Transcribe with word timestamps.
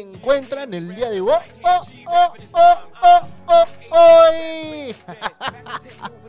Encuentran 0.00 0.72
el 0.74 0.94
día 0.94 1.10
de 1.10 1.20
hoy? 1.20 1.30
Oh, 1.62 1.80
oh, 2.06 2.32
oh. 3.46 3.66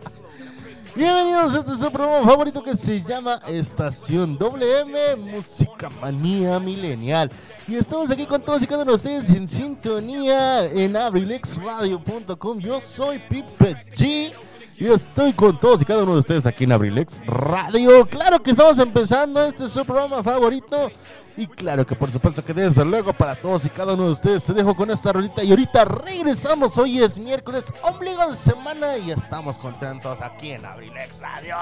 Bienvenidos 0.96 1.54
a 1.54 1.60
este 1.60 1.76
su 1.76 1.92
programa 1.92 2.28
favorito 2.28 2.64
que 2.64 2.76
se 2.76 3.04
llama 3.04 3.40
Estación 3.48 4.38
WM 4.38 5.16
Música 5.18 5.90
Manía 6.02 6.60
Milenial. 6.60 7.30
Y 7.68 7.76
estamos 7.76 8.10
aquí 8.10 8.26
con 8.26 8.42
todos 8.42 8.64
y 8.64 8.68
cada 8.68 8.84
uno 8.84 8.94
de 8.94 8.96
ustedes 8.96 9.30
en 9.36 9.48
sintonía 9.48 10.66
en 10.66 10.96
abrilexradio.com. 10.96 12.60
Yo 12.60 12.80
soy 12.80 13.20
Pipe 13.20 13.76
G. 13.96 14.34
Y 14.80 14.86
estoy 14.88 15.34
con 15.34 15.60
todos 15.60 15.82
y 15.82 15.86
cada 15.86 16.04
uno 16.04 16.14
de 16.14 16.20
ustedes 16.20 16.46
aquí 16.46 16.64
en 16.64 16.72
Abrilex 16.72 17.20
Radio. 17.26 18.06
Claro 18.06 18.42
que 18.42 18.52
estamos 18.52 18.78
empezando 18.78 19.44
este 19.44 19.66
es 19.66 19.72
su 19.72 19.84
programa 19.84 20.22
favorito. 20.22 20.92
Y 21.38 21.46
claro 21.46 21.86
que 21.86 21.96
por 21.96 22.10
supuesto 22.10 22.44
que 22.44 22.52
desde 22.52 22.84
luego 22.84 23.14
para 23.14 23.36
todos 23.36 23.64
y 23.66 23.70
cada 23.70 23.94
uno 23.94 24.06
de 24.06 24.12
ustedes 24.12 24.44
te 24.44 24.54
dejo 24.54 24.76
con 24.76 24.90
esta 24.90 25.14
rolita. 25.14 25.44
Y 25.44 25.52
ahorita 25.52 25.86
regresamos. 25.86 26.76
Hoy 26.80 27.04
es 27.04 27.20
miércoles, 27.20 27.72
ombligo 27.84 28.28
de 28.28 28.36
semana. 28.36 28.98
Y 28.98 29.12
estamos 29.12 29.60
contentos 29.60 30.20
aquí 30.22 30.52
en 30.52 30.66
Abrilex 30.66 31.20
Radio. 31.20 31.56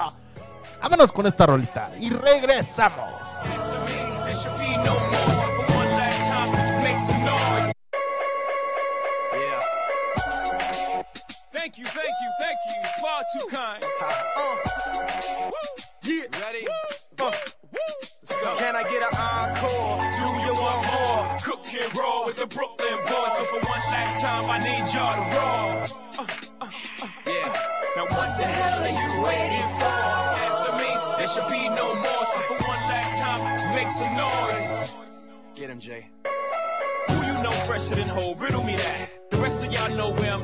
Vámonos 0.82 1.12
con 1.12 1.26
esta 1.26 1.46
rolita. 1.46 1.92
Y 2.00 2.10
regresamos. 2.10 3.38
Thank 11.52 11.78
you, 11.78 11.86
thank 11.86 12.16
you, 12.22 12.32
thank 12.40 12.58
you. 12.70 13.02
Far 13.02 13.24
too 13.34 13.48
kind. 13.50 13.84
Uh. 14.00 14.56
Woo. 15.50 15.52
Yeah. 16.04 16.40
Ready? 16.40 16.68
Uh. 17.20 17.32
Can 18.54 18.76
I 18.76 18.84
get 18.84 19.02
an 19.02 19.18
encore? 19.18 19.98
Do 20.14 20.26
you 20.46 20.54
want 20.54 20.86
more? 20.94 21.38
Cook 21.44 21.66
and 21.74 21.98
roll 21.98 22.26
with 22.26 22.38
the 22.38 22.46
Brooklyn 22.46 22.98
boys. 23.06 23.34
So 23.38 23.44
for 23.46 23.60
one 23.68 23.86
last 23.90 24.22
time, 24.22 24.46
I 24.50 24.58
need 24.60 24.86
y'all 24.94 25.18
to 25.18 25.26
roll. 25.36 25.74
Uh, 26.20 26.28
uh, 26.62 26.70
uh. 27.02 27.08
Yeah. 27.26 27.58
Now 27.96 28.06
what 28.06 28.38
the 28.38 28.46
hell 28.46 28.84
are 28.84 28.96
you 29.02 29.12
waiting 29.26 29.70
for? 29.82 30.00
After 30.46 30.74
me, 30.78 30.92
there 31.18 31.28
should 31.28 31.50
be 31.50 31.70
no 31.70 31.96
more. 31.96 32.26
So 32.34 32.40
for 32.48 32.58
one 32.68 32.84
last 32.88 33.20
time, 33.20 33.76
make 33.76 33.90
some 33.90 34.16
noise. 34.16 34.94
Get 35.56 35.70
him, 35.70 35.80
Jay. 35.80 36.06
Who 37.08 37.16
you 37.26 37.44
know 37.44 37.52
fresher 37.66 37.96
than 37.96 38.08
Hov? 38.08 38.40
Riddle 38.40 38.64
me 38.64 38.76
that. 38.76 39.05
The 39.46 39.52
rest 39.52 39.68
of 39.68 39.74
y'all 39.74 39.96
know 39.96 40.12
where 40.20 40.32
I'm. 40.32 40.44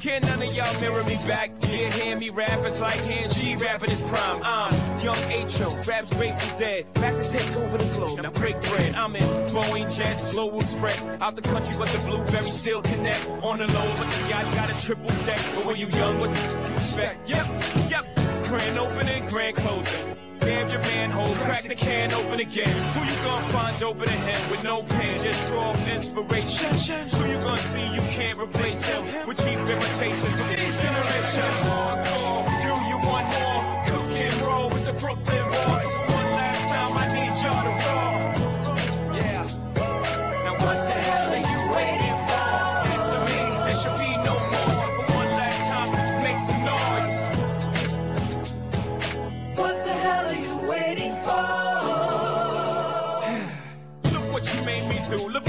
Can 0.00 0.22
none 0.22 0.42
of 0.42 0.52
y'all 0.52 0.80
mirror 0.80 1.04
me 1.04 1.14
back? 1.28 1.52
Yeah, 1.62 1.90
hear 1.92 2.16
me 2.16 2.28
rap, 2.30 2.58
it's 2.64 2.80
like 2.80 2.96
hand 3.04 3.32
G 3.32 3.54
rapping 3.54 3.88
his 3.90 4.02
prime. 4.02 4.40
I'm 4.42 4.72
young 4.98 5.16
H.O., 5.30 5.80
raps 5.86 6.12
Grateful 6.14 6.58
Dead. 6.58 6.92
Back 6.94 7.14
to 7.14 7.30
take 7.30 7.56
over 7.56 7.78
the 7.78 7.84
globe, 7.92 8.20
now 8.20 8.32
break 8.32 8.60
bread. 8.62 8.96
I'm 8.96 9.14
in 9.14 9.22
Boeing 9.52 9.96
Jets, 9.96 10.32
Global 10.32 10.60
Express. 10.60 11.06
Out 11.20 11.36
the 11.36 11.42
country, 11.42 11.76
but 11.78 11.86
the 11.90 12.04
blueberries 12.04 12.52
still 12.52 12.82
connect. 12.82 13.28
On 13.44 13.58
the 13.58 13.68
low, 13.68 13.94
but 13.96 14.10
the 14.10 14.28
yacht 14.28 14.52
got 14.54 14.68
a 14.68 14.84
triple 14.84 15.06
deck. 15.24 15.38
But 15.54 15.64
when 15.64 15.76
you 15.76 15.86
young, 15.90 16.18
what 16.18 16.30
you 16.30 16.76
expect? 16.76 17.28
Yep, 17.28 17.46
yep. 17.88 18.16
Grand 18.48 18.76
opening, 18.76 19.24
grand 19.26 19.54
closing. 19.54 20.29
Damn 20.40 20.68
your 20.68 20.80
manhole, 20.80 21.34
crack 21.36 21.64
the 21.64 21.74
can 21.74 22.12
open 22.12 22.40
again. 22.40 22.94
Who 22.94 23.00
you 23.04 23.22
gonna 23.22 23.52
find 23.52 23.82
open 23.82 24.08
a 24.08 24.50
with 24.50 24.62
no 24.62 24.82
pain? 24.82 25.18
Just 25.18 25.46
draw 25.48 25.72
inspiration. 25.86 26.72
Who 27.18 27.30
you 27.30 27.38
gonna 27.40 27.58
see 27.58 27.86
you 27.94 28.02
can't 28.08 28.38
replace 28.38 28.82
him 28.84 29.04
with 29.26 29.38
cheap 29.38 29.58
imitations 29.58 30.40
of 30.40 30.48
these 30.48 30.82
generations? 30.82 31.60
Encore, 31.66 32.44
do 32.64 32.72
you 32.88 32.98
want 33.08 33.26
more? 33.36 33.62
Cook 33.86 34.10
and 34.16 34.40
roll 34.46 34.68
with 34.70 34.84
the 34.86 34.94
Brooklyn 34.94 35.59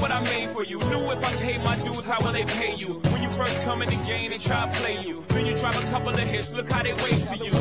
what 0.01 0.11
I 0.11 0.19
made 0.23 0.49
for 0.49 0.63
you. 0.63 0.79
Knew 0.79 1.03
if 1.11 1.23
I 1.23 1.31
paid 1.35 1.63
my 1.63 1.77
dues, 1.77 2.07
how 2.07 2.19
will 2.25 2.33
they 2.33 2.43
pay 2.43 2.75
you? 2.75 2.95
When 3.11 3.21
you 3.21 3.29
first 3.29 3.61
come 3.61 3.83
in 3.83 3.89
the 3.89 4.03
game, 4.03 4.31
they 4.31 4.39
try 4.39 4.65
to 4.65 4.79
play 4.79 4.99
you. 5.05 5.23
Then 5.27 5.45
you 5.45 5.55
drop 5.55 5.75
a 5.75 5.85
couple 5.87 6.09
of 6.09 6.19
hits. 6.19 6.51
Look 6.51 6.69
how 6.69 6.81
they 6.81 6.93
wait 6.93 7.23
to 7.25 7.37
you. 7.37 7.51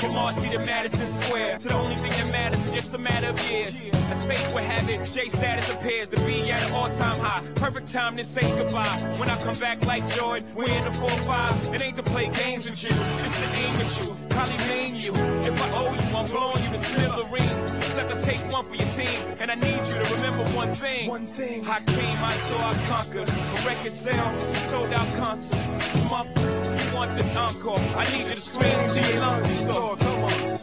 From 0.00 0.14
Marcy 0.14 0.48
to 0.50 0.58
Madison 0.60 1.06
Square, 1.06 1.58
to 1.58 1.68
the 1.68 1.74
only 1.74 1.96
thing 1.96 2.12
that 2.12 2.32
matters 2.32 2.64
is 2.64 2.72
just 2.72 2.94
a 2.94 2.98
matter 2.98 3.28
of 3.28 3.50
years. 3.50 3.84
As 4.10 4.24
fate 4.24 4.54
would 4.54 4.64
have 4.64 4.88
it, 4.88 5.04
J 5.12 5.28
status 5.28 5.68
appears 5.68 6.08
to 6.08 6.20
be 6.24 6.50
at 6.50 6.62
an 6.62 6.72
all-time 6.72 7.18
high. 7.20 7.42
Perfect 7.54 7.92
time 7.92 8.16
to 8.16 8.24
say 8.24 8.48
goodbye. 8.56 8.86
When 9.18 9.28
I 9.28 9.36
come 9.38 9.58
back 9.58 9.84
like 9.84 10.08
Jordan, 10.08 10.48
we're 10.54 10.70
in 10.70 10.84
the 10.84 10.90
4-5. 10.90 11.74
It 11.74 11.82
ain't 11.82 11.96
to 11.96 12.02
play 12.02 12.30
games 12.30 12.70
with 12.70 12.82
you, 12.82 12.90
it's 13.24 13.38
to 13.38 13.56
aim 13.56 13.76
at 13.76 13.98
you. 14.00 14.16
Probably 14.30 14.56
name 14.68 14.94
you. 14.94 15.12
If 15.12 15.62
I 15.62 15.78
owe 15.78 15.92
you, 15.92 16.16
I'm 16.16 16.26
blowing 16.26 16.64
you 16.64 16.70
to 16.70 16.78
smithereens. 16.78 17.79
Except 18.00 18.28
I 18.28 18.32
take 18.32 18.52
one 18.52 18.64
for 18.64 18.74
your 18.76 18.88
team, 18.88 19.22
and 19.40 19.50
I 19.50 19.56
need 19.56 19.76
you 19.76 19.94
to 20.02 20.14
remember 20.14 20.44
one 20.56 20.72
thing. 20.72 21.06
One 21.10 21.26
thing. 21.26 21.66
I 21.66 21.80
came, 21.80 22.16
I 22.24 22.32
saw, 22.38 22.70
I 22.70 22.74
conquered. 22.86 23.28
For 23.28 23.68
record 23.68 23.92
sales, 23.92 24.42
sold 24.70 24.90
out 24.94 25.06
concerts. 25.16 25.84
Smup, 26.00 26.26
you 26.38 26.96
want 26.96 27.14
this 27.14 27.36
encore? 27.36 27.78
I 27.78 28.10
need 28.12 28.28
you 28.30 28.36
to 28.36 28.40
scream 28.40 28.88
to 28.88 29.12
your 29.12 29.20
lungs 29.20 29.42
and 29.42 29.50
soar. 29.50 29.96
Come 29.98 30.24
on. 30.24 30.58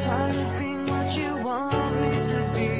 Tired 0.00 0.36
of 0.36 0.58
being 0.60 0.86
what 0.86 1.16
you 1.16 1.36
want 1.38 2.00
me 2.00 2.22
to 2.22 2.50
be. 2.54 2.71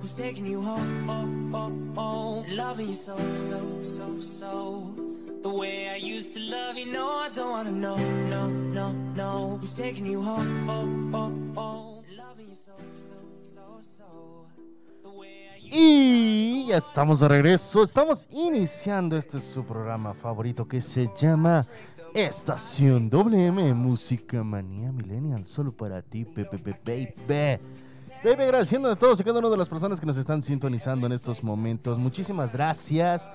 Who's 0.00 0.14
taking 0.14 0.46
you 0.46 0.62
home, 0.62 1.52
Loving 2.48 2.88
you 2.88 2.94
so, 2.94 3.16
so, 3.36 3.82
so, 3.82 4.20
so 4.20 4.94
The 5.42 5.48
way 5.50 5.90
I 5.90 5.96
used 5.96 6.32
to 6.34 6.40
love 6.40 6.78
you, 6.78 6.90
no 6.90 7.06
I 7.08 7.28
don't 7.34 7.50
wanna 7.50 7.70
know, 7.70 7.98
no, 8.28 8.48
no, 8.48 8.92
no 9.14 9.58
Who's 9.60 9.74
taking 9.74 10.06
you 10.06 10.22
home, 10.22 10.66
Loving 12.16 12.48
you 12.48 12.54
so, 12.54 12.72
so, 12.96 13.14
so, 13.44 13.80
so 13.98 14.46
The 15.02 15.10
way 15.10 15.48
I 15.54 15.58
used 15.58 15.74
Y 15.74 16.66
ya 16.68 16.78
estamos 16.78 17.20
de 17.20 17.28
regreso. 17.28 17.82
Estamos 17.82 18.26
iniciando 18.30 19.18
este 19.18 19.38
su 19.38 19.64
programa 19.64 20.14
favorito 20.14 20.66
que 20.66 20.80
se 20.80 21.10
llama 21.14 21.66
Estación 22.14 23.10
WM 23.10 23.74
Música 23.74 24.42
Manía 24.42 24.92
Millennial. 24.92 25.44
Solo 25.46 25.72
para 25.72 26.00
ti, 26.00 26.24
Pepe, 26.24 26.58
Pepe, 26.58 27.60
Baby. 28.22 28.42
Agradeciendo 28.42 28.90
a 28.90 28.96
todos 28.96 29.18
y 29.18 29.24
cada 29.24 29.38
una 29.38 29.48
de 29.48 29.56
las 29.56 29.70
personas 29.70 29.98
que 29.98 30.04
nos 30.04 30.18
están 30.18 30.42
sintonizando 30.42 31.06
en 31.06 31.12
estos 31.12 31.42
momentos. 31.42 31.98
Muchísimas 31.98 32.52
gracias 32.52 33.30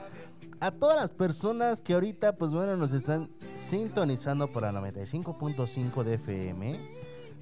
a 0.59 0.69
todas 0.69 1.01
las 1.01 1.11
personas 1.11 1.81
que 1.81 1.95
ahorita, 1.95 2.35
pues 2.35 2.51
bueno, 2.51 2.77
nos 2.77 2.93
están 2.93 3.27
sintonizando 3.57 4.47
por 4.47 4.61
la 4.61 4.71
95.5 4.71 6.03
de 6.03 6.13
FM, 6.13 6.79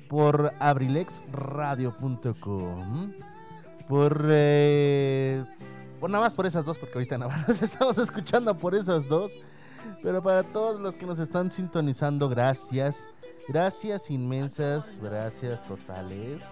por 0.07 0.53
abrilexradio.com 0.59 3.11
por, 3.89 4.25
eh, 4.29 5.43
por 5.99 6.09
nada 6.09 6.23
más 6.23 6.33
por 6.33 6.45
esas 6.45 6.63
dos, 6.63 6.77
porque 6.77 6.93
ahorita 6.93 7.17
nada 7.17 7.45
más 7.45 7.61
estamos 7.61 7.97
escuchando 7.97 8.57
por 8.57 8.73
esas 8.73 9.09
dos. 9.09 9.37
Pero 10.01 10.23
para 10.23 10.43
todos 10.43 10.79
los 10.79 10.95
que 10.95 11.05
nos 11.05 11.19
están 11.19 11.51
sintonizando, 11.51 12.29
gracias. 12.29 13.05
Gracias 13.49 14.09
inmensas, 14.09 14.97
gracias 15.01 15.61
totales 15.65 16.49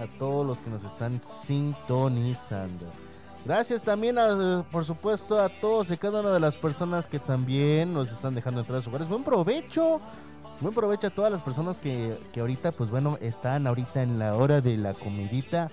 a 0.00 0.06
todos 0.18 0.46
los 0.46 0.60
que 0.60 0.70
nos 0.70 0.84
están 0.84 1.20
sintonizando. 1.22 2.86
Gracias 3.44 3.82
también, 3.82 4.18
a, 4.18 4.64
por 4.72 4.84
supuesto, 4.84 5.40
a 5.40 5.48
todos 5.48 5.90
y 5.90 5.96
cada 5.96 6.20
una 6.20 6.32
de 6.32 6.40
las 6.40 6.56
personas 6.56 7.06
que 7.06 7.18
también 7.18 7.92
nos 7.92 8.10
están 8.10 8.34
dejando 8.34 8.60
entrar 8.60 8.78
a 8.78 8.82
sus 8.82 8.88
hogares. 8.88 9.08
Buen 9.08 9.22
provecho. 9.22 10.00
Buen 10.60 10.74
provecho 10.74 11.08
a 11.08 11.10
todas 11.10 11.30
las 11.30 11.42
personas 11.42 11.76
que, 11.76 12.16
que 12.32 12.40
ahorita, 12.40 12.72
pues 12.72 12.90
bueno, 12.90 13.18
están 13.20 13.66
ahorita 13.66 14.02
en 14.02 14.18
la 14.18 14.34
hora 14.36 14.62
de 14.62 14.78
la 14.78 14.94
comidita, 14.94 15.70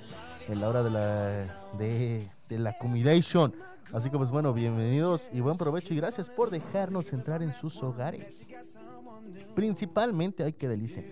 en 0.49 0.59
la 0.59 0.69
hora 0.69 0.83
de 0.83 0.89
la, 0.89 1.77
de, 1.77 2.29
la 2.49 2.77
comidation. 2.77 3.55
Así 3.91 4.09
que 4.09 4.17
pues 4.17 4.29
bueno, 4.29 4.53
bienvenidos 4.53 5.29
y 5.33 5.39
buen 5.39 5.57
provecho 5.57 5.93
y 5.93 5.97
gracias 5.97 6.29
por 6.29 6.49
dejarnos 6.49 7.13
entrar 7.13 7.41
en 7.41 7.53
sus 7.53 7.81
hogares. 7.81 8.47
Principalmente, 9.55 10.43
ay 10.43 10.53
qué 10.53 10.67
delicia. 10.67 11.03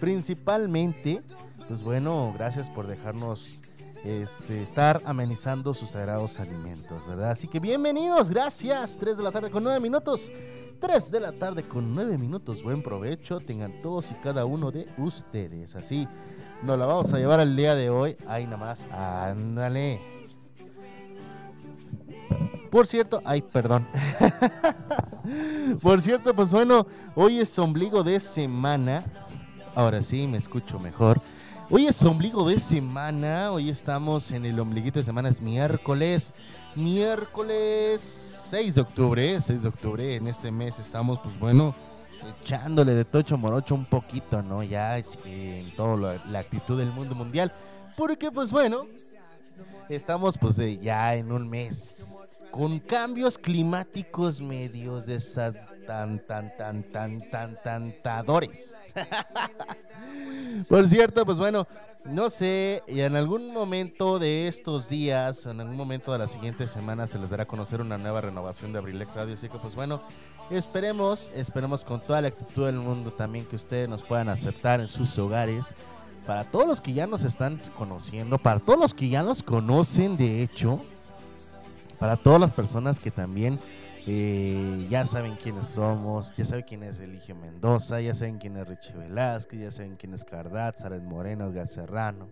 Principalmente, 0.00 1.22
pues 1.68 1.82
bueno, 1.82 2.32
gracias 2.36 2.68
por 2.68 2.86
dejarnos 2.86 3.60
este, 4.04 4.62
estar 4.62 5.00
amenizando 5.04 5.74
sus 5.74 5.90
sagrados 5.90 6.40
alimentos, 6.40 7.06
¿verdad? 7.06 7.30
Así 7.30 7.46
que 7.46 7.60
bienvenidos, 7.60 8.30
gracias. 8.30 8.98
3 8.98 9.16
de 9.16 9.22
la 9.22 9.32
tarde 9.32 9.50
con 9.50 9.62
9 9.64 9.80
minutos. 9.80 10.32
3 10.80 11.10
de 11.10 11.20
la 11.20 11.32
tarde 11.32 11.62
con 11.62 11.94
9 11.94 12.18
minutos. 12.18 12.62
Buen 12.62 12.82
provecho 12.82 13.38
tengan 13.38 13.80
todos 13.80 14.10
y 14.10 14.14
cada 14.14 14.44
uno 14.44 14.70
de 14.70 14.88
ustedes. 14.98 15.76
Así 15.76 16.08
nos 16.62 16.78
la 16.78 16.86
vamos 16.86 17.12
a 17.12 17.18
llevar 17.18 17.40
al 17.40 17.54
día 17.54 17.74
de 17.74 17.90
hoy. 17.90 18.16
Ahí 18.26 18.44
nada 18.44 18.56
más, 18.56 18.86
ándale. 18.90 20.00
Por 22.70 22.86
cierto, 22.86 23.20
ay, 23.24 23.42
perdón. 23.42 23.86
Por 25.80 26.00
cierto, 26.00 26.34
pues 26.34 26.50
bueno, 26.50 26.86
hoy 27.14 27.38
es 27.38 27.58
ombligo 27.58 28.02
de 28.02 28.18
semana. 28.18 29.04
Ahora 29.74 30.02
sí, 30.02 30.26
me 30.26 30.38
escucho 30.38 30.78
mejor. 30.80 31.20
Hoy 31.74 31.86
es 31.86 32.04
ombligo 32.04 32.46
de 32.46 32.58
semana. 32.58 33.50
Hoy 33.50 33.70
estamos 33.70 34.30
en 34.32 34.44
el 34.44 34.60
ombliguito 34.60 35.00
de 35.00 35.04
semana. 35.04 35.30
Es 35.30 35.40
miércoles. 35.40 36.34
Miércoles 36.74 38.02
6 38.50 38.74
de 38.74 38.80
octubre. 38.82 39.40
6 39.40 39.62
de 39.62 39.68
octubre. 39.70 40.16
En 40.16 40.26
este 40.26 40.50
mes 40.50 40.78
estamos, 40.78 41.18
pues 41.20 41.38
bueno, 41.38 41.74
echándole 42.42 42.92
de 42.92 43.06
tocho 43.06 43.38
morocho 43.38 43.74
un 43.74 43.86
poquito, 43.86 44.42
¿no? 44.42 44.62
Ya 44.62 44.98
eh, 44.98 45.04
en 45.64 45.74
toda 45.74 46.20
la 46.28 46.38
actitud 46.40 46.78
del 46.78 46.92
mundo 46.92 47.14
mundial. 47.14 47.50
Porque, 47.96 48.30
pues 48.30 48.52
bueno, 48.52 48.84
estamos 49.88 50.36
pues 50.36 50.58
eh, 50.58 50.78
ya 50.78 51.14
en 51.14 51.32
un 51.32 51.48
mes 51.48 52.18
con 52.50 52.80
cambios 52.80 53.38
climáticos 53.38 54.42
medios 54.42 55.06
de 55.06 55.18
tan 55.86 56.18
tan 56.18 56.54
tan 56.54 56.82
tan 56.82 57.30
tan 57.30 57.56
tantadores. 57.62 58.76
Por 60.68 60.88
cierto, 60.88 61.24
pues 61.24 61.38
bueno, 61.38 61.66
no 62.04 62.30
sé, 62.30 62.82
y 62.88 63.00
en 63.00 63.16
algún 63.16 63.52
momento 63.52 64.18
de 64.18 64.48
estos 64.48 64.88
días, 64.88 65.46
en 65.46 65.60
algún 65.60 65.76
momento 65.76 66.12
de 66.12 66.18
la 66.18 66.26
siguiente 66.26 66.66
semana 66.66 67.06
se 67.06 67.18
les 67.18 67.30
dará 67.30 67.44
a 67.44 67.46
conocer 67.46 67.80
una 67.80 67.98
nueva 67.98 68.20
renovación 68.20 68.72
de 68.72 68.78
Abrilex 68.78 69.14
Radio, 69.14 69.34
así 69.34 69.48
que 69.48 69.58
pues 69.58 69.74
bueno, 69.74 70.02
esperemos, 70.50 71.30
esperemos 71.34 71.84
con 71.84 72.00
toda 72.00 72.20
la 72.20 72.28
actitud 72.28 72.66
del 72.66 72.76
mundo 72.76 73.12
también 73.12 73.44
que 73.46 73.56
ustedes 73.56 73.88
nos 73.88 74.02
puedan 74.02 74.28
aceptar 74.28 74.80
en 74.80 74.88
sus 74.88 75.16
hogares. 75.18 75.74
Para 76.26 76.44
todos 76.44 76.68
los 76.68 76.80
que 76.80 76.92
ya 76.92 77.08
nos 77.08 77.24
están 77.24 77.60
conociendo, 77.76 78.38
para 78.38 78.60
todos 78.60 78.78
los 78.78 78.94
que 78.94 79.08
ya 79.08 79.24
nos 79.24 79.42
conocen 79.42 80.16
de 80.16 80.42
hecho, 80.42 80.80
para 81.98 82.16
todas 82.16 82.40
las 82.40 82.52
personas 82.52 83.00
que 83.00 83.10
también 83.10 83.58
eh, 84.06 84.86
ya 84.90 85.06
saben 85.06 85.36
quiénes 85.36 85.68
somos, 85.68 86.34
ya 86.36 86.44
saben 86.44 86.64
quién 86.66 86.82
es 86.82 86.98
Eligio 86.98 87.36
Mendoza, 87.36 88.00
ya 88.00 88.14
saben 88.14 88.38
quién 88.38 88.56
es 88.56 88.66
Richie 88.66 88.94
Velázquez, 88.94 89.60
ya 89.60 89.70
saben 89.70 89.96
quién 89.96 90.14
es 90.14 90.24
Cardat, 90.24 90.76
Saret 90.76 91.02
Moreno, 91.02 91.46
Edgar 91.46 91.68
Serrano, 91.68 92.28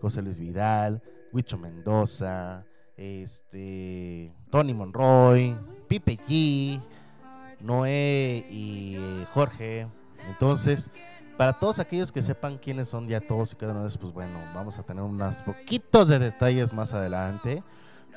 José 0.00 0.22
Luis 0.22 0.38
Vidal, 0.38 1.00
Huicho 1.32 1.56
Mendoza, 1.56 2.64
este, 2.96 4.32
Tony 4.50 4.74
Monroy, 4.74 5.56
Pipe 5.86 6.18
G, 6.28 6.80
Noé 7.60 8.44
y 8.50 8.96
eh, 8.96 9.26
Jorge. 9.32 9.86
Entonces, 10.28 10.90
para 11.36 11.52
todos 11.52 11.78
aquellos 11.78 12.10
que 12.10 12.22
sepan 12.22 12.58
quiénes 12.58 12.88
son 12.88 13.06
ya 13.06 13.20
todos 13.20 13.52
y 13.52 13.56
cada 13.56 13.70
uno 13.70 13.82
de 13.82 13.86
ellos, 13.86 13.98
pues 13.98 14.12
bueno, 14.12 14.40
vamos 14.52 14.78
a 14.78 14.82
tener 14.82 15.04
unos 15.04 15.36
poquitos 15.36 16.08
de 16.08 16.18
detalles 16.18 16.72
más 16.72 16.92
adelante. 16.92 17.62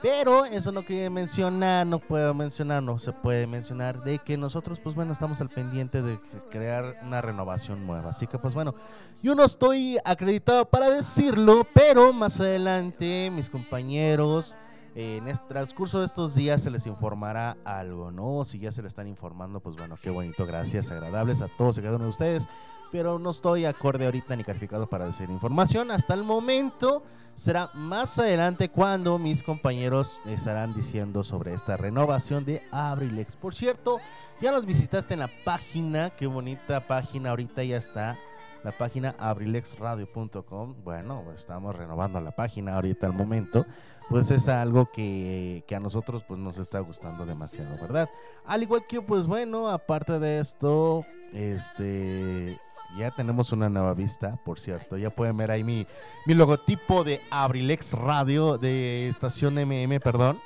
Pero 0.01 0.46
eso 0.46 0.72
no 0.72 0.81
quiere 0.81 1.12
mencionar, 1.12 1.86
no 1.86 2.00
puedo 2.00 2.34
mencionar, 2.34 2.81
no 2.81 2.98
se 2.98 3.13
puede 3.13 3.46
mencionar 3.46 4.03
de 4.03 4.17
que 4.17 4.36
nosotros, 4.36 4.79
pues 4.79 4.96
bueno, 4.96 5.13
estamos 5.13 5.41
al 5.41 5.50
pendiente 5.50 6.01
de 6.01 6.20
crear 6.50 6.96
una 7.03 7.22
renovación 7.22 7.86
nueva. 7.86 8.10
Así 8.10 8.25
que, 8.25 8.39
pues 8.39 8.55
bueno, 8.55 8.74
yo 9.22 9.36
no 9.36 9.43
estoy 9.43 10.00
acreditado 10.03 10.65
para 10.65 10.89
decirlo, 10.89 11.67
pero 11.74 12.13
más 12.13 12.39
adelante 12.39 13.29
mis 13.31 13.50
compañeros, 13.50 14.55
eh, 14.96 15.17
en 15.17 15.27
el 15.27 15.39
transcurso 15.48 16.00
de 16.00 16.05
estos 16.05 16.34
días 16.34 16.63
se 16.63 16.72
les 16.72 16.88
informará 16.88 17.55
algo, 17.63 18.10
¿no? 18.12 18.43
Si 18.43 18.58
ya 18.58 18.72
se 18.72 18.81
le 18.81 18.88
están 18.88 19.08
informando, 19.08 19.60
pues 19.60 19.75
bueno, 19.77 19.96
qué 20.01 20.10
bonito, 20.10 20.46
gracias, 20.48 20.89
agradables 20.89 21.43
a 21.43 21.48
todos 21.48 21.77
y 21.77 21.81
cada 21.81 21.96
uno 21.96 22.05
de 22.05 22.10
ustedes. 22.10 22.48
Pero 22.91 23.20
no 23.20 23.29
estoy 23.29 23.65
acorde 23.65 24.05
ahorita 24.05 24.36
ni 24.36 24.43
calificado 24.43 24.88
para 24.88 25.05
decir 25.05 25.29
información. 25.29 25.91
Hasta 25.91 26.13
el 26.13 26.24
momento 26.24 27.03
será 27.35 27.69
más 27.73 28.19
adelante 28.19 28.69
cuando 28.69 29.17
mis 29.17 29.43
compañeros 29.43 30.19
estarán 30.25 30.73
diciendo 30.73 31.23
sobre 31.23 31.53
esta 31.53 31.77
renovación 31.77 32.45
de 32.45 32.61
Abrilex. 32.71 33.35
Por 33.35 33.55
cierto, 33.55 34.00
ya 34.39 34.51
los 34.51 34.65
visitaste 34.65 35.13
en 35.13 35.21
la 35.21 35.29
página, 35.43 36.11
qué 36.11 36.27
bonita 36.27 36.88
página, 36.88 37.29
ahorita 37.31 37.63
ya 37.63 37.77
está 37.77 38.17
la 38.63 38.71
página 38.71 39.15
abrilexradio.com. 39.17 40.75
Bueno, 40.83 41.21
pues 41.25 41.39
estamos 41.39 41.75
renovando 41.75 42.19
la 42.21 42.31
página 42.31 42.75
ahorita 42.75 43.07
al 43.07 43.13
momento. 43.13 43.65
Pues 44.09 44.29
es 44.31 44.47
algo 44.47 44.91
que, 44.91 45.63
que, 45.67 45.75
a 45.75 45.79
nosotros 45.79 46.23
pues 46.27 46.39
nos 46.39 46.57
está 46.57 46.79
gustando 46.79 47.25
demasiado, 47.25 47.77
¿verdad? 47.81 48.09
Al 48.45 48.63
igual 48.63 48.85
que 48.88 49.01
pues 49.01 49.25
bueno, 49.25 49.69
aparte 49.69 50.19
de 50.19 50.39
esto, 50.39 51.05
este 51.33 52.59
ya 52.98 53.12
tenemos 53.12 53.51
una 53.51 53.69
nueva 53.69 53.93
vista, 53.93 54.38
por 54.43 54.60
cierto. 54.60 54.98
Ya 54.98 55.10
pueden 55.10 55.38
ver 55.38 55.51
ahí 55.51 55.63
mi, 55.63 55.88
mi 56.25 56.33
logotipo 56.33 57.03
de 57.03 57.21
Abrilex 57.29 57.93
Radio, 57.93 58.57
de 58.57 59.07
estación 59.07 59.55
MM, 59.55 60.00
perdón. 60.00 60.39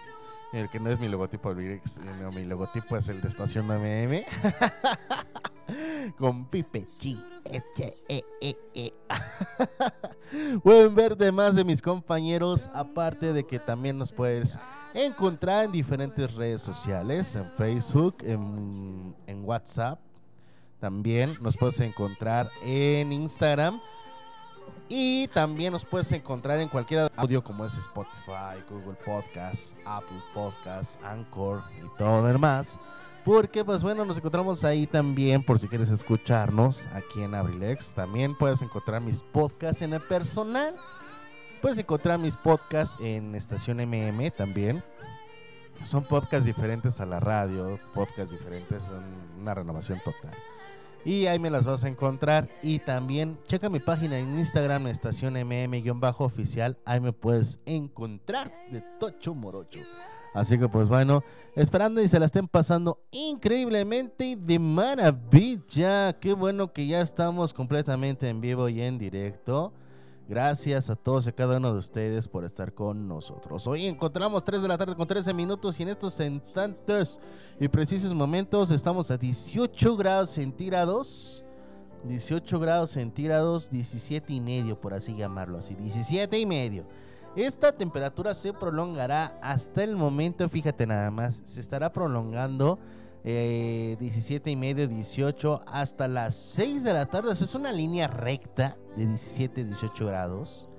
El 0.54 0.70
que 0.70 0.80
no 0.80 0.90
es 0.90 1.00
mi 1.00 1.10
logotipo, 1.10 1.50
Abrilex, 1.50 2.00
no, 2.00 2.32
mi 2.32 2.46
logotipo 2.46 2.96
es 2.96 3.10
el 3.10 3.22
de 3.22 3.28
estación 3.28 3.68
MM. 3.68 4.24
Con 6.18 6.46
Pipe 6.46 6.86
Chi. 7.00 7.20
E, 7.46 7.62
e, 8.08 8.56
e, 8.74 8.94
Pueden 10.64 10.96
ver 10.96 11.18
demás 11.18 11.56
de 11.56 11.64
mis 11.64 11.82
compañeros, 11.82 12.70
aparte 12.74 13.34
de 13.34 13.44
que 13.44 13.60
también 13.60 13.98
nos 13.98 14.12
puedes 14.12 14.58
encontrar 14.94 15.66
en 15.66 15.72
diferentes 15.72 16.34
redes 16.34 16.62
sociales, 16.62 17.36
en 17.36 17.52
Facebook, 17.52 18.18
en, 18.22 19.16
en 19.28 19.44
WhatsApp, 19.44 20.00
también 20.86 21.36
nos 21.42 21.58
puedes 21.58 21.80
encontrar 21.80 22.52
en 22.62 23.12
Instagram. 23.12 23.82
Y 24.88 25.28
también 25.30 25.74
nos 25.74 25.84
puedes 25.84 26.12
encontrar 26.12 26.60
en 26.60 26.70
cualquier 26.70 27.12
audio 27.16 27.44
como 27.44 27.66
es 27.66 27.76
Spotify, 27.76 28.62
Google 28.70 28.94
Podcast, 29.04 29.76
Apple 29.84 30.22
Podcast, 30.32 31.04
Anchor 31.04 31.64
y 31.76 31.98
todo 31.98 32.22
lo 32.22 32.28
demás. 32.28 32.78
Porque 33.24 33.66
pues 33.66 33.82
bueno, 33.82 34.06
nos 34.06 34.20
encontramos 34.20 34.64
ahí 34.64 34.86
también 34.86 35.42
por 35.42 35.58
si 35.58 35.68
quieres 35.68 35.90
escucharnos 35.90 36.86
aquí 36.94 37.24
en 37.24 37.34
Abrilex. 37.34 37.94
También 37.94 38.36
puedes 38.36 38.62
encontrar 38.62 39.02
mis 39.02 39.24
podcasts 39.24 39.82
en 39.82 39.94
el 39.94 40.02
personal. 40.02 40.76
Puedes 41.64 41.80
encontrar 41.80 42.20
mis 42.20 42.36
podcasts 42.36 42.96
en 43.02 43.34
Estación 43.34 43.78
MM 43.78 44.30
también. 44.38 44.84
Son 45.84 46.04
podcasts 46.04 46.46
diferentes 46.46 47.02
a 47.02 47.08
la 47.08 47.20
radio, 47.20 47.80
podcasts 47.96 48.32
diferentes, 48.32 48.92
una 49.40 49.56
renovación 49.56 50.00
total. 50.06 50.36
Y 51.06 51.28
ahí 51.28 51.38
me 51.38 51.52
las 51.52 51.66
vas 51.66 51.84
a 51.84 51.88
encontrar. 51.88 52.50
Y 52.64 52.80
también 52.80 53.38
checa 53.46 53.70
mi 53.70 53.80
página 53.80 54.18
en 54.18 54.38
Instagram, 54.40 54.88
estación 54.88 55.36
mm-oficial. 55.36 56.78
Ahí 56.84 57.00
me 57.00 57.14
puedes 57.14 57.60
encontrar 57.66 58.52
de 58.72 58.82
Tocho 59.00 59.36
Morocho. 59.36 59.80
Así 60.34 60.58
que 60.60 60.68
pues 60.68 60.90
bueno, 60.90 61.24
esperando 61.56 62.02
y 62.02 62.10
se 62.10 62.20
la 62.20 62.26
estén 62.26 62.48
pasando 62.50 63.00
increíblemente 63.12 64.36
de 64.36 64.60
maravilla. 64.60 66.20
Qué 66.20 66.34
bueno 66.34 66.74
que 66.74 66.88
ya 66.88 67.00
estamos 67.00 67.54
completamente 67.54 68.28
en 68.28 68.42
vivo 68.42 68.68
y 68.68 68.82
en 68.82 68.98
directo. 68.98 69.72
Gracias 70.28 70.90
a 70.90 70.96
todos 70.96 71.28
y 71.28 71.30
a 71.30 71.32
cada 71.34 71.58
uno 71.58 71.72
de 71.72 71.78
ustedes 71.78 72.28
por 72.28 72.46
estar 72.46 72.74
con 72.74 73.08
nosotros. 73.08 73.68
Hoy 73.68 73.86
encontramos 73.86 74.44
3 74.44 74.64
de 74.64 74.68
la 74.68 74.78
tarde 74.78 74.96
con 74.96 75.06
13 75.06 75.36
minutos 75.36 75.80
y 75.80 75.84
en 75.84 75.90
estos 75.90 76.20
instantes 76.20 77.20
y 77.60 77.68
precisos 77.68 78.12
momentos 78.12 78.72
estamos 78.72 79.12
a 79.12 79.18
18 79.18 79.96
grados 79.96 80.32
centígrados. 80.32 81.44
18 82.06 82.60
grados 82.60 82.92
centígrados, 82.92 83.70
17 83.70 84.34
y 84.34 84.40
medio, 84.40 84.80
por 84.80 84.96
así 84.96 85.16
llamarlo 85.16 85.60
así. 85.60 85.76
17 85.76 86.40
y 86.40 86.46
medio. 86.48 86.86
Esta 87.36 87.72
temperatura 87.72 88.34
se 88.34 88.52
prolongará 88.52 89.38
hasta 89.44 89.84
el 89.84 89.96
momento, 89.96 90.48
fíjate 90.50 90.88
nada 90.88 91.12
más, 91.12 91.42
se 91.44 91.60
estará 91.60 91.92
prolongando 91.92 92.80
eh, 93.28 93.98
17 94.00 94.52
y 94.52 94.56
medio, 94.56 94.88
18 94.88 95.62
hasta 95.66 96.08
las 96.08 96.36
6 96.36 96.84
de 96.84 96.94
la 96.94 97.08
tarde. 97.08 97.32
Es 97.32 97.56
una 97.56 97.72
línea 97.72 98.08
recta 98.08 98.78
de 98.96 99.06
17, 99.08 99.66
18 99.66 100.06
grados. 100.06 100.70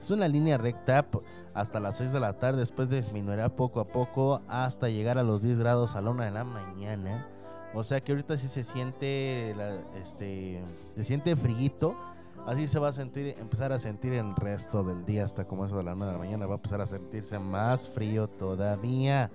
Es 0.00 0.10
una 0.10 0.26
línea 0.26 0.58
recta 0.58 1.06
hasta 1.54 1.78
las 1.78 1.96
6 1.98 2.12
de 2.12 2.20
la 2.20 2.32
tarde. 2.38 2.58
Después 2.58 2.90
disminuirá 2.90 3.48
poco 3.50 3.78
a 3.80 3.86
poco 3.86 4.42
hasta 4.48 4.88
llegar 4.88 5.16
a 5.16 5.22
los 5.22 5.42
10 5.42 5.58
grados 5.58 5.94
a 5.94 6.00
la 6.00 6.10
1 6.10 6.24
de 6.24 6.30
la 6.32 6.42
mañana. 6.44 7.28
O 7.72 7.84
sea 7.84 8.00
que 8.02 8.12
ahorita 8.12 8.36
sí 8.36 8.48
se 8.48 8.64
siente, 8.64 9.54
la- 9.56 9.80
este, 10.00 10.60
se 10.96 11.04
siente 11.04 11.36
friguito. 11.36 11.94
Así 12.46 12.66
se 12.66 12.80
va 12.80 12.88
a 12.88 12.92
sentir, 12.92 13.36
empezar 13.38 13.72
a 13.72 13.78
sentir 13.78 14.14
el 14.14 14.34
resto 14.34 14.82
del 14.82 15.04
día 15.06 15.22
hasta 15.24 15.44
como 15.44 15.64
eso 15.64 15.76
de 15.76 15.84
la 15.84 15.94
9 15.94 16.12
de 16.12 16.18
la 16.18 16.24
mañana. 16.24 16.46
Va 16.46 16.54
a 16.54 16.56
empezar 16.56 16.80
a 16.80 16.86
sentirse 16.86 17.38
más 17.38 17.88
frío 17.88 18.26
todavía. 18.26 19.30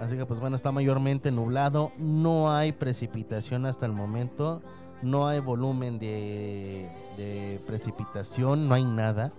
Así 0.00 0.16
que 0.16 0.24
pues 0.24 0.40
bueno, 0.40 0.56
está 0.56 0.72
mayormente 0.72 1.30
nublado. 1.30 1.92
No 1.98 2.52
hay 2.52 2.72
precipitación 2.72 3.66
hasta 3.66 3.84
el 3.84 3.92
momento. 3.92 4.62
No 5.02 5.28
hay 5.28 5.40
volumen 5.40 5.98
de, 5.98 6.88
precipitación. 7.66 8.66
No 8.66 8.74
hay 8.74 8.84
nada. 8.86 9.32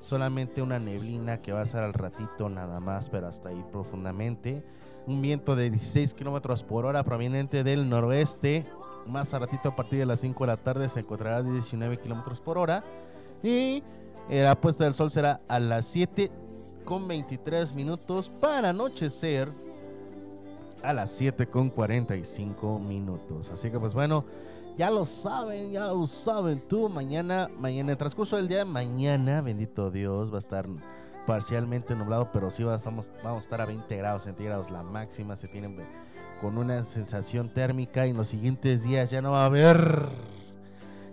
Solamente 0.00 0.62
una 0.62 0.78
neblina 0.78 1.42
que 1.42 1.52
va 1.52 1.60
a 1.60 1.66
ser 1.66 1.82
al 1.82 1.92
ratito 1.92 2.48
nada 2.48 2.80
más, 2.80 3.10
pero 3.10 3.26
hasta 3.26 3.50
ahí 3.50 3.62
profundamente. 3.70 4.64
Un 5.06 5.20
viento 5.20 5.54
de 5.54 5.68
16 5.68 6.14
kilómetros 6.14 6.64
por 6.64 6.86
hora 6.86 7.04
proveniente 7.04 7.62
del 7.62 7.88
noroeste. 7.88 8.66
Más 9.06 9.34
a 9.34 9.38
ratito 9.38 9.68
a 9.68 9.76
partir 9.76 9.98
de 9.98 10.06
las 10.06 10.20
5 10.20 10.44
de 10.44 10.46
la 10.46 10.56
tarde 10.56 10.88
se 10.88 11.00
encontrará 11.00 11.42
de 11.42 11.52
19 11.52 11.98
kilómetros 11.98 12.40
por 12.40 12.56
hora. 12.56 12.82
Y 13.42 13.82
eh, 14.30 14.42
la 14.42 14.58
puesta 14.58 14.84
del 14.84 14.94
sol 14.94 15.10
será 15.10 15.40
a 15.46 15.60
las 15.60 15.84
7 15.86 16.30
con 16.84 17.06
23 17.06 17.74
minutos 17.74 18.30
para 18.40 18.70
anochecer 18.70 19.65
a 20.86 20.92
las 20.92 21.10
7 21.12 21.46
con 21.46 21.70
45 21.70 22.78
minutos. 22.78 23.50
Así 23.50 23.70
que 23.70 23.78
pues 23.78 23.92
bueno, 23.92 24.24
ya 24.78 24.90
lo 24.90 25.04
saben, 25.04 25.72
ya 25.72 25.86
lo 25.86 26.06
saben 26.06 26.60
tú. 26.68 26.88
Mañana, 26.88 27.50
mañana, 27.58 27.92
el 27.92 27.98
transcurso 27.98 28.36
del 28.36 28.46
día 28.46 28.58
de 28.58 28.64
mañana, 28.64 29.40
bendito 29.40 29.90
Dios, 29.90 30.30
va 30.30 30.36
a 30.36 30.38
estar 30.38 30.66
parcialmente 31.26 31.96
nublado, 31.96 32.30
pero 32.32 32.50
sí 32.50 32.62
va, 32.62 32.76
estamos, 32.76 33.10
vamos 33.24 33.42
a 33.42 33.44
estar 33.44 33.60
a 33.60 33.66
20 33.66 33.96
grados 33.96 34.24
centígrados. 34.24 34.70
La 34.70 34.82
máxima 34.82 35.34
se 35.34 35.48
tiene 35.48 35.74
con 36.40 36.58
una 36.58 36.82
sensación 36.82 37.48
térmica 37.48 38.06
y 38.06 38.10
en 38.10 38.16
los 38.16 38.28
siguientes 38.28 38.84
días 38.84 39.10
ya 39.10 39.22
no 39.22 39.32
va 39.32 39.42
a 39.42 39.46
haber... 39.46 40.08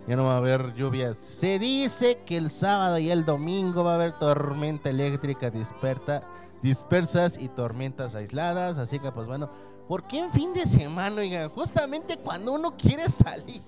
Ya 0.06 0.16
no 0.16 0.24
va 0.24 0.34
a 0.34 0.36
haber 0.36 0.74
lluvias. 0.74 1.16
Se 1.16 1.58
dice 1.58 2.18
que 2.26 2.36
el 2.36 2.50
sábado 2.50 2.98
y 2.98 3.10
el 3.10 3.24
domingo 3.24 3.84
va 3.84 3.92
a 3.92 3.94
haber 3.94 4.12
tormenta 4.18 4.90
eléctrica 4.90 5.48
disperta, 5.48 6.22
dispersas 6.64 7.36
y 7.38 7.48
tormentas 7.48 8.14
aisladas. 8.14 8.78
Así 8.78 8.98
que, 8.98 9.12
pues 9.12 9.26
bueno, 9.26 9.50
¿por 9.86 10.06
qué 10.06 10.20
en 10.20 10.32
fin 10.32 10.54
de 10.54 10.64
semana? 10.64 11.20
Oigan, 11.20 11.50
justamente 11.50 12.16
cuando 12.16 12.52
uno 12.52 12.74
quiere 12.74 13.08
salir 13.10 13.60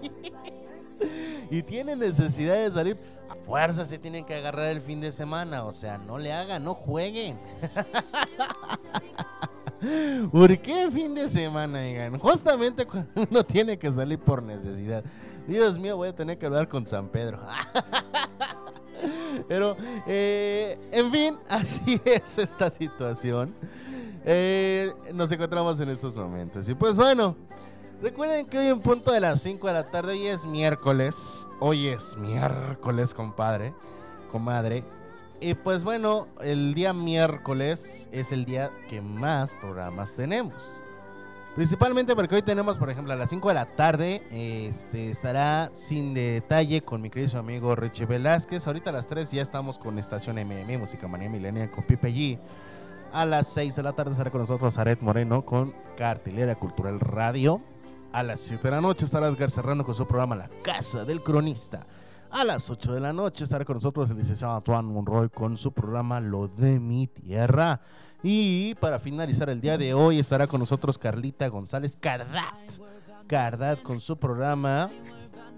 y 1.50 1.62
tiene 1.62 1.94
necesidad 1.94 2.54
de 2.54 2.72
salir, 2.72 2.98
a 3.28 3.34
fuerza 3.34 3.84
se 3.84 3.98
tienen 3.98 4.24
que 4.24 4.34
agarrar 4.34 4.68
el 4.68 4.80
fin 4.80 5.02
de 5.02 5.12
semana. 5.12 5.64
O 5.64 5.72
sea, 5.72 5.98
no 5.98 6.16
le 6.16 6.32
hagan, 6.32 6.64
no 6.64 6.74
jueguen. 6.74 7.38
¿Por 10.32 10.58
qué 10.58 10.84
en 10.84 10.92
fin 10.92 11.14
de 11.14 11.28
semana, 11.28 11.80
oigan? 11.80 12.18
Justamente 12.18 12.86
cuando 12.86 13.26
uno 13.30 13.44
tiene 13.44 13.78
que 13.78 13.92
salir 13.92 14.18
por 14.18 14.42
necesidad. 14.42 15.04
Dios 15.46 15.78
mío, 15.78 15.98
voy 15.98 16.08
a 16.08 16.14
tener 16.14 16.38
que 16.38 16.46
hablar 16.46 16.66
con 16.66 16.86
San 16.86 17.10
Pedro. 17.10 17.40
Pero, 19.48 19.76
eh, 20.06 20.78
en 20.92 21.10
fin, 21.10 21.38
así 21.48 22.00
es 22.04 22.38
esta 22.38 22.70
situación. 22.70 23.52
Eh, 24.24 24.92
nos 25.12 25.30
encontramos 25.30 25.78
en 25.80 25.88
estos 25.88 26.16
momentos. 26.16 26.68
Y 26.68 26.74
pues 26.74 26.96
bueno, 26.96 27.36
recuerden 28.02 28.46
que 28.46 28.58
hoy 28.58 28.66
en 28.66 28.80
punto 28.80 29.12
de 29.12 29.20
las 29.20 29.40
5 29.42 29.66
de 29.66 29.72
la 29.72 29.90
tarde, 29.90 30.12
hoy 30.12 30.26
es 30.26 30.44
miércoles. 30.44 31.48
Hoy 31.60 31.88
es 31.88 32.16
miércoles, 32.16 33.14
compadre, 33.14 33.72
comadre. 34.32 34.84
Y 35.40 35.54
pues 35.54 35.84
bueno, 35.84 36.28
el 36.40 36.74
día 36.74 36.92
miércoles 36.92 38.08
es 38.10 38.32
el 38.32 38.46
día 38.46 38.70
que 38.88 39.02
más 39.02 39.54
programas 39.54 40.14
tenemos. 40.14 40.80
Principalmente 41.56 42.14
porque 42.14 42.34
hoy 42.34 42.42
tenemos, 42.42 42.76
por 42.76 42.90
ejemplo, 42.90 43.14
a 43.14 43.16
las 43.16 43.30
5 43.30 43.48
de 43.48 43.54
la 43.54 43.64
tarde, 43.64 44.22
este, 44.30 45.08
estará 45.08 45.70
sin 45.72 46.12
detalle 46.12 46.82
con 46.82 47.00
mi 47.00 47.08
querido 47.08 47.38
amigo 47.38 47.74
Richie 47.74 48.04
Velázquez. 48.04 48.66
Ahorita 48.66 48.90
a 48.90 48.92
las 48.92 49.06
3 49.06 49.30
ya 49.30 49.40
estamos 49.40 49.78
con 49.78 49.98
Estación 49.98 50.36
MM, 50.36 50.76
Música 50.76 51.08
Manía 51.08 51.30
Milenia 51.30 51.70
con 51.70 51.82
Pipe 51.84 52.12
G. 52.12 52.38
A 53.10 53.24
las 53.24 53.46
6 53.54 53.74
de 53.74 53.82
la 53.82 53.94
tarde 53.94 54.10
estará 54.10 54.30
con 54.30 54.42
nosotros 54.42 54.76
Aret 54.76 55.00
Moreno 55.00 55.46
con 55.46 55.74
Cartelera 55.96 56.56
Cultural 56.56 57.00
Radio. 57.00 57.62
A 58.12 58.22
las 58.22 58.40
7 58.40 58.62
de 58.62 58.70
la 58.72 58.82
noche 58.82 59.06
estará 59.06 59.26
Edgar 59.26 59.50
Serrano 59.50 59.82
con 59.82 59.94
su 59.94 60.06
programa 60.06 60.36
La 60.36 60.50
Casa 60.62 61.06
del 61.06 61.22
Cronista. 61.22 61.86
A 62.30 62.44
las 62.44 62.68
8 62.68 62.92
de 62.92 63.00
la 63.00 63.14
noche 63.14 63.44
estará 63.44 63.64
con 63.64 63.76
nosotros 63.76 64.10
el 64.10 64.18
licenciado 64.18 64.56
Antoine 64.56 64.92
Monroy 64.92 65.30
con 65.30 65.56
su 65.56 65.72
programa 65.72 66.20
Lo 66.20 66.48
de 66.48 66.78
mi 66.80 67.06
Tierra. 67.06 67.80
Y 68.22 68.74
para 68.76 68.98
finalizar 68.98 69.50
el 69.50 69.60
día 69.60 69.78
de 69.78 69.94
hoy 69.94 70.18
estará 70.18 70.46
con 70.46 70.60
nosotros 70.60 70.98
Carlita 70.98 71.48
González 71.48 71.96
Cardat. 72.00 72.54
Cardat 73.26 73.82
con 73.82 74.00
su 74.00 74.16
programa 74.16 74.90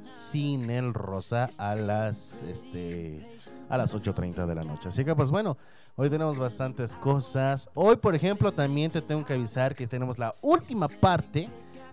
Sin 0.09 0.71
el 0.71 0.95
Rosa 0.95 1.51
a 1.59 1.75
las 1.75 2.43
este 2.43 3.27
a 3.69 3.77
las 3.77 3.95
8.30 3.95 4.47
de 4.47 4.55
la 4.55 4.65
noche. 4.65 4.89
Así 4.89 5.05
que 5.05 5.15
pues 5.15 5.31
bueno, 5.31 5.57
hoy 5.97 6.09
tenemos 6.11 6.39
bastantes 6.39 6.97
cosas. 6.97 7.69
Hoy, 7.75 7.97
por 7.97 8.15
ejemplo, 8.15 8.51
también 8.53 8.91
te 8.91 9.03
tengo 9.03 9.25
que 9.25 9.35
avisar 9.35 9.75
que 9.75 9.87
tenemos 9.87 10.19
la 10.19 10.35
última 10.41 10.89
parte 10.89 11.49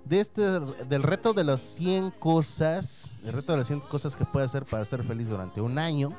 de 0.06 0.20
este 0.20 0.42
del 0.42 1.04
reto 1.04 1.34
de 1.34 1.44
las 1.44 1.62
100 1.62 2.12
cosas, 2.12 3.18
el 3.26 3.34
reto 3.34 3.52
de 3.52 3.60
las 3.60 3.68
100 3.68 3.82
cosas 3.82 4.16
que 4.16 4.24
puedes 4.24 4.52
hacer 4.52 4.66
para 4.66 4.86
ser 4.86 5.04
feliz 5.04 5.30
durante 5.30 5.62
un 5.62 5.78
año. 5.78 6.14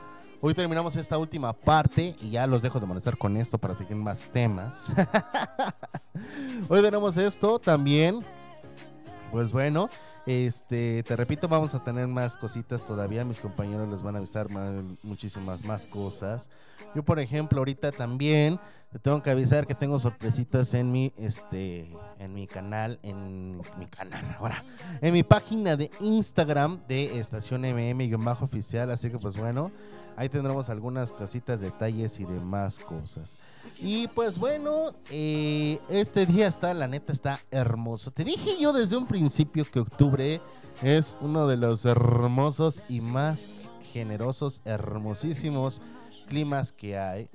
Hoy 0.47 0.55
terminamos 0.55 0.95
esta 0.95 1.19
última 1.19 1.53
parte 1.53 2.15
y 2.23 2.31
ya 2.31 2.47
los 2.47 2.63
dejo 2.63 2.79
de 2.79 2.87
molestar 2.87 3.19
con 3.19 3.37
esto 3.37 3.59
para 3.59 3.75
seguir 3.75 3.97
más 3.97 4.23
temas. 4.31 4.93
Hoy 6.69 6.83
tenemos 6.83 7.17
esto 7.17 7.59
también. 7.59 8.21
Pues 9.33 9.51
bueno, 9.51 9.91
este, 10.25 11.03
te 11.03 11.17
repito, 11.17 11.49
vamos 11.49 11.75
a 11.75 11.83
tener 11.83 12.07
más 12.07 12.37
cositas 12.37 12.87
todavía. 12.87 13.25
Mis 13.25 13.41
compañeros 13.41 13.89
les 13.89 14.03
van 14.03 14.15
a 14.15 14.19
avisar 14.19 14.47
muchísimas 15.03 15.65
más 15.65 15.85
cosas. 15.85 16.49
Yo, 16.95 17.03
por 17.03 17.19
ejemplo, 17.19 17.59
ahorita 17.59 17.91
también 17.91 18.61
Te 18.91 18.99
tengo 19.01 19.23
que 19.23 19.31
avisar 19.31 19.67
que 19.67 19.75
tengo 19.75 19.99
sorpresitas 19.99 20.73
en 20.75 20.93
mi 20.93 21.13
este 21.17 21.91
en 22.19 22.33
mi 22.33 22.47
canal, 22.47 22.99
en 23.03 23.59
mi 23.79 23.87
canal 23.87 24.25
ahora, 24.39 24.65
en 25.01 25.13
mi 25.13 25.23
página 25.23 25.77
de 25.77 25.91
Instagram 26.01 26.81
de 26.87 27.19
Estación 27.19 27.63
MM-oficial, 27.63 28.91
así 28.91 29.11
que 29.11 29.19
pues 29.19 29.37
bueno, 29.37 29.73
ahí 30.17 30.29
tendremos 30.29 30.71
algunas 30.71 31.13
cositas, 31.13 31.61
detalles 31.61 32.21
y 32.21 32.25
demás 32.25 32.79
cosas. 32.79 33.37
Y 33.79 34.07
pues 34.09 34.39
bueno, 34.39 34.95
eh, 35.11 35.81
este 35.89 36.25
día 36.25 36.47
está, 36.47 36.73
la 36.73 36.89
neta 36.89 37.13
está 37.13 37.41
hermoso. 37.51 38.13
Te 38.13 38.25
dije 38.25 38.57
yo 38.59 38.73
desde 38.73 38.97
un 38.97 39.07
principio 39.07 39.65
que 39.71 39.81
octubre 39.81 40.41
es 40.83 41.19
uno 41.21 41.47
de 41.47 41.57
los 41.57 41.85
hermosos 41.85 42.83
y 42.89 43.01
más 43.01 43.49
generosos, 43.93 44.63
hermosísimos 44.65 45.81
climas 46.27 46.73
que 46.73 46.99
hay. 46.99 47.29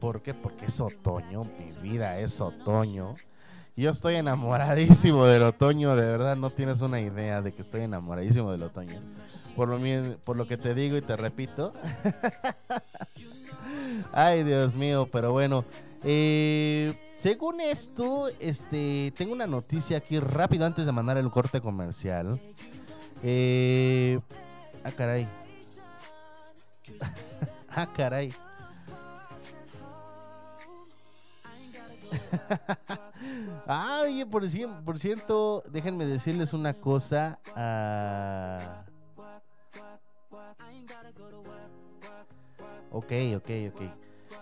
¿Por 0.00 0.22
qué? 0.22 0.34
Porque 0.34 0.66
es 0.66 0.80
otoño, 0.80 1.44
mi 1.44 1.90
vida 1.90 2.18
es 2.18 2.40
otoño. 2.40 3.14
Yo 3.76 3.90
estoy 3.90 4.16
enamoradísimo 4.16 5.26
del 5.26 5.42
otoño, 5.42 5.96
de 5.96 6.06
verdad 6.06 6.36
no 6.36 6.48
tienes 6.48 6.80
una 6.80 7.00
idea 7.00 7.42
de 7.42 7.52
que 7.52 7.60
estoy 7.60 7.82
enamoradísimo 7.82 8.50
del 8.50 8.62
otoño. 8.62 9.02
Por 9.54 9.68
lo, 9.68 10.18
por 10.18 10.36
lo 10.36 10.46
que 10.46 10.56
te 10.56 10.74
digo 10.74 10.96
y 10.96 11.02
te 11.02 11.16
repito. 11.16 11.74
Ay, 14.12 14.44
Dios 14.44 14.76
mío, 14.76 15.08
pero 15.10 15.32
bueno. 15.32 15.64
eh, 16.04 16.94
según 17.16 17.60
esto, 17.60 18.28
este, 18.40 19.12
tengo 19.16 19.32
una 19.32 19.46
noticia 19.46 19.98
aquí 19.98 20.20
rápido 20.20 20.66
antes 20.66 20.86
de 20.86 20.92
mandar 20.92 21.16
el 21.16 21.30
corte 21.30 21.60
comercial. 21.60 22.38
Eh, 23.22 24.20
ah, 24.84 24.92
caray. 24.92 25.26
Ah, 27.76 27.86
caray. 27.94 28.32
ah, 33.66 34.00
oye, 34.04 34.26
por, 34.26 34.42
por 34.84 34.98
cierto, 34.98 35.62
déjenme 35.70 36.06
decirles 36.06 36.52
una 36.52 36.74
cosa. 36.74 37.38
ah, 37.54 38.82
Ok, 42.96 43.12
ok, 43.36 43.50
ok. 43.74 43.82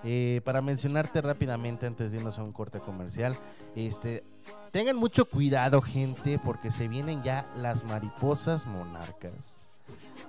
Eh, 0.04 0.40
para 0.44 0.60
mencionarte 0.60 1.20
rápidamente 1.20 1.86
antes 1.86 2.12
de 2.12 2.18
irnos 2.18 2.38
a 2.38 2.44
un 2.44 2.52
corte 2.52 2.78
comercial, 2.78 3.36
este, 3.74 4.22
tengan 4.70 4.96
mucho 4.96 5.24
cuidado, 5.24 5.80
gente, 5.80 6.38
porque 6.38 6.70
se 6.70 6.86
vienen 6.86 7.22
ya 7.22 7.50
las 7.56 7.84
mariposas 7.84 8.66
monarcas. 8.66 9.66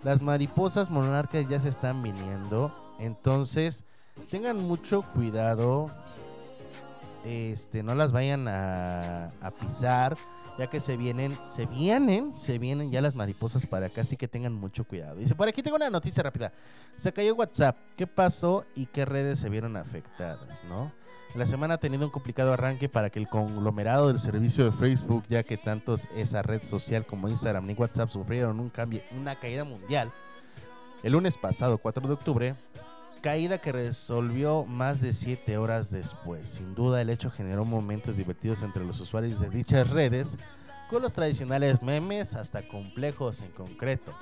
Las 0.03 0.21
mariposas 0.21 0.89
monarcas 0.89 1.47
ya 1.47 1.59
se 1.59 1.69
están 1.69 2.01
viniendo, 2.01 2.73
entonces 2.99 3.83
tengan 4.29 4.57
mucho 4.57 5.03
cuidado. 5.13 5.89
Este, 7.23 7.81
no 7.81 7.95
las 7.95 8.11
vayan 8.11 8.47
a, 8.47 9.31
pisar, 9.59 10.15
ya 10.59 10.67
que 10.67 10.79
se 10.79 10.95
vienen, 10.95 11.35
se 11.47 11.65
vienen, 11.65 12.35
se 12.35 12.59
vienen 12.59 12.91
ya 12.91 13.01
las 13.01 13.15
mariposas 13.15 13.65
para 13.65 13.87
acá, 13.87 14.01
así 14.01 14.15
que 14.15 14.27
tengan 14.27 14.53
mucho 14.53 14.83
cuidado. 14.83 15.15
Dice, 15.15 15.33
por 15.33 15.47
aquí 15.47 15.63
tengo 15.63 15.77
una 15.77 15.89
noticia 15.89 16.21
rápida. 16.21 16.51
Se 16.95 17.11
cayó 17.11 17.33
WhatsApp. 17.35 17.77
¿Qué 17.97 18.05
pasó 18.05 18.65
y 18.75 18.85
qué 18.85 19.05
redes 19.05 19.39
se 19.39 19.49
vieron 19.49 19.75
afectadas, 19.75 20.63
no? 20.65 20.91
La 21.33 21.45
semana 21.45 21.73
ha 21.73 21.77
tenido 21.79 22.05
un 22.05 22.11
complicado 22.11 22.53
arranque 22.53 22.87
para 22.87 23.09
que 23.09 23.19
el 23.19 23.27
conglomerado 23.27 24.07
del 24.07 24.19
servicio 24.19 24.63
de 24.63 24.71
Facebook, 24.71 25.25
ya 25.27 25.43
que 25.43 25.57
tantos 25.57 26.07
esa 26.15 26.41
red 26.41 26.63
social 26.63 27.05
como 27.05 27.27
Instagram 27.27 27.69
y 27.69 27.73
WhatsApp 27.73 28.09
sufrieron 28.09 28.59
un 28.59 28.69
cambio, 28.69 29.01
una 29.11 29.35
caída 29.35 29.65
mundial. 29.65 30.13
El 31.03 31.11
lunes 31.11 31.37
pasado, 31.37 31.77
4 31.77 32.07
de 32.07 32.13
octubre, 32.13 32.55
caída 33.25 33.57
que 33.57 33.71
resolvió 33.71 34.65
más 34.65 35.01
de 35.01 35.11
7 35.11 35.57
horas 35.57 35.89
después. 35.89 36.47
Sin 36.47 36.75
duda, 36.75 37.01
el 37.01 37.09
hecho 37.09 37.31
generó 37.31 37.65
momentos 37.65 38.17
divertidos 38.17 38.61
entre 38.61 38.85
los 38.85 38.99
usuarios 38.99 39.39
de 39.39 39.49
dichas 39.49 39.89
redes, 39.89 40.37
con 40.91 41.01
los 41.01 41.13
tradicionales 41.13 41.81
memes 41.81 42.35
hasta 42.35 42.67
complejos 42.67 43.41
en 43.41 43.49
concreto. 43.49 44.13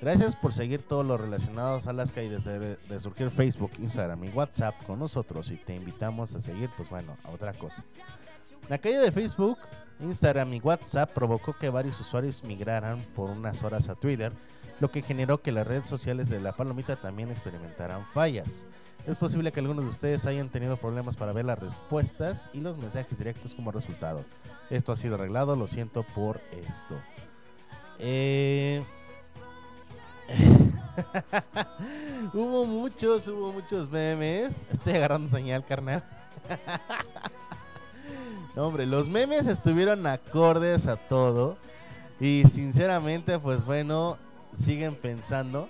Gracias 0.00 0.34
por 0.34 0.54
seguir 0.54 0.80
todos 0.80 1.04
los 1.04 1.20
relacionados 1.20 1.86
a 1.86 1.92
las 1.92 2.12
caídas 2.12 2.44
de, 2.44 2.76
de 2.76 2.98
surgir 2.98 3.28
Facebook, 3.28 3.72
Instagram 3.78 4.24
y 4.24 4.30
WhatsApp 4.30 4.74
con 4.86 4.98
nosotros 4.98 5.50
y 5.50 5.56
te 5.56 5.74
invitamos 5.74 6.34
a 6.34 6.40
seguir, 6.40 6.70
pues 6.78 6.88
bueno, 6.88 7.18
a 7.24 7.28
otra 7.28 7.52
cosa. 7.52 7.84
La 8.70 8.78
caída 8.78 9.02
de 9.02 9.12
Facebook, 9.12 9.58
Instagram 10.00 10.54
y 10.54 10.60
WhatsApp 10.60 11.12
provocó 11.12 11.52
que 11.52 11.68
varios 11.68 12.00
usuarios 12.00 12.42
migraran 12.42 13.04
por 13.14 13.28
unas 13.28 13.62
horas 13.64 13.90
a 13.90 13.96
Twitter, 13.96 14.32
lo 14.80 14.90
que 14.90 15.02
generó 15.02 15.42
que 15.42 15.52
las 15.52 15.66
redes 15.66 15.86
sociales 15.86 16.28
de 16.28 16.40
la 16.40 16.52
palomita 16.52 16.96
también 16.96 17.30
experimentaran 17.30 18.04
fallas. 18.12 18.66
Es 19.06 19.16
posible 19.16 19.52
que 19.52 19.60
algunos 19.60 19.84
de 19.84 19.90
ustedes 19.90 20.26
hayan 20.26 20.48
tenido 20.48 20.76
problemas 20.76 21.16
para 21.16 21.32
ver 21.32 21.44
las 21.44 21.58
respuestas 21.58 22.48
y 22.52 22.60
los 22.60 22.76
mensajes 22.76 23.18
directos 23.18 23.54
como 23.54 23.72
resultado. 23.72 24.24
Esto 24.68 24.92
ha 24.92 24.96
sido 24.96 25.14
arreglado, 25.14 25.56
lo 25.56 25.66
siento 25.66 26.04
por 26.14 26.40
esto. 26.66 26.96
Eh... 27.98 28.82
hubo 32.34 32.66
muchos, 32.66 33.26
hubo 33.28 33.52
muchos 33.52 33.90
memes. 33.90 34.64
Estoy 34.70 34.94
agarrando 34.94 35.28
señal, 35.28 35.64
carnal. 35.64 36.04
no, 38.56 38.68
hombre, 38.68 38.86
los 38.86 39.08
memes 39.08 39.46
estuvieron 39.46 40.06
acordes 40.06 40.86
a 40.86 40.96
todo. 40.96 41.56
Y 42.20 42.44
sinceramente, 42.48 43.38
pues 43.38 43.64
bueno, 43.64 44.18
siguen 44.54 44.94
pensando. 44.94 45.68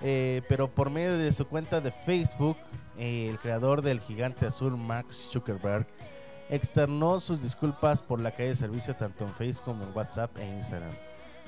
Eh, 0.00 0.42
pero 0.48 0.68
por 0.68 0.90
medio 0.90 1.16
de 1.16 1.32
su 1.32 1.46
cuenta 1.46 1.80
de 1.80 1.90
Facebook, 1.90 2.56
eh, 2.98 3.28
el 3.30 3.38
creador 3.38 3.80
del 3.80 4.00
gigante 4.00 4.46
azul, 4.46 4.76
Max 4.76 5.28
Zuckerberg, 5.32 5.86
externó 6.50 7.20
sus 7.20 7.42
disculpas 7.42 8.02
por 8.02 8.20
la 8.20 8.32
caída 8.32 8.50
de 8.50 8.56
servicio 8.56 8.94
tanto 8.96 9.24
en 9.24 9.32
Facebook 9.34 9.64
como 9.64 9.84
en 9.84 9.96
WhatsApp 9.96 10.36
e 10.38 10.46
Instagram. 10.46 10.92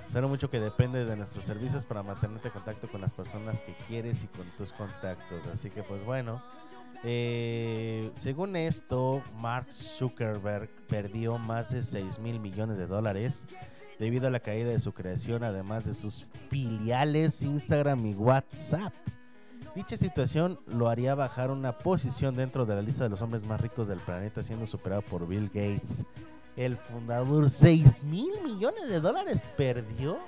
Sabe 0.08 0.26
mucho 0.26 0.48
que 0.48 0.60
depende 0.60 1.04
de 1.04 1.16
nuestros 1.16 1.44
servicios 1.44 1.84
para 1.84 2.02
mantenerte 2.02 2.48
en 2.48 2.54
contacto 2.54 2.88
con 2.88 3.00
las 3.00 3.12
personas 3.12 3.60
que 3.60 3.74
quieres 3.88 4.24
y 4.24 4.28
con 4.28 4.46
tus 4.56 4.72
contactos. 4.72 5.46
Así 5.52 5.68
que 5.68 5.82
pues 5.82 6.04
bueno, 6.04 6.40
eh, 7.02 8.10
según 8.14 8.56
esto, 8.56 9.22
Mark 9.34 9.66
Zuckerberg 9.72 10.70
perdió 10.88 11.38
más 11.38 11.72
de 11.72 11.82
6 11.82 12.20
mil 12.20 12.40
millones 12.40 12.78
de 12.78 12.86
dólares 12.86 13.46
debido 13.98 14.26
a 14.26 14.30
la 14.30 14.40
caída 14.40 14.70
de 14.70 14.78
su 14.78 14.92
creación, 14.92 15.44
además 15.44 15.84
de 15.84 15.94
sus 15.94 16.26
filiales 16.48 17.42
Instagram 17.42 18.06
y 18.06 18.14
WhatsApp. 18.14 18.92
Dicha 19.74 19.96
situación 19.96 20.58
lo 20.66 20.88
haría 20.88 21.14
bajar 21.14 21.50
una 21.50 21.76
posición 21.76 22.34
dentro 22.34 22.64
de 22.64 22.74
la 22.74 22.82
lista 22.82 23.04
de 23.04 23.10
los 23.10 23.20
hombres 23.20 23.44
más 23.44 23.60
ricos 23.60 23.88
del 23.88 23.98
planeta, 23.98 24.42
siendo 24.42 24.66
superado 24.66 25.02
por 25.02 25.26
Bill 25.28 25.48
Gates. 25.48 26.04
El 26.56 26.78
fundador, 26.78 27.50
6 27.50 28.02
mil 28.04 28.42
millones 28.42 28.88
de 28.88 29.00
dólares 29.00 29.44
perdió. 29.56 30.18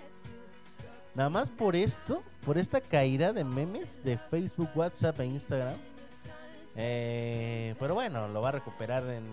Nada 1.14 1.30
más 1.30 1.50
por 1.50 1.74
esto, 1.74 2.22
por 2.44 2.58
esta 2.58 2.82
caída 2.82 3.32
de 3.32 3.42
memes 3.42 4.04
de 4.04 4.18
Facebook, 4.18 4.68
WhatsApp 4.74 5.18
e 5.20 5.24
Instagram. 5.24 5.76
Eh, 6.76 7.74
pero 7.78 7.94
bueno, 7.94 8.28
lo 8.28 8.42
va 8.42 8.50
a 8.50 8.52
recuperar 8.52 9.08
en, 9.08 9.24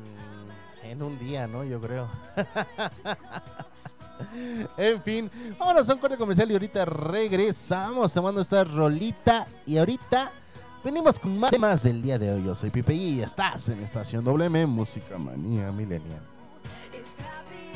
en 0.83 1.03
un 1.03 1.19
día, 1.19 1.45
¿no? 1.45 1.65
Yo 1.65 1.81
creo. 1.81 2.09
en 4.77 5.01
fin, 5.01 5.29
vámonos 5.57 5.89
a 5.89 5.93
un 5.93 5.99
corte 5.99 6.17
comercial 6.17 6.49
y 6.51 6.53
ahorita 6.53 6.85
regresamos 6.85 8.13
tomando 8.13 8.41
esta 8.41 8.63
rolita. 8.63 9.47
Y 9.65 9.77
ahorita 9.77 10.31
venimos 10.83 11.19
con 11.19 11.37
más 11.37 11.51
temas 11.51 11.83
del 11.83 12.01
día 12.01 12.17
de 12.17 12.31
hoy. 12.31 12.43
Yo 12.43 12.55
soy 12.55 12.69
Pipe 12.69 12.93
y 12.93 13.21
estás 13.21 13.69
en 13.69 13.81
Estación 13.81 14.23
WM 14.23 14.65
Música 14.67 15.17
Manía 15.17 15.71
Millennial. 15.71 16.21
If 16.93 17.05
happy 17.19 17.75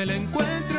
me 0.00 0.06
la 0.06 0.14
encuentre 0.14 0.69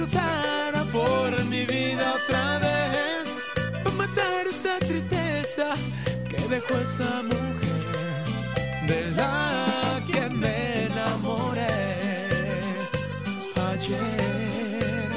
cruzara 0.00 0.82
por 0.92 1.44
mi 1.44 1.66
vida 1.66 2.14
otra 2.14 2.58
vez. 2.58 3.24
Para 3.84 3.96
matar 3.96 4.46
esta 4.46 4.78
tristeza 4.86 5.74
que 6.30 6.38
dejó 6.48 6.74
esa 6.78 7.22
mujer 7.30 7.82
de 8.86 9.00
la 9.14 10.00
que 10.10 10.22
me 10.30 10.86
enamoré 10.86 11.76
ayer. 13.72 15.08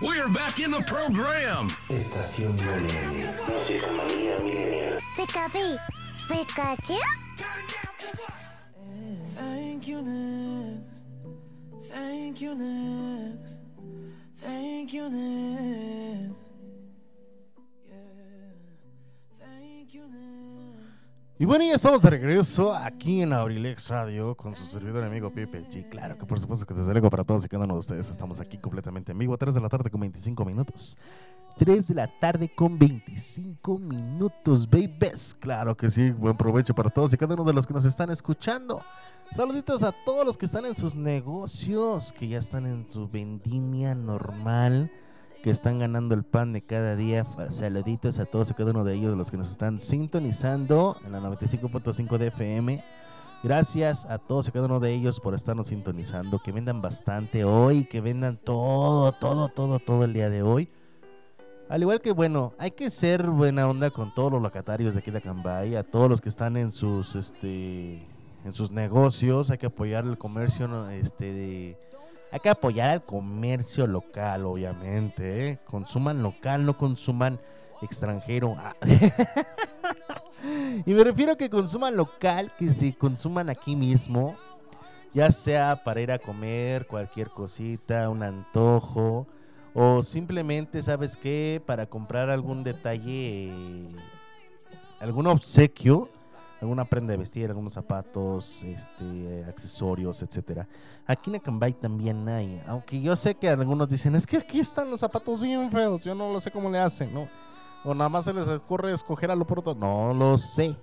We're 0.00 0.28
back 0.28 0.58
in 0.58 0.70
the 0.72 0.82
program. 0.82 1.68
Estación 1.88 2.56
WM. 2.56 3.32
Música 3.48 3.86
manía 3.92 4.38
milenial. 4.40 4.98
Thank 9.36 9.86
you 9.86 10.02
next. 10.02 11.88
Thank 11.88 12.40
you 12.40 12.54
next. 12.54 13.58
Thank 14.36 14.92
you 14.92 15.08
next. 15.08 16.41
Y 21.42 21.44
bueno, 21.44 21.64
ya 21.64 21.74
estamos 21.74 22.00
de 22.02 22.10
regreso 22.10 22.72
aquí 22.72 23.20
en 23.20 23.32
Abrilex 23.32 23.88
Radio 23.88 24.36
con 24.36 24.54
su 24.54 24.64
servidor 24.64 25.02
amigo 25.02 25.28
Pepe 25.32 25.66
G. 25.68 25.88
Claro 25.88 26.16
que 26.16 26.24
por 26.24 26.38
supuesto 26.38 26.64
que 26.64 26.72
desde 26.72 26.92
luego 26.92 27.10
para 27.10 27.24
todos 27.24 27.44
y 27.44 27.48
cada 27.48 27.64
uno 27.64 27.74
de 27.74 27.80
ustedes 27.80 28.08
estamos 28.08 28.38
aquí 28.38 28.58
completamente 28.58 29.10
en 29.10 29.18
vivo 29.18 29.34
a 29.34 29.36
3 29.36 29.56
de 29.56 29.60
la 29.60 29.68
tarde 29.68 29.90
con 29.90 30.02
25 30.02 30.44
minutos. 30.44 30.96
3 31.58 31.88
de 31.88 31.94
la 31.96 32.06
tarde 32.20 32.48
con 32.48 32.78
25 32.78 33.76
minutos, 33.76 34.70
babies. 34.70 35.34
Claro 35.40 35.76
que 35.76 35.90
sí, 35.90 36.12
buen 36.12 36.36
provecho 36.36 36.76
para 36.76 36.90
todos 36.90 37.12
y 37.12 37.16
cada 37.16 37.34
uno 37.34 37.42
de 37.42 37.54
los 37.54 37.66
que 37.66 37.74
nos 37.74 37.86
están 37.86 38.10
escuchando. 38.10 38.80
Saluditos 39.32 39.82
a 39.82 39.90
todos 39.90 40.24
los 40.24 40.36
que 40.36 40.46
están 40.46 40.64
en 40.64 40.76
sus 40.76 40.94
negocios, 40.94 42.12
que 42.12 42.28
ya 42.28 42.38
están 42.38 42.66
en 42.66 42.86
su 42.86 43.08
vendimia 43.08 43.96
normal, 43.96 44.92
que 45.42 45.50
están 45.50 45.80
ganando 45.80 46.14
el 46.14 46.22
pan 46.22 46.52
de 46.52 46.62
cada 46.62 46.94
día. 46.94 47.26
Saluditos 47.50 48.18
a 48.20 48.24
todos 48.24 48.50
y 48.50 48.54
cada 48.54 48.70
uno 48.70 48.84
de 48.84 48.94
ellos, 48.94 49.10
de 49.10 49.16
los 49.16 49.30
que 49.30 49.36
nos 49.36 49.50
están 49.50 49.78
sintonizando 49.78 50.96
en 51.04 51.12
la 51.12 51.20
95.5 51.20 52.16
de 52.16 52.28
FM. 52.28 52.84
Gracias 53.42 54.04
a 54.04 54.18
todos 54.18 54.46
y 54.46 54.52
cada 54.52 54.66
uno 54.66 54.78
de 54.78 54.92
ellos 54.94 55.18
por 55.18 55.34
estarnos 55.34 55.66
sintonizando. 55.66 56.38
Que 56.38 56.52
vendan 56.52 56.80
bastante 56.80 57.44
hoy, 57.44 57.84
que 57.84 58.00
vendan 58.00 58.36
todo, 58.36 59.10
todo, 59.10 59.48
todo, 59.48 59.80
todo 59.80 60.04
el 60.04 60.12
día 60.12 60.30
de 60.30 60.42
hoy. 60.42 60.68
Al 61.68 61.82
igual 61.82 62.00
que, 62.00 62.12
bueno, 62.12 62.52
hay 62.58 62.70
que 62.70 62.88
ser 62.88 63.26
buena 63.26 63.68
onda 63.68 63.90
con 63.90 64.14
todos 64.14 64.30
los 64.30 64.42
locatarios 64.42 64.94
de 64.94 65.00
aquí 65.00 65.10
de 65.10 65.18
Acambay, 65.18 65.74
a 65.74 65.82
todos 65.82 66.08
los 66.08 66.20
que 66.20 66.28
están 66.28 66.56
en 66.56 66.70
sus, 66.70 67.16
este, 67.16 68.06
en 68.44 68.52
sus 68.52 68.70
negocios, 68.70 69.50
hay 69.50 69.58
que 69.58 69.66
apoyar 69.66 70.04
el 70.04 70.18
comercio, 70.18 70.88
este, 70.90 71.32
de, 71.32 71.78
hay 72.32 72.40
que 72.40 72.48
apoyar 72.48 72.88
al 72.88 73.04
comercio 73.04 73.86
local, 73.86 74.46
obviamente, 74.46 75.48
¿eh? 75.48 75.58
consuman 75.66 76.22
local, 76.22 76.64
no 76.64 76.78
consuman 76.78 77.38
extranjero. 77.82 78.56
Ah. 78.58 78.74
y 80.86 80.94
me 80.94 81.04
refiero 81.04 81.36
que 81.36 81.50
consuman 81.50 81.94
local, 81.94 82.50
que 82.56 82.72
se 82.72 82.94
consuman 82.94 83.50
aquí 83.50 83.76
mismo. 83.76 84.34
ya 85.12 85.30
sea 85.30 85.84
para 85.84 86.00
ir 86.00 86.10
a 86.10 86.18
comer 86.18 86.86
cualquier 86.86 87.28
cosita, 87.28 88.08
un 88.08 88.22
antojo, 88.22 89.26
o 89.74 90.02
simplemente, 90.02 90.82
¿sabes 90.82 91.18
qué? 91.18 91.60
Para 91.66 91.84
comprar 91.84 92.30
algún 92.30 92.64
detalle, 92.64 93.52
algún 95.00 95.26
obsequio, 95.26 96.08
alguna 96.62 96.84
prenda 96.84 97.10
de 97.10 97.16
vestir, 97.16 97.50
algunos 97.50 97.72
zapatos, 97.72 98.62
este, 98.62 99.44
accesorios, 99.48 100.22
etcétera. 100.22 100.68
Aquí 101.04 101.28
en 101.28 101.36
Acambay 101.36 101.72
también 101.72 102.28
hay, 102.28 102.62
aunque 102.68 103.00
yo 103.00 103.16
sé 103.16 103.34
que 103.34 103.48
algunos 103.48 103.88
dicen, 103.88 104.14
es 104.14 104.24
que 104.24 104.36
aquí 104.36 104.60
están 104.60 104.88
los 104.88 105.00
zapatos 105.00 105.42
bien 105.42 105.70
feos, 105.72 106.04
yo 106.04 106.14
no 106.14 106.32
lo 106.32 106.38
sé 106.38 106.52
cómo 106.52 106.70
le 106.70 106.78
hacen, 106.78 107.12
¿no? 107.12 107.28
O 107.84 107.92
nada 107.94 108.08
más 108.08 108.26
se 108.26 108.32
les 108.32 108.46
ocurre 108.46 108.92
escoger 108.92 109.32
a 109.32 109.34
lo 109.34 109.44
pronto. 109.44 109.74
No 109.74 110.14
lo 110.14 110.38
sé. 110.38 110.76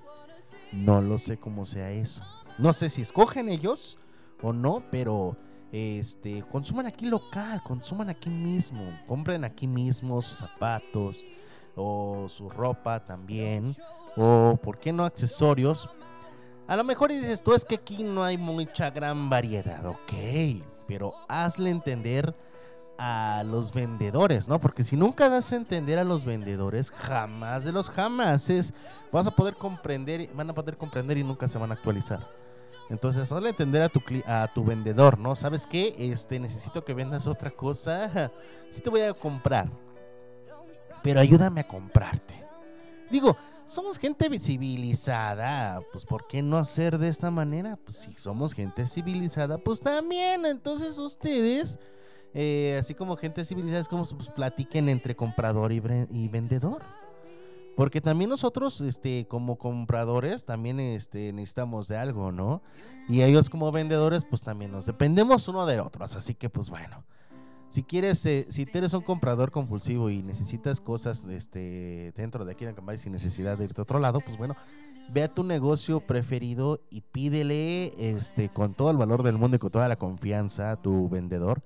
No 0.74 1.00
lo 1.00 1.18
sé 1.18 1.38
cómo 1.38 1.66
sea 1.66 1.90
eso. 1.92 2.22
No 2.58 2.74
sé 2.74 2.90
si 2.90 3.02
escogen 3.02 3.48
ellos 3.48 3.98
o 4.42 4.52
no, 4.52 4.84
pero 4.92 5.38
este 5.72 6.44
consuman 6.52 6.88
aquí 6.88 7.06
local, 7.06 7.64
consuman 7.64 8.10
aquí 8.10 8.30
mismo, 8.30 8.82
compren 9.08 9.46
aquí 9.46 9.66
mismo 9.66 10.22
sus 10.22 10.40
zapatos 10.40 11.24
o 11.76 12.26
su 12.28 12.50
ropa 12.50 13.06
también 13.06 13.74
o 14.16 14.58
por 14.62 14.78
qué 14.78 14.92
no 14.92 15.06
accesorios. 15.06 15.90
A 16.68 16.76
lo 16.76 16.84
mejor 16.84 17.12
dices 17.12 17.42
tú 17.42 17.54
es 17.54 17.66
que 17.66 17.76
aquí 17.76 18.04
no 18.04 18.24
hay 18.24 18.38
mucha 18.38 18.92
gran 18.92 19.30
variedad, 19.30 19.86
ok, 19.86 20.14
pero 20.88 21.14
hazle 21.28 21.72
entender 21.72 22.36
a 23.00 23.44
los 23.46 23.74
vendedores, 23.74 24.48
¿no? 24.48 24.60
Porque 24.60 24.84
si 24.84 24.98
nunca 24.98 25.30
das 25.30 25.52
a 25.54 25.56
entender 25.56 25.98
a 25.98 26.04
los 26.04 26.26
vendedores, 26.26 26.92
jamás 26.92 27.64
de 27.64 27.72
los 27.72 27.90
jamases 27.90 28.74
vas 29.12 29.26
a 29.26 29.32
poder 29.32 29.56
comprender, 29.56 30.30
van 30.34 30.50
a 30.50 30.54
poder 30.54 30.76
comprender 30.76 31.18
y 31.18 31.24
nunca 31.24 31.48
se 31.48 31.58
van 31.58 31.72
a 31.72 31.76
actualizar. 31.76 32.20
Entonces, 32.90 33.32
hazle 33.32 33.50
entender 33.50 33.84
a 33.84 33.90
tu, 33.90 34.02
a 34.26 34.48
tu 34.54 34.64
vendedor, 34.64 35.18
¿no? 35.18 35.36
¿Sabes 35.36 35.66
qué? 35.66 35.96
Este, 35.98 36.40
necesito 36.40 36.84
que 36.84 36.94
vendas 36.94 37.28
otra 37.28 37.52
cosa. 37.52 38.32
Sí 38.70 38.82
te 38.82 38.90
voy 38.92 39.02
a 39.02 39.14
comprar. 39.14 39.68
Pero 41.02 41.20
ayúdame 41.20 41.62
a 41.62 41.68
comprarte. 41.68 42.36
Digo, 43.10 43.36
somos 43.70 44.00
gente 44.00 44.28
civilizada. 44.40 45.82
Pues, 45.92 46.04
¿por 46.06 46.28
qué 46.28 46.42
no 46.42 46.58
hacer 46.58 46.98
de 46.98 47.08
esta 47.08 47.32
manera? 47.32 47.78
Pues, 47.78 47.98
si 47.98 48.14
somos 48.14 48.54
gente 48.54 48.88
civilizada, 48.88 49.58
pues 49.58 49.80
también. 49.80 50.46
Entonces, 50.46 50.98
ustedes, 50.98 51.80
eh, 52.34 52.78
así 52.80 52.96
como 52.96 53.16
gente 53.16 53.46
civilizada, 53.46 53.80
es 53.80 53.88
como 53.88 54.04
pues, 54.06 54.30
platiquen 54.30 54.90
entre 54.90 55.16
comprador 55.16 55.72
y, 55.72 55.82
y 56.12 56.28
vendedor. 56.28 56.82
Porque 57.76 58.02
también 58.02 58.30
nosotros, 58.30 58.82
este, 58.82 59.26
como 59.28 59.58
compradores, 59.58 60.44
también 60.44 60.80
este, 60.80 61.32
necesitamos 61.32 61.88
de 61.88 61.98
algo, 61.98 62.32
¿no? 62.32 62.62
Y 63.08 63.22
ellos 63.22 63.50
como 63.50 63.72
vendedores, 63.72 64.26
pues 64.26 64.42
también 64.42 64.72
nos 64.72 64.86
dependemos 64.86 65.48
uno 65.48 65.66
de 65.66 65.80
otros. 65.80 66.16
Así 66.16 66.34
que, 66.34 66.50
pues 66.50 66.70
bueno. 66.70 67.06
Si 67.70 67.84
quieres, 67.84 68.26
eh, 68.26 68.48
si 68.50 68.68
eres 68.74 68.94
un 68.94 69.02
comprador 69.02 69.52
compulsivo 69.52 70.10
y 70.10 70.24
necesitas 70.24 70.82
cosas 70.82 71.24
este, 71.30 72.12
dentro 72.16 72.44
de 72.44 72.54
aquí 72.54 72.64
en 72.66 72.72
Acambay 72.72 72.98
sin 72.98 73.12
necesidad 73.12 73.58
de 73.58 73.66
irte 73.66 73.80
a 73.80 73.84
otro 73.84 74.00
lado, 74.00 74.22
pues 74.22 74.38
bueno, 74.38 74.56
ve 75.14 75.22
a 75.22 75.34
tu 75.34 75.44
negocio 75.44 76.00
preferido 76.00 76.82
y 76.90 77.02
pídele 77.02 77.94
este, 77.98 78.50
con 78.50 78.74
todo 78.74 78.90
el 78.90 78.98
valor 78.98 79.22
del 79.22 79.38
mundo 79.38 79.56
y 79.56 79.60
con 79.60 79.70
toda 79.70 79.88
la 79.88 79.98
confianza 79.98 80.72
a 80.72 80.82
tu 80.82 81.10
vendedor, 81.10 81.62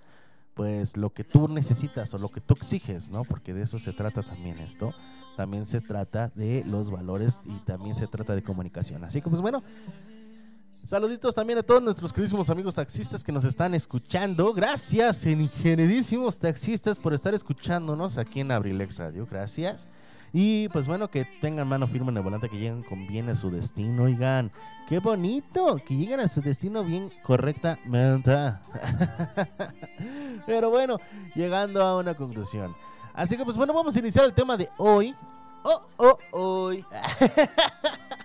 pues 0.53 0.97
lo 0.97 1.11
que 1.11 1.23
tú 1.23 1.47
necesitas 1.47 2.13
o 2.13 2.17
lo 2.17 2.27
que 2.29 2.41
tú 2.41 2.53
exiges, 2.53 3.09
¿no? 3.09 3.23
Porque 3.23 3.53
de 3.53 3.61
eso 3.61 3.79
se 3.79 3.93
trata 3.93 4.21
también 4.21 4.59
esto. 4.59 4.93
También 5.35 5.65
se 5.65 5.81
trata 5.81 6.31
de 6.35 6.63
los 6.65 6.91
valores 6.91 7.41
y 7.45 7.57
también 7.65 7.95
se 7.95 8.07
trata 8.07 8.35
de 8.35 8.43
comunicación. 8.43 9.03
Así 9.03 9.21
que 9.21 9.29
pues 9.29 9.41
bueno, 9.41 9.63
Saluditos 10.85 11.33
también 11.33 11.59
a 11.59 11.63
todos 11.63 11.81
nuestros 11.81 12.11
queridísimos 12.11 12.49
amigos 12.49 12.75
taxistas 12.75 13.23
que 13.23 13.31
nos 13.31 13.45
están 13.45 13.73
escuchando. 13.73 14.53
Gracias, 14.53 15.25
ingenierísimos 15.25 16.37
taxistas, 16.37 16.99
por 16.99 17.13
estar 17.13 17.33
escuchándonos 17.33 18.17
aquí 18.17 18.41
en 18.41 18.51
Abrilex 18.51 18.97
Radio. 18.97 19.25
Gracias. 19.25 19.87
Y 20.33 20.67
pues 20.69 20.85
bueno, 20.85 21.09
que 21.09 21.25
tengan 21.39 21.69
mano 21.69 21.87
firme 21.87 22.11
en 22.11 22.17
el 22.17 22.23
volante, 22.23 22.49
que 22.49 22.57
lleguen 22.57 22.83
con 22.83 23.07
bien 23.07 23.29
a 23.29 23.35
su 23.35 23.49
destino. 23.49 24.03
Oigan, 24.03 24.51
qué 24.89 24.99
bonito, 24.99 25.77
que 25.77 25.95
lleguen 25.95 26.19
a 26.19 26.27
su 26.27 26.41
destino 26.41 26.83
bien 26.83 27.09
correctamente. 27.23 28.33
Pero 30.45 30.69
bueno, 30.69 30.99
llegando 31.33 31.81
a 31.81 31.97
una 31.97 32.13
conclusión. 32.13 32.75
Así 33.13 33.37
que 33.37 33.45
pues 33.45 33.55
bueno, 33.55 33.73
vamos 33.73 33.95
a 33.95 33.99
iniciar 33.99 34.25
el 34.25 34.33
tema 34.33 34.57
de 34.57 34.69
hoy. 34.77 35.15
Oh, 35.63 35.87
oh, 35.95 36.17
hoy. 36.31 36.85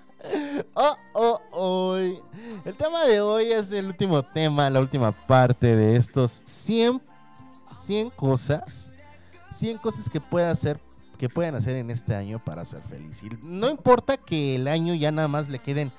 oh, 0.74 1.40
hoy. 1.52 2.20
El 2.64 2.74
tema 2.74 3.04
de 3.04 3.20
hoy 3.20 3.52
es 3.52 3.72
el 3.72 3.86
último 3.86 4.22
tema, 4.22 4.68
la 4.70 4.80
última 4.80 5.12
parte 5.12 5.74
de 5.74 5.96
estos 5.96 6.42
100, 6.44 7.00
100 7.72 8.10
cosas. 8.10 8.92
100 9.52 9.78
cosas 9.78 10.10
que 10.10 10.20
pueda 10.20 10.50
hacer 10.50 10.80
que 11.18 11.28
puedan 11.28 11.56
hacer 11.56 11.76
en 11.76 11.90
este 11.90 12.14
año 12.14 12.38
para 12.38 12.64
ser 12.64 12.80
feliz. 12.80 13.22
Y 13.24 13.30
no 13.42 13.68
importa 13.68 14.16
que 14.16 14.54
el 14.54 14.68
año 14.68 14.94
ya 14.94 15.10
nada 15.10 15.26
más 15.26 15.48
le 15.48 15.58
queden 15.58 15.92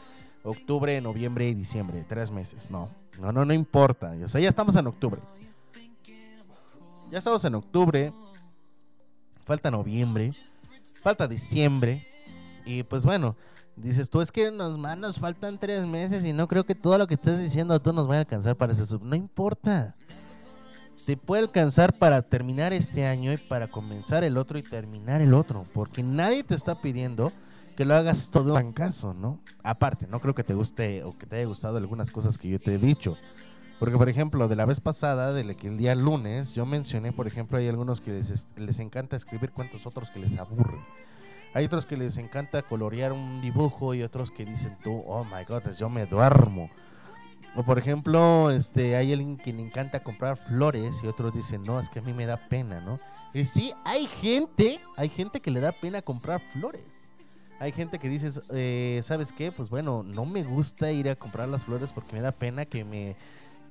octubre, 0.43 0.99
noviembre 1.01 1.49
y 1.49 1.53
diciembre, 1.53 2.05
tres 2.07 2.31
meses, 2.31 2.71
no. 2.71 2.89
No, 3.19 3.33
no, 3.33 3.43
no 3.43 3.53
importa. 3.53 4.15
O 4.23 4.29
sea, 4.29 4.39
ya 4.39 4.47
estamos 4.47 4.75
en 4.77 4.87
octubre. 4.87 5.21
Ya 7.11 7.17
estamos 7.17 7.43
en 7.43 7.55
octubre. 7.55 8.13
Falta 9.45 9.69
noviembre. 9.69 10.33
Falta 11.01 11.27
diciembre. 11.27 12.07
Y 12.65 12.83
pues 12.83 13.03
bueno, 13.03 13.35
dices 13.81 14.09
tú, 14.09 14.21
es 14.21 14.31
que 14.31 14.51
nos, 14.51 14.77
man, 14.77 14.99
nos 14.99 15.19
faltan 15.19 15.57
tres 15.57 15.85
meses 15.85 16.25
y 16.25 16.33
no 16.33 16.47
creo 16.47 16.65
que 16.65 16.75
todo 16.75 16.97
lo 16.97 17.07
que 17.07 17.15
estás 17.15 17.39
diciendo 17.39 17.79
tú 17.79 17.93
nos 17.93 18.07
vaya 18.07 18.19
a 18.19 18.21
alcanzar 18.21 18.55
para 18.55 18.73
ese 18.73 18.85
sub. 18.85 19.03
No 19.03 19.15
importa. 19.15 19.95
Te 21.05 21.17
puede 21.17 21.43
alcanzar 21.43 21.97
para 21.97 22.21
terminar 22.21 22.73
este 22.73 23.05
año 23.05 23.33
y 23.33 23.37
para 23.37 23.67
comenzar 23.67 24.23
el 24.23 24.37
otro 24.37 24.59
y 24.59 24.63
terminar 24.63 25.21
el 25.21 25.33
otro. 25.33 25.65
Porque 25.73 26.03
nadie 26.03 26.43
te 26.43 26.55
está 26.55 26.81
pidiendo 26.81 27.31
que 27.75 27.85
lo 27.85 27.95
hagas 27.95 28.29
todo 28.29 28.59
en 28.59 28.73
caso, 28.73 29.13
¿no? 29.13 29.39
Aparte, 29.63 30.05
no 30.07 30.19
creo 30.19 30.35
que 30.35 30.43
te 30.43 30.53
guste 30.53 31.03
o 31.03 31.17
que 31.17 31.25
te 31.25 31.37
haya 31.37 31.45
gustado 31.45 31.77
algunas 31.77 32.11
cosas 32.11 32.37
que 32.37 32.49
yo 32.49 32.59
te 32.59 32.75
he 32.75 32.77
dicho. 32.77 33.17
Porque, 33.79 33.97
por 33.97 34.09
ejemplo, 34.09 34.49
de 34.49 34.57
la 34.57 34.65
vez 34.65 34.81
pasada, 34.81 35.31
de 35.31 35.45
la 35.45 35.53
que 35.53 35.69
el 35.69 35.77
día 35.77 35.95
lunes, 35.95 36.53
yo 36.53 36.65
mencioné, 36.65 37.13
por 37.13 37.25
ejemplo, 37.25 37.57
hay 37.57 37.69
algunos 37.69 38.01
que 38.01 38.11
les, 38.11 38.47
les 38.57 38.79
encanta 38.79 39.15
escribir 39.15 39.51
cuentos, 39.51 39.87
otros 39.87 40.11
que 40.11 40.19
les 40.19 40.37
aburren. 40.37 40.81
Hay 41.53 41.65
otros 41.65 41.85
que 41.85 41.97
les 41.97 42.17
encanta 42.17 42.62
colorear 42.62 43.12
un 43.12 43.41
dibujo 43.41 43.93
y 43.93 44.03
otros 44.03 44.29
que 44.29 44.45
dicen 44.45 44.77
tú, 44.83 45.01
oh 45.07 45.23
my 45.23 45.43
god, 45.47 45.63
yo 45.77 45.89
me 45.89 46.05
duermo. 46.05 46.69
O 47.55 47.63
por 47.63 47.79
ejemplo, 47.79 48.51
este, 48.51 48.95
hay 48.95 49.12
alguien 49.12 49.38
que 49.38 49.51
le 49.51 49.63
encanta 49.63 50.03
comprar 50.03 50.38
flores 50.38 51.01
y 51.03 51.07
otros 51.07 51.33
dicen, 51.33 51.63
no, 51.63 51.79
es 51.79 51.89
que 51.89 51.99
a 51.99 52.01
mí 52.03 52.13
me 52.13 52.27
da 52.27 52.38
pena, 52.38 52.79
¿no? 52.79 52.99
Y 53.33 53.45
sí, 53.45 53.73
hay 53.83 54.05
gente, 54.05 54.79
hay 54.97 55.09
gente 55.09 55.39
que 55.39 55.51
le 55.51 55.59
da 55.59 55.71
pena 55.71 56.01
comprar 56.01 56.41
flores. 56.53 57.12
Hay 57.59 57.71
gente 57.71 57.99
que 57.99 58.07
dices, 58.07 58.41
eh, 58.51 59.01
¿sabes 59.03 59.33
qué? 59.33 59.51
Pues 59.51 59.69
bueno, 59.69 60.03
no 60.03 60.25
me 60.25 60.43
gusta 60.43 60.91
ir 60.91 61.09
a 61.09 61.15
comprar 61.15 61.49
las 61.49 61.65
flores 61.65 61.91
porque 61.91 62.13
me 62.13 62.21
da 62.21 62.31
pena 62.31 62.65
que 62.65 62.85
me, 62.85 63.17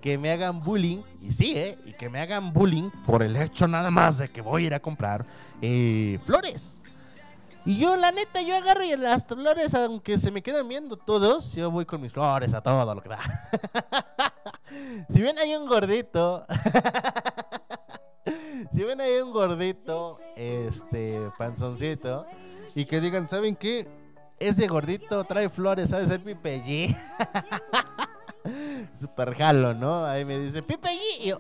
que 0.03 0.19
me 0.19 0.31
hagan 0.31 0.61
bullying. 0.61 0.99
Y 1.23 1.33
sí, 1.33 1.57
¿eh? 1.57 1.79
Y 1.87 1.93
que 1.93 2.11
me 2.11 2.21
hagan 2.21 2.53
bullying 2.53 2.91
por 3.07 3.23
el 3.23 3.37
hecho 3.37 3.67
nada 3.67 3.91
más 3.91 4.19
de 4.19 4.29
que 4.29 4.43
voy 4.43 4.65
a 4.65 4.67
ir 4.67 4.75
a 4.75 4.81
comprar 4.81 5.25
eh, 5.63 6.19
flores. 6.25 6.83
Y 7.69 7.77
yo, 7.77 7.97
la 7.97 8.13
neta, 8.13 8.41
yo 8.41 8.57
agarro 8.57 8.83
y 8.83 8.97
las 8.97 9.27
flores, 9.27 9.75
aunque 9.75 10.17
se 10.17 10.31
me 10.31 10.41
quedan 10.43 10.67
viendo 10.67 10.97
todos, 10.97 11.53
yo 11.55 11.71
voy 11.71 11.85
con 11.85 12.01
mis 12.01 12.11
flores 12.11 12.55
a 12.55 12.63
todo 12.63 12.95
lo 12.95 13.03
que 13.03 13.11
da. 13.11 13.21
si 15.11 15.21
ven 15.21 15.39
ahí 15.39 15.55
un 15.55 15.67
gordito, 15.67 16.47
si 18.73 18.83
ven 18.83 19.03
ahí 19.03 19.19
un 19.19 19.33
gordito, 19.33 20.17
este, 20.35 21.31
panzoncito, 21.37 22.25
y 22.75 22.87
que 22.87 23.03
digan, 23.03 23.29
¿saben 23.29 23.55
qué? 23.55 23.87
Ese 24.39 24.67
gordito 24.67 25.25
trae 25.25 25.51
flores, 25.51 25.91
¿sabes? 25.91 26.09
El 26.09 26.23
Pipe 26.23 26.63
G. 26.65 26.97
Super 28.99 29.35
jalo, 29.35 29.75
¿no? 29.75 30.07
Ahí 30.07 30.25
me 30.25 30.39
dice, 30.39 30.63
Pipe 30.63 30.89
G. 30.89 31.01
Y 31.21 31.29
yo. 31.29 31.39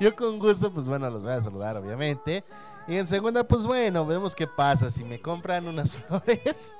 Yo 0.00 0.14
con 0.14 0.38
gusto, 0.38 0.72
pues 0.72 0.86
bueno, 0.86 1.08
los 1.10 1.22
voy 1.22 1.32
a 1.32 1.40
saludar, 1.40 1.76
obviamente. 1.76 2.42
Y 2.88 2.96
en 2.96 3.06
segunda, 3.06 3.44
pues 3.44 3.66
bueno, 3.66 4.06
vemos 4.06 4.34
qué 4.34 4.46
pasa. 4.46 4.90
Si 4.90 5.04
me 5.04 5.20
compran 5.20 5.66
unas 5.66 5.92
flores. 5.94 6.76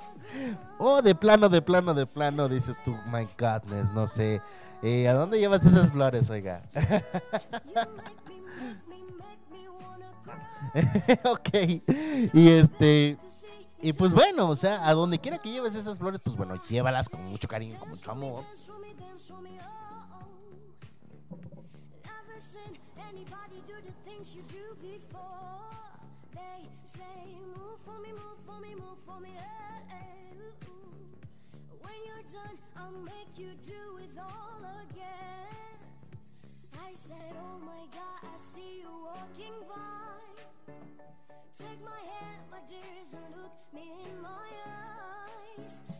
O 0.77 1.01
de 1.01 1.15
plano, 1.15 1.49
de 1.49 1.61
plano, 1.61 1.93
de 1.93 2.05
plano, 2.05 2.49
dices 2.49 2.81
tú, 2.83 2.95
my 3.11 3.27
godness, 3.37 3.91
no 3.93 4.07
sé. 4.07 4.41
Eh, 4.83 5.07
¿A 5.07 5.13
dónde 5.13 5.39
llevas 5.39 5.65
esas 5.65 5.91
flores, 5.91 6.29
oiga? 6.29 6.61
ok. 11.25 11.49
Y 12.33 12.49
este. 12.49 13.17
Y 13.81 13.93
pues 13.93 14.11
bueno, 14.11 14.49
o 14.49 14.55
sea, 14.55 14.87
a 14.87 14.93
donde 14.93 15.19
quiera 15.19 15.37
que 15.37 15.51
lleves 15.51 15.75
esas 15.75 15.99
flores, 15.99 16.19
pues 16.23 16.35
bueno, 16.35 16.61
llévalas 16.67 17.09
con 17.09 17.23
mucho 17.25 17.47
cariño, 17.47 17.79
con 17.79 17.89
mucho 17.89 18.11
amor. 18.11 18.43
When 31.81 31.93
you're 32.05 32.23
done, 32.31 32.57
I'll 32.75 32.91
make 32.91 33.37
you 33.37 33.51
do 33.65 33.97
it 34.03 34.17
all 34.19 34.59
again. 34.89 35.77
I 36.73 36.91
said, 36.93 37.33
Oh 37.39 37.59
my 37.59 37.85
God, 37.93 38.21
I 38.23 38.37
see 38.37 38.79
you 38.81 38.89
walking 39.05 39.53
by. 39.69 40.73
Take 41.57 41.81
my 41.83 42.01
hand, 42.11 42.41
my 42.51 42.59
dears, 42.67 43.13
and 43.13 43.35
look 43.35 43.53
me 43.73 44.05
in 44.11 44.21
my 44.21 44.49
eyes. 44.67 45.96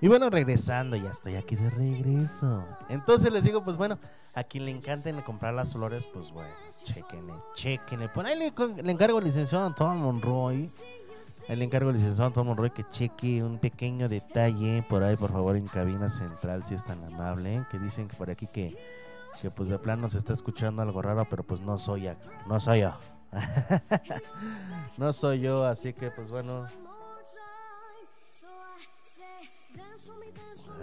Y 0.00 0.08
bueno, 0.08 0.30
regresando, 0.30 0.96
ya 0.96 1.10
estoy 1.10 1.36
aquí 1.36 1.54
de 1.54 1.70
regreso. 1.70 2.64
Entonces 2.88 3.32
les 3.32 3.44
digo, 3.44 3.62
pues 3.62 3.76
bueno, 3.76 3.98
a 4.34 4.42
quien 4.42 4.64
le 4.64 4.72
encanten 4.72 5.20
comprar 5.22 5.54
las 5.54 5.72
flores, 5.74 6.06
pues 6.06 6.32
bueno, 6.32 6.50
chequenle, 6.82 7.34
chequenle. 7.54 8.08
Por 8.08 8.26
ahí 8.26 8.36
le, 8.36 8.46
encargo 8.90 9.18
al 9.18 9.24
licenciado 9.24 9.64
Antonio 9.64 10.02
Monroy. 10.02 10.68
Ahí 11.48 11.56
le 11.56 11.64
encargo 11.64 11.90
al 11.90 11.96
licenciado 11.96 12.26
Antonio 12.26 12.48
Monroy 12.48 12.70
que 12.70 12.84
cheque 12.88 13.44
un 13.44 13.58
pequeño 13.58 14.08
detalle 14.08 14.84
por 14.88 15.04
ahí, 15.04 15.16
por 15.16 15.30
favor, 15.30 15.56
en 15.56 15.68
cabina 15.68 16.08
central, 16.08 16.64
si 16.64 16.74
es 16.74 16.84
tan 16.84 17.02
amable. 17.04 17.64
Que 17.70 17.78
dicen 17.78 18.08
que 18.08 18.16
por 18.16 18.28
aquí 18.28 18.48
que, 18.48 18.76
que 19.40 19.50
pues 19.52 19.68
de 19.68 19.78
plano 19.78 20.08
se 20.08 20.18
está 20.18 20.32
escuchando 20.32 20.82
algo 20.82 21.00
raro, 21.00 21.26
pero 21.30 21.44
pues 21.44 21.60
no 21.60 21.78
soy, 21.78 22.02
ac- 22.06 22.16
no 22.48 22.58
soy 22.58 22.80
yo. 22.80 22.92
no 24.98 25.12
soy 25.12 25.40
yo, 25.40 25.64
así 25.64 25.92
que 25.92 26.10
pues 26.10 26.28
bueno. 26.28 26.66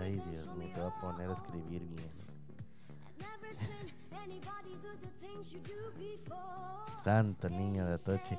Ay, 0.02 0.22
Dios 0.32 0.56
mío, 0.56 0.70
te 0.74 0.80
voy 0.80 0.90
a 0.90 1.02
poner 1.02 1.30
a 1.30 1.34
escribir 1.34 1.82
bien. 1.88 2.10
Santo 7.04 7.50
niño 7.50 7.86
de 7.86 7.94
Atoche. 7.94 8.38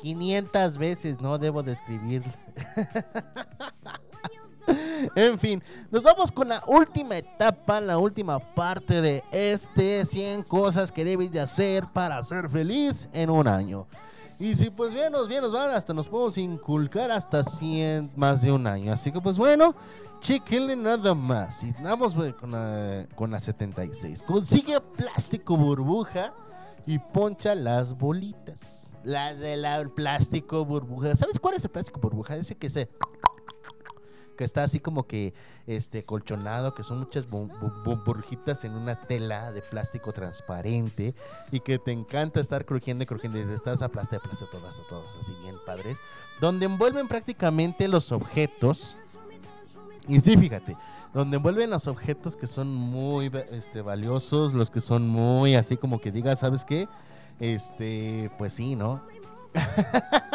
500 0.00 0.78
veces 0.78 1.20
no 1.20 1.38
debo 1.38 1.62
de 1.62 1.72
escribir. 1.72 2.22
en 5.14 5.38
fin, 5.38 5.62
nos 5.90 6.02
vamos 6.02 6.30
con 6.30 6.48
la 6.48 6.62
última 6.66 7.16
etapa, 7.16 7.80
la 7.80 7.98
última 7.98 8.38
parte 8.38 9.00
de 9.00 9.22
este 9.30 10.04
100 10.04 10.42
cosas 10.42 10.92
que 10.92 11.04
debes 11.04 11.30
de 11.30 11.40
hacer 11.40 11.86
para 11.92 12.22
ser 12.22 12.48
feliz 12.48 13.08
en 13.12 13.30
un 13.30 13.46
año. 13.46 13.86
Y 14.42 14.56
si 14.56 14.70
pues 14.70 14.92
bien 14.92 15.12
nos, 15.12 15.28
bien 15.28 15.40
nos 15.40 15.52
van, 15.52 15.70
hasta 15.70 15.94
nos 15.94 16.08
podemos 16.08 16.36
inculcar 16.36 17.12
hasta 17.12 17.44
100 17.44 18.10
más 18.16 18.42
de 18.42 18.50
un 18.50 18.66
año. 18.66 18.92
Así 18.92 19.12
que 19.12 19.20
pues 19.20 19.38
bueno, 19.38 19.74
chequenle 20.22 20.76
nada 20.76 21.14
más. 21.14 21.62
Y 21.64 21.74
vamos 21.82 22.14
con 22.40 22.52
la, 22.52 23.06
con 23.14 23.30
la 23.30 23.40
76. 23.40 24.22
Consigue 24.22 24.80
plástico 24.80 25.56
burbuja 25.56 26.32
y 26.86 26.98
poncha 26.98 27.54
las 27.54 27.96
bolitas. 27.98 28.92
La 29.04 29.34
del 29.34 29.90
plástico 29.90 30.64
burbuja. 30.64 31.14
¿Sabes 31.16 31.38
cuál 31.40 31.56
es 31.56 31.64
el 31.64 31.70
plástico 31.70 32.00
burbuja? 32.00 32.36
Ese 32.36 32.56
que 32.56 32.70
se 32.70 32.88
que 34.36 34.44
está 34.44 34.62
así 34.64 34.80
como 34.80 35.06
que 35.06 35.34
este 35.66 36.06
colchonado, 36.06 36.72
que 36.74 36.82
son 36.82 37.00
muchas 37.00 37.28
bu- 37.28 37.50
bu- 37.60 37.82
bu- 37.84 38.02
burbujitas 38.02 38.64
en 38.64 38.72
una 38.74 38.98
tela 39.06 39.52
de 39.52 39.60
plástico 39.60 40.10
transparente 40.12 41.14
y 41.50 41.60
que 41.60 41.78
te 41.78 41.92
encanta 41.92 42.40
estar 42.40 42.64
crujiendo 42.64 43.04
y 43.04 43.06
crujiendo 43.06 43.38
y 43.38 43.42
estás 43.54 43.82
aplaste, 43.82 44.16
aplaste 44.16 44.46
todas, 44.50 44.78
a 44.78 44.82
todas, 44.88 45.14
así 45.16 45.34
bien 45.42 45.56
padres, 45.66 45.98
donde 46.40 46.64
envuelven 46.64 47.08
prácticamente 47.08 47.88
los 47.88 48.10
objetos. 48.10 48.96
Y 50.08 50.20
sí, 50.20 50.36
fíjate, 50.36 50.76
donde 51.14 51.36
envuelven 51.36 51.70
los 51.70 51.86
objetos 51.86 52.36
que 52.36 52.46
son 52.46 52.74
muy 52.74 53.30
este, 53.50 53.82
valiosos, 53.82 54.52
los 54.52 54.70
que 54.70 54.80
son 54.80 55.08
muy 55.08 55.54
así 55.54 55.76
como 55.76 56.00
que 56.00 56.10
digas, 56.10 56.40
¿sabes 56.40 56.64
qué? 56.64 56.88
Este, 57.38 58.30
pues 58.38 58.52
sí, 58.54 58.74
¿no? 58.74 59.02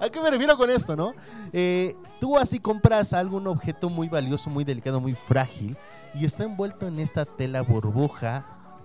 ¿A 0.00 0.08
qué 0.10 0.20
me 0.20 0.30
refiero 0.30 0.56
con 0.56 0.70
esto, 0.70 0.96
no? 0.96 1.14
Eh, 1.52 1.96
tú 2.20 2.36
así 2.36 2.58
compras 2.58 3.12
algún 3.12 3.46
objeto 3.46 3.88
muy 3.88 4.08
valioso, 4.08 4.50
muy 4.50 4.64
delicado, 4.64 5.00
muy 5.00 5.14
frágil 5.14 5.76
y 6.14 6.24
está 6.24 6.44
envuelto 6.44 6.86
en 6.86 6.98
esta 6.98 7.24
tela 7.24 7.62
burbuja, 7.62 8.44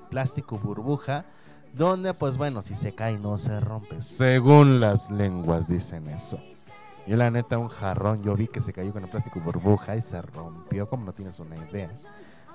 plástico 0.10 0.58
burbuja, 0.58 1.26
donde 1.74 2.14
pues 2.14 2.38
bueno, 2.38 2.62
si 2.62 2.76
se 2.76 2.94
cae 2.94 3.18
no 3.18 3.38
se 3.38 3.60
rompe. 3.60 4.02
Según 4.02 4.80
las 4.80 5.12
lenguas 5.12 5.68
dicen 5.68 6.08
eso. 6.10 6.40
Yo 7.10 7.18
la 7.18 7.32
neta 7.32 7.58
un 7.58 7.70
jarrón, 7.70 8.22
yo 8.22 8.36
vi 8.36 8.48
que 8.48 8.62
se 8.62 8.72
cayó 8.72 8.94
con 8.94 9.04
el 9.04 9.10
plástico 9.10 9.40
burbuja 9.40 9.96
y 9.96 10.02
se 10.04 10.22
rompió, 10.22 10.88
como 10.88 11.06
no 11.06 11.12
tienes 11.12 11.40
una 11.40 11.58
idea. 11.58 11.92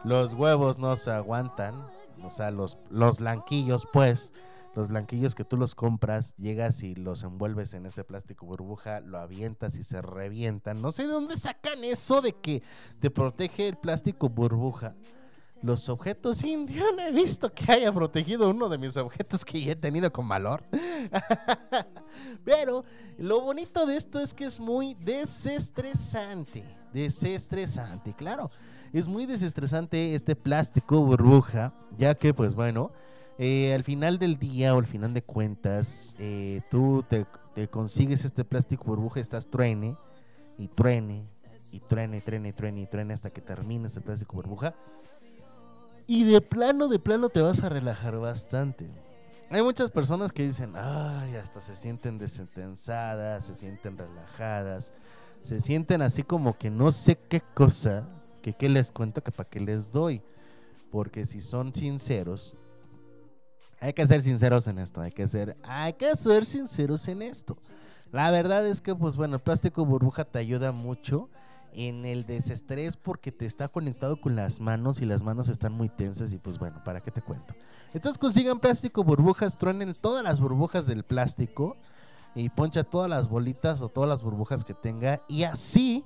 Los 0.05 0.35
huevos 0.35 0.79
no 0.79 0.95
se 0.95 1.11
aguantan, 1.11 1.75
o 2.23 2.31
sea, 2.31 2.53
los, 2.53 2.79
los 2.89 3.19
blanquillos 3.19 3.89
pues, 3.93 4.33
los 4.77 4.87
blanquillos 4.87 5.35
que 5.35 5.45
tú 5.45 5.57
los 5.57 5.75
compras, 5.75 6.37
llegas 6.37 6.85
y 6.85 6.95
los 6.95 7.25
envuelves 7.25 7.75
en 7.75 7.85
ese 7.85 8.05
plástico 8.05 8.47
burbuja, 8.47 9.01
lo 9.01 9.19
avientas 9.19 9.75
y 9.75 9.83
se 9.83 10.01
revientan. 10.01 10.81
No 10.81 10.93
sé 10.93 11.03
de 11.03 11.09
dónde 11.09 11.37
sacan 11.37 11.83
eso 11.83 12.23
de 12.23 12.35
que 12.35 12.63
te 13.01 13.11
protege 13.11 13.67
el 13.67 13.77
plástico 13.77 14.29
burbuja. 14.29 14.95
Los 15.63 15.89
objetos, 15.89 16.41
yo 16.43 16.93
no 16.93 17.03
he 17.03 17.13
visto 17.13 17.51
que 17.51 17.71
haya 17.73 17.93
protegido 17.93 18.51
uno 18.51 18.69
de 18.69 18.79
mis 18.79 18.97
objetos 18.97 19.45
que 19.45 19.63
ya 19.63 19.73
he 19.73 19.77
tenido 19.77 20.13
con 20.13 20.29
valor. 20.29 20.63
Pero 22.45 22.85
lo 23.19 23.41
bonito 23.41 23.87
de 23.87 23.97
esto 23.97 24.21
es 24.21 24.35
que 24.35 24.45
es 24.45 24.61
muy 24.61 24.95
desestresante. 24.95 26.65
Desestresante, 26.93 28.15
claro. 28.15 28.51
Es 28.93 29.09
muy 29.09 29.27
desestresante 29.27 30.15
este 30.15 30.37
plástico 30.37 31.01
burbuja, 31.05 31.75
ya 31.99 32.15
que 32.15 32.33
pues 32.33 32.55
bueno, 32.55 32.93
eh, 33.39 33.75
al 33.75 33.83
final 33.83 34.19
del 34.19 34.39
día 34.39 34.75
o 34.75 34.79
al 34.79 34.87
final 34.87 35.13
de 35.13 35.23
cuentas, 35.23 36.15
eh, 36.21 36.61
tú 36.71 37.05
te, 37.09 37.27
consigues 37.69 38.25
este 38.25 38.45
plástico 38.45 38.85
burbuja, 38.85 39.19
estás 39.19 39.49
truene 39.49 39.97
y 40.57 40.69
truene 40.69 41.27
y 41.73 41.81
truene, 41.81 42.21
truene, 42.21 42.53
truene, 42.53 42.83
y 42.83 42.87
truene 42.87 43.15
hasta 43.15 43.31
que 43.31 43.41
termines 43.41 43.97
el 43.97 44.05
plástico 44.05 44.37
burbuja. 44.37 44.77
Y 46.07 46.25
de 46.25 46.41
plano, 46.41 46.89
de 46.89 46.99
plano 46.99 47.29
te 47.29 47.41
vas 47.41 47.63
a 47.63 47.69
relajar 47.69 48.19
bastante. 48.19 48.89
Hay 49.51 49.63
muchas 49.63 49.91
personas 49.91 50.33
que 50.33 50.43
dicen, 50.43 50.73
ay, 50.77 51.37
hasta 51.37 51.61
se 51.61 51.77
sienten 51.77 52.19
desentensadas, 52.19 53.47
se 53.47 53.55
sienten 53.55 53.97
relajadas, 53.97 54.93
se 55.43 55.61
sienten 55.61 56.03
así 56.03 56.23
como 56.23 56.59
que 56.59 56.71
no 56.71 56.91
sé 56.93 57.17
qué 57.17 57.41
cosa, 57.41 58.09
que 58.43 58.53
qué 58.53 58.69
les 58.69 58.91
cuento, 58.91 59.23
que 59.23 59.31
para 59.31 59.49
qué 59.49 59.61
les 59.61 59.93
doy. 59.93 60.23
Porque 60.91 61.25
si 61.25 61.41
son 61.41 61.73
sinceros, 61.75 62.57
hay 63.81 63.93
que 63.93 64.07
ser 64.07 64.23
sinceros 64.23 64.67
en 64.67 64.79
esto, 64.79 65.01
hay 65.01 65.13
que 65.13 65.27
ser, 65.29 65.57
hay 65.63 65.93
que 65.95 66.15
ser 66.17 66.45
sinceros 66.45 67.07
en 67.09 67.23
esto. 67.23 67.57
La 68.13 68.31
verdad 68.31 68.67
es 68.67 68.81
que, 68.81 68.95
pues 68.95 69.17
bueno, 69.17 69.37
el 69.37 69.43
plástico 69.43 69.85
burbuja 69.85 70.25
te 70.25 70.39
ayuda 70.39 70.73
mucho 70.73 71.29
en 71.75 72.05
el 72.05 72.25
desestrés 72.25 72.97
porque 72.97 73.33
te 73.33 73.47
está 73.47 73.69
conectado 73.69 74.21
con 74.21 74.37
las 74.37 74.61
manos 74.61 75.01
y 75.01 75.07
las 75.07 75.23
manos 75.23 75.49
están 75.49 75.73
muy 75.73 75.89
tensas 75.89 76.33
y 76.33 76.39
pues 76.39 76.59
bueno, 76.59 76.83
¿para 76.85 77.01
qué 77.01 77.11
te 77.11 77.23
cuento? 77.23 77.55
Entonces 77.93 78.19
consigan 78.19 78.61
plástico 78.61 79.05
burbujas, 79.05 79.59
truenen 79.59 79.95
todas 79.95 80.25
las 80.25 80.41
burbujas 80.41 80.87
del 80.87 81.05
plástico 81.05 81.77
y 82.35 82.49
poncha 82.49 82.85
todas 82.85 83.11
las 83.11 83.29
bolitas 83.29 83.83
o 83.83 83.89
todas 83.89 84.09
las 84.09 84.23
burbujas 84.23 84.65
que 84.65 84.75
tenga 84.75 85.23
y 85.29 85.45
así 85.45 86.05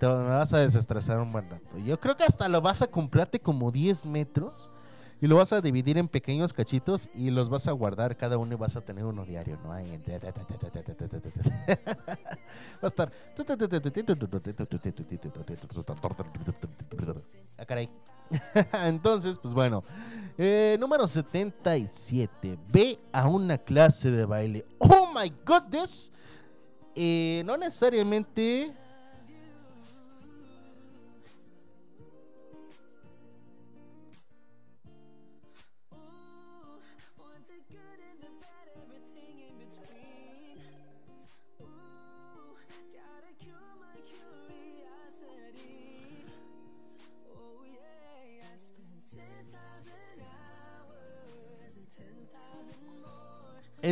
te 0.00 0.06
vas 0.06 0.52
a 0.52 0.58
desestresar 0.58 1.20
un 1.20 1.30
buen 1.30 1.48
rato. 1.48 1.78
Yo 1.78 2.00
creo 2.00 2.16
que 2.16 2.24
hasta 2.24 2.48
lo 2.48 2.60
vas 2.60 2.82
a 2.82 2.88
comprarte 2.88 3.40
como 3.40 3.70
10 3.70 4.06
metros 4.06 4.70
y 5.22 5.28
lo 5.28 5.36
vas 5.36 5.52
a 5.52 5.60
dividir 5.60 5.98
en 5.98 6.08
pequeños 6.08 6.52
cachitos 6.52 7.08
y 7.14 7.30
los 7.30 7.48
vas 7.48 7.68
a 7.68 7.72
guardar 7.72 8.16
cada 8.16 8.38
uno 8.38 8.54
y 8.54 8.56
vas 8.56 8.74
a 8.74 8.80
tener 8.80 9.04
uno 9.04 9.24
diario, 9.24 9.56
¿no? 9.62 9.72
Ahí 9.72 9.86
Va 12.82 12.82
a 12.82 12.86
estar. 12.88 13.12
Ah, 17.56 17.64
caray. 17.64 17.88
Entonces, 18.84 19.38
pues 19.38 19.54
bueno. 19.54 19.84
Eh, 20.36 20.76
número 20.80 21.06
77. 21.06 22.58
Ve 22.72 22.98
a 23.12 23.28
una 23.28 23.58
clase 23.58 24.10
de 24.10 24.24
baile. 24.24 24.66
Oh 24.78 25.08
my 25.14 25.32
goodness. 25.46 26.12
Eh, 26.96 27.44
no 27.46 27.56
necesariamente. 27.56 28.74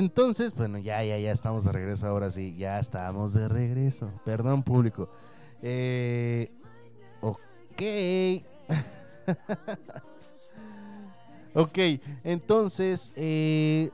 Entonces, 0.01 0.55
bueno, 0.55 0.79
ya, 0.79 1.05
ya, 1.05 1.19
ya 1.19 1.31
estamos 1.31 1.65
de 1.65 1.73
regreso. 1.73 2.07
Ahora 2.07 2.31
sí, 2.31 2.55
ya 2.57 2.79
estamos 2.79 3.35
de 3.35 3.49
regreso. 3.49 4.11
Perdón, 4.25 4.63
público. 4.63 5.11
Eh, 5.61 6.51
ok. 7.21 7.83
ok, 11.55 11.79
entonces, 12.25 13.13
eh, 13.17 13.91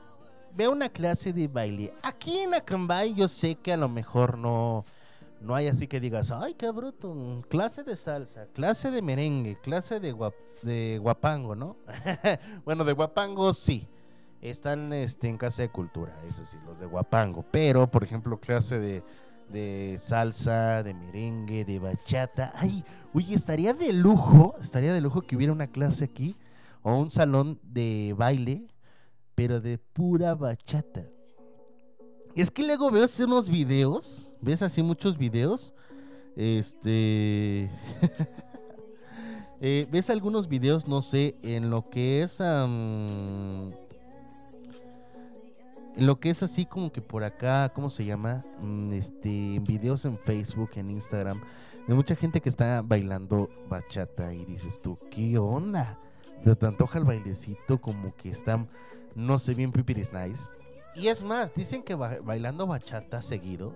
ve 0.55 0.67
una 0.69 0.87
clase 0.89 1.33
de 1.33 1.47
baile. 1.49 1.93
Aquí 2.01 2.37
en 2.39 2.53
Acambay 2.53 3.13
yo 3.13 3.27
sé 3.27 3.55
que 3.55 3.73
a 3.73 3.77
lo 3.77 3.89
mejor 3.89 4.37
no, 4.37 4.85
No 5.41 5.55
hay 5.55 5.67
así 5.67 5.87
que 5.87 5.99
digas, 5.99 6.31
ay, 6.31 6.53
qué 6.55 6.71
bruto, 6.71 7.43
clase 7.49 7.83
de 7.83 7.95
salsa, 7.97 8.45
clase 8.53 8.91
de 8.91 9.01
merengue, 9.01 9.59
clase 9.61 9.99
de, 9.99 10.15
guap- 10.15 10.33
de 10.63 10.99
guapango, 11.01 11.53
¿no? 11.55 11.75
bueno, 12.65 12.83
de 12.85 12.93
guapango 12.93 13.51
sí. 13.53 13.87
Están 14.41 14.93
este, 14.93 15.29
en 15.29 15.37
casa 15.37 15.63
de 15.63 15.69
cultura, 15.69 16.15
eso 16.27 16.45
sí, 16.45 16.57
los 16.65 16.79
de 16.79 16.85
guapango. 16.85 17.43
Pero, 17.51 17.89
por 17.89 18.03
ejemplo, 18.03 18.39
clase 18.39 18.79
de, 18.79 19.03
de 19.49 19.95
salsa, 19.97 20.83
de 20.83 20.93
merengue, 20.93 21.65
de 21.65 21.79
bachata. 21.79 22.51
Ay, 22.55 22.83
oye, 23.13 23.33
estaría 23.33 23.73
de 23.73 23.93
lujo, 23.93 24.55
estaría 24.61 24.93
de 24.93 25.01
lujo 25.01 25.21
que 25.21 25.35
hubiera 25.35 25.53
una 25.53 25.67
clase 25.67 26.05
aquí 26.05 26.35
o 26.83 26.95
un 26.95 27.09
salón 27.09 27.59
de 27.63 28.13
baile, 28.17 28.67
pero 29.35 29.59
de 29.59 29.77
pura 29.77 30.35
bachata. 30.35 31.05
Es 32.35 32.51
que 32.51 32.63
luego 32.63 32.91
veo 32.91 33.05
así 33.05 33.23
unos 33.23 33.49
videos, 33.49 34.37
ves 34.41 34.61
así 34.61 34.83
muchos 34.83 35.17
videos, 35.17 35.73
este... 36.35 37.71
eh, 39.59 39.87
ves 39.91 40.11
algunos 40.11 40.47
videos, 40.47 40.87
no 40.87 41.01
sé, 41.01 41.35
en 41.41 41.71
lo 41.71 41.89
que 41.89 42.21
es... 42.21 42.39
lo 45.97 46.19
que 46.19 46.29
es 46.29 46.43
así 46.43 46.65
como 46.65 46.91
que 46.91 47.01
por 47.01 47.23
acá, 47.23 47.69
¿cómo 47.73 47.89
se 47.89 48.05
llama? 48.05 48.43
Mm, 48.61 48.91
Este, 48.93 49.59
videos 49.61 50.05
en 50.05 50.17
Facebook, 50.17 50.71
en 50.75 50.91
Instagram, 50.91 51.41
de 51.87 51.95
mucha 51.95 52.15
gente 52.15 52.41
que 52.41 52.49
está 52.49 52.81
bailando 52.81 53.49
bachata 53.69 54.33
y 54.33 54.45
dices 54.45 54.81
tú, 54.81 54.97
¿qué 55.09 55.37
onda? 55.37 55.99
Se 56.43 56.55
te 56.55 56.65
antoja 56.67 56.99
el 56.99 57.05
bailecito 57.05 57.79
como 57.81 58.15
que 58.15 58.29
está, 58.29 58.65
no 59.15 59.39
sé, 59.39 59.53
bien 59.53 59.71
pipiris 59.71 60.13
nice. 60.13 60.49
Y 60.95 61.07
es 61.07 61.23
más, 61.23 61.53
dicen 61.53 61.83
que 61.83 61.95
ba- 61.95 62.17
bailando 62.23 62.67
bachata 62.67 63.21
seguido, 63.21 63.75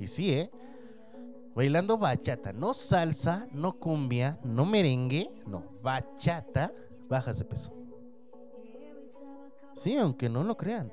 y 0.00 0.06
sí, 0.06 0.30
¿eh? 0.32 0.50
Bailando 1.54 1.98
bachata, 1.98 2.52
no 2.52 2.72
salsa, 2.72 3.46
no 3.52 3.74
cumbia, 3.74 4.38
no 4.42 4.64
merengue, 4.64 5.30
no, 5.46 5.62
bachata, 5.82 6.72
bajas 7.08 7.38
de 7.38 7.44
peso. 7.44 7.72
Sí, 9.76 9.96
aunque 9.96 10.28
no 10.28 10.42
lo 10.44 10.56
crean. 10.56 10.92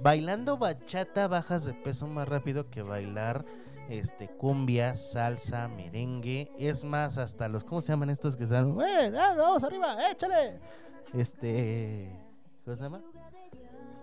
Bailando 0.00 0.56
bachata 0.56 1.26
bajas 1.28 1.64
de 1.64 1.74
peso 1.74 2.06
más 2.06 2.28
rápido 2.28 2.70
que 2.70 2.82
bailar 2.82 3.44
este 3.88 4.28
cumbia, 4.28 4.94
salsa, 4.96 5.68
merengue. 5.68 6.50
Es 6.58 6.84
más, 6.84 7.18
hasta 7.18 7.48
los, 7.48 7.64
¿cómo 7.64 7.80
se 7.80 7.92
llaman 7.92 8.10
estos 8.10 8.36
que 8.36 8.44
están? 8.44 8.76
¡Eh, 8.80 9.12
ah, 9.18 9.34
vamos 9.36 9.62
arriba! 9.64 9.96
¡Échale! 10.10 10.60
Este. 11.12 12.10
¿Cómo 12.64 12.76
se 12.76 12.82
llama? 12.82 13.02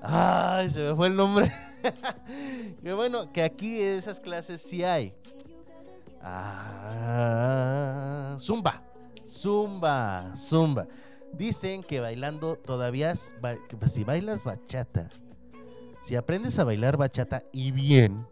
¡Ay! 0.02 0.70
Se 0.70 0.80
me 0.82 0.96
fue 0.96 1.08
el 1.08 1.16
nombre. 1.16 1.52
que 2.82 2.94
bueno, 2.94 3.32
que 3.32 3.44
aquí 3.44 3.82
esas 3.82 4.20
clases 4.20 4.62
sí 4.62 4.84
hay. 4.84 5.14
Ah, 6.22 7.16
zumba. 8.40 8.82
Zumba. 9.28 10.34
Zumba. 10.36 10.88
Dicen 11.34 11.84
que 11.84 12.00
bailando 12.00 12.56
todavía, 12.56 13.16
si 13.16 14.04
bailas 14.04 14.44
bachata, 14.44 15.10
si 16.04 16.18
aprendes 16.18 16.60
a 16.60 16.66
bailar 16.66 16.98
bachata 16.98 17.44
y 17.54 17.72
bien, 17.72 18.28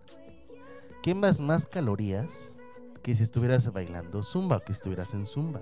quemas 1.01 1.39
más 1.39 1.65
calorías 1.65 2.59
que 3.01 3.15
si 3.15 3.23
estuvieras 3.23 3.71
bailando 3.71 4.23
zumba, 4.23 4.59
que 4.59 4.73
estuvieras 4.73 5.13
en 5.13 5.25
zumba. 5.25 5.61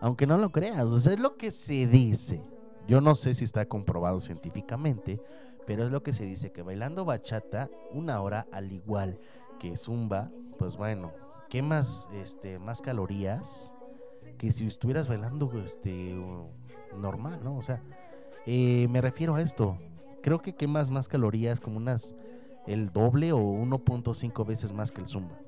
Aunque 0.00 0.26
no 0.26 0.38
lo 0.38 0.50
creas, 0.50 0.84
o 0.84 0.98
sea, 0.98 1.12
es 1.12 1.20
lo 1.20 1.36
que 1.36 1.52
se 1.52 1.86
dice. 1.86 2.42
Yo 2.88 3.00
no 3.00 3.14
sé 3.14 3.34
si 3.34 3.44
está 3.44 3.66
comprobado 3.66 4.18
científicamente, 4.18 5.22
pero 5.68 5.84
es 5.84 5.92
lo 5.92 6.02
que 6.02 6.12
se 6.12 6.24
dice, 6.24 6.50
que 6.50 6.62
bailando 6.62 7.04
bachata 7.04 7.70
una 7.92 8.20
hora 8.20 8.48
al 8.50 8.72
igual 8.72 9.16
que 9.60 9.76
zumba, 9.76 10.32
pues 10.58 10.76
bueno, 10.76 11.12
quemas 11.48 12.08
este, 12.12 12.58
más 12.58 12.80
calorías 12.80 13.72
que 14.36 14.50
si 14.50 14.66
estuvieras 14.66 15.06
bailando 15.06 15.52
este, 15.62 16.12
normal, 16.96 17.38
¿no? 17.44 17.56
O 17.56 17.62
sea, 17.62 17.80
eh, 18.46 18.88
me 18.88 19.00
refiero 19.00 19.36
a 19.36 19.42
esto. 19.42 19.78
Creo 20.22 20.40
que 20.40 20.54
quemas 20.54 20.90
más 20.90 21.08
calorías 21.08 21.60
como 21.60 21.76
unas 21.76 22.14
el 22.66 22.92
doble 22.92 23.32
o 23.32 23.38
1.5 23.38 24.46
veces 24.46 24.72
más 24.72 24.92
que 24.92 25.00
el 25.00 25.08
zumba. 25.08 25.38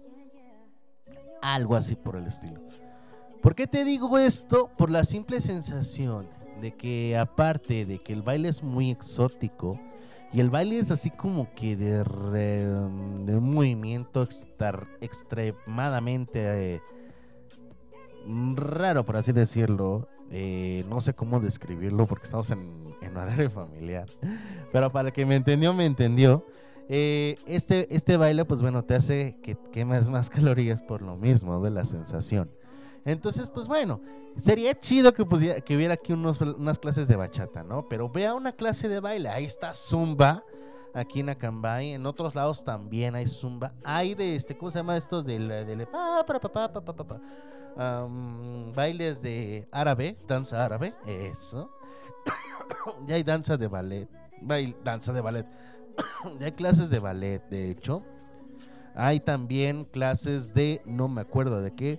Algo 1.43 1.77
así 1.77 1.95
por 1.95 2.17
el 2.17 2.27
estilo. 2.27 2.61
¿Por 3.43 3.55
qué 3.55 3.67
te 3.67 3.85
digo 3.85 4.19
esto? 4.19 4.71
Por 4.77 4.91
la 4.91 5.05
simple 5.05 5.41
sensación 5.41 6.29
de 6.61 6.73
que 6.73 7.17
aparte 7.19 7.85
de 7.85 7.99
que 7.99 8.13
el 8.13 8.23
baile 8.23 8.49
es 8.49 8.63
muy 8.63 8.91
exótico 8.91 9.81
y 10.33 10.41
el 10.41 10.49
baile 10.49 10.79
es 10.79 10.91
así 10.91 11.11
como 11.11 11.53
que 11.53 11.77
de, 11.77 12.05
de 12.05 13.37
un 13.37 13.55
movimiento 13.55 14.27
extremadamente 15.01 16.75
eh, 16.75 16.81
raro, 18.55 19.05
por 19.05 19.17
así 19.17 19.33
decirlo. 19.33 20.09
Eh, 20.33 20.85
no 20.89 21.01
sé 21.01 21.13
cómo 21.15 21.41
describirlo 21.41 22.07
porque 22.07 22.25
estamos 22.25 22.51
en, 22.51 22.63
en 23.03 23.17
horario 23.17 23.51
familiar. 23.53 24.07
Pero 24.73 24.91
para 24.91 25.11
que 25.13 25.27
me 25.27 25.37
entendió, 25.37 25.73
me 25.75 25.85
entendió. 25.87 26.45
Eh, 26.89 27.37
este, 27.47 27.95
este 27.95 28.17
baile, 28.17 28.45
pues 28.45 28.61
bueno, 28.61 28.83
te 28.85 28.95
hace 28.95 29.37
que 29.43 29.57
quemes 29.73 30.09
más 30.09 30.31
calorías 30.31 30.83
por 30.83 31.03
lo 31.03 31.17
mismo 31.17 31.63
de 31.63 31.71
la 31.71 31.85
sensación. 31.85 32.51
Entonces, 33.05 33.51
pues 33.51 33.67
bueno, 33.69 34.01
sería 34.37 34.75
chido 34.75 35.13
que, 35.13 35.25
pusiera- 35.25 35.61
que 35.61 35.77
hubiera 35.77 35.95
aquí 35.95 36.13
unas 36.13 36.79
clases 36.79 37.09
de 37.09 37.17
bachata, 37.17 37.63
¿no? 37.65 37.89
Pero 37.89 38.09
vea 38.09 38.35
una 38.35 38.53
clase 38.53 38.89
de 38.89 39.01
baile. 39.01 39.29
Ahí 39.29 39.45
está 39.45 39.75
Zumba, 39.75 40.45
aquí 40.95 41.21
en 41.21 41.29
Acambay. 41.31 41.93
En 41.93 42.07
otros 42.07 42.35
lados 42.35 42.65
también 42.65 43.15
hay 43.15 43.27
Zumba. 43.27 43.73
Hay 43.85 44.15
de 44.15 44.37
este, 44.37 44.57
¿cómo 44.57 44.71
se 44.71 44.79
llama 44.79 44.97
estos? 44.97 45.25
Del, 45.25 45.49
del. 45.49 45.87
Am, 47.77 48.73
bailes 48.75 49.23
de 49.23 49.67
árabe, 49.73 50.17
danza 50.27 50.65
árabe, 50.65 50.95
eso. 51.07 51.71
ya 53.07 53.15
hay 53.15 53.23
danza 53.23 53.57
de 53.57 53.67
ballet, 53.67 54.09
bail- 54.43 54.77
danza 54.85 55.13
de 55.13 55.21
ballet. 55.21 55.47
ya 56.39 56.47
hay 56.47 56.53
clases 56.53 56.91
de 56.91 56.99
ballet, 56.99 57.43
de 57.49 57.71
hecho. 57.71 58.03
Hay 58.95 59.21
también 59.21 59.87
clases 59.87 60.53
de, 60.53 60.83
no 60.85 61.09
me 61.09 61.23
acuerdo 61.23 61.63
de 61.63 61.75
qué, 61.75 61.99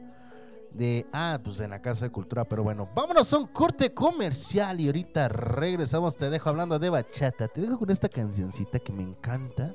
de, 0.73 1.05
ah, 1.13 1.39
pues 1.43 1.59
en 1.59 1.69
la 1.69 1.81
Casa 1.81 2.05
de 2.05 2.11
Cultura, 2.11 2.45
pero 2.45 2.63
bueno, 2.63 2.87
vámonos 2.95 3.31
a 3.33 3.37
un 3.37 3.47
corte 3.47 3.93
comercial 3.93 4.79
y 4.79 4.87
ahorita 4.87 5.27
regresamos, 5.27 6.17
te 6.17 6.29
dejo 6.29 6.49
hablando 6.49 6.79
de 6.79 6.89
bachata, 6.89 7.47
te 7.47 7.61
dejo 7.61 7.77
con 7.77 7.89
esta 7.89 8.09
cancioncita 8.09 8.79
que 8.79 8.91
me 8.91 9.03
encanta, 9.03 9.73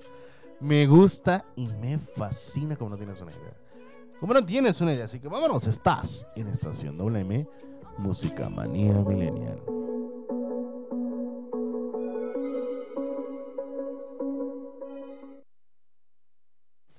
me 0.61 0.86
gusta 0.86 1.44
y 1.57 1.66
me 1.66 1.99
fascina 1.99 2.76
como 2.76 2.90
no 2.90 2.96
tienes 2.96 3.20
una 3.20 3.32
idea. 3.32 3.57
Como 4.20 4.34
no 4.34 4.44
tienes 4.44 4.80
una 4.80 4.92
idea, 4.92 5.05
así 5.05 5.20
que 5.20 5.28
vámonos, 5.28 5.66
estás 5.68 6.26
en 6.34 6.49
Estación 6.49 6.96
WM, 6.96 7.46
Música 7.99 8.49
Manía 8.49 8.94
Millennial. 8.94 9.61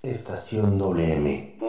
Estación 0.02 0.78
WM. 0.78 1.68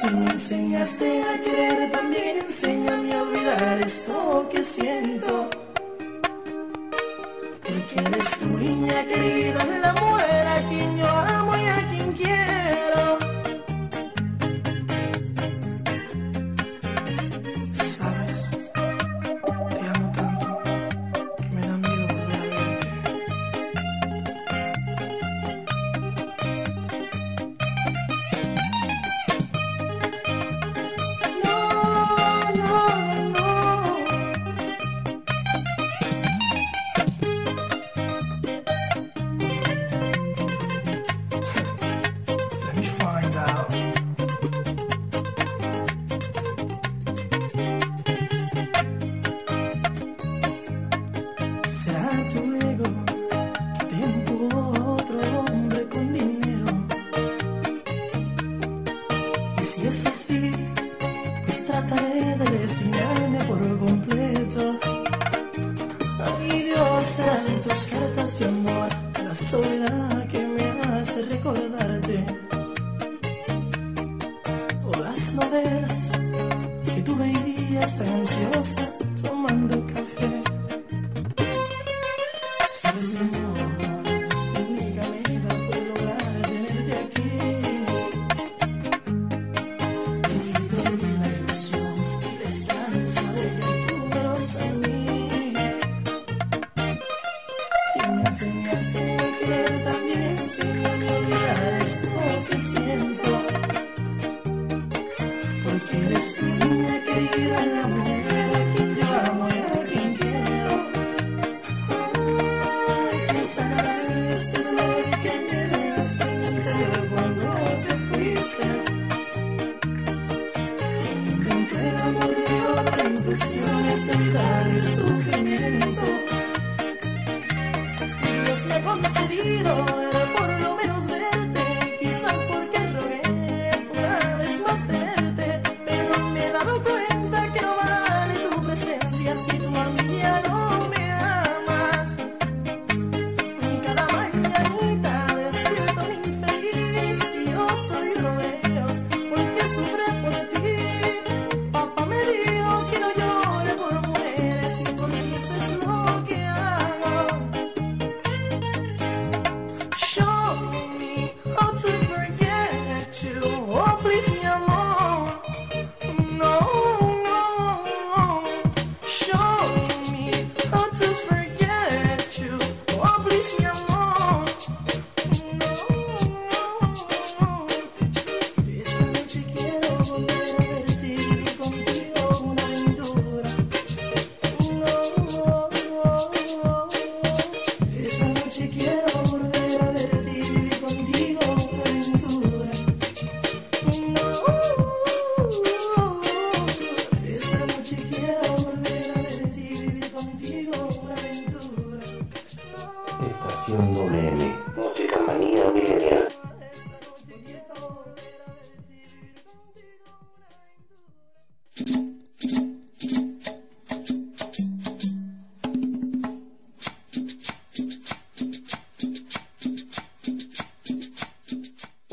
si 0.00 0.10
me 0.10 0.30
enseñaste 0.30 1.22
a 1.22 1.42
querer, 1.42 1.90
también 1.90 2.38
enséñame 2.38 3.12
a 3.12 3.22
olvidar 3.22 3.80
esto 3.82 4.48
que 4.50 4.62
siento. 4.62 5.57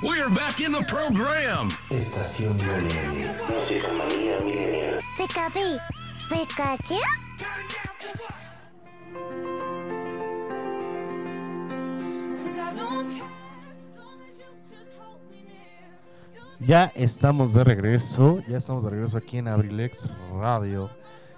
We're 0.00 0.28
back 0.28 0.60
in 0.60 0.70
the 0.70 0.84
program. 0.86 1.70
Estación 1.90 2.56
WM. 2.56 3.34
Música 3.50 3.88
manía 3.98 4.38
milenial. 4.44 4.98
Pikachu, 5.16 5.78
Pikachu. 6.28 6.94
Ya 16.60 16.92
estamos 16.94 17.52
de 17.54 17.64
regreso, 17.64 18.40
ya 18.46 18.58
estamos 18.58 18.84
de 18.84 18.90
regreso 18.90 19.18
aquí 19.18 19.38
en 19.38 19.48
Abrilex 19.48 20.08
Radio, 20.32 20.90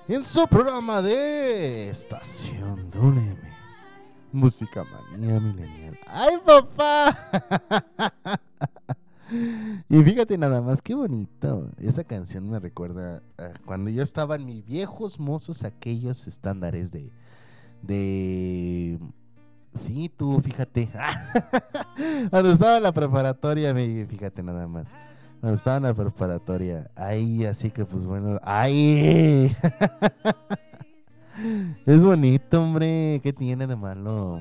en 0.07 0.23
su 0.23 0.47
programa 0.47 1.01
de 1.01 1.89
Estación 1.89 2.91
WM, 2.91 3.39
Música 4.33 4.85
Manía 4.85 5.41
Milenial. 5.41 5.99
¡Ay, 6.07 6.37
papá! 6.45 7.17
y 9.89 10.03
fíjate 10.03 10.39
nada 10.39 10.61
más, 10.61 10.83
qué 10.83 10.95
bonito. 10.95 11.71
Esa 11.79 12.05
canción 12.05 12.51
me 12.51 12.59
recuerda 12.59 13.23
a 13.39 13.53
cuando 13.65 13.91
yo 13.91 14.03
estaba 14.03 14.37
en 14.37 14.47
mis 14.47 14.65
viejos 14.65 15.19
mozos, 15.21 15.65
aquellos 15.65 16.27
estándares 16.27 16.93
de... 16.93 17.11
de 17.83 18.99
Sí, 19.75 20.11
tú, 20.15 20.41
fíjate. 20.41 20.91
Cuando 22.31 22.51
estaba 22.51 22.79
en 22.79 22.83
la 22.83 22.93
preparatoria, 22.93 23.73
fíjate 23.73 24.43
nada 24.43 24.67
más. 24.67 24.97
Cuando 25.41 25.57
estaba 25.57 25.77
en 25.77 25.83
la 25.85 25.95
preparatoria, 25.95 26.91
ahí, 26.97 27.45
así 27.45 27.71
que 27.71 27.85
pues 27.85 28.05
bueno, 28.05 28.41
ahí. 28.43 29.55
es 31.87 32.05
bonito, 32.05 32.63
hombre. 32.63 33.21
¿Qué 33.23 33.33
tiene 33.33 33.67
de 33.67 33.77
malo? 33.77 34.41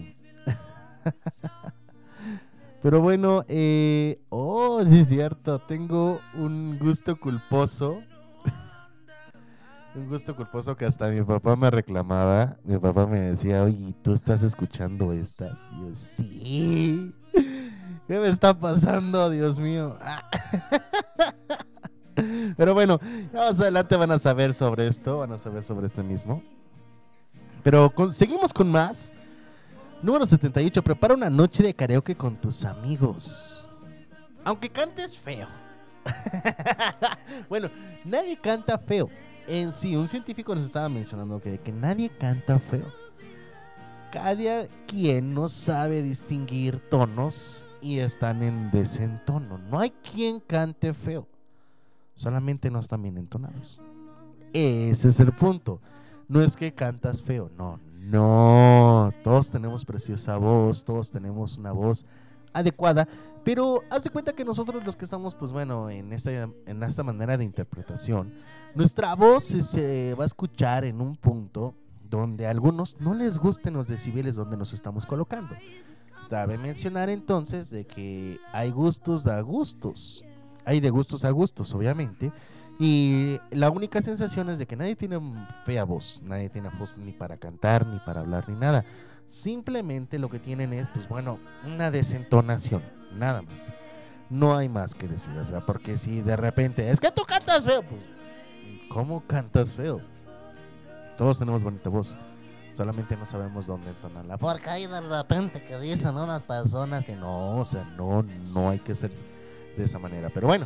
Pero 2.82 3.02
bueno, 3.02 3.44
eh, 3.50 4.22
oh, 4.30 4.82
sí 4.88 5.00
es 5.00 5.10
cierto, 5.10 5.60
tengo 5.60 6.22
un 6.34 6.80
gusto 6.80 7.20
culposo. 7.20 8.00
un 9.96 10.08
gusto 10.08 10.34
culposo 10.36 10.76
que 10.78 10.86
hasta 10.86 11.10
mi 11.10 11.22
papá 11.22 11.56
me 11.58 11.70
reclamaba. 11.70 12.58
Mi 12.64 12.78
papá 12.78 13.06
me 13.06 13.20
decía, 13.20 13.64
oye, 13.64 13.94
¿tú 14.02 14.14
estás 14.14 14.44
escuchando 14.44 15.12
estas? 15.12 15.66
Y 15.74 15.80
yo, 15.82 15.90
sí. 15.94 17.14
¿Qué 18.08 18.18
me 18.20 18.28
está 18.30 18.54
pasando, 18.58 19.30
Dios 19.30 19.60
mío? 19.60 19.98
Pero 22.58 22.74
bueno, 22.74 23.00
más 23.34 23.60
adelante 23.60 23.96
van 23.96 24.12
a 24.12 24.20
saber 24.20 24.54
sobre 24.54 24.88
esto, 24.88 25.20
van 25.20 25.32
a 25.34 25.38
saber 25.38 25.64
sobre 25.64 25.86
este 25.86 26.02
mismo. 26.04 26.42
Pero 27.64 27.90
con- 27.90 28.14
seguimos 28.14 28.52
con 28.54 28.72
más. 28.72 29.14
Número 30.02 30.26
78, 30.26 30.82
prepara 30.82 31.14
una 31.14 31.30
noche 31.30 31.62
de 31.62 31.74
karaoke 31.74 32.16
con 32.16 32.38
tus 32.38 32.64
amigos. 32.64 33.68
Aunque 34.46 34.70
cantes 34.70 35.18
feo. 35.18 35.48
bueno, 37.50 37.70
nadie 38.06 38.38
canta 38.38 38.78
feo. 38.78 39.10
En 39.46 39.74
sí, 39.74 39.98
un 39.98 40.08
científico 40.08 40.56
nos 40.56 40.64
estaba 40.64 40.88
mencionando 40.88 41.42
que, 41.42 41.60
que 41.60 41.74
nadie 41.74 42.10
canta 42.10 42.60
feo. 42.60 42.86
Cada 44.10 44.68
quien 44.88 45.34
no 45.34 45.50
sabe 45.50 46.02
distinguir 46.02 46.80
tonos 46.80 47.66
y 47.82 48.00
están 48.00 48.42
en 48.42 48.72
desentono. 48.72 49.58
No 49.58 49.80
hay 49.80 49.92
quien 49.92 50.40
cante 50.40 50.94
feo. 50.94 51.28
Solamente 52.14 52.72
no 52.72 52.80
están 52.80 53.02
bien 53.02 53.18
entonados. 53.18 53.80
Ese 54.54 55.10
es 55.10 55.20
el 55.20 55.34
punto. 55.34 55.82
No 56.30 56.42
es 56.42 56.56
que 56.56 56.74
cantas 56.74 57.22
feo, 57.22 57.52
no, 57.58 57.80
no. 58.10 59.14
Todos 59.24 59.52
tenemos 59.52 59.86
preciosa 59.86 60.38
voz, 60.38 60.84
todos 60.84 61.12
tenemos 61.12 61.58
una 61.58 61.72
voz 61.72 62.06
adecuada, 62.54 63.08
pero 63.44 63.84
haz 63.90 64.04
de 64.04 64.10
cuenta 64.10 64.34
que 64.34 64.44
nosotros 64.44 64.84
los 64.84 64.96
que 64.96 65.06
estamos, 65.06 65.36
pues 65.36 65.52
bueno, 65.52 65.90
en 65.90 66.12
esta, 66.14 66.32
en 66.32 66.84
esta 66.84 67.04
manera 67.04 67.38
de 67.38 67.44
interpretación, 67.44 68.34
nuestra 68.76 69.16
voz 69.16 69.44
se, 69.44 70.16
va 70.16 70.24
a 70.24 70.28
escuchar 70.28 70.86
en 70.86 71.02
un 71.02 71.16
punto 71.16 71.74
donde 72.10 72.48
a 72.48 72.52
algunos 72.52 72.98
no 73.00 73.14
les 73.14 73.38
gusten 73.38 73.74
los 73.74 73.88
decibeles 73.88 74.36
donde 74.36 74.58
nos 74.58 74.74
estamos 74.74 75.06
colocando. 75.06 75.56
Cabe 76.30 76.58
mencionar 76.58 77.10
entonces 77.10 77.70
de 77.70 77.86
que 77.86 78.40
hay 78.52 78.72
gustos 78.72 79.26
a 79.28 79.42
gustos. 79.42 80.24
Hay 80.66 80.80
de 80.80 80.90
gustos 80.90 81.26
a 81.26 81.32
gustos, 81.32 81.74
obviamente. 81.74 82.32
Y 82.80 83.42
la 83.52 83.70
única 83.70 84.02
sensación 84.02 84.50
es 84.50 84.58
de 84.58 84.66
que 84.66 84.78
nadie 84.78 84.96
tiene 84.96 85.20
fea 85.66 85.84
voz. 85.84 86.22
Nadie 86.24 86.50
tiene 86.50 86.70
voz 86.70 86.96
ni 86.98 87.12
para 87.12 87.36
cantar, 87.36 87.86
ni 87.86 88.00
para 88.00 88.22
hablar, 88.22 88.48
ni 88.48 88.56
nada. 88.56 88.86
Simplemente 89.28 90.18
lo 90.18 90.30
que 90.30 90.40
tienen 90.40 90.72
es, 90.72 90.88
pues 90.88 91.08
bueno, 91.10 91.40
una 91.66 91.92
desentonación. 91.92 92.82
Nada 93.14 93.42
más. 93.42 93.74
No 94.30 94.56
hay 94.56 94.70
más 94.70 94.96
que 94.96 95.10
decir. 95.10 95.38
O 95.38 95.44
sea, 95.44 95.66
porque 95.66 95.98
si 95.98 96.22
de 96.22 96.38
repente 96.38 96.90
es 96.90 97.02
que 97.02 97.12
tú 97.12 97.24
cantas 97.24 97.66
feo, 97.66 97.84
pues, 97.84 98.02
¿cómo 98.88 99.22
cantas 99.28 99.76
feo? 99.76 100.00
Todos 101.18 101.38
tenemos 101.38 101.66
bonita 101.66 101.90
voz. 101.90 102.16
Solamente 102.74 103.18
no 103.18 103.26
sabemos 103.26 103.68
dónde 103.68 103.90
entonarla. 103.90 104.38
Porque 104.38 104.70
hay 104.70 104.88
de 104.88 105.02
repente 105.02 105.62
que 105.66 105.78
dicen 105.80 106.16
unas 106.16 106.44
personas 106.44 107.04
que 107.04 107.16
no, 107.16 107.58
o 107.58 107.66
sea, 107.66 107.84
no, 107.98 108.24
no 108.54 108.70
hay 108.70 108.80
que 108.80 108.96
ser 108.96 109.12
de 109.76 109.84
esa 109.84 110.00
manera. 110.00 110.30
Pero 110.34 110.48
bueno, 110.48 110.66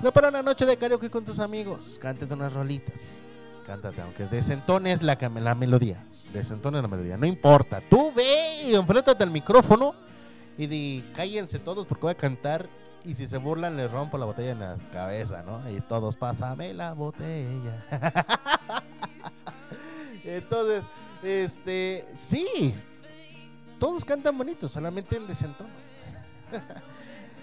prepara 0.00 0.28
una 0.28 0.42
noche 0.42 0.66
de 0.66 0.76
karaoke 0.76 1.10
con 1.10 1.24
tus 1.24 1.38
amigos. 1.38 1.98
Cántate 2.00 2.32
unas 2.32 2.52
rolitas. 2.52 3.20
Cántate, 3.66 4.00
aunque 4.00 4.26
desentones 4.26 5.02
la, 5.02 5.18
la 5.40 5.54
melodía. 5.54 6.02
Desentones 6.32 6.82
la 6.82 6.88
melodía. 6.88 7.16
No 7.16 7.26
importa. 7.26 7.80
Tú 7.88 8.12
ve 8.14 8.62
y 8.64 8.74
enfréntate 8.74 9.22
al 9.24 9.30
micrófono 9.30 9.94
y 10.58 10.66
di, 10.66 11.04
cállense 11.14 11.58
todos 11.58 11.86
porque 11.86 12.02
voy 12.02 12.12
a 12.12 12.16
cantar. 12.16 12.68
Y 13.04 13.14
si 13.14 13.26
se 13.26 13.38
burlan, 13.38 13.76
les 13.76 13.90
rompo 13.90 14.18
la 14.18 14.26
botella 14.26 14.52
en 14.52 14.58
la 14.60 14.76
cabeza, 14.92 15.42
¿no? 15.42 15.68
Y 15.70 15.80
todos, 15.80 16.16
pásame 16.16 16.74
la 16.74 16.92
botella. 16.92 17.84
Entonces, 20.24 20.84
este, 21.22 22.04
sí, 22.14 22.74
todos 23.78 24.04
cantan 24.04 24.36
bonito, 24.36 24.68
solamente 24.68 25.16
en 25.16 25.26
desentono. 25.28 25.70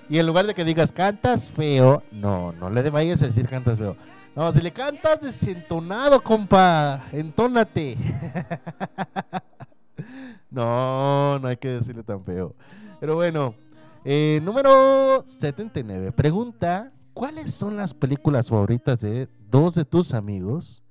y 0.10 0.20
en 0.20 0.26
lugar 0.26 0.46
de 0.46 0.54
que 0.54 0.64
digas 0.64 0.92
cantas 0.92 1.50
feo, 1.50 2.04
no, 2.12 2.52
no 2.54 2.70
le 2.70 2.90
vayas 2.90 3.22
a 3.24 3.28
decir 3.28 3.48
cantas 3.48 3.80
feo. 3.80 3.96
No, 4.36 4.52
si 4.52 4.62
le 4.62 4.72
cantas 4.72 5.22
desentonado, 5.22 6.22
compa, 6.22 7.06
entónate. 7.12 7.98
no, 10.50 11.40
no 11.40 11.48
hay 11.48 11.58
que 11.58 11.70
decirle 11.70 12.04
tan 12.04 12.24
feo. 12.24 12.56
Pero 13.00 13.16
bueno, 13.16 13.56
eh, 14.04 14.40
número 14.44 15.24
79. 15.26 16.12
Pregunta, 16.12 16.92
¿cuáles 17.14 17.54
son 17.54 17.78
las 17.78 17.94
películas 17.94 18.50
favoritas 18.50 19.02
de 19.02 19.28
dos 19.50 19.76
de 19.76 19.86
tus 19.86 20.14
amigos? 20.14 20.82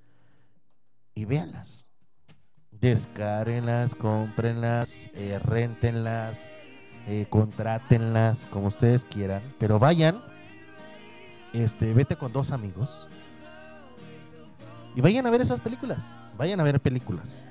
Y 1.14 1.24
véanlas. 1.24 1.88
Descárenlas, 2.70 3.94
cómprenlas, 3.94 5.10
eh, 5.14 5.38
réntenlas, 5.42 6.48
eh, 7.06 7.26
contrátenlas, 7.28 8.46
como 8.50 8.68
ustedes 8.68 9.04
quieran. 9.04 9.42
Pero 9.58 9.78
vayan, 9.78 10.20
este, 11.52 11.92
vete 11.94 12.16
con 12.16 12.32
dos 12.32 12.50
amigos 12.50 13.08
y 14.94 15.00
vayan 15.00 15.26
a 15.26 15.30
ver 15.30 15.40
esas 15.40 15.60
películas. 15.60 16.12
Vayan 16.36 16.60
a 16.60 16.64
ver 16.64 16.80
películas. 16.80 17.50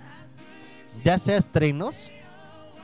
Ya 1.04 1.18
sea 1.18 1.38
estrenos 1.38 2.10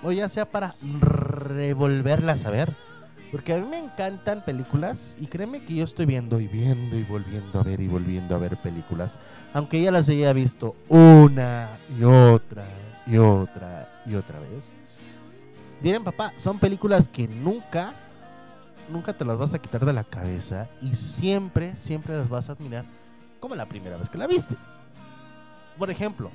o 0.04 0.12
ya 0.12 0.28
sea 0.30 0.46
para 0.46 0.74
revolverlas 1.00 2.46
a 2.46 2.50
ver. 2.50 2.74
Porque 3.32 3.54
a 3.54 3.58
mí 3.58 3.68
me 3.68 3.78
encantan 3.78 4.46
películas 4.46 5.18
y 5.20 5.28
créeme 5.28 5.62
que 5.62 5.76
yo 5.76 5.84
estoy 5.84 6.06
viendo 6.06 6.40
y 6.40 6.48
viendo 6.48 6.96
y 6.96 7.04
volviendo 7.04 7.60
a 7.60 7.64
ver 7.64 7.82
y 7.82 7.88
volviendo 7.88 8.36
a 8.36 8.38
ver 8.38 8.56
películas. 8.58 9.20
Aunque 9.54 9.82
ya 9.82 9.92
las 9.92 10.08
haya 10.08 10.32
visto 10.32 10.76
una 10.88 11.68
y 12.00 12.04
otra 12.04 12.66
y 13.06 13.18
otra 13.18 13.90
y 14.06 14.16
otra 14.16 14.40
vez. 14.40 14.78
Miren 15.82 16.04
papá, 16.04 16.34
son 16.36 16.58
películas 16.60 17.08
que 17.08 17.28
nunca, 17.28 17.94
nunca 18.90 19.14
te 19.14 19.24
las 19.24 19.38
vas 19.38 19.54
a 19.54 19.60
quitar 19.60 19.86
de 19.86 19.94
la 19.94 20.04
cabeza 20.04 20.68
y 20.82 20.96
siempre, 20.96 21.78
siempre 21.78 22.18
las 22.18 22.30
vas 22.30 22.50
a 22.50 22.54
admirar 22.54 22.86
como 23.40 23.56
la 23.56 23.68
primera 23.68 23.98
vez 23.98 24.10
que 24.10 24.18
la 24.18 24.26
viste. 24.26 24.56
Por 25.78 25.92
ejemplo, 25.92 26.32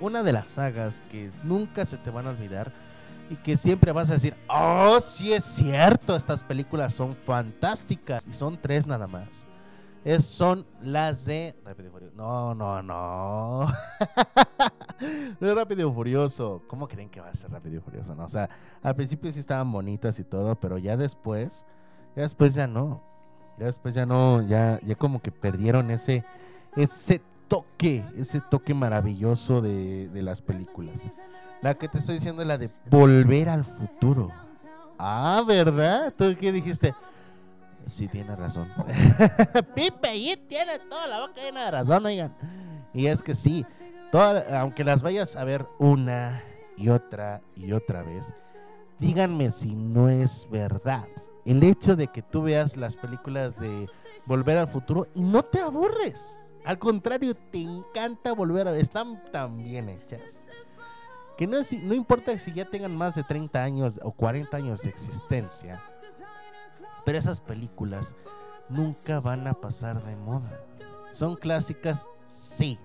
una 0.00 0.22
de 0.22 0.32
las 0.32 0.48
sagas 0.48 1.02
que 1.10 1.30
nunca 1.44 1.86
se 1.86 1.96
te 1.96 2.10
van 2.10 2.26
a 2.26 2.30
olvidar 2.30 2.72
y 3.30 3.36
que 3.36 3.56
siempre 3.56 3.92
vas 3.92 4.10
a 4.10 4.14
decir, 4.14 4.34
oh, 4.48 4.98
sí 5.00 5.32
es 5.32 5.44
cierto, 5.44 6.16
estas 6.16 6.42
películas 6.42 6.94
son 6.94 7.14
fantásticas 7.14 8.26
y 8.28 8.32
son 8.32 8.58
tres 8.60 8.86
nada 8.86 9.06
más. 9.06 9.46
Es, 10.06 10.24
son 10.24 10.64
las 10.80 11.24
de 11.24 11.56
Rápido 11.64 11.88
y 11.88 11.90
Furioso. 11.90 12.14
No, 12.16 12.54
no, 12.54 12.80
no. 12.80 13.66
no 15.40 15.48
es 15.48 15.54
Rápido 15.54 15.90
y 15.90 15.92
Furioso. 15.92 16.62
¿Cómo 16.68 16.86
creen 16.86 17.10
que 17.10 17.20
va 17.20 17.28
a 17.28 17.34
ser 17.34 17.50
Rápido 17.50 17.78
y 17.78 17.80
Furioso? 17.80 18.14
No, 18.14 18.24
o 18.24 18.28
sea, 18.28 18.48
al 18.84 18.94
principio 18.94 19.32
sí 19.32 19.40
estaban 19.40 19.70
bonitas 19.72 20.20
y 20.20 20.24
todo, 20.24 20.54
pero 20.54 20.78
ya 20.78 20.96
después, 20.96 21.66
ya 22.14 22.22
después 22.22 22.54
ya 22.54 22.68
no. 22.68 23.02
Ya 23.58 23.66
después 23.66 23.96
ya 23.96 24.06
no, 24.06 24.42
ya, 24.42 24.78
ya 24.84 24.94
como 24.94 25.20
que 25.20 25.32
perdieron 25.32 25.90
ese, 25.90 26.24
ese 26.76 27.20
toque, 27.48 28.04
ese 28.16 28.40
toque 28.40 28.74
maravilloso 28.74 29.60
de, 29.60 30.08
de 30.08 30.22
las 30.22 30.40
películas. 30.40 31.10
La 31.62 31.74
que 31.74 31.88
te 31.88 31.98
estoy 31.98 32.14
diciendo 32.14 32.42
es 32.42 32.48
la 32.48 32.58
de 32.58 32.70
Volver 32.88 33.48
al 33.48 33.64
Futuro. 33.64 34.30
Ah, 34.98 35.42
¿verdad? 35.44 36.14
¿Tú 36.16 36.32
qué 36.38 36.52
dijiste? 36.52 36.94
Sí, 37.86 38.08
tiene 38.08 38.34
razón. 38.34 38.68
Pipe, 39.74 40.16
y 40.16 40.36
tiene 40.36 40.78
toda 40.80 41.06
la 41.06 41.20
boca 41.20 41.40
llena 41.40 41.66
de 41.66 41.70
razón, 41.70 42.04
oigan. 42.06 42.36
Y 42.92 43.06
es 43.06 43.22
que 43.22 43.34
sí, 43.34 43.64
toda- 44.10 44.60
aunque 44.60 44.82
las 44.84 45.02
vayas 45.02 45.36
a 45.36 45.44
ver 45.44 45.66
una 45.78 46.42
y 46.76 46.88
otra 46.88 47.40
y 47.54 47.72
otra 47.72 48.02
vez, 48.02 48.32
díganme 48.98 49.50
si 49.50 49.74
no 49.74 50.08
es 50.08 50.48
verdad. 50.50 51.04
El 51.44 51.62
hecho 51.62 51.94
de 51.94 52.08
que 52.08 52.22
tú 52.22 52.42
veas 52.42 52.76
las 52.76 52.96
películas 52.96 53.60
de 53.60 53.88
Volver 54.26 54.58
al 54.58 54.66
Futuro 54.68 55.06
y 55.14 55.20
no 55.22 55.44
te 55.44 55.60
aburres. 55.60 56.40
Al 56.64 56.80
contrario, 56.80 57.34
te 57.52 57.62
encanta 57.62 58.32
volver 58.32 58.66
a 58.66 58.72
ver. 58.72 58.80
Están 58.80 59.22
tan 59.30 59.56
bien 59.62 59.88
hechas. 59.88 60.48
Que 61.38 61.46
no, 61.46 61.58
no 61.84 61.94
importa 61.94 62.36
si 62.40 62.52
ya 62.52 62.64
tengan 62.64 62.96
más 62.96 63.14
de 63.14 63.22
30 63.22 63.62
años 63.62 64.00
o 64.02 64.10
40 64.10 64.56
años 64.56 64.82
de 64.82 64.88
existencia. 64.88 65.80
Pero 67.06 67.18
esas 67.18 67.38
películas 67.38 68.16
nunca 68.68 69.20
van 69.20 69.46
a 69.46 69.54
pasar 69.54 70.02
de 70.04 70.16
moda. 70.16 70.60
Son 71.12 71.36
clásicas, 71.36 72.10
sí. 72.26 72.80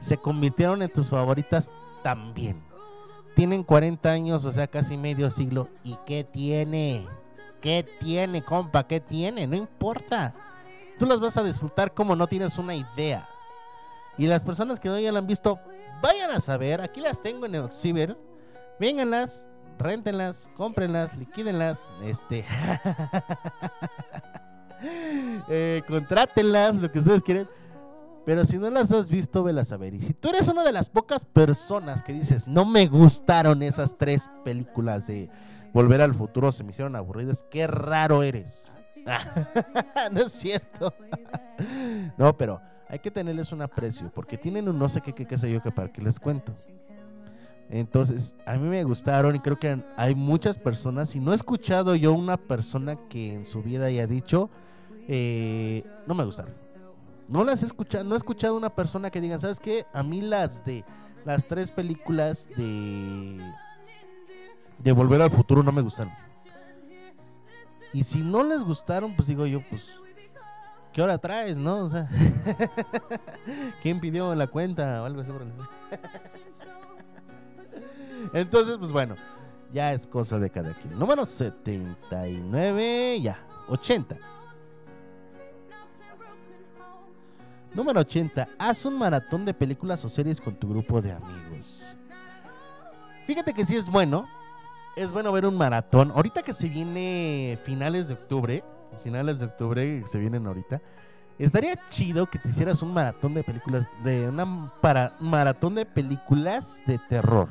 Se 0.00 0.16
convirtieron 0.16 0.80
en 0.80 0.90
tus 0.90 1.10
favoritas 1.10 1.70
también. 2.02 2.64
Tienen 3.36 3.62
40 3.62 4.10
años, 4.10 4.46
o 4.46 4.52
sea, 4.52 4.68
casi 4.68 4.96
medio 4.96 5.30
siglo. 5.30 5.68
¿Y 5.84 5.96
qué 6.06 6.24
tiene? 6.24 7.06
¿Qué 7.60 7.86
tiene, 8.00 8.42
compa? 8.42 8.86
¿Qué 8.86 9.00
tiene? 9.00 9.46
No 9.46 9.54
importa. 9.54 10.32
Tú 10.98 11.04
las 11.04 11.20
vas 11.20 11.36
a 11.36 11.44
disfrutar 11.44 11.92
como 11.92 12.16
no 12.16 12.26
tienes 12.26 12.56
una 12.56 12.74
idea. 12.74 13.28
Y 14.16 14.28
las 14.28 14.42
personas 14.42 14.80
que 14.80 14.88
no 14.88 14.98
ya 14.98 15.12
la 15.12 15.18
han 15.18 15.26
visto, 15.26 15.60
vayan 16.00 16.30
a 16.30 16.40
saber. 16.40 16.80
Aquí 16.80 17.02
las 17.02 17.20
tengo 17.20 17.44
en 17.44 17.54
el 17.54 17.68
ciber. 17.68 18.16
Vénganlas, 18.80 19.46
réntenlas, 19.82 20.50
cómprenlas, 20.56 21.16
liquídenlas. 21.16 21.88
Este. 22.04 22.44
eh, 25.48 25.82
contrátenlas, 25.86 26.76
lo 26.76 26.90
que 26.90 26.98
ustedes 27.00 27.22
quieren. 27.22 27.48
Pero 28.24 28.44
si 28.44 28.56
no 28.56 28.70
las 28.70 28.92
has 28.92 29.08
visto, 29.08 29.42
velas 29.42 29.72
a 29.72 29.76
ver. 29.76 29.94
Y 29.94 30.00
si 30.00 30.14
tú 30.14 30.28
eres 30.28 30.48
una 30.48 30.62
de 30.62 30.72
las 30.72 30.88
pocas 30.88 31.24
personas 31.24 32.02
que 32.02 32.12
dices, 32.12 32.46
no 32.46 32.64
me 32.64 32.86
gustaron 32.86 33.62
esas 33.62 33.98
tres 33.98 34.30
películas 34.44 35.08
de 35.08 35.28
Volver 35.72 36.02
al 36.02 36.14
Futuro, 36.14 36.52
se 36.52 36.62
me 36.62 36.70
hicieron 36.70 36.94
aburridas, 36.94 37.44
qué 37.50 37.66
raro 37.66 38.22
eres. 38.22 38.72
no 40.12 40.20
es 40.20 40.32
cierto. 40.32 40.94
no, 42.16 42.36
pero 42.36 42.60
hay 42.88 42.98
que 43.00 43.10
tenerles 43.10 43.50
un 43.52 43.62
aprecio, 43.62 44.12
porque 44.14 44.38
tienen 44.38 44.68
un 44.68 44.78
no 44.78 44.88
sé 44.88 45.00
qué, 45.00 45.12
qué, 45.12 45.26
qué 45.26 45.38
sé 45.38 45.50
yo, 45.50 45.60
que 45.60 45.72
para 45.72 45.88
qué 45.88 46.00
les 46.02 46.20
cuento. 46.20 46.52
Entonces, 47.72 48.36
a 48.44 48.58
mí 48.58 48.68
me 48.68 48.84
gustaron 48.84 49.34
y 49.34 49.38
creo 49.38 49.58
que 49.58 49.82
hay 49.96 50.14
muchas 50.14 50.58
personas, 50.58 51.16
y 51.16 51.20
no 51.20 51.32
he 51.32 51.34
escuchado 51.34 51.94
yo 51.94 52.12
una 52.12 52.36
persona 52.36 52.96
que 53.08 53.32
en 53.32 53.46
su 53.46 53.62
vida 53.62 53.86
haya 53.86 54.06
dicho, 54.06 54.50
eh, 55.08 55.82
no 56.06 56.14
me 56.14 56.22
gustaron. 56.22 56.52
No 57.28 57.44
las 57.44 57.62
he 57.62 57.66
escuchado, 57.66 58.04
no 58.04 58.12
he 58.12 58.18
escuchado 58.18 58.58
una 58.58 58.68
persona 58.68 59.10
que 59.10 59.22
diga, 59.22 59.40
¿sabes 59.40 59.58
qué? 59.58 59.86
A 59.94 60.02
mí 60.02 60.20
las 60.20 60.66
de 60.66 60.84
las 61.24 61.46
tres 61.46 61.70
películas 61.70 62.50
de 62.58 63.40
de 64.78 64.92
Volver 64.92 65.22
al 65.22 65.30
Futuro 65.30 65.62
no 65.62 65.72
me 65.72 65.80
gustaron. 65.80 66.12
Y 67.94 68.04
si 68.04 68.18
no 68.18 68.44
les 68.44 68.64
gustaron, 68.64 69.16
pues 69.16 69.28
digo 69.28 69.46
yo, 69.46 69.62
pues 69.70 69.94
¿qué 70.92 71.00
hora 71.00 71.16
traes, 71.16 71.56
no? 71.56 71.84
O 71.84 71.88
sea, 71.88 72.06
¿quién 73.82 73.98
pidió 73.98 74.34
la 74.34 74.46
cuenta 74.46 75.00
o 75.00 75.06
algo 75.06 75.22
así 75.22 75.32
por? 75.32 75.46
Entonces, 78.32 78.76
pues 78.78 78.90
bueno, 78.90 79.16
ya 79.72 79.92
es 79.92 80.06
cosa 80.06 80.38
de 80.38 80.50
cada 80.50 80.74
quien. 80.74 80.98
Número 80.98 81.26
79, 81.26 83.20
ya, 83.20 83.38
80. 83.68 84.16
Número 87.74 88.00
80. 88.00 88.48
Haz 88.58 88.84
un 88.84 88.98
maratón 88.98 89.44
de 89.44 89.54
películas 89.54 90.04
o 90.04 90.08
series 90.08 90.40
con 90.40 90.54
tu 90.54 90.68
grupo 90.68 91.00
de 91.00 91.12
amigos. 91.12 91.96
Fíjate 93.26 93.54
que 93.54 93.64
sí 93.64 93.76
es 93.76 93.90
bueno. 93.90 94.28
Es 94.94 95.12
bueno 95.12 95.32
ver 95.32 95.46
un 95.46 95.56
maratón. 95.56 96.10
Ahorita 96.10 96.42
que 96.42 96.52
se 96.52 96.68
viene 96.68 97.58
finales 97.64 98.08
de 98.08 98.14
octubre. 98.14 98.62
Finales 99.02 99.38
de 99.40 99.46
octubre 99.46 100.00
que 100.02 100.06
se 100.06 100.18
vienen 100.18 100.46
ahorita. 100.46 100.82
Estaría 101.38 101.74
chido 101.88 102.26
que 102.26 102.38
te 102.38 102.50
hicieras 102.50 102.82
un 102.82 102.92
maratón 102.92 103.32
de 103.32 103.42
películas. 103.42 103.86
De 104.04 104.28
una 104.28 104.70
para, 104.82 105.14
maratón 105.18 105.74
de 105.74 105.86
películas 105.86 106.82
de 106.86 106.98
terror. 106.98 107.48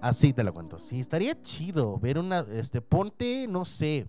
Así 0.00 0.32
te 0.32 0.42
lo 0.42 0.54
cuento. 0.54 0.78
Sí, 0.78 1.00
estaría 1.00 1.40
chido 1.42 1.98
ver 1.98 2.18
una. 2.18 2.46
Este, 2.52 2.80
ponte, 2.80 3.46
no 3.48 3.64
sé. 3.64 4.08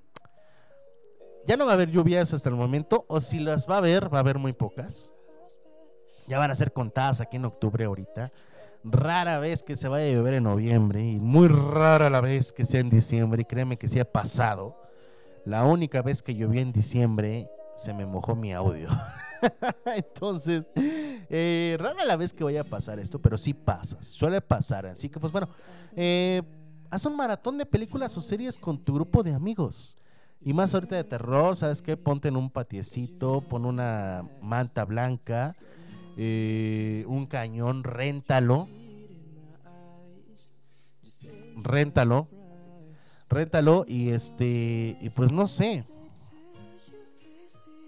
Ya 1.46 1.58
no 1.58 1.66
va 1.66 1.72
a 1.72 1.74
haber 1.74 1.90
lluvias 1.90 2.34
hasta 2.34 2.50
el 2.50 2.56
momento, 2.56 3.06
o 3.08 3.20
si 3.20 3.40
las 3.40 3.68
va 3.68 3.76
a 3.76 3.78
haber, 3.80 4.14
va 4.14 4.20
a 4.20 4.22
haber 4.22 4.38
muy 4.38 4.54
pocas. 4.54 5.16
Ya 6.28 6.40
van 6.40 6.52
a 6.52 6.56
ser 6.56 6.72
contadas 6.72 7.20
aquí 7.20 7.38
en 7.38 7.46
octubre 7.46 7.84
ahorita. 7.86 8.32
Rara 8.84 9.40
vez 9.40 9.64
que 9.64 9.76
se 9.76 9.88
vaya 9.88 10.06
a 10.06 10.14
llover 10.14 10.36
en 10.36 10.44
noviembre 10.44 11.04
y 11.04 11.20
muy 11.20 11.48
rara 11.48 12.10
la 12.10 12.22
vez 12.22 12.52
que 12.52 12.64
sea 12.64 12.80
en 12.80 12.90
diciembre. 12.90 13.42
Y 13.42 13.46
créeme 13.46 13.78
que 13.78 13.88
sí 13.88 14.00
ha 14.00 14.10
pasado. 14.10 14.78
La 15.46 15.66
única 15.66 16.02
vez 16.02 16.22
que 16.22 16.36
llovió 16.36 16.62
en 16.62 16.72
diciembre 16.72 17.50
se 17.76 17.94
me 17.94 18.06
mojó 18.06 18.36
mi 18.36 18.54
audio. 18.54 18.88
Entonces, 19.96 20.70
eh, 20.76 21.76
rara 21.80 22.06
la 22.06 22.16
vez 22.16 22.34
que 22.34 22.44
vaya 22.44 22.62
a 22.62 22.66
pasar 22.66 23.00
esto, 23.00 23.20
pero 23.20 23.38
sí 23.38 23.54
pasa, 23.54 24.02
suele 24.02 24.42
pasar. 24.42 24.86
Así 24.86 25.10
que, 25.10 25.20
pues 25.20 25.32
bueno, 25.32 25.50
eh, 25.96 26.42
haz 26.90 27.06
un 27.06 27.16
maratón 27.16 27.58
de 27.58 27.66
películas 27.66 28.16
o 28.18 28.22
series 28.22 28.58
con 28.58 28.78
tu 28.78 28.94
grupo 28.94 29.24
de 29.24 29.34
amigos. 29.34 29.98
Y 30.44 30.54
más 30.54 30.74
ahorita 30.74 30.96
de 30.96 31.04
terror, 31.04 31.56
¿sabes 31.56 31.82
qué? 31.82 31.98
Ponte 31.98 32.28
en 32.28 32.36
un 32.36 32.50
patiecito, 32.50 33.42
pon 33.42 33.66
una 33.66 34.28
manta 34.42 34.86
blanca, 34.86 35.56
eh, 36.18 37.06
un 37.08 37.28
cañón, 37.28 37.84
réntalo. 37.84 38.68
Réntalo. 41.56 42.28
Réntalo 43.30 43.86
y 43.88 44.10
este, 44.10 44.98
y 45.00 45.10
pues 45.16 45.32
no 45.32 45.46
sé. 45.48 45.86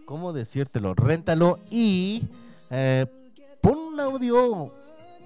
¿Cómo 0.06 0.34
decírtelo? 0.34 0.94
Réntalo 0.94 1.60
y 1.70 2.24
eh, 2.70 3.06
pon 3.62 3.78
un 3.78 4.00
audio 4.00 4.74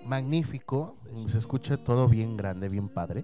magnífico, 0.06 0.96
se 1.26 1.38
escucha 1.38 1.78
todo 1.78 2.08
bien 2.08 2.38
grande, 2.38 2.70
bien 2.70 2.90
padre 2.90 3.24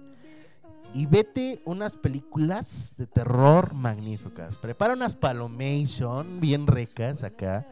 y 0.94 1.06
vete 1.06 1.60
unas 1.64 1.96
películas 1.96 2.94
de 2.96 3.06
terror 3.06 3.74
magníficas. 3.74 4.56
Prepara 4.58 4.94
unas 4.94 5.16
palomation 5.16 6.40
bien 6.40 6.68
ricas 6.68 7.24
acá. 7.24 7.66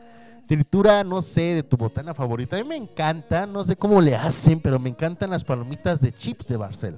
Tritura, 0.48 1.04
no 1.04 1.22
sé, 1.22 1.54
de 1.54 1.62
tu 1.62 1.76
botana 1.76 2.14
favorita. 2.14 2.56
A 2.56 2.62
mí 2.62 2.68
me 2.68 2.76
encanta, 2.76 3.46
no 3.46 3.64
sé 3.64 3.76
cómo 3.76 4.00
le 4.00 4.16
hacen, 4.16 4.60
pero 4.60 4.80
me 4.80 4.90
encantan 4.90 5.30
las 5.30 5.44
palomitas 5.44 6.00
de 6.00 6.12
chips 6.12 6.48
de 6.48 6.56
Barcel. 6.56 6.96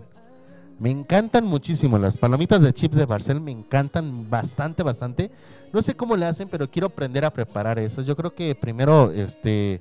Me 0.79 0.91
encantan 0.91 1.47
muchísimo 1.47 1.99
las 1.99 2.17
palomitas 2.17 2.63
de 2.63 2.73
chips 2.73 2.97
de 2.97 3.07
Barcel, 3.07 3.41
me 3.41 3.53
encantan 3.53 4.29
bastante, 4.29 4.83
bastante. 4.83 5.31
No 5.73 5.83
sé 5.83 5.95
cómo 5.95 6.17
le 6.17 6.27
hacen, 6.27 6.49
pero 6.49 6.67
quiero 6.69 6.89
aprender 6.89 7.25
a 7.25 7.33
preparar 7.33 7.79
eso. 7.79 8.03
Yo 8.03 8.17
creo 8.17 8.35
que 8.35 8.55
primero, 8.55 9.11
este, 9.13 9.81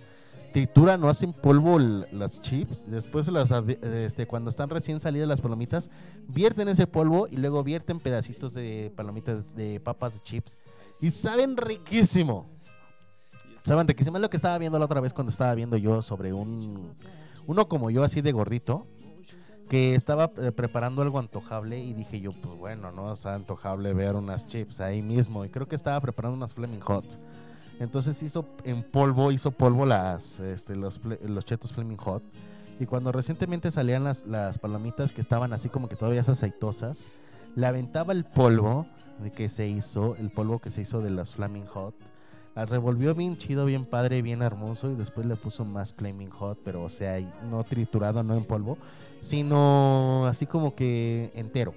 trituran 0.53 1.03
o 1.03 1.09
hacen 1.09 1.33
polvo 1.33 1.79
las 1.79 2.39
chips, 2.41 2.89
después 2.89 3.27
este, 3.81 4.27
cuando 4.27 4.51
están 4.51 4.69
recién 4.69 4.99
salidas 4.99 5.27
las 5.27 5.41
palomitas, 5.41 5.89
vierten 6.27 6.69
ese 6.69 6.85
polvo 6.85 7.27
y 7.29 7.37
luego 7.37 7.63
vierten 7.63 7.99
pedacitos 7.99 8.53
de 8.53 8.93
palomitas 8.95 9.55
de 9.55 9.79
papas 9.79 10.13
de 10.13 10.19
chips 10.19 10.55
y 11.01 11.09
saben 11.09 11.57
riquísimo. 11.57 12.45
Saben 13.65 13.87
riquísimo, 13.87 14.17
es 14.17 14.21
lo 14.21 14.29
que 14.29 14.37
estaba 14.37 14.57
viendo 14.59 14.77
la 14.77 14.85
otra 14.85 15.01
vez 15.01 15.13
cuando 15.13 15.31
estaba 15.31 15.55
viendo 15.55 15.75
yo 15.75 16.01
sobre 16.01 16.33
un 16.33 16.93
uno 17.45 17.67
como 17.67 17.89
yo 17.89 18.03
así 18.03 18.21
de 18.21 18.31
gordito 18.31 18.87
que 19.73 19.95
estaba 19.95 20.31
eh, 20.37 20.51
preparando 20.51 21.01
algo 21.01 21.17
antojable 21.17 21.79
y 21.79 21.95
dije 21.95 22.21
yo, 22.21 22.31
pues 22.31 22.55
bueno, 22.59 22.91
no, 22.91 23.05
o 23.05 23.15
sea, 23.15 23.33
antojable 23.33 23.91
ver 23.95 24.13
unas 24.13 24.45
chips 24.45 24.79
ahí 24.81 25.01
mismo 25.01 25.45
y 25.45 25.49
creo 25.49 25.67
que 25.67 25.73
estaba 25.73 25.99
preparando 25.99 26.37
unas 26.37 26.53
Fleming 26.53 26.81
Hot. 26.81 27.17
Entonces 27.79 28.21
hizo 28.21 28.45
en 28.65 28.83
polvo, 28.83 29.31
hizo 29.31 29.49
polvo 29.49 29.87
las, 29.87 30.39
este, 30.41 30.75
los, 30.75 31.01
los 31.03 31.43
chetos 31.45 31.73
Flaming 31.73 31.97
Hot. 31.97 32.21
Y 32.79 32.85
cuando 32.85 33.11
recientemente 33.11 33.71
salían 33.71 34.03
las, 34.03 34.27
las 34.27 34.59
palomitas 34.59 35.11
que 35.11 35.21
estaban 35.21 35.53
así 35.53 35.69
como 35.69 35.89
que 35.89 35.95
todavía 35.95 36.21
aceitosas, 36.21 37.07
le 37.55 37.65
aventaba 37.65 38.13
el 38.13 38.25
polvo 38.25 38.85
que 39.35 39.49
se 39.49 39.65
hizo, 39.65 40.15
el 40.17 40.29
polvo 40.29 40.59
que 40.59 40.69
se 40.69 40.81
hizo 40.81 41.01
de 41.01 41.09
los 41.09 41.33
Flaming 41.33 41.65
Hot, 41.65 41.95
La 42.55 42.67
revolvió 42.67 43.15
bien 43.15 43.37
chido, 43.37 43.65
bien 43.65 43.85
padre, 43.85 44.21
bien 44.21 44.43
hermoso 44.43 44.91
y 44.91 44.93
después 44.93 45.25
le 45.25 45.35
puso 45.35 45.65
más 45.65 45.93
Flaming 45.93 46.29
Hot, 46.29 46.59
pero 46.63 46.83
o 46.83 46.89
sea, 46.89 47.19
no 47.49 47.63
triturado, 47.63 48.21
no 48.21 48.35
en 48.35 48.45
polvo, 48.45 48.77
sino 49.23 50.27
así 50.27 50.45
como 50.45 50.75
que 50.75 51.31
entero. 51.33 51.73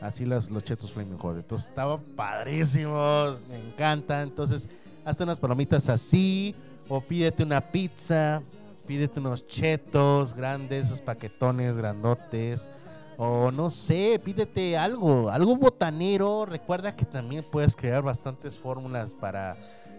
Así 0.00 0.26
los, 0.26 0.50
los 0.50 0.64
chetos 0.64 0.92
Flaming 0.92 1.16
Hot. 1.18 1.36
Entonces 1.36 1.68
estaban 1.68 2.00
padrísimos, 2.16 3.44
me 3.48 3.56
encanta. 3.56 4.22
Entonces, 4.22 4.68
hazte 5.04 5.22
unas 5.22 5.38
palomitas 5.38 5.88
así, 5.88 6.56
o 6.88 7.00
pídete 7.00 7.44
una 7.44 7.60
pizza, 7.60 8.42
pídete 8.88 9.20
unos 9.20 9.46
chetos 9.46 10.34
grandes, 10.34 10.86
esos 10.86 11.00
paquetones 11.00 11.76
grandotes. 11.76 12.68
O 13.16 13.52
no 13.52 13.70
sé, 13.70 14.20
pídete 14.24 14.76
algo, 14.76 15.30
algo 15.30 15.54
botanero. 15.54 16.44
Recuerda 16.44 16.96
que 16.96 17.04
también 17.04 17.46
puedes 17.48 17.76
crear 17.76 18.02
bastantes 18.02 18.58
fórmulas 18.58 19.14
para, 19.14 19.56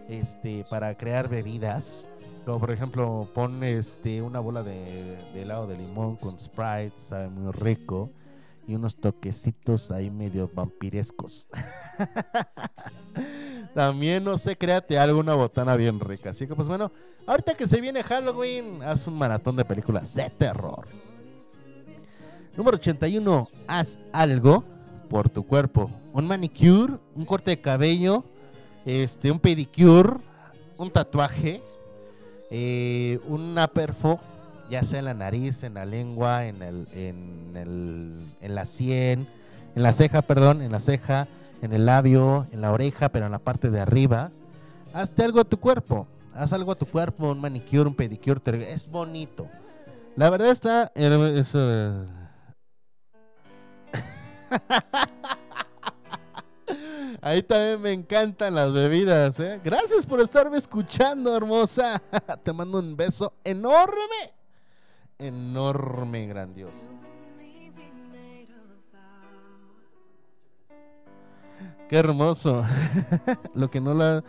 este, 0.10 0.66
para 0.70 0.98
crear 0.98 1.30
bebidas. 1.30 2.06
Como 2.46 2.60
por 2.60 2.72
ejemplo, 2.72 3.28
pon 3.34 3.64
este, 3.64 4.22
una 4.22 4.40
bola 4.40 4.64
de, 4.64 5.18
de 5.34 5.42
helado 5.42 5.66
de 5.66 5.78
limón 5.78 6.18
con 6.18 6.38
Sprite, 6.40 6.94
sabe 6.98 7.30
muy 7.30 7.52
rico. 7.52 8.10
Y 8.68 8.76
unos 8.76 8.96
toquecitos 8.96 9.92
ahí 9.92 10.10
medio 10.10 10.50
vampirescos. 10.54 11.50
También, 13.74 14.24
no 14.24 14.38
sé, 14.38 14.56
créate 14.56 14.98
algo, 14.98 15.20
una 15.20 15.34
botana 15.34 15.76
bien 15.76 16.00
rica. 16.00 16.30
Así 16.30 16.48
que, 16.48 16.56
pues 16.56 16.68
bueno, 16.68 16.92
ahorita 17.26 17.56
que 17.56 17.66
se 17.66 17.82
viene 17.82 18.04
Halloween, 18.04 18.84
haz 18.84 19.08
un 19.08 19.18
maratón 19.18 19.56
de 19.56 19.66
películas 19.66 20.14
de 20.14 20.30
terror. 20.30 20.88
Número 22.56 22.78
81, 22.78 23.50
haz 23.68 24.00
algo 24.12 24.64
por 25.10 25.28
tu 25.30 25.46
cuerpo. 25.46 25.90
Un 26.14 26.28
manicure, 26.28 26.94
un 27.16 27.26
corte 27.26 27.52
de 27.52 27.62
cabello, 27.62 28.24
este, 28.86 29.32
un 29.32 29.40
pedicure, 29.40 30.18
un 30.78 30.92
tatuaje, 30.92 31.62
eh, 32.56 33.20
una 33.28 33.68
perfo, 33.68 34.20
ya 34.70 34.84
sea 34.84 35.00
en 35.00 35.06
la 35.06 35.16
nariz, 35.16 35.64
en 35.64 35.74
la 35.74 35.88
lengua, 35.88 36.46
en, 36.46 36.62
el, 36.62 36.88
en, 36.94 37.58
el, 37.58 38.32
en 38.42 38.56
la 38.56 38.66
sien, 38.66 39.28
en 39.76 39.82
la 39.82 39.92
ceja, 39.92 40.22
perdón, 40.22 40.62
en 40.62 40.72
la 40.72 40.80
ceja, 40.80 41.28
en 41.64 41.74
el 41.74 41.88
labio, 41.88 42.46
en 42.52 42.62
la 42.62 42.72
oreja, 42.72 43.10
pero 43.10 43.26
en 43.26 43.32
la 43.32 43.40
parte 43.40 43.72
de 43.72 43.80
arriba. 43.80 44.30
Hazte 44.94 45.24
algo 45.24 45.40
a 45.40 45.46
tu 45.46 45.60
cuerpo. 45.60 46.06
Haz 46.36 46.54
algo 46.54 46.72
a 46.72 46.76
tu 46.76 46.86
cuerpo, 46.86 47.32
un 47.32 47.42
manicure, 47.42 47.90
un 47.90 47.96
pedicure, 47.96 48.72
es 48.72 48.90
bonito. 48.90 49.48
La 50.16 50.30
verdad 50.30 50.50
está... 50.50 50.92
eh, 50.94 51.36
es, 51.40 51.54
eh, 51.56 52.06
Ahí 57.26 57.42
también 57.42 57.82
me 57.82 57.94
encantan 57.94 58.54
las 58.54 58.74
bebidas, 58.74 59.40
¿eh? 59.40 59.58
Gracias 59.64 60.06
por 60.06 60.20
estarme 60.20 60.58
escuchando, 60.58 61.38
hermosa. 61.38 62.04
Te 62.44 62.52
mando 62.52 62.80
un 62.80 62.98
beso 62.98 63.32
enorme. 63.46 64.34
Enorme, 65.18 66.28
grandioso. 66.28 66.78
Qué 71.88 71.98
hermoso. 71.98 72.66
Lo 73.56 73.70
que 73.70 73.80
no 73.80 73.94
la. 73.94 74.22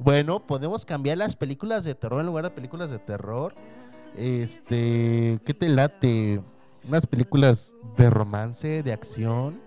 Bueno, 0.00 0.44
podemos 0.44 0.84
cambiar 0.84 1.18
las 1.18 1.36
películas 1.36 1.84
de 1.84 1.94
terror 1.94 2.18
en 2.18 2.26
lugar 2.26 2.42
de 2.42 2.50
películas 2.50 2.90
de 2.90 2.98
terror. 2.98 3.54
Este. 4.16 5.38
¿Qué 5.44 5.54
te 5.54 5.68
late? 5.68 6.42
Unas 6.88 7.06
películas 7.06 7.76
de 7.96 8.10
romance, 8.10 8.82
de 8.82 8.92
acción. 8.92 9.60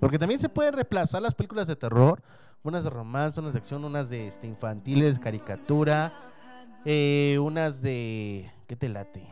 Porque 0.00 0.18
también 0.18 0.38
se 0.40 0.48
pueden 0.48 0.74
reemplazar 0.74 1.22
las 1.22 1.34
películas 1.34 1.66
de 1.66 1.76
terror. 1.76 2.22
Unas 2.62 2.84
de 2.84 2.90
romance, 2.90 3.38
unas 3.40 3.52
de 3.52 3.58
acción, 3.58 3.84
unas 3.84 4.08
de 4.08 4.26
este, 4.28 4.46
infantiles, 4.46 5.18
caricatura. 5.18 6.12
eh, 6.84 7.38
unas 7.40 7.80
de. 7.82 8.50
¿Qué 8.66 8.76
te 8.76 8.88
late? 8.88 9.26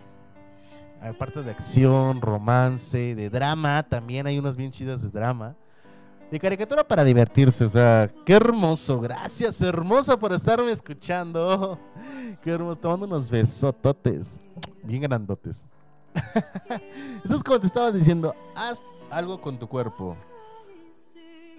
Aparte 1.01 1.43
de 1.43 1.51
acción, 1.51 2.21
romance, 2.21 3.15
de 3.15 3.29
drama. 3.31 3.83
También 3.83 4.27
hay 4.27 4.39
unas 4.39 4.57
bien 4.57 4.71
chidas 4.71 5.03
de 5.03 5.11
drama. 5.11 5.57
De 6.31 6.39
caricatura 6.41 6.83
para 6.83 7.05
divertirse, 7.05 7.65
o 7.65 7.69
sea, 7.69 8.11
qué 8.25 8.33
hermoso. 8.33 9.01
Gracias, 9.01 9.61
hermosa, 9.61 10.17
por 10.17 10.33
estarme 10.33 10.73
escuchando. 10.73 11.79
Qué 12.43 12.51
hermoso, 12.51 12.81
tomando 12.81 13.07
unos 13.07 13.31
besototes, 13.31 14.41
bien 14.83 15.03
grandotes. 15.03 15.67
Entonces, 17.23 17.45
como 17.45 17.61
te 17.61 17.67
estaba 17.67 17.93
diciendo, 17.93 18.35
haz 18.57 18.83
algo 19.11 19.41
con 19.41 19.59
tu 19.59 19.69
cuerpo. 19.69 20.17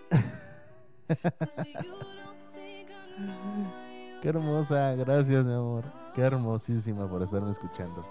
Qué 4.22 4.30
hermosa, 4.30 4.96
gracias, 4.96 5.46
mi 5.46 5.54
amor. 5.54 5.84
Qué 6.16 6.22
hermosísima 6.22 7.08
por 7.08 7.22
estarme 7.22 7.52
escuchando. 7.52 8.04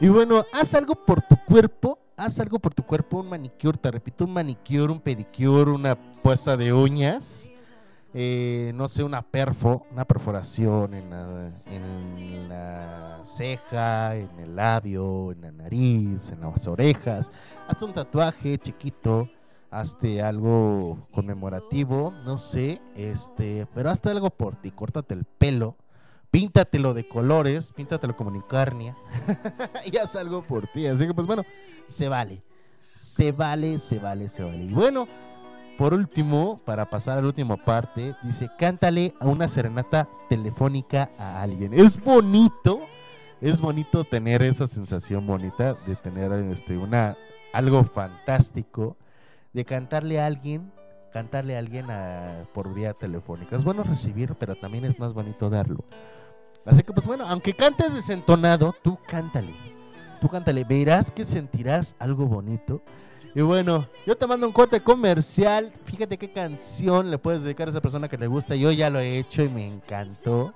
Y 0.00 0.08
bueno, 0.08 0.44
haz 0.52 0.74
algo 0.74 0.96
por 0.96 1.22
tu 1.22 1.36
cuerpo. 1.36 2.00
Haz 2.16 2.40
algo 2.40 2.58
por 2.58 2.74
tu 2.74 2.82
cuerpo, 2.82 3.20
un 3.20 3.28
manicure, 3.28 3.78
te 3.78 3.90
repito, 3.90 4.24
un 4.24 4.32
manicure, 4.32 4.92
un 4.92 5.00
pedicure, 5.00 5.70
una 5.70 5.94
puesta 5.94 6.56
de 6.56 6.72
uñas. 6.72 7.48
Eh, 8.14 8.72
no 8.74 8.88
sé, 8.88 9.02
una 9.04 9.22
perfo, 9.22 9.86
una 9.90 10.04
perforación 10.04 10.92
en 10.94 11.10
la, 12.48 13.20
ceja, 13.24 14.16
en 14.16 14.28
el 14.38 14.56
labio, 14.56 15.32
en 15.32 15.40
la 15.40 15.52
nariz, 15.52 16.30
en 16.30 16.40
las 16.40 16.66
orejas. 16.66 17.32
Hazte 17.68 17.84
un 17.84 17.92
tatuaje 17.92 18.58
chiquito, 18.58 19.30
hazte 19.70 20.22
algo 20.22 21.08
conmemorativo, 21.12 22.12
no 22.24 22.36
sé, 22.36 22.82
este, 22.94 23.66
pero 23.74 23.90
hazte 23.90 24.10
algo 24.10 24.28
por 24.30 24.56
ti, 24.56 24.72
córtate 24.72 25.14
el 25.14 25.24
pelo, 25.24 25.76
píntatelo 26.30 26.92
de 26.92 27.08
colores, 27.08 27.72
píntatelo 27.72 28.16
como 28.16 28.30
unicornia 28.30 28.94
y 29.90 29.96
haz 29.96 30.16
algo 30.16 30.42
por 30.42 30.66
ti. 30.66 30.86
Así 30.86 31.06
que 31.06 31.14
pues 31.14 31.26
bueno, 31.26 31.44
se 31.86 32.08
vale, 32.08 32.42
se 32.96 33.32
vale, 33.32 33.78
se 33.78 33.98
vale, 33.98 34.28
se 34.28 34.42
vale. 34.42 34.64
Y 34.64 34.74
bueno, 34.74 35.08
por 35.82 35.94
último, 35.94 36.60
para 36.64 36.88
pasar 36.88 37.18
a 37.18 37.22
la 37.22 37.26
última 37.26 37.56
parte, 37.56 38.14
dice, 38.22 38.48
cántale 38.56 39.14
a 39.18 39.26
una 39.26 39.48
serenata 39.48 40.08
telefónica 40.28 41.10
a 41.18 41.42
alguien. 41.42 41.74
Es 41.74 42.00
bonito, 42.00 42.82
es 43.40 43.60
bonito 43.60 44.04
tener 44.04 44.42
esa 44.42 44.68
sensación 44.68 45.26
bonita 45.26 45.74
de 45.84 45.96
tener 45.96 46.30
este, 46.52 46.78
una, 46.78 47.16
algo 47.52 47.82
fantástico, 47.82 48.96
de 49.52 49.64
cantarle 49.64 50.20
a 50.20 50.26
alguien, 50.26 50.70
cantarle 51.12 51.56
a 51.56 51.58
alguien 51.58 51.90
a- 51.90 52.44
por 52.54 52.72
vía 52.72 52.92
telefónica. 52.92 53.56
Es 53.56 53.64
bueno 53.64 53.82
recibir, 53.82 54.36
pero 54.38 54.54
también 54.54 54.84
es 54.84 55.00
más 55.00 55.12
bonito 55.12 55.50
darlo. 55.50 55.82
Así 56.64 56.84
que 56.84 56.92
pues 56.92 57.08
bueno, 57.08 57.24
aunque 57.26 57.54
cantes 57.54 57.92
desentonado, 57.92 58.72
tú 58.84 59.00
cántale. 59.08 59.52
Tú 60.20 60.28
cántale, 60.28 60.62
verás 60.62 61.10
que 61.10 61.24
sentirás 61.24 61.96
algo 61.98 62.26
bonito. 62.26 62.82
Y 63.34 63.40
bueno, 63.40 63.86
yo 64.06 64.14
te 64.16 64.26
mando 64.26 64.46
un 64.46 64.52
corte 64.52 64.80
comercial. 64.80 65.72
Fíjate 65.84 66.18
qué 66.18 66.30
canción 66.30 67.10
le 67.10 67.16
puedes 67.16 67.42
dedicar 67.42 67.66
a 67.68 67.70
esa 67.70 67.80
persona 67.80 68.06
que 68.08 68.18
te 68.18 68.26
gusta. 68.26 68.54
Yo 68.54 68.70
ya 68.72 68.90
lo 68.90 69.00
he 69.00 69.18
hecho 69.18 69.40
y 69.42 69.48
me 69.48 69.66
encantó. 69.66 70.52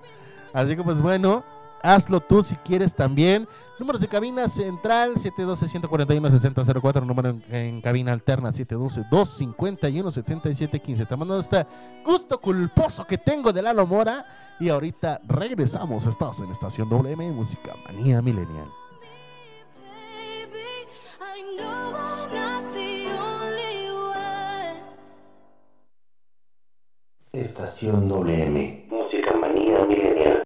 Así 0.53 0.75
que 0.75 0.83
pues 0.83 1.01
bueno, 1.01 1.43
hazlo 1.81 2.19
tú 2.19 2.43
si 2.43 2.55
quieres 2.57 2.93
también. 2.93 3.47
Números 3.79 4.01
de 4.01 4.07
cabina 4.07 4.47
central 4.47 5.15
712-141-6004. 5.15 7.03
Número 7.05 7.35
en, 7.49 7.81
cabina 7.81 8.11
alterna 8.11 8.49
712-251-7715. 8.49 11.07
Te 11.07 11.15
mando 11.15 11.39
este 11.39 11.65
gusto 12.05 12.37
culposo 12.39 13.05
que 13.05 13.17
tengo 13.17 13.51
de 13.51 13.63
Lalo 13.63 13.87
Mora. 13.87 14.23
Y 14.59 14.69
ahorita 14.69 15.21
regresamos. 15.27 16.05
Estás 16.07 16.39
en 16.41 16.51
Estación 16.51 16.89
WM 16.89 17.31
Música 17.31 17.73
Manía 17.85 18.21
Milenial. 18.21 18.67
Estación 27.41 28.07
WM. 28.07 28.87
Música 28.89 29.33
manía 29.39 29.85
milenial. 29.85 30.43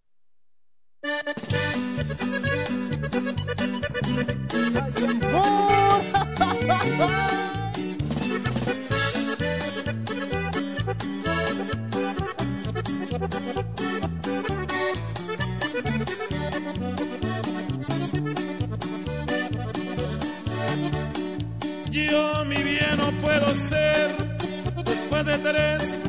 Yo 21.90 22.46
mi 22.46 22.56
bien 22.64 22.98
no 22.98 23.12
puedo 23.22 23.56
ser 23.70 24.38
después 24.84 25.26
de 25.26 25.38
tres, 25.38 26.01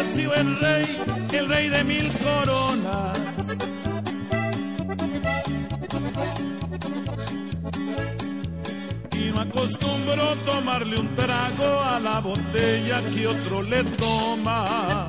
he 0.00 0.04
sido 0.16 0.34
el 0.34 0.58
rey, 0.60 0.84
el 1.32 1.48
rey 1.48 1.68
de 1.68 1.84
mil 1.84 2.10
coronas. 2.24 3.18
Y 9.12 9.30
no 9.30 9.40
acostumbro 9.40 10.36
tomarle 10.46 10.98
un 10.98 11.14
trago 11.14 11.82
a 11.82 12.00
la 12.00 12.20
botella 12.20 13.02
que 13.12 13.26
otro 13.26 13.62
le 13.62 13.84
toma. 13.84 15.08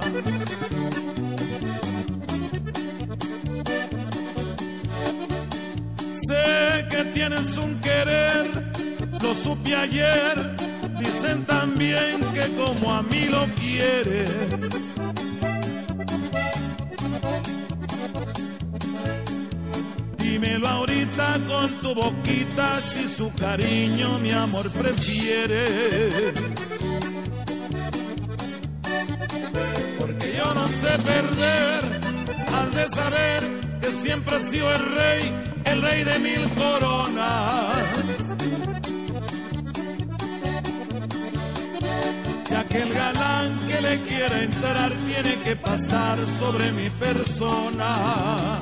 Sé 6.28 6.88
que 6.90 7.04
tienes 7.14 7.58
un 7.58 7.80
querer, 7.80 8.72
lo 9.22 9.34
supe 9.36 9.76
ayer. 9.76 10.56
Dicen 11.00 11.46
también 11.46 12.20
que 12.34 12.46
como 12.56 12.94
a 12.94 13.02
mí 13.02 13.26
lo 13.26 13.46
quieres. 13.56 14.61
Tu 21.82 21.96
boquita 21.96 22.80
si 22.82 23.08
su 23.10 23.34
cariño 23.34 24.20
mi 24.20 24.32
amor 24.32 24.70
prefiere. 24.70 25.66
Porque 30.00 30.28
yo 30.38 30.54
no 30.54 30.68
sé 30.82 30.92
perder, 31.12 31.82
has 32.56 32.76
de 32.76 32.86
saber 32.90 33.42
que 33.82 33.92
siempre 34.04 34.36
ha 34.36 34.42
sido 34.44 34.72
el 34.72 34.86
rey, 35.00 35.34
el 35.66 35.82
rey 35.82 36.04
de 36.04 36.20
mil 36.20 36.44
coronas. 36.62 37.76
Ya 42.50 42.64
que 42.66 42.82
el 42.82 42.94
galán 42.94 43.50
que 43.68 43.82
le 43.82 44.00
quiera 44.02 44.44
entrar 44.44 44.92
tiene 45.08 45.36
que 45.44 45.56
pasar 45.56 46.18
sobre 46.40 46.72
mi 46.74 46.90
persona. 46.92 48.60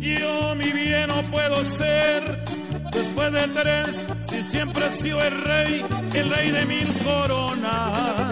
Yo 0.00 0.54
mi 0.54 0.72
bien 0.72 1.08
no 1.08 1.22
puedo 1.30 1.64
ser 1.64 2.44
después 2.92 3.32
de 3.32 3.48
tres, 3.48 3.88
si 4.28 4.42
siempre 4.50 4.86
he 4.86 4.90
sido 4.90 5.22
el 5.22 5.40
rey, 5.42 5.84
el 6.14 6.30
rey 6.30 6.50
de 6.50 6.66
mil 6.66 6.88
coronas. 7.04 8.27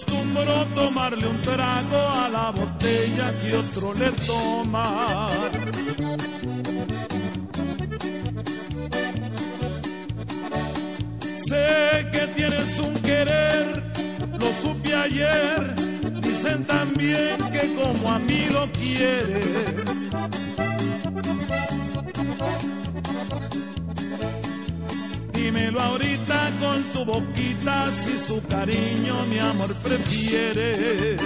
Acostumbro 0.00 0.66
tomarle 0.74 1.26
un 1.26 1.40
trago 1.40 1.96
a 1.96 2.28
la 2.28 2.50
botella 2.50 3.32
que 3.42 3.56
otro 3.56 3.94
le 3.94 4.10
toma. 4.26 5.28
Sé 11.48 12.08
que 12.12 12.26
tienes 12.36 12.78
un 12.78 12.94
querer, 13.02 13.82
lo 14.38 14.52
supe 14.62 14.94
ayer. 14.94 15.74
Dicen 16.20 16.64
también 16.64 17.36
que 17.50 17.74
como 17.74 18.10
a 18.10 18.18
mí 18.18 18.46
lo 18.52 18.70
quieres. 18.72 20.00
Dímelo 25.52 25.80
ahorita 25.80 26.48
con 26.60 26.80
tu 26.92 27.04
boquita 27.04 27.90
si 27.90 28.16
su 28.20 28.40
cariño 28.46 29.26
mi 29.28 29.40
amor 29.40 29.74
prefiere. 29.82 31.16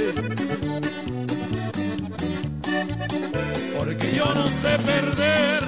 Porque 3.77 4.15
yo 4.17 4.25
no 4.25 4.47
sé 4.63 4.79
perder, 4.93 5.61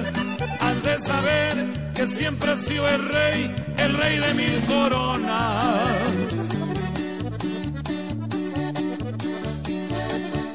has 0.59 0.83
de 0.83 1.05
saber 1.05 1.53
que 1.93 2.07
siempre 2.07 2.53
he 2.53 2.57
sido 2.57 2.87
el 2.87 3.07
rey, 3.07 3.55
el 3.77 3.93
rey 3.93 4.17
de 4.17 4.33
mil 4.33 4.59
coronas. 4.65 6.01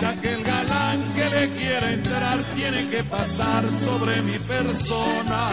Ya 0.01 0.21
que 0.21 0.33
el 0.33 0.43
galán 0.43 0.99
que 1.15 1.31
le 1.37 1.49
quiera 1.51 1.93
entrar 1.93 2.39
tiene 2.57 2.91
que 2.91 3.05
pasar 3.05 3.63
sobre 3.85 4.23
mi 4.23 4.39
persona. 4.41 5.47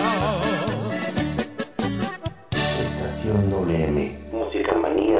Estación 3.29 3.51
WM. 3.51 4.11
Música 4.31 4.73
manía 4.73 5.19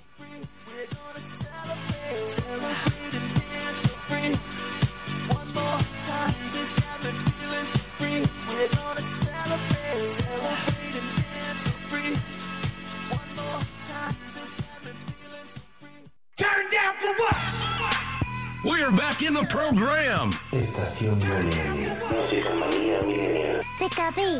We're 18.63 18.91
back 18.91 19.23
in 19.23 19.33
the 19.33 19.43
program. 19.49 20.29
Estación 20.51 21.17
WM. 21.19 21.97
Música 22.11 22.53
manía 22.53 23.01
milenial. 23.01 23.61
Pikapi, 23.79 24.39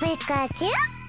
Pikachu. 0.00 0.99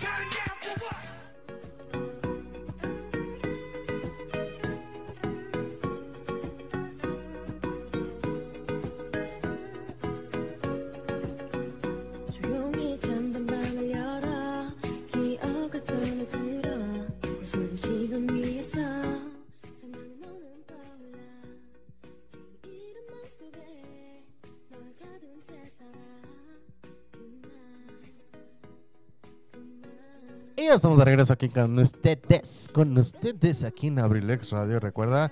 Estamos 30.76 30.98
de 31.00 31.06
regreso 31.06 31.34
aquí 31.34 31.50
con 31.50 31.78
ustedes, 31.80 32.70
con 32.72 32.96
ustedes 32.98 33.66
aquí 33.66 33.88
en 33.88 34.00
Abrilex 34.00 34.52
Radio. 34.52 34.80
Recuerda, 34.80 35.30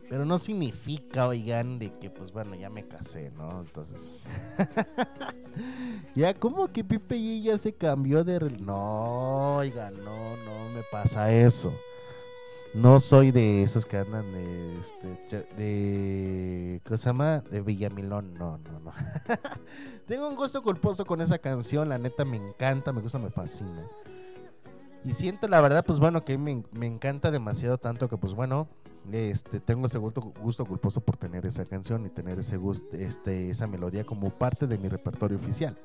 Pero 0.09 0.25
no 0.25 0.37
significa, 0.37 1.27
oigan, 1.27 1.79
de 1.79 1.91
que 1.97 2.09
pues 2.09 2.31
bueno, 2.31 2.55
ya 2.55 2.69
me 2.69 2.87
casé, 2.87 3.31
¿no? 3.31 3.61
Entonces. 3.61 4.19
ya, 6.15 6.33
como 6.33 6.67
que 6.71 6.83
Pipe 6.83 7.15
G 7.15 7.43
ya 7.43 7.57
se 7.57 7.73
cambió 7.73 8.23
de. 8.23 8.39
No, 8.59 9.55
oigan, 9.55 9.93
no, 10.03 10.35
no 10.37 10.69
me 10.73 10.83
pasa 10.91 11.31
eso. 11.31 11.73
No 12.73 12.99
soy 12.99 13.31
de 13.31 13.63
esos 13.63 13.85
que 13.85 13.97
andan 13.97 14.31
de. 14.33 14.79
Este, 14.79 15.47
de 15.55 16.81
¿Cómo 16.83 16.97
se 16.97 17.05
llama? 17.05 17.39
De 17.41 17.61
Villamilón. 17.61 18.33
No, 18.33 18.57
no, 18.57 18.79
no. 18.79 18.91
Tengo 20.07 20.27
un 20.27 20.35
gusto 20.35 20.61
culposo 20.61 21.05
con 21.05 21.21
esa 21.21 21.37
canción, 21.37 21.87
la 21.87 21.97
neta 21.97 22.25
me 22.25 22.37
encanta, 22.37 22.91
me 22.91 23.01
gusta, 23.01 23.19
me 23.19 23.29
fascina. 23.29 23.87
Y 25.05 25.13
siento 25.13 25.47
la 25.47 25.61
verdad, 25.61 25.85
pues 25.85 25.99
bueno, 25.99 26.23
que 26.25 26.37
me, 26.37 26.63
me 26.71 26.87
encanta 26.87 27.31
demasiado 27.31 27.77
tanto 27.77 28.09
que 28.09 28.17
pues 28.17 28.33
bueno, 28.33 28.67
este, 29.11 29.59
tengo 29.59 29.85
ese 29.85 29.97
gusto, 29.97 30.21
culposo 30.65 31.01
por 31.01 31.17
tener 31.17 31.45
esa 31.45 31.65
canción 31.65 32.05
y 32.05 32.09
tener 32.09 32.39
ese 32.39 32.57
gusto, 32.57 32.95
este, 32.95 33.49
esa 33.49 33.67
melodía 33.67 34.05
como 34.05 34.29
parte 34.29 34.67
de 34.67 34.77
mi 34.77 34.87
repertorio 34.87 35.37
oficial. 35.37 35.77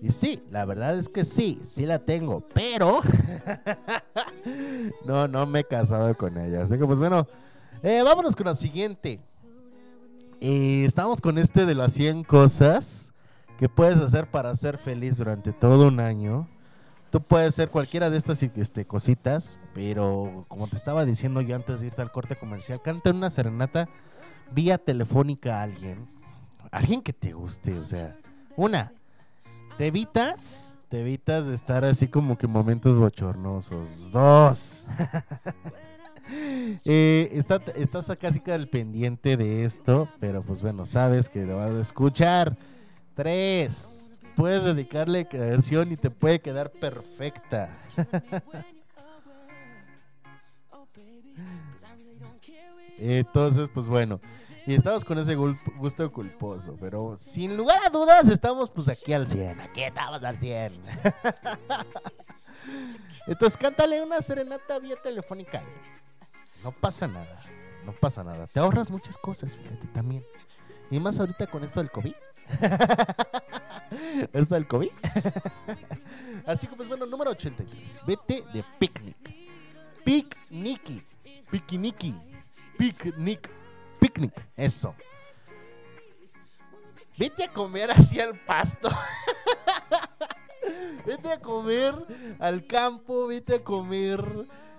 Y 0.00 0.10
sí, 0.10 0.42
la 0.50 0.64
verdad 0.64 0.96
es 0.96 1.08
que 1.08 1.24
sí, 1.24 1.58
sí 1.62 1.84
la 1.84 1.98
tengo, 1.98 2.40
pero 2.54 3.00
no, 5.04 5.26
no 5.26 5.46
me 5.46 5.60
he 5.60 5.64
casado 5.64 6.16
con 6.16 6.38
ella. 6.38 6.62
Así 6.62 6.78
que 6.78 6.86
pues 6.86 6.98
bueno, 6.98 7.26
eh, 7.82 8.02
vámonos 8.04 8.36
con 8.36 8.46
la 8.46 8.54
siguiente. 8.54 9.20
Eh, 10.40 10.84
estamos 10.84 11.20
con 11.20 11.36
este 11.36 11.66
de 11.66 11.74
las 11.74 11.92
100 11.94 12.22
cosas 12.22 13.12
que 13.58 13.68
puedes 13.68 13.98
hacer 13.98 14.30
para 14.30 14.54
ser 14.54 14.78
feliz 14.78 15.16
durante 15.18 15.52
todo 15.52 15.88
un 15.88 15.98
año. 15.98 16.48
Tú 17.10 17.22
puedes 17.22 17.54
hacer 17.54 17.70
cualquiera 17.70 18.10
de 18.10 18.18
estas 18.18 18.42
este, 18.42 18.84
cositas, 18.86 19.58
pero 19.74 20.44
como 20.48 20.66
te 20.68 20.76
estaba 20.76 21.04
diciendo 21.06 21.40
yo 21.40 21.56
antes 21.56 21.80
de 21.80 21.86
irte 21.86 22.02
al 22.02 22.12
corte 22.12 22.36
comercial, 22.36 22.82
canta 22.82 23.10
una 23.10 23.30
serenata 23.30 23.88
vía 24.52 24.76
telefónica 24.76 25.60
a 25.60 25.62
alguien. 25.62 26.06
Alguien 26.70 27.00
que 27.00 27.14
te 27.14 27.32
guste, 27.32 27.78
o 27.78 27.84
sea, 27.84 28.14
una, 28.56 28.92
te 29.78 29.86
evitas, 29.86 30.76
te 30.90 31.00
evitas 31.00 31.46
de 31.46 31.54
estar 31.54 31.82
así 31.86 32.08
como 32.08 32.36
que 32.36 32.46
momentos 32.46 32.98
bochornosos. 32.98 34.12
Dos, 34.12 34.84
eh, 36.84 37.30
está- 37.32 37.62
estás 37.74 38.12
casi 38.20 38.42
al 38.50 38.68
pendiente 38.68 39.38
de 39.38 39.64
esto, 39.64 40.08
pero 40.20 40.42
pues 40.42 40.60
bueno, 40.60 40.84
sabes 40.84 41.30
que 41.30 41.46
lo 41.46 41.56
vas 41.56 41.70
a 41.70 41.80
escuchar. 41.80 42.56
Tres, 43.14 44.07
puedes 44.38 44.62
dedicarle 44.62 45.26
canción 45.26 45.90
y 45.90 45.96
te 45.96 46.10
puede 46.10 46.38
quedar 46.38 46.70
perfecta. 46.70 47.74
Entonces, 52.98 53.68
pues 53.74 53.86
bueno, 53.86 54.20
y 54.64 54.74
estamos 54.74 55.04
con 55.04 55.18
ese 55.18 55.34
gusto 55.34 56.12
culposo, 56.12 56.76
pero 56.80 57.18
sin 57.18 57.56
lugar 57.56 57.80
a 57.84 57.90
dudas 57.90 58.28
estamos 58.28 58.70
pues 58.70 58.88
aquí 58.88 59.12
al 59.12 59.26
100, 59.26 59.60
aquí 59.60 59.82
estamos 59.82 60.22
al 60.22 60.38
100. 60.38 60.72
Entonces 63.26 63.56
cántale 63.58 64.00
una 64.02 64.22
serenata 64.22 64.78
vía 64.78 64.94
telefónica. 65.02 65.62
No 66.62 66.70
pasa 66.70 67.08
nada, 67.08 67.42
no 67.84 67.90
pasa 67.92 68.22
nada. 68.22 68.46
Te 68.46 68.60
ahorras 68.60 68.88
muchas 68.90 69.18
cosas, 69.18 69.56
fíjate 69.56 69.88
también. 69.88 70.22
Y 70.92 71.00
más 71.00 71.18
ahorita 71.18 71.48
con 71.48 71.64
esto 71.64 71.80
del 71.80 71.90
COVID. 71.90 72.14
esto 74.32 74.54
del 74.54 74.66
COVID. 74.66 74.90
Así 76.46 76.66
que 76.66 76.76
pues 76.76 76.88
bueno, 76.88 77.06
número 77.06 77.30
83. 77.30 78.02
Vete 78.06 78.44
de 78.52 78.64
picnic. 78.78 79.16
Picnic. 80.04 81.04
Picnic. 81.50 82.14
Picnic. 82.78 83.50
Picnic. 84.00 84.46
Eso. 84.56 84.94
Vete 87.18 87.44
a 87.44 87.52
comer 87.52 87.90
así 87.90 88.20
al 88.20 88.38
pasto. 88.38 88.88
vete 91.06 91.32
a 91.32 91.40
comer 91.40 91.94
al 92.38 92.64
campo, 92.66 93.26
vete 93.26 93.56
a 93.56 93.64
comer 93.64 94.24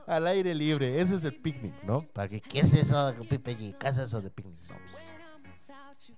al 0.07 0.25
aire 0.25 0.55
libre. 0.55 1.01
Ese 1.01 1.15
es 1.15 1.25
el 1.25 1.35
picnic, 1.35 1.73
¿no? 1.83 2.01
Para 2.01 2.29
que, 2.29 2.39
¿qué 2.39 2.61
es 2.61 2.73
eso, 2.73 3.13
Pipe? 3.29 3.55
¿Qué 3.77 3.87
es 3.87 3.97
eso 3.97 4.21
de 4.21 4.29
picnic? 4.29 4.57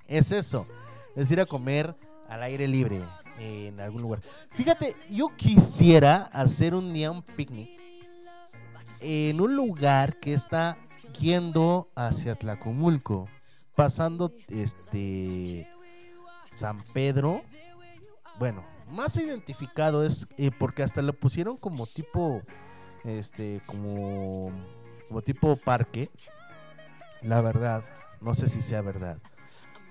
Es 0.07 0.31
eso. 0.31 0.67
Es 1.15 1.31
ir 1.31 1.41
a 1.41 1.45
comer 1.45 1.95
al 2.31 2.43
aire 2.43 2.65
libre 2.65 3.03
en 3.39 3.77
algún 3.81 4.01
lugar. 4.01 4.21
Fíjate, 4.51 4.95
yo 5.09 5.35
quisiera 5.35 6.23
hacer 6.31 6.73
un 6.73 6.93
día 6.93 7.11
un 7.11 7.21
picnic 7.21 7.69
en 9.01 9.41
un 9.41 9.53
lugar 9.53 10.17
que 10.17 10.33
está 10.33 10.77
yendo 11.19 11.89
hacia 11.93 12.35
Tlacomulco, 12.35 13.27
pasando 13.75 14.33
este 14.47 15.69
San 16.53 16.81
Pedro. 16.93 17.41
Bueno, 18.39 18.63
más 18.89 19.17
identificado 19.17 20.05
es 20.05 20.27
eh, 20.37 20.51
porque 20.57 20.83
hasta 20.83 21.01
lo 21.01 21.11
pusieron 21.11 21.57
como 21.57 21.85
tipo 21.85 22.41
este 23.03 23.61
como 23.65 24.51
como 25.09 25.21
tipo 25.21 25.57
parque. 25.57 26.09
La 27.21 27.41
verdad, 27.41 27.83
no 28.21 28.33
sé 28.35 28.47
si 28.47 28.61
sea 28.61 28.81
verdad, 28.81 29.17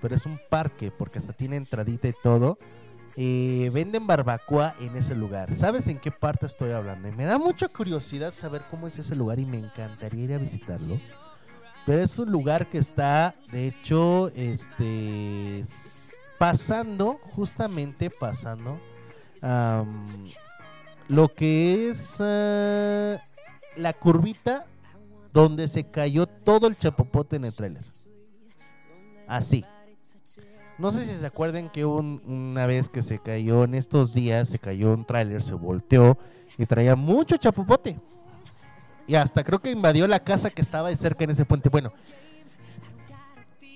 pero 0.01 0.15
es 0.15 0.25
un 0.25 0.39
parque 0.49 0.91
porque 0.91 1.19
hasta 1.19 1.33
tiene 1.33 1.57
entradita 1.57 2.07
y 2.07 2.13
todo. 2.23 2.57
Eh, 3.17 3.69
venden 3.73 4.07
barbacoa 4.07 4.75
en 4.79 4.95
ese 4.95 5.15
lugar. 5.15 5.53
¿Sabes 5.53 5.87
en 5.87 5.99
qué 5.99 6.11
parte 6.11 6.45
estoy 6.45 6.71
hablando? 6.71 7.09
Y 7.09 7.11
me 7.11 7.25
da 7.25 7.37
mucha 7.37 7.67
curiosidad 7.67 8.33
saber 8.33 8.63
cómo 8.71 8.87
es 8.87 8.97
ese 8.97 9.15
lugar 9.15 9.39
y 9.39 9.45
me 9.45 9.57
encantaría 9.57 10.23
ir 10.23 10.33
a 10.33 10.37
visitarlo. 10.37 10.99
Pero 11.85 12.01
es 12.01 12.17
un 12.19 12.31
lugar 12.31 12.67
que 12.67 12.77
está, 12.77 13.35
de 13.51 13.67
hecho, 13.67 14.29
este, 14.35 15.63
pasando, 16.37 17.19
justamente 17.35 18.09
pasando, 18.09 18.79
am, 19.41 20.05
lo 21.07 21.27
que 21.27 21.89
es 21.89 22.17
ah, 22.19 23.21
la 23.75 23.93
curvita 23.93 24.65
donde 25.33 25.67
se 25.67 25.83
cayó 25.83 26.27
todo 26.27 26.67
el 26.67 26.77
chapopote 26.77 27.35
en 27.35 27.45
el 27.45 27.53
trailer. 27.53 27.83
Así. 29.27 29.65
No 30.81 30.89
sé 30.89 31.05
si 31.05 31.13
se 31.13 31.27
acuerdan 31.27 31.69
que 31.69 31.85
una 31.85 32.65
vez 32.65 32.89
que 32.89 33.03
se 33.03 33.19
cayó 33.19 33.65
en 33.65 33.75
estos 33.75 34.15
días, 34.15 34.49
se 34.49 34.57
cayó 34.57 34.95
un 34.95 35.05
tráiler, 35.05 35.43
se 35.43 35.53
volteó 35.53 36.17
y 36.57 36.65
traía 36.65 36.95
mucho 36.95 37.37
chapopote. 37.37 37.99
Y 39.05 39.13
hasta 39.13 39.43
creo 39.43 39.59
que 39.59 39.69
invadió 39.69 40.07
la 40.07 40.19
casa 40.19 40.49
que 40.49 40.63
estaba 40.63 40.89
de 40.89 40.95
cerca 40.95 41.23
en 41.23 41.29
ese 41.29 41.45
puente. 41.45 41.69
Bueno, 41.69 41.93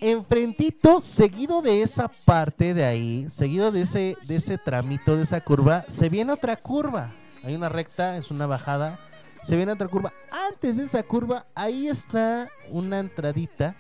enfrentito, 0.01 0.99
seguido 0.99 1.61
de 1.61 1.83
esa 1.83 2.07
parte 2.07 2.73
de 2.73 2.85
ahí, 2.85 3.27
seguido 3.29 3.71
de 3.71 3.81
ese, 3.81 4.17
de 4.23 4.37
ese 4.37 4.57
tramito, 4.57 5.15
de 5.15 5.21
esa 5.21 5.41
curva, 5.41 5.85
se 5.87 6.09
viene 6.09 6.33
otra 6.33 6.55
curva. 6.55 7.11
Hay 7.43 7.53
una 7.53 7.69
recta, 7.69 8.17
es 8.17 8.31
una 8.31 8.47
bajada, 8.47 8.97
se 9.43 9.55
viene 9.55 9.73
otra 9.73 9.89
curva. 9.89 10.11
Antes 10.49 10.77
de 10.77 10.85
esa 10.85 11.03
curva, 11.03 11.45
ahí 11.53 11.87
está 11.87 12.49
una 12.71 12.99
entradita 12.99 13.75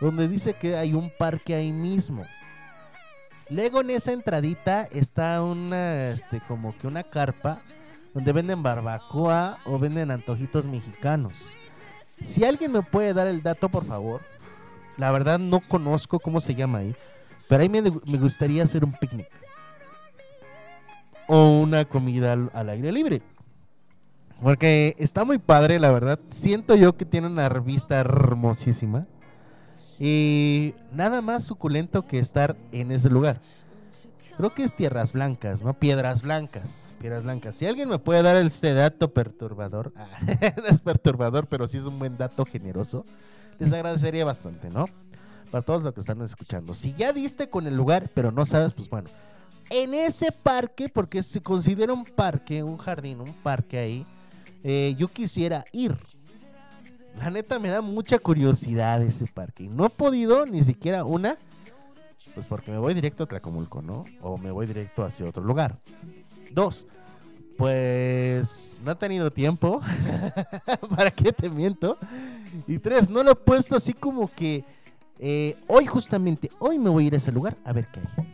donde 0.00 0.28
dice 0.28 0.54
que 0.54 0.78
hay 0.78 0.94
un 0.94 1.12
parque 1.18 1.54
ahí 1.54 1.70
mismo. 1.70 2.24
Luego 3.50 3.80
en 3.80 3.90
esa 3.90 4.12
entradita 4.12 4.88
está 4.90 5.42
una, 5.42 6.10
este, 6.10 6.40
como 6.40 6.76
que 6.76 6.86
una 6.86 7.02
carpa 7.02 7.60
donde 8.14 8.32
venden 8.32 8.62
barbacoa 8.62 9.58
o 9.64 9.78
venden 9.78 10.10
antojitos 10.10 10.66
mexicanos. 10.66 11.32
Si 12.06 12.44
alguien 12.44 12.72
me 12.72 12.82
puede 12.82 13.12
dar 13.12 13.26
el 13.26 13.42
dato, 13.42 13.68
por 13.68 13.84
favor. 13.84 14.20
La 14.96 15.10
verdad 15.10 15.38
no 15.38 15.60
conozco 15.60 16.20
cómo 16.20 16.40
se 16.40 16.54
llama 16.54 16.78
ahí, 16.78 16.94
pero 17.48 17.62
ahí 17.62 17.68
me, 17.68 17.82
me 17.82 18.18
gustaría 18.18 18.62
hacer 18.62 18.84
un 18.84 18.92
picnic 18.92 19.28
o 21.26 21.58
una 21.58 21.84
comida 21.84 22.32
al, 22.32 22.50
al 22.54 22.68
aire 22.68 22.92
libre. 22.92 23.22
Porque 24.42 24.94
está 24.98 25.24
muy 25.24 25.38
padre, 25.38 25.78
la 25.78 25.90
verdad. 25.90 26.18
Siento 26.26 26.74
yo 26.74 26.96
que 26.96 27.04
tiene 27.04 27.28
una 27.28 27.48
vista 27.48 28.00
hermosísima. 28.00 29.06
Y 30.00 30.74
nada 30.92 31.22
más 31.22 31.44
suculento 31.44 32.06
que 32.06 32.18
estar 32.18 32.56
en 32.72 32.90
ese 32.90 33.10
lugar. 33.10 33.40
Creo 34.36 34.52
que 34.52 34.64
es 34.64 34.74
Tierras 34.74 35.12
Blancas, 35.12 35.62
¿no? 35.62 35.74
Piedras 35.74 36.22
Blancas. 36.22 36.90
Piedras 37.00 37.22
Blancas. 37.22 37.54
Si 37.54 37.66
alguien 37.66 37.88
me 37.88 38.00
puede 38.00 38.22
dar 38.22 38.36
este 38.36 38.74
dato 38.74 39.12
perturbador, 39.12 39.92
es 40.68 40.80
perturbador, 40.80 41.46
pero 41.46 41.68
sí 41.68 41.76
es 41.76 41.84
un 41.84 41.98
buen 41.98 42.16
dato 42.16 42.44
generoso, 42.44 43.06
les 43.60 43.72
agradecería 43.72 44.24
bastante, 44.24 44.70
¿no? 44.70 44.86
Para 45.52 45.64
todos 45.64 45.84
los 45.84 45.94
que 45.94 46.00
están 46.00 46.20
escuchando. 46.22 46.74
Si 46.74 46.94
ya 46.94 47.12
diste 47.12 47.48
con 47.48 47.68
el 47.68 47.76
lugar, 47.76 48.10
pero 48.12 48.32
no 48.32 48.44
sabes, 48.44 48.72
pues 48.72 48.90
bueno. 48.90 49.08
En 49.70 49.94
ese 49.94 50.32
parque, 50.32 50.88
porque 50.88 51.22
se 51.22 51.40
considera 51.40 51.92
un 51.92 52.04
parque, 52.04 52.62
un 52.64 52.76
jardín, 52.76 53.20
un 53.20 53.32
parque 53.34 53.78
ahí, 53.78 54.06
eh, 54.64 54.96
yo 54.98 55.08
quisiera 55.08 55.64
ir. 55.70 55.96
La 57.18 57.30
neta 57.30 57.58
me 57.58 57.68
da 57.68 57.80
mucha 57.80 58.18
curiosidad 58.18 59.02
ese 59.02 59.26
parque. 59.26 59.68
No 59.68 59.86
he 59.86 59.90
podido 59.90 60.46
ni 60.46 60.62
siquiera 60.62 61.04
una. 61.04 61.38
Pues 62.34 62.46
porque 62.46 62.70
me 62.70 62.78
voy 62.78 62.94
directo 62.94 63.24
a 63.24 63.26
Tlacomulco, 63.26 63.82
¿no? 63.82 64.04
O 64.20 64.38
me 64.38 64.50
voy 64.50 64.66
directo 64.66 65.04
hacia 65.04 65.26
otro 65.26 65.44
lugar. 65.44 65.78
Dos. 66.52 66.86
Pues 67.56 68.76
no 68.84 68.92
he 68.92 68.94
tenido 68.96 69.30
tiempo. 69.30 69.80
¿Para 70.96 71.10
qué 71.10 71.32
te 71.32 71.48
miento? 71.48 71.98
Y 72.66 72.78
tres, 72.78 73.08
no 73.08 73.22
lo 73.22 73.32
he 73.32 73.36
puesto 73.36 73.76
así 73.76 73.92
como 73.92 74.28
que 74.28 74.64
eh, 75.18 75.56
hoy 75.68 75.86
justamente, 75.86 76.50
hoy 76.58 76.78
me 76.78 76.90
voy 76.90 77.04
a 77.04 77.06
ir 77.08 77.14
a 77.14 77.18
ese 77.18 77.30
lugar 77.30 77.56
a 77.64 77.72
ver 77.72 77.86
qué 77.92 78.00
hay. 78.00 78.26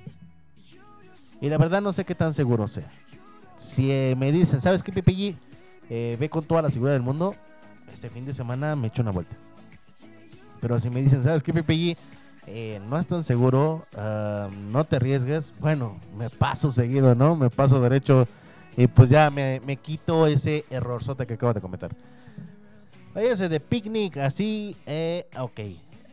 Y 1.42 1.48
la 1.48 1.58
verdad 1.58 1.80
no 1.80 1.92
sé 1.92 2.04
qué 2.04 2.14
tan 2.14 2.34
seguro 2.34 2.68
sea. 2.68 2.90
Si 3.56 3.90
eh, 3.90 4.14
me 4.16 4.32
dicen, 4.32 4.60
¿sabes 4.60 4.82
qué, 4.82 4.92
Pepe? 4.92 5.36
Eh, 5.88 6.16
ve 6.18 6.30
con 6.30 6.44
toda 6.44 6.62
la 6.62 6.70
seguridad 6.70 6.94
del 6.94 7.02
mundo, 7.02 7.34
este 7.92 8.10
fin 8.10 8.24
de 8.24 8.32
semana 8.32 8.76
me 8.76 8.88
echo 8.88 9.02
una 9.02 9.10
vuelta. 9.10 9.36
Pero 10.60 10.78
si 10.78 10.90
me 10.90 11.02
dicen, 11.02 11.22
¿sabes 11.22 11.42
qué, 11.42 11.52
Pepe 11.52 11.74
G? 11.74 11.96
Eh, 12.46 12.80
no 12.88 12.98
es 12.98 13.06
tan 13.06 13.22
seguro, 13.22 13.82
ah, 13.96 14.48
no 14.70 14.84
te 14.84 14.96
arriesgues. 14.96 15.52
Bueno, 15.60 15.98
me 16.16 16.30
paso 16.30 16.70
seguido, 16.70 17.14
¿no? 17.14 17.36
Me 17.36 17.50
paso 17.50 17.80
derecho 17.80 18.26
y 18.76 18.86
pues 18.86 19.10
ya 19.10 19.30
me, 19.30 19.60
me 19.66 19.76
quito 19.76 20.26
ese 20.26 20.64
errorzote 20.70 21.26
que 21.26 21.34
acabo 21.34 21.52
de 21.52 21.60
cometer. 21.60 21.94
Váyase 23.14 23.48
de 23.48 23.60
picnic, 23.60 24.18
así, 24.18 24.76
eh, 24.86 25.28
ok. 25.38 25.60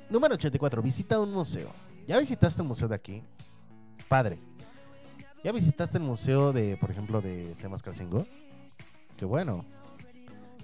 Número 0.10 0.36
84, 0.36 0.82
visita 0.82 1.20
un 1.20 1.32
museo. 1.32 1.70
¿Ya 2.08 2.18
visitaste 2.18 2.62
el 2.62 2.68
museo 2.68 2.88
de 2.88 2.96
aquí? 2.96 3.22
Padre. 4.08 4.40
¿Ya 5.44 5.52
visitaste 5.52 5.98
el 5.98 6.04
museo 6.04 6.52
de, 6.54 6.78
por 6.78 6.90
ejemplo, 6.90 7.22
de 7.22 7.54
Temascalcingo? 7.62 8.26
Qué 9.16 9.26
bueno. 9.26 9.66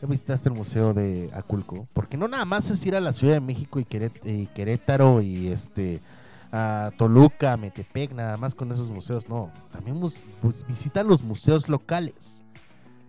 ¿Ya 0.03 0.09
visitaste 0.09 0.49
el 0.49 0.55
museo 0.55 0.93
de 0.93 1.29
Aculco? 1.33 1.87
Porque 1.93 2.17
no 2.17 2.27
nada 2.27 2.43
más 2.43 2.69
es 2.69 2.85
ir 2.85 2.93
a 2.93 2.99
la 2.99 3.13
Ciudad 3.13 3.35
de 3.35 3.39
México 3.39 3.79
y, 3.79 3.85
Querét- 3.85 4.19
y 4.25 4.47
Querétaro 4.47 5.21
y 5.21 5.47
este 5.47 6.01
a 6.51 6.91
Toluca, 6.97 7.55
Metepec, 7.55 8.11
nada 8.11 8.35
más 8.35 8.53
con 8.53 8.69
esos 8.73 8.91
museos, 8.91 9.29
no. 9.29 9.49
También 9.71 9.97
pues, 10.41 10.65
visita 10.67 11.03
los 11.03 11.23
museos 11.23 11.69
locales. 11.69 12.43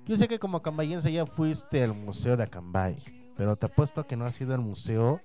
Yo 0.06 0.16
sé 0.16 0.28
que 0.28 0.38
como 0.38 0.58
acambayense 0.58 1.10
ya 1.10 1.26
fuiste 1.26 1.82
al 1.82 1.94
museo 1.94 2.36
de 2.36 2.44
Acambay, 2.44 2.96
pero 3.36 3.56
te 3.56 3.66
apuesto 3.66 4.06
que 4.06 4.16
no 4.16 4.24
has 4.24 4.40
ido 4.40 4.54
al 4.54 4.60
museo 4.60 5.20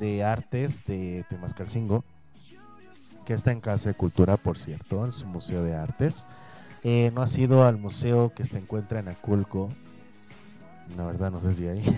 de 0.00 0.24
artes 0.24 0.84
de 0.84 1.24
Temascalcingo, 1.30 2.02
que 3.24 3.34
está 3.34 3.52
en 3.52 3.60
Casa 3.60 3.90
de 3.90 3.94
Cultura, 3.94 4.36
por 4.36 4.58
cierto, 4.58 5.06
es 5.06 5.22
un 5.22 5.30
museo 5.30 5.62
de 5.62 5.76
artes. 5.76 6.26
Eh, 6.82 7.12
no 7.14 7.22
has 7.22 7.38
ido 7.38 7.62
al 7.64 7.76
museo 7.78 8.32
que 8.34 8.44
se 8.44 8.58
encuentra 8.58 8.98
en 8.98 9.06
Aculco. 9.06 9.68
La 10.96 11.04
verdad, 11.04 11.30
no 11.30 11.40
sé 11.40 11.52
si 11.52 11.66
ahí. 11.66 11.84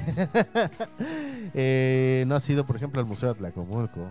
Eh, 1.53 2.25
no 2.29 2.37
has 2.37 2.49
ido, 2.49 2.65
por 2.65 2.77
ejemplo, 2.77 3.01
al 3.01 3.07
Museo 3.07 3.31
de 3.31 3.35
Tlacomulco. 3.37 4.07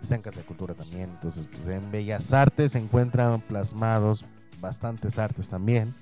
Está 0.00 0.14
en 0.14 0.22
Casa 0.22 0.40
de 0.40 0.46
Cultura 0.46 0.74
también. 0.74 1.10
Entonces, 1.10 1.48
pues 1.50 1.66
en 1.66 1.90
Bellas 1.90 2.32
Artes 2.32 2.72
se 2.72 2.78
encuentran 2.78 3.40
plasmados 3.40 4.24
bastantes 4.60 5.18
artes 5.18 5.48
también. 5.48 5.92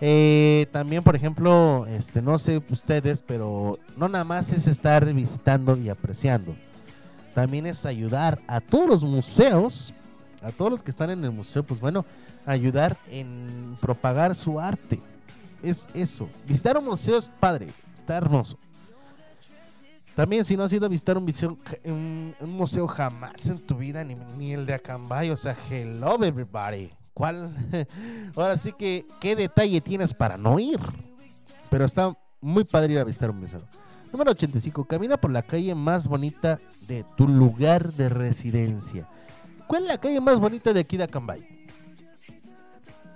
Eh, 0.00 0.66
también, 0.72 1.02
por 1.02 1.16
ejemplo, 1.16 1.86
este, 1.88 2.20
no 2.20 2.38
sé 2.38 2.62
ustedes, 2.70 3.22
pero 3.22 3.78
no 3.96 4.08
nada 4.08 4.24
más 4.24 4.52
es 4.52 4.66
estar 4.66 5.12
visitando 5.12 5.76
y 5.76 5.88
apreciando. 5.88 6.54
También 7.34 7.66
es 7.66 7.86
ayudar 7.86 8.40
a 8.46 8.60
todos 8.60 8.88
los 8.88 9.04
museos, 9.04 9.94
a 10.42 10.52
todos 10.52 10.70
los 10.70 10.82
que 10.82 10.90
están 10.90 11.10
en 11.10 11.24
el 11.24 11.30
museo, 11.30 11.62
pues 11.62 11.80
bueno, 11.80 12.04
ayudar 12.44 12.96
en 13.10 13.76
propagar 13.80 14.34
su 14.34 14.60
arte. 14.60 15.00
Es 15.62 15.88
eso. 15.94 16.28
Visitar 16.46 16.76
un 16.78 16.84
museo 16.84 17.18
es 17.18 17.30
padre, 17.40 17.68
está 17.92 18.16
hermoso. 18.16 18.58
También 20.14 20.44
si 20.46 20.56
no 20.56 20.62
has 20.62 20.72
ido 20.72 20.86
a 20.86 20.88
visitar 20.88 21.18
un, 21.18 21.24
museo, 21.24 21.58
un, 21.84 22.34
museo 22.40 22.86
jamás 22.86 23.48
en 23.50 23.58
tu 23.58 23.76
vida, 23.76 24.02
ni, 24.02 24.14
ni 24.38 24.52
el 24.52 24.64
de 24.64 24.74
Acambay, 24.74 25.30
o 25.30 25.36
sea, 25.36 25.54
hello 25.70 26.22
everybody. 26.24 26.90
¿Cuál? 27.12 27.54
Ahora 28.34 28.56
sí 28.56 28.72
que, 28.72 29.06
¿qué 29.20 29.36
detalle 29.36 29.80
tienes 29.80 30.14
para 30.14 30.38
no 30.38 30.58
ir? 30.58 30.78
Pero 31.68 31.84
está 31.84 32.16
muy 32.40 32.64
padre 32.64 32.94
ir 32.94 32.98
a 32.98 33.04
visitar 33.04 33.30
un 33.30 33.40
museo. 33.40 33.62
Número 34.12 34.30
85. 34.30 34.84
Camina 34.84 35.16
por 35.18 35.30
la 35.30 35.42
calle 35.42 35.74
más 35.74 36.06
bonita 36.06 36.60
de 36.86 37.04
tu 37.16 37.28
lugar 37.28 37.92
de 37.92 38.08
residencia. 38.08 39.06
¿Cuál 39.66 39.82
es 39.82 39.88
la 39.88 39.98
calle 39.98 40.20
más 40.20 40.40
bonita 40.40 40.72
de 40.72 40.80
aquí 40.80 40.96
de 40.96 41.04
Acambay? 41.04 41.55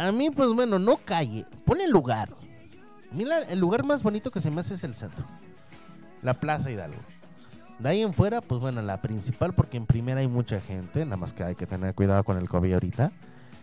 A 0.01 0.13
mí, 0.13 0.31
pues 0.31 0.49
bueno, 0.55 0.79
no 0.79 0.97
calle, 0.97 1.45
pone 1.67 1.87
lugar. 1.87 2.31
Mira, 3.13 3.43
el 3.43 3.59
lugar 3.59 3.85
más 3.85 4.03
bonito 4.03 4.31
que 4.31 4.41
se 4.41 4.51
me 4.51 4.63
hace 4.63 4.73
es 4.73 4.83
el 4.83 4.95
centro. 4.95 5.27
La 6.23 6.33
Plaza 6.33 6.71
Hidalgo. 6.71 6.97
De 7.79 7.91
ahí 7.91 8.01
en 8.01 8.15
fuera, 8.15 8.41
pues 8.41 8.63
bueno, 8.63 8.81
la 8.81 9.03
principal, 9.03 9.53
porque 9.53 9.77
en 9.77 9.85
primera 9.85 10.21
hay 10.21 10.27
mucha 10.27 10.59
gente, 10.59 11.05
nada 11.05 11.19
más 11.19 11.35
que 11.35 11.45
hay 11.45 11.55
que 11.55 11.67
tener 11.67 11.95
cuidado 11.95 12.25
con 12.25 12.39
el 12.39 12.49
COVID 12.49 12.73
ahorita, 12.73 13.13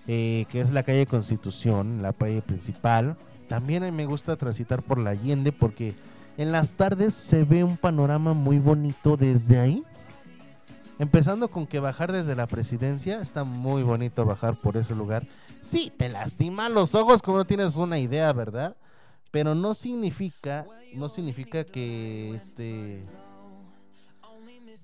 eh, 0.08 0.46
que 0.50 0.62
es 0.62 0.70
la 0.70 0.84
calle 0.84 1.08
Constitución, 1.08 2.04
la 2.04 2.14
calle 2.14 2.44
principal. 2.44 3.18
También 3.50 3.82
a 3.82 3.88
mí 3.88 3.98
me 3.98 4.06
gusta 4.06 4.36
transitar 4.36 4.84
por 4.84 5.00
la 5.00 5.10
Allende 5.10 5.52
porque 5.52 5.96
en 6.38 6.52
las 6.52 6.74
tardes 6.74 7.16
se 7.16 7.46
ve 7.46 7.64
un 7.64 7.78
panorama 7.78 8.34
muy 8.34 8.60
bonito 8.60 9.18
desde 9.18 9.60
ahí. 9.60 9.84
Empezando 11.00 11.48
con 11.48 11.66
que 11.66 11.80
bajar 11.80 12.12
desde 12.12 12.36
la 12.36 12.46
presidencia, 12.46 13.22
está 13.22 13.44
muy 13.44 13.82
bonito 13.82 14.24
bajar 14.24 14.56
por 14.56 14.78
ese 14.78 14.94
lugar. 14.94 15.26
Sí, 15.62 15.92
te 15.96 16.10
lastima 16.10 16.70
los 16.70 16.96
ojos 16.96 17.22
como 17.22 17.38
no 17.38 17.46
tienes 17.46 17.76
una 17.76 18.00
idea, 18.00 18.32
¿verdad? 18.34 18.78
Pero 19.32 19.54
no 19.54 19.74
significa, 19.74 20.66
no 20.96 21.10
significa 21.10 21.64
que 21.64 22.34
este, 22.34 23.04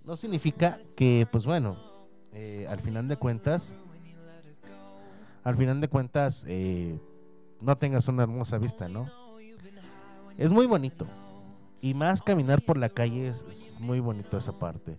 no 0.06 0.18
significa 0.18 0.80
que, 0.98 1.28
pues 1.32 1.46
bueno, 1.46 1.78
eh, 2.34 2.68
al 2.70 2.80
final 2.80 3.08
de 3.08 3.16
cuentas, 3.18 3.76
al 5.44 5.58
final 5.58 5.80
de 5.80 5.88
cuentas, 5.88 6.46
eh, 6.48 7.00
no 7.62 7.78
tengas 7.78 8.08
una 8.08 8.24
hermosa 8.24 8.58
vista, 8.58 8.90
¿no? 8.90 9.10
Es 10.38 10.52
muy 10.52 10.66
bonito. 10.66 11.06
Y 11.82 11.94
más 11.94 12.22
caminar 12.22 12.62
por 12.62 12.78
la 12.78 12.90
calle 12.90 13.28
es, 13.28 13.46
es 13.50 13.80
muy 13.80 14.00
bonito 14.00 14.38
esa 14.38 14.54
parte. 14.54 14.98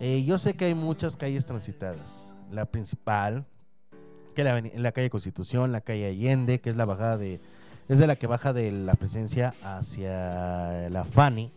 Eh, 0.00 0.24
yo 0.24 0.38
sé 0.38 0.54
que 0.54 0.64
hay 0.66 0.74
muchas 0.74 1.16
calles 1.16 1.46
transitadas. 1.46 2.28
La 2.50 2.64
principal, 2.66 3.46
que 4.32 4.44
la, 4.44 4.60
la 4.60 4.92
calle 4.92 5.10
Constitución, 5.10 5.72
la 5.72 5.80
calle 5.80 6.06
Allende, 6.06 6.60
que 6.60 6.70
es 6.70 6.76
la 6.76 6.84
bajada 6.84 7.16
de, 7.16 7.40
es 7.88 7.98
de 7.98 8.06
la 8.06 8.16
que 8.16 8.26
baja 8.26 8.52
de 8.52 8.70
la 8.72 8.94
presencia 8.94 9.54
hacia 9.62 10.88
la 10.90 11.04
Fani. 11.04 11.50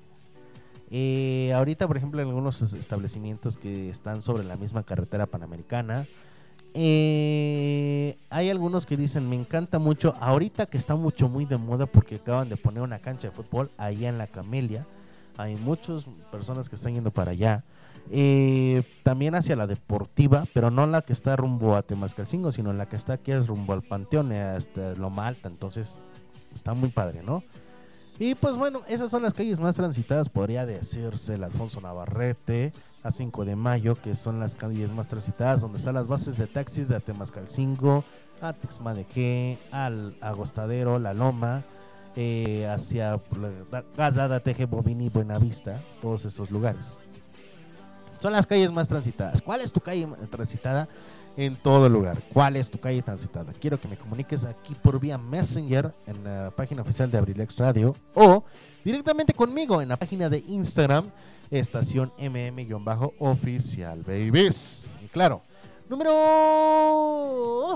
Ahorita, 1.53 1.88
por 1.88 1.97
ejemplo, 1.97 2.22
en 2.22 2.27
algunos 2.30 2.61
es- 2.61 2.73
establecimientos 2.73 3.57
que 3.57 3.89
están 3.89 4.22
sobre 4.22 4.43
la 4.43 4.56
misma 4.56 4.84
carretera 4.84 5.26
panamericana, 5.26 6.06
eh, 6.73 8.18
hay 8.30 8.49
algunos 8.49 8.85
que 8.85 8.97
dicen, 8.97 9.30
me 9.30 9.35
encanta 9.35 9.80
mucho, 9.80 10.14
ahorita 10.19 10.65
que 10.65 10.77
está 10.77 10.95
mucho 10.95 11.30
muy 11.30 11.45
de 11.45 11.57
moda 11.57 11.85
porque 11.85 12.15
acaban 12.15 12.49
de 12.49 12.57
poner 12.57 12.81
una 12.84 12.99
cancha 12.99 13.30
de 13.30 13.34
fútbol 13.35 13.69
allá 13.77 14.10
en 14.10 14.18
la 14.18 14.27
Camelia, 14.27 14.85
hay 15.38 15.56
muchas 15.56 16.06
personas 16.31 16.69
que 16.69 16.76
están 16.76 16.93
yendo 16.93 17.11
para 17.11 17.31
allá. 17.31 17.64
Eh, 18.11 18.84
también 19.03 19.36
hacia 19.36 19.56
la 19.56 19.68
deportiva, 19.68 20.44
pero 20.53 20.69
no 20.69 20.86
la 20.86 21.02
que 21.02 21.14
está 21.14 21.36
rumbo 21.36 21.76
a 21.76 21.82
Temascalcingo, 21.82 22.52
sino 22.52 22.72
la 22.73 22.88
que 22.88 22.95
está 22.95 23.14
aquí 23.14 23.32
es 23.32 23.48
rumbo 23.48 23.73
al 23.73 23.82
Panteón, 23.82 24.32
eh, 24.32 24.41
hasta 24.41 24.94
Loma 24.94 25.27
Alta, 25.27 25.48
entonces 25.48 25.95
está 26.53 26.73
muy 26.73 26.90
padre, 26.90 27.23
¿no? 27.23 27.44
Y 28.18 28.36
pues 28.36 28.56
bueno, 28.56 28.82
esas 28.88 29.11
son 29.11 29.23
las 29.23 29.34
calles 29.34 29.60
más 29.60 29.76
transitadas, 29.76 30.30
podría 30.30 30.65
decirse 30.65 31.34
el 31.34 31.44
Alfonso 31.44 31.82
Navarrete, 31.82 32.72
a 33.03 33.11
5 33.11 33.44
de 33.44 33.57
mayo, 33.57 33.95
que 34.02 34.15
son 34.15 34.40
las 34.40 34.56
calles 34.56 34.91
más 34.91 35.10
transitadas, 35.10 35.61
donde 35.61 35.80
están 35.80 35.95
las 35.95 36.07
bases 36.07 36.38
de 36.38 36.48
taxis 36.48 36.88
de 36.88 36.95
Atemascalcingo, 36.95 38.06
a 38.41 38.53
Texmadejé, 38.53 39.57
al 39.72 40.15
Agostadero, 40.22 40.98
La 40.98 41.14
Loma, 41.14 41.64
eh, 42.15 42.65
hacia 42.68 43.19
Gazada, 43.98 44.40
Teje, 44.40 44.65
Bobini, 44.65 45.10
Buenavista, 45.10 45.82
todos 46.02 46.23
esos 46.23 46.52
lugares. 46.52 46.99
Son 48.26 48.34
las 48.34 48.47
calles 48.47 48.72
más 48.72 48.88
transitadas. 48.88 49.39
¿Cuál 49.39 49.61
es 49.61 49.72
tu 49.72 49.80
calle 49.80 50.07
transitada? 50.31 50.89
En 51.38 51.56
todo 51.56 51.88
lugar. 51.88 52.18
¿Cuál 52.34 52.56
es 52.56 52.72
tu 52.72 52.80
calle 52.80 53.03
transitada? 53.03 53.53
Quiero 53.53 53.80
que 53.80 53.88
me 53.88 53.97
comuniques 53.97 54.45
aquí 54.45 54.73
por 54.73 54.99
vía 54.99 55.15
Messenger 55.15 55.93
en 56.07 56.23
la 56.23 56.49
página 56.49 56.81
oficial 56.81 57.11
de 57.11 57.19
Abrilex 57.19 57.56
Radio 57.57 57.95
o 58.15 58.43
directamente 58.84 59.31
conmigo 59.31 59.80
en 59.80 59.89
la 59.89 59.97
página 59.97 60.27
de 60.27 60.43
Instagram, 60.47 61.11
estación 61.52 62.11
mm-oficial, 62.18 64.02
babies. 64.02 64.89
Y 65.03 65.07
claro, 65.10 65.43
número 65.88 67.76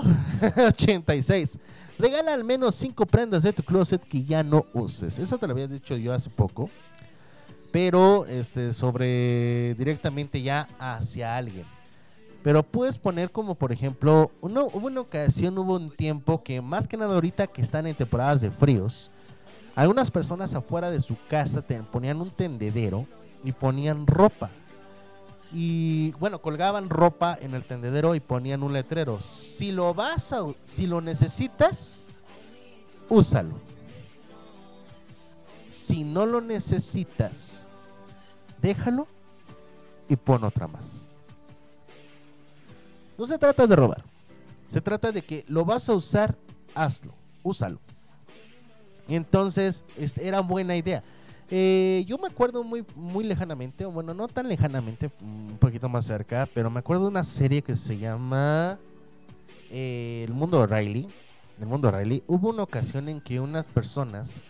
86. 0.66 1.60
Regala 1.96 2.34
al 2.34 2.42
menos 2.42 2.74
5 2.74 3.06
prendas 3.06 3.44
de 3.44 3.52
tu 3.52 3.62
closet 3.62 4.02
que 4.02 4.24
ya 4.24 4.42
no 4.42 4.66
uses. 4.72 5.20
Eso 5.20 5.38
te 5.38 5.46
lo 5.46 5.52
había 5.52 5.68
dicho 5.68 5.96
yo 5.96 6.12
hace 6.12 6.28
poco 6.28 6.68
pero 7.72 8.26
este 8.26 8.72
sobre 8.72 9.74
directamente 9.74 10.42
ya 10.42 10.68
hacia 10.78 11.36
alguien. 11.36 11.64
Pero 12.42 12.62
puedes 12.62 12.96
poner 12.96 13.30
como 13.30 13.54
por 13.54 13.72
ejemplo, 13.72 14.30
uno, 14.40 14.66
hubo 14.72 14.86
una 14.86 15.02
ocasión, 15.02 15.58
hubo 15.58 15.76
un 15.76 15.90
tiempo 15.90 16.42
que 16.42 16.60
más 16.60 16.88
que 16.88 16.96
nada 16.96 17.14
ahorita 17.14 17.46
que 17.46 17.60
están 17.60 17.86
en 17.86 17.94
temporadas 17.94 18.40
de 18.40 18.50
fríos, 18.50 19.10
algunas 19.74 20.10
personas 20.10 20.54
afuera 20.54 20.90
de 20.90 21.00
su 21.00 21.16
casa 21.28 21.62
te 21.62 21.80
ponían 21.82 22.20
un 22.20 22.30
tendedero 22.30 23.06
y 23.44 23.52
ponían 23.52 24.06
ropa. 24.06 24.50
Y 25.52 26.12
bueno, 26.12 26.40
colgaban 26.40 26.88
ropa 26.88 27.36
en 27.40 27.54
el 27.54 27.64
tendedero 27.64 28.14
y 28.14 28.20
ponían 28.20 28.62
un 28.62 28.72
letrero. 28.72 29.20
Si 29.20 29.72
lo 29.72 29.92
vas 29.94 30.32
a, 30.32 30.44
si 30.64 30.86
lo 30.86 31.00
necesitas, 31.00 32.04
úsalo. 33.08 33.54
Si 35.70 36.02
no 36.02 36.26
lo 36.26 36.40
necesitas, 36.40 37.62
déjalo 38.60 39.06
y 40.08 40.16
pon 40.16 40.42
otra 40.42 40.66
más. 40.66 41.08
No 43.16 43.24
se 43.24 43.38
trata 43.38 43.68
de 43.68 43.76
robar. 43.76 44.02
Se 44.66 44.80
trata 44.80 45.12
de 45.12 45.22
que 45.22 45.44
lo 45.46 45.64
vas 45.64 45.88
a 45.88 45.94
usar, 45.94 46.34
hazlo, 46.74 47.14
úsalo. 47.44 47.78
Entonces 49.06 49.84
era 50.20 50.40
buena 50.40 50.76
idea. 50.76 51.04
Eh, 51.52 52.04
yo 52.06 52.18
me 52.18 52.26
acuerdo 52.26 52.64
muy, 52.64 52.84
muy 52.96 53.22
lejanamente, 53.22 53.84
o 53.84 53.92
bueno, 53.92 54.12
no 54.12 54.26
tan 54.26 54.48
lejanamente, 54.48 55.08
un 55.20 55.56
poquito 55.60 55.88
más 55.88 56.04
cerca, 56.04 56.48
pero 56.52 56.68
me 56.68 56.80
acuerdo 56.80 57.04
de 57.04 57.10
una 57.10 57.24
serie 57.24 57.62
que 57.62 57.76
se 57.76 57.96
llama 57.96 58.76
eh, 59.70 60.24
El 60.26 60.34
Mundo 60.34 60.66
de 60.66 60.66
Riley. 60.66 61.06
El 61.60 61.66
Mundo 61.66 61.90
de 61.90 61.98
Riley. 61.98 62.24
Hubo 62.26 62.50
una 62.50 62.64
ocasión 62.64 63.08
en 63.08 63.20
que 63.20 63.38
unas 63.38 63.66
personas 63.66 64.40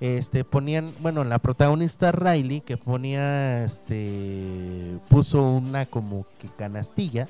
este 0.00 0.44
ponían, 0.44 0.92
bueno, 1.00 1.24
la 1.24 1.38
protagonista 1.38 2.12
Riley 2.12 2.60
que 2.60 2.76
ponía 2.76 3.64
este 3.64 4.98
puso 5.08 5.42
una 5.42 5.86
como 5.86 6.24
que 6.38 6.48
canastilla 6.48 7.26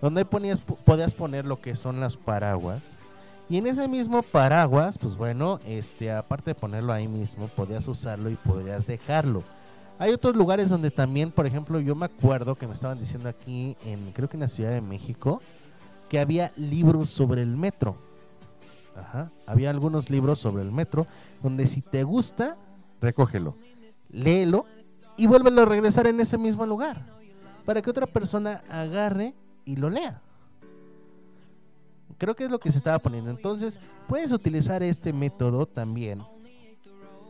donde 0.00 0.24
ponías 0.24 0.60
podías 0.60 1.14
poner 1.14 1.46
lo 1.46 1.60
que 1.60 1.74
son 1.74 2.00
las 2.00 2.16
paraguas 2.16 2.98
y 3.48 3.58
en 3.58 3.66
ese 3.66 3.86
mismo 3.86 4.22
paraguas, 4.22 4.96
pues 4.96 5.14
bueno, 5.14 5.60
este 5.66 6.10
aparte 6.10 6.52
de 6.52 6.54
ponerlo 6.54 6.92
ahí 6.92 7.06
mismo, 7.06 7.48
podías 7.48 7.86
usarlo 7.86 8.30
y 8.30 8.36
podías 8.36 8.86
dejarlo. 8.86 9.42
Hay 9.98 10.10
otros 10.10 10.36
lugares 10.36 10.70
donde 10.70 10.90
también, 10.90 11.30
por 11.30 11.46
ejemplo, 11.46 11.78
yo 11.78 11.94
me 11.94 12.06
acuerdo 12.06 12.54
que 12.54 12.66
me 12.66 12.72
estaban 12.72 12.98
diciendo 12.98 13.28
aquí 13.28 13.76
en 13.84 14.12
creo 14.12 14.28
que 14.28 14.36
en 14.36 14.40
la 14.40 14.48
Ciudad 14.48 14.70
de 14.70 14.80
México 14.80 15.40
que 16.08 16.18
había 16.18 16.52
libros 16.56 17.10
sobre 17.10 17.42
el 17.42 17.56
metro. 17.56 17.96
Ajá. 18.96 19.30
Había 19.46 19.70
algunos 19.70 20.10
libros 20.10 20.38
sobre 20.38 20.62
el 20.62 20.72
metro 20.72 21.06
donde 21.42 21.66
si 21.66 21.80
te 21.80 22.04
gusta, 22.04 22.56
recógelo, 23.00 23.56
léelo 24.10 24.66
y 25.16 25.26
vuélvelo 25.26 25.62
a 25.62 25.64
regresar 25.64 26.06
en 26.06 26.20
ese 26.20 26.38
mismo 26.38 26.66
lugar 26.66 27.02
para 27.64 27.80
que 27.80 27.90
otra 27.90 28.06
persona 28.06 28.62
agarre 28.68 29.34
y 29.64 29.76
lo 29.76 29.90
lea. 29.90 30.20
Creo 32.18 32.36
que 32.36 32.44
es 32.44 32.50
lo 32.50 32.60
que 32.60 32.70
se 32.70 32.78
estaba 32.78 32.98
poniendo. 32.98 33.30
Entonces, 33.30 33.80
puedes 34.06 34.32
utilizar 34.32 34.82
este 34.82 35.12
método 35.12 35.66
también 35.66 36.20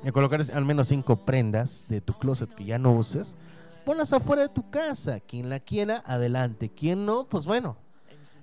de 0.03 0.13
colocar 0.13 0.41
al 0.53 0.65
menos 0.65 0.89
cinco 0.89 1.17
prendas 1.25 1.87
de 1.89 2.01
tu 2.01 2.13
closet 2.13 2.55
que 2.55 2.65
ya 2.65 2.79
no 2.79 2.93
uses. 2.93 3.37
Ponlas 3.87 4.13
afuera 4.13 4.43
de 4.43 4.49
tu 4.49 4.69
casa. 4.69 5.21
Quien 5.21 5.49
la 5.49 5.61
quiera, 5.61 6.03
adelante. 6.07 6.69
Quien 6.69 7.07
no, 7.07 7.25
pues 7.25 7.47
bueno, 7.47 7.77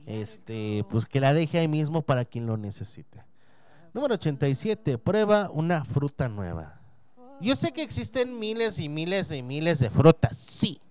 este, 0.09 0.83
pues 0.89 1.05
que 1.05 1.19
la 1.19 1.35
deje 1.35 1.59
ahí 1.59 1.67
mismo 1.67 2.01
para 2.01 2.25
quien 2.25 2.47
lo 2.47 2.57
necesite. 2.57 3.23
Número 3.93 4.15
87, 4.15 4.97
prueba 4.97 5.51
una 5.51 5.85
fruta 5.85 6.27
nueva. 6.27 6.81
Yo 7.39 7.55
sé 7.55 7.71
que 7.71 7.83
existen 7.83 8.39
miles 8.39 8.79
y 8.79 8.89
miles 8.89 9.31
y 9.31 9.43
miles 9.43 9.79
de 9.79 9.91
frutas, 9.91 10.35
sí. 10.35 10.81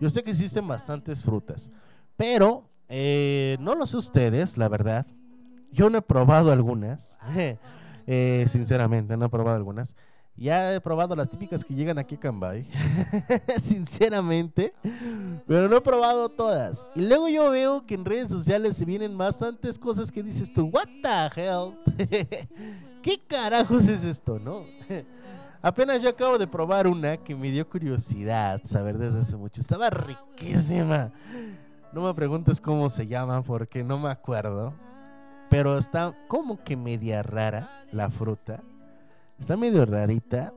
Yo 0.00 0.10
sé 0.10 0.24
que 0.24 0.32
existen 0.32 0.66
bastantes 0.66 1.22
frutas, 1.22 1.70
pero 2.16 2.68
eh, 2.88 3.56
no 3.60 3.76
lo 3.76 3.86
sé 3.86 3.96
ustedes, 3.96 4.58
la 4.58 4.68
verdad. 4.68 5.06
Yo 5.70 5.88
no 5.88 5.98
he 5.98 6.02
probado 6.02 6.50
algunas, 6.50 7.20
eh, 8.06 8.46
sinceramente, 8.48 9.16
no 9.16 9.26
he 9.26 9.28
probado 9.28 9.56
algunas. 9.56 9.94
Ya 10.40 10.74
he 10.74 10.80
probado 10.80 11.14
las 11.14 11.28
típicas 11.28 11.62
que 11.62 11.74
llegan 11.74 11.98
aquí 11.98 12.14
a 12.14 12.18
Cambay, 12.18 12.66
sinceramente, 13.58 14.72
pero 15.46 15.68
no 15.68 15.76
he 15.76 15.80
probado 15.82 16.30
todas. 16.30 16.86
Y 16.94 17.02
luego 17.02 17.28
yo 17.28 17.50
veo 17.50 17.84
que 17.84 17.94
en 17.94 18.06
redes 18.06 18.30
sociales 18.30 18.78
se 18.78 18.86
vienen 18.86 19.18
bastantes 19.18 19.78
cosas 19.78 20.10
que 20.10 20.22
dices 20.22 20.50
tú, 20.50 20.70
what 20.72 20.88
the 21.02 21.38
hell? 21.38 21.76
¿Qué 23.02 23.20
carajos 23.26 23.86
es 23.86 24.02
esto, 24.02 24.38
no? 24.38 24.64
Apenas 25.60 26.00
yo 26.00 26.08
acabo 26.08 26.38
de 26.38 26.46
probar 26.46 26.86
una 26.86 27.18
que 27.18 27.34
me 27.36 27.50
dio 27.50 27.68
curiosidad 27.68 28.62
saber 28.64 28.96
desde 28.96 29.18
hace 29.18 29.36
mucho. 29.36 29.60
Estaba 29.60 29.90
riquísima. 29.90 31.12
No 31.92 32.00
me 32.00 32.14
preguntes 32.14 32.62
cómo 32.62 32.88
se 32.88 33.06
llama 33.06 33.42
porque 33.42 33.84
no 33.84 33.98
me 33.98 34.08
acuerdo. 34.08 34.72
Pero 35.50 35.76
está 35.76 36.16
como 36.28 36.64
que 36.64 36.78
media 36.78 37.22
rara 37.22 37.84
la 37.92 38.08
fruta. 38.08 38.62
Está 39.40 39.56
medio 39.56 39.86
rarita, 39.86 40.52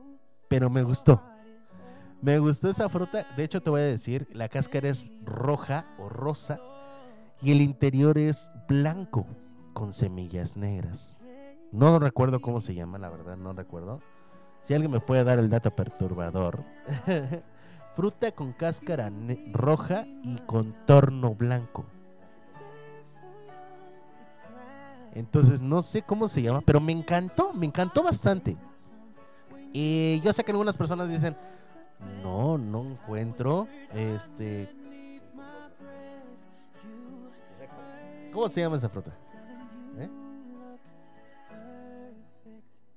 pero 0.46 0.68
me 0.68 0.82
gustó. 0.82 1.22
Me 2.20 2.38
gustó 2.38 2.68
esa 2.68 2.88
fruta. 2.90 3.26
De 3.34 3.42
hecho, 3.42 3.62
te 3.62 3.70
voy 3.70 3.80
a 3.80 3.84
decir, 3.84 4.28
la 4.32 4.48
cáscara 4.48 4.90
es 4.90 5.10
roja 5.24 5.86
o 5.98 6.10
rosa 6.10 6.60
y 7.40 7.50
el 7.50 7.62
interior 7.62 8.18
es 8.18 8.52
blanco 8.68 9.26
con 9.72 9.94
semillas 9.94 10.58
negras. 10.58 11.20
No 11.72 11.98
recuerdo 11.98 12.40
cómo 12.40 12.60
se 12.60 12.74
llama, 12.74 12.98
la 12.98 13.08
verdad, 13.08 13.36
no 13.38 13.52
recuerdo. 13.52 14.00
Si 14.60 14.74
alguien 14.74 14.92
me 14.92 15.00
puede 15.00 15.24
dar 15.24 15.38
el 15.38 15.48
dato 15.48 15.70
perturbador. 15.70 16.62
Fruta 17.94 18.32
con 18.32 18.52
cáscara 18.52 19.10
roja 19.52 20.04
y 20.22 20.38
contorno 20.46 21.34
blanco. 21.34 21.86
Entonces 25.14 25.62
no 25.62 25.80
sé 25.80 26.02
cómo 26.02 26.28
se 26.28 26.42
llama, 26.42 26.60
pero 26.60 26.80
me 26.80 26.92
encantó, 26.92 27.52
me 27.54 27.66
encantó 27.66 28.02
bastante. 28.02 28.56
Y 29.76 30.20
yo 30.20 30.32
sé 30.32 30.44
que 30.44 30.52
algunas 30.52 30.76
personas 30.76 31.08
dicen, 31.08 31.36
no, 32.22 32.56
no 32.56 32.82
encuentro. 32.82 33.66
Este. 33.92 34.72
¿Cómo 38.32 38.48
se 38.48 38.60
llama 38.60 38.76
esa 38.76 38.88
fruta? 38.88 39.10
¿Eh? 39.98 40.08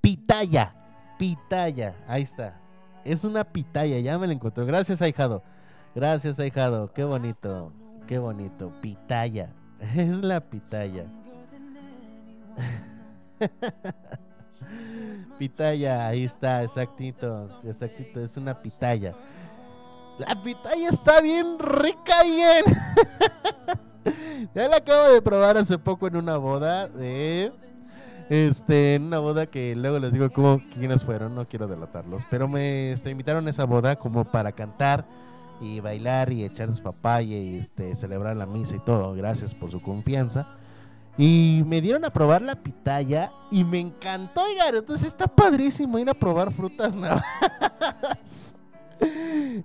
Pitaya. 0.01 0.75
Pitaya. 1.17 1.95
Ahí 2.07 2.21
está. 2.21 2.61
Es 3.03 3.23
una 3.23 3.43
pitaya, 3.43 3.99
ya 3.99 4.19
me 4.19 4.27
la 4.27 4.33
encontré. 4.33 4.63
Gracias, 4.63 5.01
ahijado. 5.01 5.41
Gracias, 5.95 6.39
ahijado. 6.39 6.93
Qué 6.93 7.03
bonito. 7.03 7.73
Qué 8.05 8.19
bonito. 8.19 8.71
Pitaya. 8.81 9.51
Es 9.95 10.17
la 10.17 10.41
pitaya. 10.41 11.05
pitaya, 15.37 16.07
ahí 16.07 16.23
está, 16.23 16.63
exactito. 16.63 17.61
Exactito, 17.63 18.19
es 18.19 18.37
una 18.37 18.61
pitaya. 18.61 19.15
La 20.19 20.41
pitaya 20.41 20.89
está 20.89 21.21
bien 21.21 21.57
rica, 21.59 22.23
bien. 22.23 22.65
ya 24.55 24.67
la 24.67 24.77
acabo 24.77 25.09
de 25.09 25.21
probar 25.21 25.57
hace 25.57 25.77
poco 25.77 26.07
en 26.07 26.15
una 26.15 26.37
boda 26.37 26.87
de 26.87 27.51
este, 28.29 28.95
en 28.95 29.03
una 29.03 29.19
boda 29.19 29.45
que 29.45 29.75
luego 29.75 29.99
les 29.99 30.11
digo 30.11 30.29
cómo, 30.31 30.61
quiénes 30.73 31.05
fueron, 31.05 31.33
no 31.33 31.47
quiero 31.47 31.67
delatarlos, 31.67 32.23
pero 32.29 32.47
me 32.47 32.91
este, 32.91 33.09
invitaron 33.09 33.47
a 33.47 33.49
esa 33.49 33.65
boda 33.65 33.95
como 33.95 34.25
para 34.25 34.51
cantar 34.51 35.05
y 35.61 35.79
bailar 35.79 36.31
y 36.31 36.43
echar 36.43 36.67
despapalle 36.67 37.37
y 37.39 37.57
este, 37.57 37.95
celebrar 37.95 38.35
la 38.35 38.45
misa 38.45 38.75
y 38.75 38.79
todo. 38.79 39.13
Gracias 39.13 39.55
por 39.55 39.71
su 39.71 39.81
confianza. 39.81 40.56
Y 41.17 41.63
me 41.65 41.81
dieron 41.81 42.05
a 42.05 42.11
probar 42.11 42.41
la 42.41 42.55
pitaya 42.55 43.31
y 43.49 43.63
me 43.63 43.79
encantó, 43.79 44.43
oigan, 44.43 44.75
entonces 44.75 45.07
está 45.07 45.27
padrísimo 45.27 45.97
ir 45.97 46.09
a 46.09 46.13
probar 46.13 46.51
frutas 46.51 46.93
nuevas. 46.95 48.53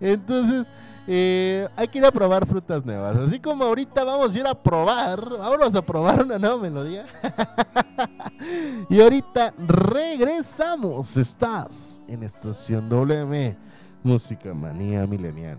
entonces, 0.01 0.73
eh, 1.07 1.69
hay 1.75 1.89
que 1.89 1.99
ir 1.99 2.05
a 2.05 2.13
probar 2.13 2.47
frutas 2.47 2.87
nuevas. 2.87 3.17
Así 3.17 3.41
como 3.41 3.65
ahorita 3.65 4.05
vamos 4.05 4.35
a 4.35 4.39
ir 4.39 4.47
a 4.47 4.55
probar, 4.55 5.21
vamos 5.29 5.75
a 5.75 5.83
probar 5.83 6.25
una 6.25 6.39
nueva 6.39 6.57
melodía. 6.59 7.07
y 8.89 9.01
ahorita 9.01 9.53
regresamos. 9.59 11.17
Estás 11.17 12.01
en 12.07 12.23
Estación 12.23 12.89
WM, 12.89 13.57
Música 14.03 14.55
Manía 14.55 15.07
Milenial. 15.07 15.59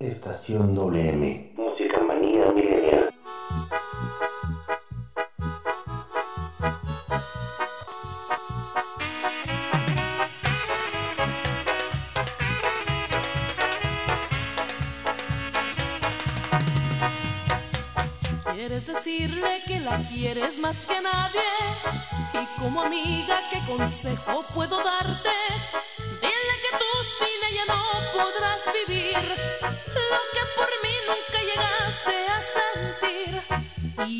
Estación 0.00 0.74
WM. 0.74 1.52
Música 1.56 2.00
manía 2.00 2.50
milenial. 2.52 3.10
Quieres 18.54 18.86
decirle 18.86 19.62
que 19.66 19.80
la 19.80 20.08
quieres 20.08 20.58
más 20.60 20.78
que 20.86 20.98
nadie 21.02 21.40
y 22.32 22.58
como 22.58 22.80
amiga 22.80 23.38
qué 23.50 23.58
consejo 23.70 24.46
puedo 24.54 24.82
darte. 24.82 25.39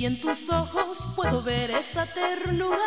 Y 0.01 0.06
en 0.06 0.18
tus 0.18 0.48
ojos 0.48 0.97
puedo 1.14 1.43
ver 1.43 1.70
esa 1.72 2.06
ternura, 2.06 2.78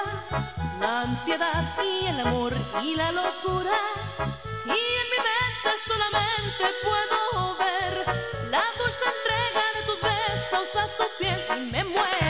la 0.79 1.01
ansiedad 1.01 1.63
y 1.83 2.07
el 2.07 2.19
amor 2.21 2.53
y 2.83 2.95
la 2.95 3.11
locura. 3.11 3.77
Y 4.65 4.71
en 4.71 5.07
mi 5.11 5.19
mente 5.29 5.69
solamente 5.85 6.63
puedo 6.81 7.55
ver 7.57 8.49
la 8.49 8.63
dulce 8.79 9.05
entrega 9.13 9.63
de 9.75 9.85
tus 9.85 10.01
besos 10.01 10.75
a 10.75 10.87
su 10.87 11.03
piel 11.19 11.39
y 11.55 11.71
me 11.71 11.83
muero 11.83 12.22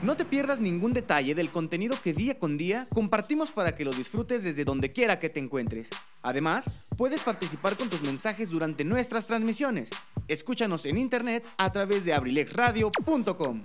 No 0.02 0.16
te 0.16 0.24
pierdas 0.24 0.60
ningún 0.60 0.92
detalle 0.92 1.34
del 1.34 1.50
contenido 1.50 1.96
que 2.02 2.12
día 2.12 2.38
con 2.38 2.58
día 2.58 2.86
compartimos 2.92 3.50
para 3.50 3.74
que 3.74 3.84
lo 3.84 3.90
disfrutes 3.92 4.44
desde 4.44 4.64
donde 4.64 4.90
quiera 4.90 5.18
que 5.18 5.30
te 5.30 5.40
encuentres. 5.40 5.88
Además, 6.22 6.86
puedes 6.96 7.22
participar 7.22 7.76
con 7.76 7.90
tus 7.90 8.02
mensajes 8.02 8.50
durante 8.50 8.84
nuestras 8.84 9.26
transmisiones. 9.26 9.90
Escúchanos 10.28 10.86
en 10.86 10.98
internet 10.98 11.44
a 11.56 11.72
través 11.72 12.04
de 12.04 12.12
abrilexradio.com. 12.12 13.64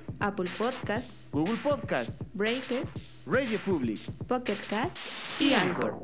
Apple 0.21 0.49
Podcast, 0.57 1.09
Google 1.31 1.57
Podcast, 1.57 2.19
Breaker, 2.33 2.83
Radio 3.25 3.59
Public 3.59 3.99
Pocket 4.27 4.57
Cast 4.69 5.41
y 5.41 5.53
Anchor. 5.53 5.95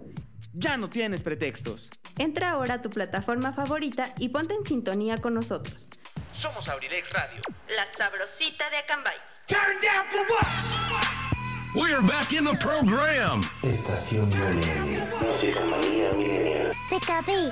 Ya 0.54 0.76
no 0.76 0.90
tienes 0.90 1.22
pretextos. 1.22 1.90
Entra 2.18 2.52
ahora 2.52 2.76
a 2.76 2.82
tu 2.82 2.90
plataforma 2.90 3.54
favorita 3.54 4.14
y 4.18 4.30
ponte 4.30 4.56
en 4.56 4.66
sintonía 4.66 5.18
con 5.18 5.34
nosotros. 5.34 5.90
Somos 6.34 6.68
Abrilex 6.68 7.12
Radio. 7.14 7.42
La 7.76 7.86
sabrosita 7.96 8.70
de 8.70 8.78
Acambay. 8.78 9.16
We're 11.76 12.02
back 12.02 12.34
in 12.34 12.44
the 12.44 12.58
program. 12.58 13.42
Estación. 13.62 14.30
Música. 14.30 15.62
Pikachu, 16.90 17.52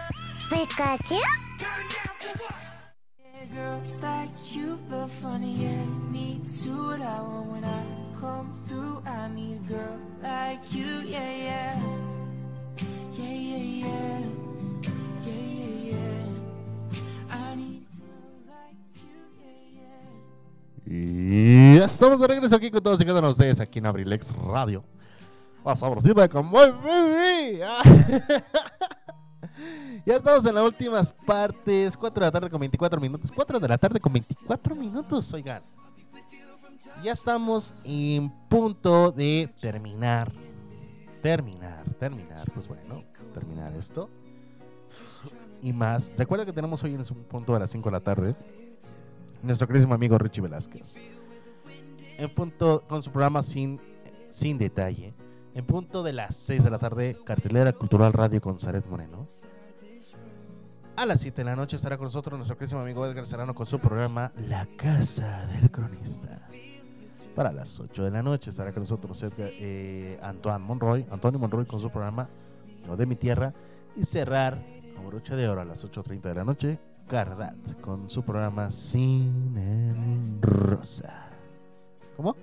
Pikachu. 0.50 1.20
Girls 3.56 4.02
like 4.02 4.54
you 4.54 4.78
look 4.90 5.10
funny, 5.10 5.54
yeah. 5.54 5.86
Me 6.12 6.42
too, 6.44 6.88
what 6.88 7.00
I 7.00 7.22
want 7.22 7.52
when 7.54 7.64
I 7.64 7.84
come 8.20 8.52
through. 8.68 9.02
I 9.06 9.30
need 9.30 9.62
a 9.64 9.74
girl 9.74 9.98
like 10.22 10.74
you, 10.74 10.86
yeah, 11.08 11.32
yeah. 11.48 11.82
Yeah, 13.14 13.32
yeah, 13.32 13.58
yeah. 13.58 14.20
Yeah, 15.24 15.40
yeah, 15.56 15.96
yeah. 15.96 17.32
I 17.32 17.56
need 17.56 17.86
Y 20.86 21.78
estamos 21.78 22.20
de 22.20 22.28
regreso 22.28 22.58
aquí 22.58 22.70
con 22.70 22.84
todos 22.84 23.00
y 23.00 23.06
cada 23.06 23.20
uno 23.20 23.30
de 23.30 23.32
ustedes 23.32 23.62
aquí 23.62 23.80
en 23.80 23.86
Abrilex 23.86 24.36
Radio. 24.36 24.84
La 25.64 25.78
sabrosita 25.78 26.28
con 26.28 26.48
muy 26.48 26.72
baby. 26.72 27.62
Ya 30.06 30.16
estamos 30.16 30.46
en 30.46 30.56
las 30.56 30.64
últimas 30.64 31.12
partes. 31.12 31.96
4 31.98 32.20
de 32.20 32.28
la 32.28 32.32
tarde 32.32 32.50
con 32.50 32.60
24 32.60 33.02
minutos. 33.02 33.32
4 33.32 33.60
de 33.60 33.68
la 33.68 33.78
tarde 33.78 34.00
con 34.00 34.14
24 34.14 34.76
minutos, 34.76 35.34
oigan. 35.34 35.64
Ya 37.04 37.12
estamos 37.12 37.74
en 37.84 38.30
punto 38.50 39.12
de 39.12 39.54
terminar. 39.60 40.32
Terminar, 41.22 41.84
terminar. 42.00 42.52
Pues 42.54 42.68
bueno, 42.68 43.04
terminar 43.34 43.74
esto. 43.76 44.10
Y 45.62 45.74
más. 45.74 46.14
Recuerda 46.18 46.46
que 46.46 46.54
tenemos 46.54 46.84
hoy 46.84 46.94
en 46.94 47.02
un 47.02 47.24
punto 47.24 47.56
a 47.56 47.60
las 47.60 47.72
5 47.72 47.90
de 47.90 47.92
la 47.92 48.02
tarde. 48.02 48.36
Nuestro 49.42 49.68
queridísimo 49.68 49.94
amigo 49.94 50.18
Richie 50.18 50.42
Velázquez. 50.42 50.98
En 52.18 52.34
punto 52.34 52.84
con 52.88 53.04
su 53.04 53.12
programa 53.12 53.42
Sin, 53.42 53.80
sin 54.30 54.58
Detalle. 54.58 55.14
En 55.56 55.66
punto 55.66 56.04
de 56.04 56.12
las 56.12 56.36
6 56.36 56.66
de 56.66 56.70
la 56.70 56.80
tarde, 56.80 57.18
Cartelera 57.24 57.72
Cultural 57.72 58.12
Radio 58.12 58.42
con 58.42 58.60
Zaret 58.60 58.86
Moreno. 58.88 59.26
A 60.98 61.06
las 61.06 61.22
7 61.22 61.42
de 61.42 61.46
la 61.46 61.56
noche 61.56 61.78
estará 61.78 61.98
con 61.98 62.08
nosotros 62.08 62.38
nuestro 62.38 62.58
queridísimo 62.58 62.82
amigo 62.82 63.06
Edgar 63.06 63.26
Serrano 63.26 63.56
con 63.56 63.66
su 63.66 63.80
programa 63.80 64.34
La 64.50 64.68
Casa 64.76 65.46
del 65.48 65.72
Cronista. 65.72 66.50
Para 67.34 67.54
las 67.54 67.80
8 67.80 68.04
de 68.04 68.12
la 68.12 68.22
noche 68.22 68.50
estará 68.50 68.74
con 68.74 68.82
nosotros 68.82 69.24
Edgar, 69.24 69.50
eh, 69.54 70.20
Antoine 70.22 70.60
Monroy, 70.60 71.08
Antonio 71.10 71.40
Monroy 71.40 71.66
con 71.66 71.80
su 71.80 71.90
programa 71.90 72.28
Lo 72.86 72.98
de 72.98 73.06
mi 73.06 73.16
tierra. 73.16 73.54
Y 73.96 74.04
cerrar 74.04 74.62
con 74.94 75.08
broche 75.08 75.38
de 75.38 75.48
oro 75.48 75.62
a 75.62 75.66
las 75.66 75.86
8.30 75.86 76.20
de 76.20 76.36
la 76.36 76.44
noche, 76.44 76.80
Cardat 77.08 77.80
con 77.80 78.10
su 78.10 78.24
programa 78.24 78.72
Sin 78.72 79.58
en 79.58 80.42
Rosa. 80.42 81.30
¿Cómo? 82.18 82.36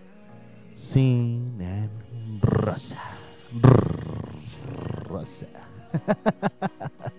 Sin 0.74 1.60
en 1.60 2.01
Rosa. 2.40 2.99
Rosa. 5.09 5.47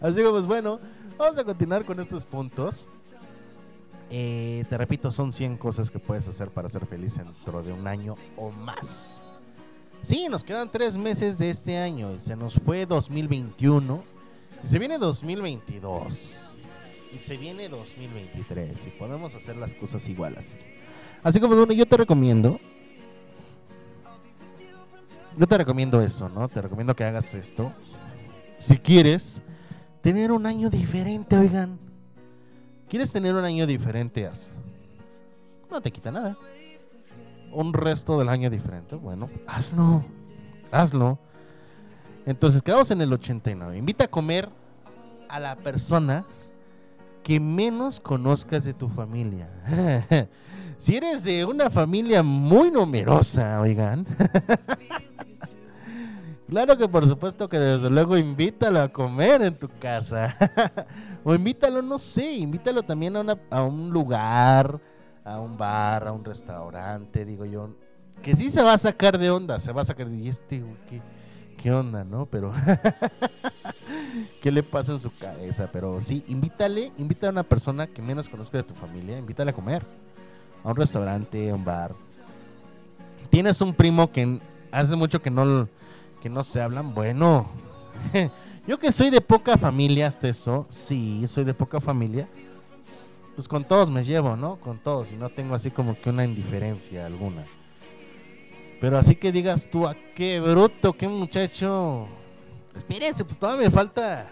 Así 0.00 0.16
que 0.16 0.28
pues 0.28 0.46
bueno, 0.46 0.78
vamos 1.16 1.38
a 1.38 1.44
continuar 1.44 1.84
con 1.84 2.00
estos 2.00 2.24
puntos. 2.24 2.86
Eh, 4.10 4.64
te 4.68 4.76
repito, 4.76 5.10
son 5.10 5.32
100 5.32 5.56
cosas 5.56 5.90
que 5.90 5.98
puedes 5.98 6.28
hacer 6.28 6.50
para 6.50 6.68
ser 6.68 6.86
feliz 6.86 7.16
dentro 7.16 7.62
de 7.62 7.72
un 7.72 7.86
año 7.86 8.16
o 8.36 8.50
más. 8.50 9.22
Sí, 10.02 10.26
nos 10.30 10.44
quedan 10.44 10.70
tres 10.70 10.96
meses 10.96 11.38
de 11.38 11.50
este 11.50 11.78
año 11.78 12.18
se 12.18 12.36
nos 12.36 12.60
fue 12.60 12.86
2021 12.86 14.02
y 14.62 14.66
se 14.66 14.78
viene 14.78 14.98
2022 14.98 16.56
y 17.12 17.18
se 17.18 17.36
viene 17.36 17.68
2023 17.68 18.86
y 18.86 18.90
podemos 18.90 19.34
hacer 19.34 19.56
las 19.56 19.74
cosas 19.74 20.08
igual 20.08 20.36
así. 20.38 20.56
Así 21.24 21.40
que 21.40 21.46
pues 21.46 21.58
bueno, 21.58 21.72
yo 21.72 21.86
te 21.86 21.96
recomiendo 21.96 22.60
yo 25.36 25.46
te 25.46 25.58
recomiendo 25.58 26.00
eso, 26.00 26.28
¿no? 26.28 26.48
Te 26.48 26.62
recomiendo 26.62 26.96
que 26.96 27.04
hagas 27.04 27.34
esto. 27.34 27.72
Si 28.58 28.78
quieres 28.78 29.42
tener 30.00 30.32
un 30.32 30.46
año 30.46 30.70
diferente, 30.70 31.36
oigan. 31.36 31.78
¿Quieres 32.88 33.12
tener 33.12 33.34
un 33.34 33.44
año 33.44 33.66
diferente? 33.66 34.26
Haz. 34.26 34.48
No 35.70 35.80
te 35.80 35.90
quita 35.90 36.10
nada. 36.10 36.38
Un 37.52 37.72
resto 37.72 38.18
del 38.18 38.28
año 38.28 38.48
diferente. 38.48 38.96
Bueno, 38.96 39.28
hazlo. 39.46 40.04
Hazlo. 40.72 41.18
Entonces, 42.24 42.62
quedamos 42.62 42.90
en 42.90 43.02
el 43.02 43.12
89. 43.12 43.76
Invita 43.76 44.04
a 44.04 44.08
comer 44.08 44.48
a 45.28 45.38
la 45.38 45.56
persona 45.56 46.24
que 47.22 47.40
menos 47.40 48.00
conozcas 48.00 48.64
de 48.64 48.72
tu 48.72 48.88
familia. 48.88 49.50
si 50.78 50.96
eres 50.96 51.24
de 51.24 51.44
una 51.44 51.68
familia 51.68 52.22
muy 52.22 52.70
numerosa, 52.70 53.60
oigan. 53.60 54.06
Claro 56.48 56.76
que 56.78 56.88
por 56.88 57.06
supuesto 57.06 57.48
que 57.48 57.58
desde 57.58 57.90
luego 57.90 58.16
invítalo 58.16 58.80
a 58.80 58.88
comer 58.88 59.42
en 59.42 59.54
tu 59.56 59.68
casa. 59.80 60.34
o 61.24 61.34
invítalo, 61.34 61.82
no 61.82 61.98
sé, 61.98 62.34
invítalo 62.34 62.82
también 62.82 63.16
a, 63.16 63.20
una- 63.20 63.38
a 63.50 63.62
un 63.62 63.90
lugar, 63.90 64.80
a 65.24 65.40
un 65.40 65.56
bar, 65.56 66.06
a 66.06 66.12
un 66.12 66.24
restaurante, 66.24 67.24
digo 67.24 67.44
yo. 67.44 67.70
Que 68.22 68.36
sí 68.36 68.48
se 68.48 68.62
va 68.62 68.74
a 68.74 68.78
sacar 68.78 69.18
de 69.18 69.28
onda, 69.30 69.58
se 69.58 69.72
va 69.72 69.82
a 69.82 69.84
sacar 69.84 70.08
de... 70.08 70.16
"¿Y 70.18 70.28
este, 70.28 70.64
qué, 70.88 71.02
qué 71.58 71.72
onda, 71.72 72.04
no? 72.04 72.26
Pero... 72.26 72.52
¿Qué 74.40 74.50
le 74.52 74.62
pasa 74.62 74.92
en 74.92 75.00
su 75.00 75.12
cabeza? 75.12 75.68
Pero 75.72 76.00
sí, 76.00 76.24
invítale, 76.28 76.92
invita 76.96 77.26
a 77.26 77.30
una 77.30 77.42
persona 77.42 77.86
que 77.86 78.00
menos 78.02 78.28
conozca 78.28 78.58
de 78.58 78.62
tu 78.64 78.74
familia, 78.74 79.18
invítale 79.18 79.50
a 79.50 79.54
comer. 79.54 79.84
A 80.64 80.70
un 80.70 80.76
restaurante, 80.76 81.50
a 81.50 81.54
un 81.54 81.64
bar. 81.64 81.92
Tienes 83.30 83.60
un 83.60 83.74
primo 83.74 84.10
que 84.10 84.40
hace 84.70 84.94
mucho 84.96 85.20
que 85.20 85.30
no, 85.30 85.68
no 86.28 86.44
se 86.44 86.60
hablan. 86.60 86.94
Bueno, 86.94 87.46
yo 88.66 88.78
que 88.78 88.92
soy 88.92 89.10
de 89.10 89.20
poca 89.20 89.56
familia, 89.56 90.06
hasta 90.06 90.28
eso, 90.28 90.66
sí, 90.70 91.26
soy 91.26 91.44
de 91.44 91.54
poca 91.54 91.80
familia. 91.80 92.28
Pues 93.34 93.48
con 93.48 93.64
todos 93.64 93.90
me 93.90 94.02
llevo, 94.02 94.36
¿no? 94.36 94.56
Con 94.56 94.78
todos, 94.78 95.12
y 95.12 95.16
no 95.16 95.28
tengo 95.28 95.54
así 95.54 95.70
como 95.70 95.98
que 96.00 96.10
una 96.10 96.24
indiferencia 96.24 97.04
alguna. 97.04 97.44
Pero 98.80 98.98
así 98.98 99.16
que 99.16 99.32
digas 99.32 99.68
tú, 99.70 99.86
¿a 99.86 99.94
qué 100.14 100.40
bruto, 100.40 100.92
qué 100.92 101.08
muchacho? 101.08 102.06
Espérense, 102.76 103.24
pues 103.24 103.38
todavía 103.38 103.64
me 103.64 103.70
falta 103.70 104.28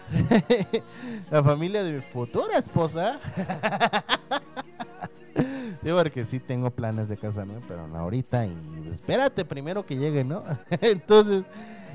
la 1.31 1.43
familia 1.43 1.83
de 1.83 1.93
mi 1.93 2.01
futura 2.01 2.57
esposa. 2.57 3.19
Digo, 5.81 5.97
porque 5.97 6.23
sí 6.23 6.39
tengo 6.39 6.69
planes 6.69 7.09
de 7.09 7.17
casarme, 7.17 7.55
pero 7.67 7.87
no 7.87 7.97
ahorita. 7.97 8.45
Y 8.45 8.87
espérate 8.89 9.45
primero 9.45 9.85
que 9.85 9.95
llegue, 9.95 10.23
¿no? 10.23 10.43
Entonces, 10.81 11.45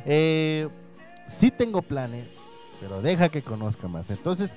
eh, 0.06 0.68
sí 1.26 1.50
tengo 1.50 1.82
planes, 1.82 2.26
pero 2.80 3.00
deja 3.02 3.28
que 3.28 3.42
conozca 3.42 3.88
más. 3.88 4.10
Entonces, 4.10 4.56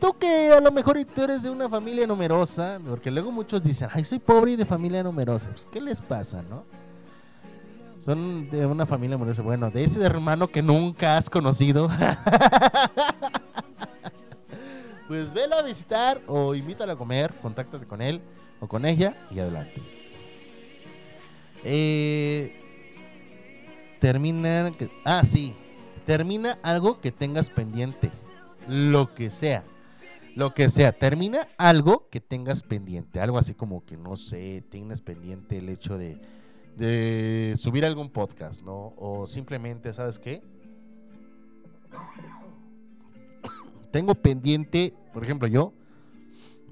tú 0.00 0.16
que 0.18 0.50
a 0.50 0.60
lo 0.60 0.72
mejor 0.72 0.98
tú 1.04 1.22
eres 1.22 1.42
de 1.42 1.50
una 1.50 1.68
familia 1.68 2.06
numerosa, 2.06 2.78
porque 2.86 3.10
luego 3.10 3.30
muchos 3.30 3.62
dicen, 3.62 3.88
ay, 3.92 4.04
soy 4.04 4.18
pobre 4.18 4.52
y 4.52 4.56
de 4.56 4.64
familia 4.64 5.02
numerosa. 5.02 5.50
Pues, 5.50 5.66
¿qué 5.72 5.80
les 5.80 6.00
pasa, 6.00 6.42
no? 6.42 6.64
Son 7.98 8.50
de 8.50 8.66
una 8.66 8.84
familia 8.84 9.16
numerosa. 9.16 9.42
Bueno, 9.42 9.70
de 9.70 9.84
ese 9.84 10.02
hermano 10.02 10.48
que 10.48 10.60
nunca 10.60 11.16
has 11.16 11.30
conocido. 11.30 11.88
pues 15.06 15.32
velo 15.32 15.54
a 15.56 15.62
visitar 15.62 16.20
o 16.26 16.54
invítalo 16.54 16.92
a 16.92 16.96
comer, 16.96 17.32
contáctate 17.40 17.86
con 17.86 18.02
él 18.02 18.20
o 18.58 18.66
con 18.66 18.84
ella 18.86 19.14
y 19.30 19.38
adelante. 19.38 19.80
Eh, 21.64 22.71
termina. 24.02 24.72
que- 24.76 24.90
Ah, 25.04 25.22
sí. 25.24 25.54
Termina 26.04 26.58
algo 26.62 27.00
que 27.00 27.12
tengas 27.12 27.48
pendiente. 27.48 28.10
Lo 28.68 29.14
que 29.14 29.30
sea. 29.30 29.64
Lo 30.34 30.52
que 30.52 30.68
sea. 30.68 30.90
Termina 30.92 31.46
algo 31.56 32.08
que 32.10 32.20
tengas 32.20 32.62
pendiente. 32.64 33.20
Algo 33.20 33.38
así 33.38 33.54
como 33.54 33.84
que, 33.84 33.96
no 33.96 34.16
sé, 34.16 34.64
tienes 34.68 35.00
pendiente 35.00 35.58
el 35.58 35.68
hecho 35.68 35.96
de, 35.96 36.20
de 36.76 37.54
subir 37.56 37.84
algún 37.84 38.10
podcast, 38.10 38.62
¿no? 38.62 38.92
O 38.96 39.26
simplemente, 39.28 39.94
¿sabes 39.94 40.18
qué? 40.18 40.42
Tengo 43.92 44.14
pendiente, 44.14 44.94
por 45.12 45.22
ejemplo, 45.22 45.46
yo, 45.46 45.72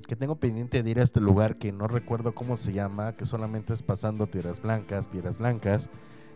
que 0.09 0.16
tengo 0.16 0.36
pendiente 0.36 0.82
de 0.82 0.90
ir 0.90 0.98
a 0.98 1.02
este 1.05 1.20
lugar 1.20 1.57
que 1.57 1.70
no 1.70 1.86
recuerdo 1.86 2.35
cómo 2.35 2.57
se 2.57 2.73
llama, 2.73 3.15
que 3.15 3.27
solamente 3.27 3.73
es 3.74 3.82
pasando 3.82 4.27
tierras 4.27 4.61
blancas, 4.61 5.07
piedras 5.07 5.39
blancas, 5.39 5.90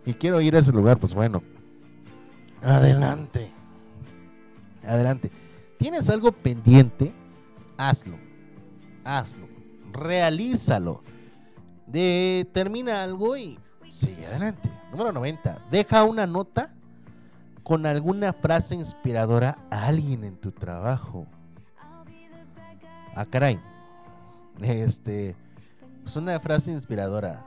y 0.06 0.14
quiero 0.14 0.40
ir 0.40 0.56
a 0.56 0.58
ese 0.58 0.72
lugar, 0.72 0.98
pues 0.98 1.14
bueno, 1.14 1.42
adelante, 2.62 3.50
adelante. 4.86 5.30
¿Tienes 5.78 6.08
algo 6.08 6.32
pendiente? 6.32 7.12
Hazlo, 7.76 8.16
hazlo, 9.04 9.46
realízalo. 9.92 11.02
De, 11.86 12.48
termina 12.52 13.02
algo 13.02 13.36
y 13.36 13.58
sigue 13.88 14.26
adelante. 14.26 14.70
Número 14.90 15.12
90. 15.12 15.58
Deja 15.70 16.04
una 16.04 16.26
nota 16.26 16.72
con 17.62 17.86
alguna 17.86 18.32
frase 18.32 18.74
inspiradora 18.74 19.58
a 19.70 19.86
alguien 19.86 20.24
en 20.24 20.36
tu 20.36 20.52
trabajo. 20.52 21.26
Ah, 23.14 23.24
caray. 23.24 23.60
Este. 24.60 25.36
Pues 26.02 26.16
una 26.16 26.38
frase 26.38 26.70
inspiradora. 26.70 27.44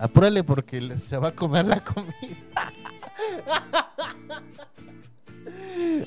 Apúrale 0.00 0.42
porque 0.42 0.96
se 0.96 1.18
va 1.18 1.28
a 1.28 1.32
comer 1.32 1.66
la 1.66 1.84
comida. 1.84 2.72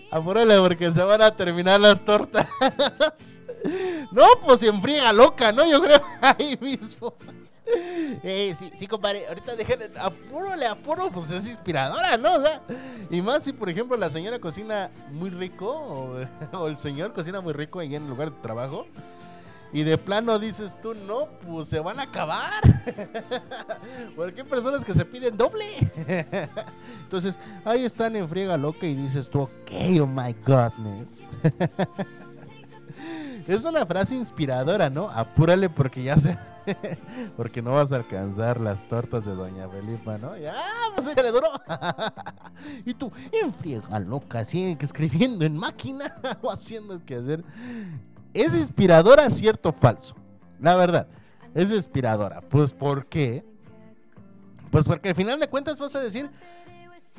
Apúrale 0.09 0.57
porque 0.57 0.91
se 0.91 1.03
van 1.03 1.21
a 1.21 1.35
terminar 1.35 1.79
las 1.79 2.03
tortas. 2.03 2.47
No, 4.11 4.25
pues 4.43 4.61
se 4.61 4.67
enfriega 4.67 5.13
loca, 5.13 5.51
¿no? 5.51 5.65
Yo 5.65 5.81
creo 5.81 6.01
ahí 6.21 6.57
mismo. 6.59 7.13
Eh, 8.23 8.55
sí, 8.57 8.71
sí, 8.77 8.87
compadre, 8.87 9.27
ahorita 9.27 9.55
dejen, 9.55 9.79
apúrale, 9.97 10.65
apuro, 10.65 11.09
pues 11.11 11.31
es 11.31 11.47
inspiradora, 11.47 12.17
¿no? 12.17 12.31
Y 13.09 13.21
más 13.21 13.43
si, 13.43 13.53
por 13.53 13.69
ejemplo, 13.69 13.95
la 13.95 14.09
señora 14.09 14.39
cocina 14.39 14.91
muy 15.11 15.29
rico 15.29 15.69
o, 15.71 16.17
o 16.57 16.67
el 16.67 16.77
señor 16.77 17.13
cocina 17.13 17.41
muy 17.41 17.53
rico 17.53 17.79
ahí 17.79 17.95
en 17.95 18.03
el 18.03 18.09
lugar 18.09 18.31
de 18.31 18.41
trabajo. 18.41 18.85
Y 19.73 19.83
de 19.83 19.97
plano 19.97 20.37
dices 20.37 20.79
tú, 20.79 20.93
no, 20.93 21.27
pues 21.45 21.67
se 21.67 21.79
van 21.79 21.99
a 21.99 22.03
acabar. 22.03 22.61
Porque 24.15 24.41
hay 24.41 24.47
personas 24.47 24.85
que 24.85 24.93
se 24.93 25.03
piden 25.03 25.35
doble. 25.35 25.65
Entonces, 27.01 27.39
ahí 27.65 27.83
están 27.83 28.15
en 28.15 28.29
friega 28.29 28.55
loca 28.55 28.85
y 28.85 28.93
dices 28.93 29.27
tú, 29.29 29.41
ok, 29.41 29.71
oh 30.01 30.07
my 30.07 30.35
godness. 30.45 31.25
Es 33.47 33.65
una 33.65 33.85
frase 33.85 34.15
inspiradora, 34.15 34.89
¿no? 34.89 35.09
Apúrale 35.09 35.69
porque 35.69 36.01
ya 36.01 36.17
se... 36.17 36.37
porque 37.35 37.61
no 37.61 37.73
vas 37.73 37.91
a 37.91 37.97
alcanzar 37.97 38.61
las 38.61 38.87
tortas 38.87 39.25
de 39.25 39.35
Doña 39.35 39.67
Felipa, 39.67 40.17
¿no? 40.17 40.37
Ya, 40.37 40.55
pues 40.95 41.07
échale 41.07 41.29
duro. 41.29 41.49
y 42.85 42.93
tú, 42.93 43.11
en 43.33 43.53
friega 43.53 43.99
loca, 43.99 44.39
así 44.39 44.77
escribiendo 44.79 45.43
en 45.43 45.57
máquina 45.57 46.05
o 46.41 46.49
haciendo 46.49 46.93
el 46.93 47.01
que 47.01 47.15
hacer. 47.15 47.43
¿Es 48.33 48.55
inspiradora, 48.55 49.29
cierto 49.29 49.69
o 49.69 49.73
falso? 49.73 50.15
La 50.59 50.75
verdad, 50.75 51.07
es 51.53 51.71
inspiradora. 51.71 52.41
Pues, 52.41 52.73
¿por 52.73 53.05
qué? 53.05 53.43
Pues 54.71 54.85
porque 54.85 55.09
al 55.09 55.15
final 55.15 55.39
de 55.39 55.47
cuentas 55.47 55.77
vas 55.77 55.95
a 55.95 55.99
decir, 55.99 56.29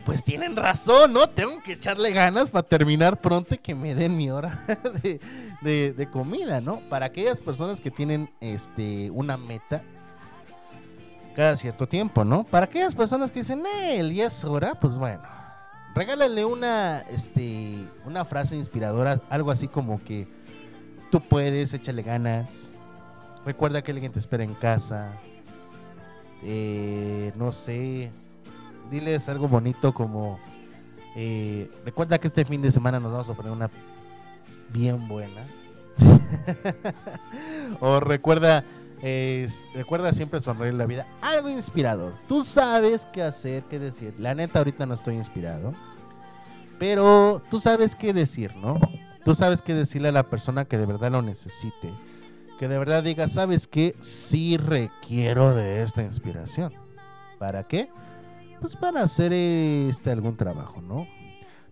pues 0.04 0.24
tienen 0.24 0.56
razón, 0.56 1.12
¿no? 1.12 1.28
Tengo 1.28 1.62
que 1.62 1.74
echarle 1.74 2.10
ganas 2.10 2.50
para 2.50 2.66
terminar 2.66 3.20
pronto 3.20 3.54
y 3.54 3.58
que 3.58 3.74
me 3.76 3.94
den 3.94 4.16
mi 4.16 4.28
hora 4.30 4.64
de, 5.62 5.92
de- 5.92 6.10
comida, 6.10 6.60
¿no? 6.60 6.80
Para 6.90 7.06
aquellas 7.06 7.40
personas 7.40 7.80
que 7.80 7.90
tienen 7.92 8.28
este 8.40 9.10
una 9.12 9.36
meta 9.36 9.82
cada 11.36 11.54
cierto 11.56 11.86
tiempo, 11.88 12.24
¿no? 12.24 12.44
Para 12.44 12.66
aquellas 12.66 12.94
personas 12.94 13.30
que 13.30 13.40
dicen, 13.40 13.64
eh, 13.66 13.98
el 13.98 14.10
día 14.10 14.26
es 14.26 14.44
hora, 14.44 14.74
pues 14.74 14.98
bueno, 14.98 15.22
regálale 15.94 16.44
una, 16.44 17.00
este, 17.08 17.88
una 18.04 18.24
frase 18.24 18.56
inspiradora, 18.56 19.20
algo 19.30 19.50
así 19.50 19.68
como 19.68 20.02
que 20.02 20.28
tú 21.14 21.20
puedes, 21.20 21.72
échale 21.72 22.02
ganas, 22.02 22.72
recuerda 23.46 23.80
que 23.82 23.92
alguien 23.92 24.10
te 24.10 24.18
espera 24.18 24.42
en 24.42 24.52
casa, 24.52 25.12
eh, 26.42 27.30
no 27.36 27.52
sé, 27.52 28.10
diles 28.90 29.28
algo 29.28 29.46
bonito 29.46 29.94
como 29.94 30.40
eh, 31.14 31.70
recuerda 31.84 32.18
que 32.18 32.26
este 32.26 32.44
fin 32.44 32.60
de 32.60 32.68
semana 32.72 32.98
nos 32.98 33.12
vamos 33.12 33.30
a 33.30 33.34
poner 33.34 33.52
una 33.52 33.70
bien 34.70 35.06
buena. 35.06 35.46
O 37.80 38.00
recuerda 38.00 38.64
recuerda 39.72 40.12
siempre 40.12 40.40
sonreír 40.40 40.74
la 40.74 40.86
vida. 40.86 41.06
Algo 41.20 41.48
inspirador. 41.48 42.14
Tú 42.26 42.42
sabes 42.42 43.06
qué 43.06 43.22
hacer 43.22 43.62
qué 43.70 43.78
decir. 43.78 44.14
La 44.18 44.34
neta 44.34 44.58
ahorita 44.58 44.84
no 44.84 44.94
estoy 44.94 45.14
inspirado. 45.14 45.74
Pero 46.80 47.40
tú 47.50 47.60
sabes 47.60 47.94
qué 47.94 48.12
decir 48.12 48.56
no 48.56 48.80
tú 49.24 49.34
sabes 49.34 49.62
qué 49.62 49.74
decirle 49.74 50.08
a 50.08 50.12
la 50.12 50.24
persona 50.24 50.64
que 50.64 50.78
de 50.78 50.86
verdad 50.86 51.12
lo 51.12 51.22
necesite 51.22 51.92
que 52.58 52.68
de 52.68 52.78
verdad 52.78 53.02
diga 53.02 53.26
sabes 53.28 53.66
qué 53.66 53.96
sí 54.00 54.56
requiero 54.56 55.54
de 55.54 55.82
esta 55.82 56.02
inspiración 56.02 56.72
para 57.38 57.64
qué 57.64 57.88
pues 58.60 58.76
para 58.76 59.02
hacer 59.02 59.32
este 59.32 60.10
algún 60.10 60.36
trabajo, 60.36 60.80
¿no? 60.80 61.06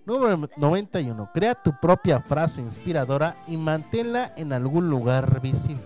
Número 0.05 0.49
91. 0.57 1.31
Crea 1.33 1.55
tu 1.55 1.73
propia 1.81 2.21
frase 2.21 2.61
inspiradora 2.61 3.37
y 3.47 3.57
manténla 3.57 4.35
en 4.37 4.53
algún 4.53 4.91
lugar 4.91 5.41
visible. 5.41 5.85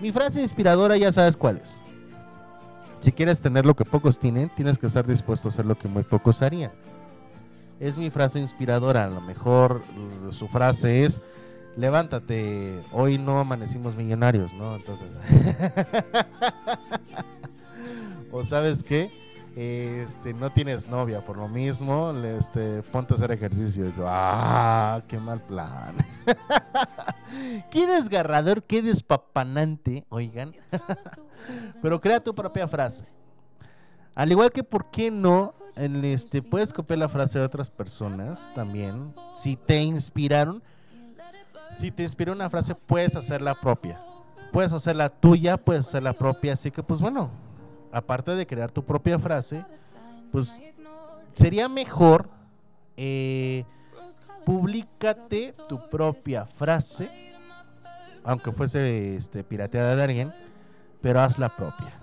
Mi 0.00 0.10
frase 0.10 0.40
inspiradora 0.40 0.96
ya 0.96 1.12
sabes 1.12 1.36
cuál 1.36 1.58
es. 1.58 1.80
Si 3.00 3.12
quieres 3.12 3.40
tener 3.40 3.66
lo 3.66 3.76
que 3.76 3.84
pocos 3.84 4.18
tienen, 4.18 4.48
tienes 4.54 4.78
que 4.78 4.86
estar 4.86 5.06
dispuesto 5.06 5.48
a 5.48 5.50
hacer 5.50 5.66
lo 5.66 5.76
que 5.76 5.88
muy 5.88 6.02
pocos 6.02 6.42
harían. 6.42 6.72
Es 7.82 7.96
mi 7.96 8.10
frase 8.10 8.38
inspiradora. 8.38 9.04
A 9.04 9.08
lo 9.08 9.20
mejor 9.20 9.82
su 10.30 10.46
frase 10.46 11.04
es, 11.04 11.20
levántate, 11.76 12.80
hoy 12.92 13.18
no 13.18 13.40
amanecimos 13.40 13.96
millonarios, 13.96 14.54
¿no? 14.54 14.76
Entonces... 14.76 15.08
o 18.30 18.44
sabes 18.44 18.84
qué, 18.84 19.10
este, 19.56 20.32
no 20.32 20.50
tienes 20.50 20.88
novia 20.88 21.24
por 21.24 21.36
lo 21.36 21.48
mismo, 21.48 22.12
le- 22.12 22.38
este, 22.38 22.82
ponte 22.84 23.14
a 23.14 23.16
hacer 23.16 23.32
ejercicio. 23.32 23.90
Ah, 24.06 25.02
qué 25.08 25.18
mal 25.18 25.40
plan. 25.40 25.96
qué 27.70 27.86
desgarrador, 27.88 28.62
qué 28.62 28.80
despapanante, 28.80 30.06
oigan. 30.08 30.54
Pero 31.82 32.00
crea 32.00 32.20
tu 32.20 32.32
propia 32.32 32.68
frase. 32.68 33.06
Al 34.14 34.30
igual 34.30 34.50
que, 34.52 34.62
¿por 34.62 34.90
qué 34.90 35.10
no? 35.10 35.54
En 35.74 36.04
este, 36.04 36.42
puedes 36.42 36.72
copiar 36.72 36.98
la 36.98 37.08
frase 37.08 37.38
de 37.38 37.46
otras 37.46 37.70
personas 37.70 38.50
también. 38.54 39.14
Si 39.34 39.56
te 39.56 39.80
inspiraron, 39.80 40.62
si 41.74 41.90
te 41.90 42.02
inspiró 42.02 42.32
una 42.32 42.50
frase, 42.50 42.74
puedes 42.74 43.16
hacerla 43.16 43.54
propia. 43.54 43.98
Puedes 44.52 44.72
hacerla 44.74 45.08
tuya, 45.08 45.56
puedes 45.56 45.88
hacerla 45.88 46.12
propia. 46.12 46.52
Así 46.52 46.70
que, 46.70 46.82
pues 46.82 47.00
bueno, 47.00 47.30
aparte 47.90 48.32
de 48.32 48.46
crear 48.46 48.70
tu 48.70 48.84
propia 48.84 49.18
frase, 49.18 49.64
pues 50.30 50.60
sería 51.32 51.68
mejor 51.68 52.28
eh, 52.98 53.64
públicate 54.44 55.54
tu 55.68 55.88
propia 55.88 56.44
frase, 56.44 57.10
aunque 58.24 58.52
fuese 58.52 59.16
este, 59.16 59.42
pirateada 59.42 59.96
de 59.96 60.02
alguien, 60.02 60.34
pero 61.00 61.20
haz 61.20 61.38
la 61.38 61.56
propia. 61.56 62.01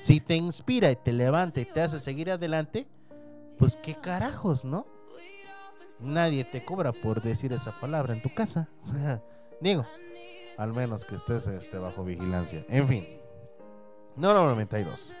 Si 0.00 0.18
te 0.18 0.34
inspira 0.34 0.90
y 0.90 0.96
te 0.96 1.12
levanta 1.12 1.60
y 1.60 1.66
te 1.66 1.82
hace 1.82 2.00
seguir 2.00 2.30
adelante, 2.30 2.86
pues 3.58 3.76
qué 3.76 3.94
carajos, 3.94 4.64
¿no? 4.64 4.86
Nadie 6.00 6.42
te 6.44 6.64
cobra 6.64 6.92
por 6.92 7.20
decir 7.20 7.52
esa 7.52 7.78
palabra 7.78 8.14
en 8.14 8.22
tu 8.22 8.32
casa. 8.32 8.70
Digo, 9.60 9.84
al 10.56 10.72
menos 10.72 11.04
que 11.04 11.16
estés 11.16 11.46
este, 11.48 11.76
bajo 11.76 12.02
vigilancia. 12.02 12.64
En 12.70 12.88
fin. 12.88 13.06
No, 14.16 14.32
no, 14.32 14.46
92. 14.46 15.14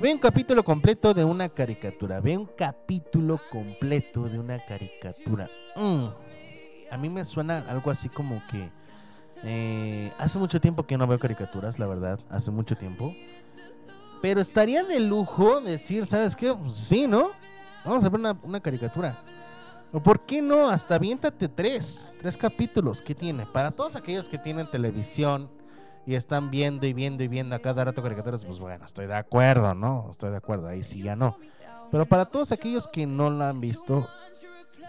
Ve 0.00 0.12
un 0.12 0.20
capítulo 0.20 0.62
completo 0.62 1.12
de 1.12 1.24
una 1.24 1.48
caricatura. 1.48 2.20
Ve 2.20 2.38
un 2.38 2.46
capítulo 2.46 3.40
completo 3.50 4.28
de 4.28 4.38
una 4.38 4.64
caricatura. 4.64 5.50
Mm. 5.74 6.06
A 6.92 6.96
mí 6.96 7.08
me 7.08 7.24
suena 7.24 7.58
algo 7.68 7.90
así 7.90 8.08
como 8.08 8.40
que... 8.48 8.70
eh, 9.42 10.12
hace 10.16 10.38
mucho 10.38 10.60
tiempo 10.60 10.84
que 10.84 10.96
no 10.96 11.08
veo 11.08 11.18
caricaturas, 11.18 11.80
la 11.80 11.88
verdad. 11.88 12.20
Hace 12.30 12.52
mucho 12.52 12.76
tiempo. 12.76 13.12
Pero 14.22 14.40
estaría 14.40 14.84
de 14.84 15.00
lujo 15.00 15.60
decir, 15.60 16.06
¿sabes 16.06 16.36
qué? 16.36 16.54
Pues 16.54 16.74
sí, 16.74 17.08
¿no? 17.08 17.32
Vamos 17.84 18.04
a 18.04 18.08
ver 18.08 18.36
una, 18.44 18.60
caricatura. 18.60 19.18
¿O 19.92 20.00
por 20.00 20.24
qué 20.24 20.40
no? 20.40 20.68
Hasta 20.68 20.94
aviéntate 20.94 21.48
tres, 21.48 22.14
tres 22.20 22.36
capítulos. 22.36 23.02
¿Qué 23.02 23.16
tiene? 23.16 23.44
Para 23.46 23.72
todos 23.72 23.96
aquellos 23.96 24.28
que 24.28 24.38
tienen 24.38 24.70
televisión 24.70 25.50
y 26.06 26.14
están 26.14 26.52
viendo 26.52 26.86
y 26.86 26.92
viendo 26.92 27.24
y 27.24 27.28
viendo 27.28 27.56
a 27.56 27.58
cada 27.58 27.84
rato 27.84 28.00
caricaturas, 28.00 28.44
pues 28.44 28.60
bueno, 28.60 28.84
estoy 28.84 29.08
de 29.08 29.16
acuerdo, 29.16 29.74
¿no? 29.74 30.06
Estoy 30.12 30.30
de 30.30 30.36
acuerdo, 30.36 30.68
ahí 30.68 30.84
sí 30.84 31.02
ya 31.02 31.16
no. 31.16 31.36
Pero 31.90 32.06
para 32.06 32.24
todos 32.24 32.52
aquellos 32.52 32.86
que 32.86 33.06
no 33.06 33.28
la 33.28 33.48
han 33.48 33.60
visto, 33.60 34.08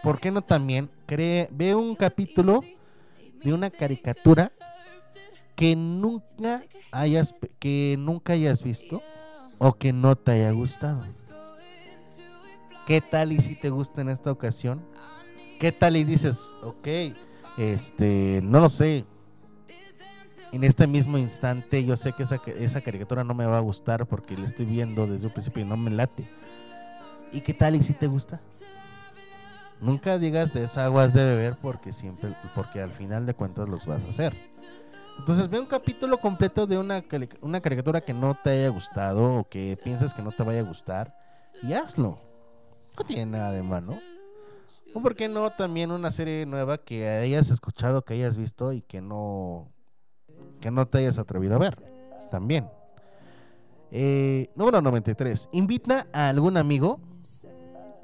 ¿por 0.03 0.19
qué 0.19 0.29
no 0.29 0.43
también 0.43 0.91
cree, 1.07 1.49
ve 1.51 1.73
un 1.73 1.95
capítulo 1.95 2.61
de 3.43 3.51
una 3.51 3.71
caricatura 3.71 4.51
que 5.55 5.75
nunca 5.75 6.63
hayas 6.91 7.33
que 7.59 7.95
nunca 7.97 8.33
hayas 8.33 8.63
visto 8.63 9.01
o 9.63 9.73
que 9.73 9.93
no 9.93 10.17
te 10.17 10.33
haya 10.33 10.51
gustado? 10.51 11.03
¿Qué 12.85 12.99
tal 12.99 13.31
y 13.31 13.39
si 13.39 13.55
te 13.55 13.69
gusta 13.69 14.01
en 14.01 14.09
esta 14.09 14.29
ocasión? 14.29 14.83
¿Qué 15.57 15.71
tal 15.71 15.95
y 15.95 16.03
dices, 16.03 16.51
ok, 16.63 16.87
este, 17.57 18.41
no 18.43 18.59
lo 18.59 18.67
sé, 18.67 19.05
en 20.51 20.65
este 20.65 20.85
mismo 20.85 21.17
instante 21.17 21.85
yo 21.85 21.95
sé 21.95 22.11
que 22.11 22.23
esa, 22.23 22.41
esa 22.57 22.81
caricatura 22.81 23.23
no 23.23 23.33
me 23.33 23.45
va 23.45 23.57
a 23.57 23.61
gustar 23.61 24.05
porque 24.05 24.35
la 24.35 24.45
estoy 24.45 24.65
viendo 24.65 25.07
desde 25.07 25.27
un 25.27 25.33
principio 25.33 25.63
y 25.63 25.65
no 25.65 25.77
me 25.77 25.91
late. 25.91 26.27
¿Y 27.31 27.39
qué 27.39 27.53
tal 27.53 27.75
y 27.75 27.83
si 27.83 27.93
te 27.93 28.07
gusta? 28.07 28.41
Nunca 29.79 30.17
digas 30.17 30.53
de 30.53 30.65
esas 30.65 30.79
aguas 30.79 31.13
de 31.13 31.23
beber 31.23 31.57
porque 31.61 31.93
siempre, 31.93 32.35
porque 32.53 32.81
al 32.81 32.91
final 32.91 33.25
de 33.25 33.33
cuentas 33.33 33.69
los 33.69 33.85
vas 33.85 34.03
a 34.03 34.09
hacer. 34.09 34.33
Entonces 35.19 35.49
ve 35.49 35.59
un 35.59 35.65
capítulo 35.65 36.17
completo 36.17 36.67
de 36.67 36.77
una, 36.77 37.03
una 37.41 37.61
caricatura 37.61 38.01
que 38.01 38.13
no 38.13 38.37
te 38.43 38.49
haya 38.49 38.69
gustado 38.69 39.39
o 39.39 39.49
que 39.49 39.77
piensas 39.83 40.13
que 40.13 40.21
no 40.21 40.31
te 40.31 40.43
vaya 40.43 40.59
a 40.59 40.63
gustar 40.63 41.15
y 41.61 41.73
hazlo. 41.73 42.19
No 42.97 43.05
tiene 43.05 43.25
nada 43.25 43.51
de 43.51 43.63
malo. 43.63 43.97
O 44.93 45.01
por 45.01 45.15
qué 45.15 45.27
no 45.27 45.49
también 45.51 45.91
una 45.91 46.11
serie 46.11 46.45
nueva 46.45 46.77
que 46.77 47.07
hayas 47.07 47.49
escuchado, 47.49 48.03
que 48.03 48.13
hayas 48.13 48.37
visto 48.37 48.73
y 48.73 48.81
que 48.81 49.01
no 49.01 49.71
que 50.61 50.71
no 50.71 50.87
te 50.87 50.99
hayas 50.99 51.17
atrevido 51.17 51.55
a 51.55 51.59
ver. 51.59 51.73
También. 52.31 52.69
Eh, 53.91 54.49
número 54.55 54.81
93. 54.81 55.49
Invita 55.51 56.07
a 56.13 56.29
algún 56.29 56.57
amigo 56.57 56.99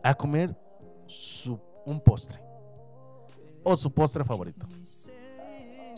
a 0.03 0.13
comer 0.13 0.55
su, 1.05 1.59
un 1.85 2.01
postre. 2.01 2.39
O 3.63 3.75
su 3.75 3.91
postre 3.91 4.23
favorito. 4.23 4.67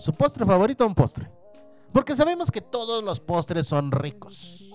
Su 0.01 0.13
postre 0.13 0.43
favorito 0.47 0.83
un 0.87 0.95
postre. 0.95 1.29
Porque 1.93 2.15
sabemos 2.15 2.49
que 2.49 2.59
todos 2.59 3.03
los 3.03 3.19
postres 3.19 3.67
son 3.67 3.91
ricos. 3.91 4.71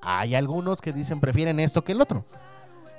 Hay 0.00 0.34
algunos 0.34 0.80
que 0.80 0.90
dicen 0.90 1.20
prefieren 1.20 1.60
esto 1.60 1.84
que 1.84 1.92
el 1.92 2.00
otro. 2.00 2.24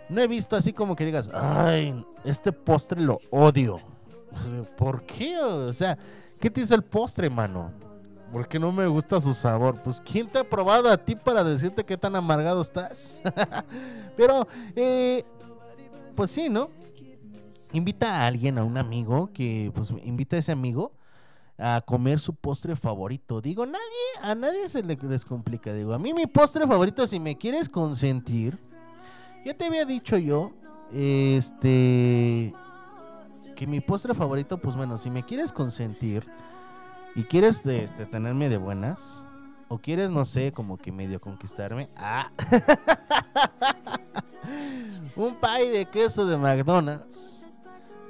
No 0.07 0.21
he 0.21 0.27
visto 0.27 0.55
así 0.55 0.73
como 0.73 0.95
que 0.95 1.07
digas, 1.07 1.31
ay, 1.33 2.05
este 2.23 2.51
postre 2.51 3.01
lo 3.01 3.17
odio. 3.31 3.79
¿Por 4.77 5.07
qué? 5.07 5.39
O 5.39 5.73
sea, 5.73 5.97
¿qué 6.39 6.51
te 6.51 6.61
hizo 6.61 6.75
el 6.75 6.83
postre, 6.83 7.31
mano? 7.31 7.71
Porque 8.31 8.59
no 8.59 8.71
me 8.71 8.85
gusta 8.85 9.19
su 9.19 9.33
sabor. 9.33 9.81
Pues, 9.83 9.99
¿quién 10.01 10.27
te 10.27 10.37
ha 10.37 10.43
probado 10.43 10.87
a 10.87 10.97
ti 10.97 11.15
para 11.15 11.43
decirte 11.43 11.83
qué 11.83 11.97
tan 11.97 12.15
amargado 12.15 12.61
estás? 12.61 13.23
Pero, 14.15 14.47
eh, 14.75 15.25
pues 16.13 16.29
sí, 16.29 16.47
¿no? 16.47 16.69
Invita 17.73 18.17
a 18.17 18.27
alguien, 18.27 18.59
a 18.59 18.63
un 18.63 18.77
amigo, 18.77 19.31
que 19.33 19.71
pues 19.73 19.91
invita 20.03 20.35
a 20.35 20.39
ese 20.39 20.51
amigo 20.51 20.91
a 21.61 21.81
comer 21.81 22.19
su 22.19 22.33
postre 22.33 22.75
favorito. 22.75 23.39
Digo, 23.39 23.65
nadie, 23.65 23.81
a 24.21 24.33
nadie 24.33 24.67
se 24.67 24.81
le 24.81 24.95
descomplica. 24.95 25.73
Digo, 25.73 25.93
a 25.93 25.99
mí 25.99 26.13
mi 26.13 26.25
postre 26.25 26.65
favorito, 26.65 27.05
si 27.05 27.19
me 27.19 27.37
quieres 27.37 27.69
consentir, 27.69 28.57
ya 29.45 29.53
te 29.53 29.65
había 29.65 29.85
dicho 29.85 30.17
yo, 30.17 30.53
este, 30.91 32.53
que 33.55 33.67
mi 33.67 33.79
postre 33.79 34.13
favorito, 34.13 34.57
pues 34.57 34.75
bueno, 34.75 34.97
si 34.97 35.11
me 35.11 35.23
quieres 35.23 35.53
consentir 35.53 36.25
y 37.15 37.23
quieres 37.23 37.65
este, 37.65 38.05
tenerme 38.07 38.49
de 38.49 38.57
buenas, 38.57 39.27
o 39.67 39.77
quieres, 39.77 40.09
no 40.09 40.25
sé, 40.25 40.51
como 40.51 40.77
que 40.77 40.91
medio 40.91 41.21
conquistarme, 41.21 41.87
ah, 41.95 42.29
un 45.15 45.35
pie 45.35 45.69
de 45.69 45.85
queso 45.85 46.25
de 46.25 46.35
McDonald's, 46.35 47.40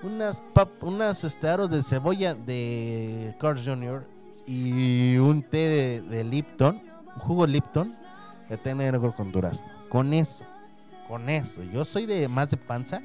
unas, 0.03 0.41
pap- 0.53 0.81
unas 0.81 1.23
este, 1.23 1.47
aros 1.47 1.69
de 1.69 1.81
cebolla 1.83 2.33
de 2.33 3.35
Carl 3.39 3.59
Jr. 3.63 4.05
y 4.47 5.17
un 5.17 5.43
té 5.43 6.01
de, 6.07 6.23
Lipton, 6.23 6.81
un 7.15 7.21
jugo 7.21 7.45
Lipton 7.47 7.93
de 8.49 8.57
té 8.57 8.73
negro 8.75 9.13
con 9.15 9.31
durazno. 9.31 9.67
Con 9.89 10.13
eso, 10.13 10.45
con 11.07 11.29
eso. 11.29 11.63
Yo 11.63 11.85
soy 11.85 12.05
de 12.05 12.27
más 12.27 12.51
de 12.51 12.57
panza 12.57 13.01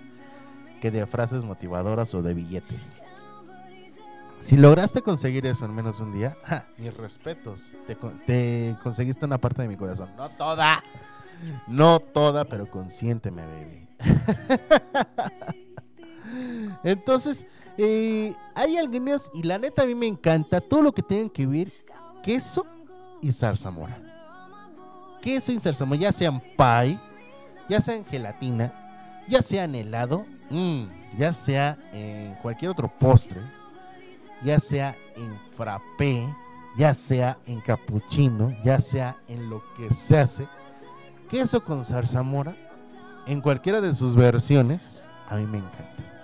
que 0.81 0.91
de 0.91 1.07
frases 1.07 1.43
motivadoras 1.45 2.15
o 2.15 2.23
de 2.23 2.35
billetes. 2.35 3.01
Si 4.39 4.57
lograste 4.57 5.01
conseguir 5.03 5.47
eso 5.47 5.65
en 5.65 5.75
menos 5.75 5.99
de 5.99 6.05
un 6.05 6.13
día, 6.13 6.37
mis 6.79 6.95
respetos. 6.97 7.73
Te, 7.87 7.97
te 8.27 8.77
conseguiste 8.83 9.25
una 9.25 9.39
parte 9.39 9.63
de 9.63 9.69
mi 9.69 9.77
corazón. 9.77 10.11
No 10.17 10.29
toda. 10.31 10.85
No 11.67 11.99
toda, 12.01 12.45
pero 12.45 12.71
consiénteme, 12.71 13.43
baby. 13.47 13.89
Entonces, 16.87 17.45
eh, 17.77 18.33
hay 18.55 18.77
algunas, 18.77 19.29
y 19.35 19.43
la 19.43 19.59
neta 19.59 19.83
a 19.83 19.87
mí 19.87 19.95
me 19.97 20.07
encanta 20.07 20.61
todo 20.61 20.83
lo 20.83 20.93
que 20.93 21.03
tienen 21.03 21.29
que 21.29 21.45
ver 21.45 21.73
queso 22.23 22.65
y 23.21 23.33
zarzamora. 23.33 24.01
Queso 25.21 25.51
y 25.51 25.59
zarzamora, 25.59 26.01
ya 26.01 26.13
sean 26.13 26.41
pie, 26.41 27.01
ya 27.69 27.81
sea 27.81 27.97
en 27.97 28.05
gelatina, 28.05 28.73
ya 29.29 29.43
sea 29.43 29.65
en 29.65 29.75
helado, 29.75 30.27
mm, 30.49 30.85
ya 31.19 31.33
sea 31.33 31.77
en 31.93 32.35
cualquier 32.37 32.71
otro 32.71 32.87
postre, 32.87 33.41
ya 34.45 34.61
sea 34.61 34.95
en 35.17 35.37
frappé, 35.57 36.33
ya 36.79 36.95
sea 36.95 37.37
en 37.47 37.61
cappuccino, 37.63 38.57
ya 38.65 38.79
sea 38.79 39.17
en 39.27 39.51
lo 39.51 39.61
que 39.77 39.93
se 39.93 40.19
hace, 40.19 40.47
queso 41.29 41.65
con 41.65 41.85
zarzamora, 41.85 42.55
en 43.27 43.41
cualquiera 43.41 43.81
de 43.81 43.93
sus 43.93 44.15
versiones, 44.15 45.09
a 45.29 45.35
mí 45.35 45.47
me 45.47 45.59
encanta. 45.59 46.16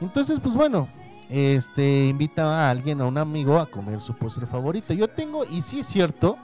Entonces, 0.00 0.38
pues 0.40 0.54
bueno, 0.54 0.88
este 1.28 2.06
invita 2.06 2.66
a 2.66 2.70
alguien, 2.70 3.00
a 3.00 3.06
un 3.06 3.18
amigo, 3.18 3.58
a 3.58 3.66
comer 3.66 4.00
su 4.00 4.14
postre 4.14 4.46
favorito. 4.46 4.94
Yo 4.94 5.08
tengo, 5.08 5.44
y 5.44 5.62
sí 5.62 5.80
es 5.80 5.86
cierto, 5.86 6.36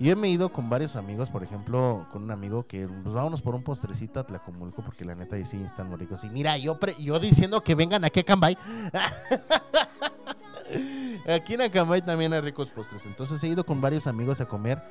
yo 0.00 0.16
me 0.16 0.28
he 0.28 0.30
ido 0.30 0.48
con 0.50 0.70
varios 0.70 0.96
amigos, 0.96 1.28
por 1.30 1.42
ejemplo, 1.42 2.06
con 2.12 2.22
un 2.22 2.30
amigo 2.30 2.62
que 2.62 2.88
pues 3.02 3.14
vámonos 3.14 3.42
por 3.42 3.54
un 3.54 3.62
postrecito 3.62 4.20
a 4.20 4.24
Tlacomulco 4.24 4.82
porque 4.82 5.04
la 5.04 5.14
neta 5.14 5.36
ahí 5.36 5.44
sí 5.44 5.60
están 5.64 5.88
muy 5.88 5.98
ricos. 5.98 6.24
Y 6.24 6.28
mira, 6.30 6.56
yo, 6.56 6.78
pre- 6.78 6.96
yo 7.02 7.18
diciendo 7.18 7.62
que 7.62 7.74
vengan 7.74 8.04
aquí 8.04 8.20
a 8.20 8.24
Cambay. 8.24 8.56
aquí 11.28 11.54
en 11.54 11.62
Acambay 11.62 12.02
también 12.02 12.32
hay 12.32 12.40
ricos 12.40 12.70
postres. 12.70 13.06
Entonces 13.06 13.42
he 13.42 13.48
ido 13.48 13.64
con 13.64 13.80
varios 13.80 14.06
amigos 14.06 14.40
a 14.40 14.46
comer 14.46 14.82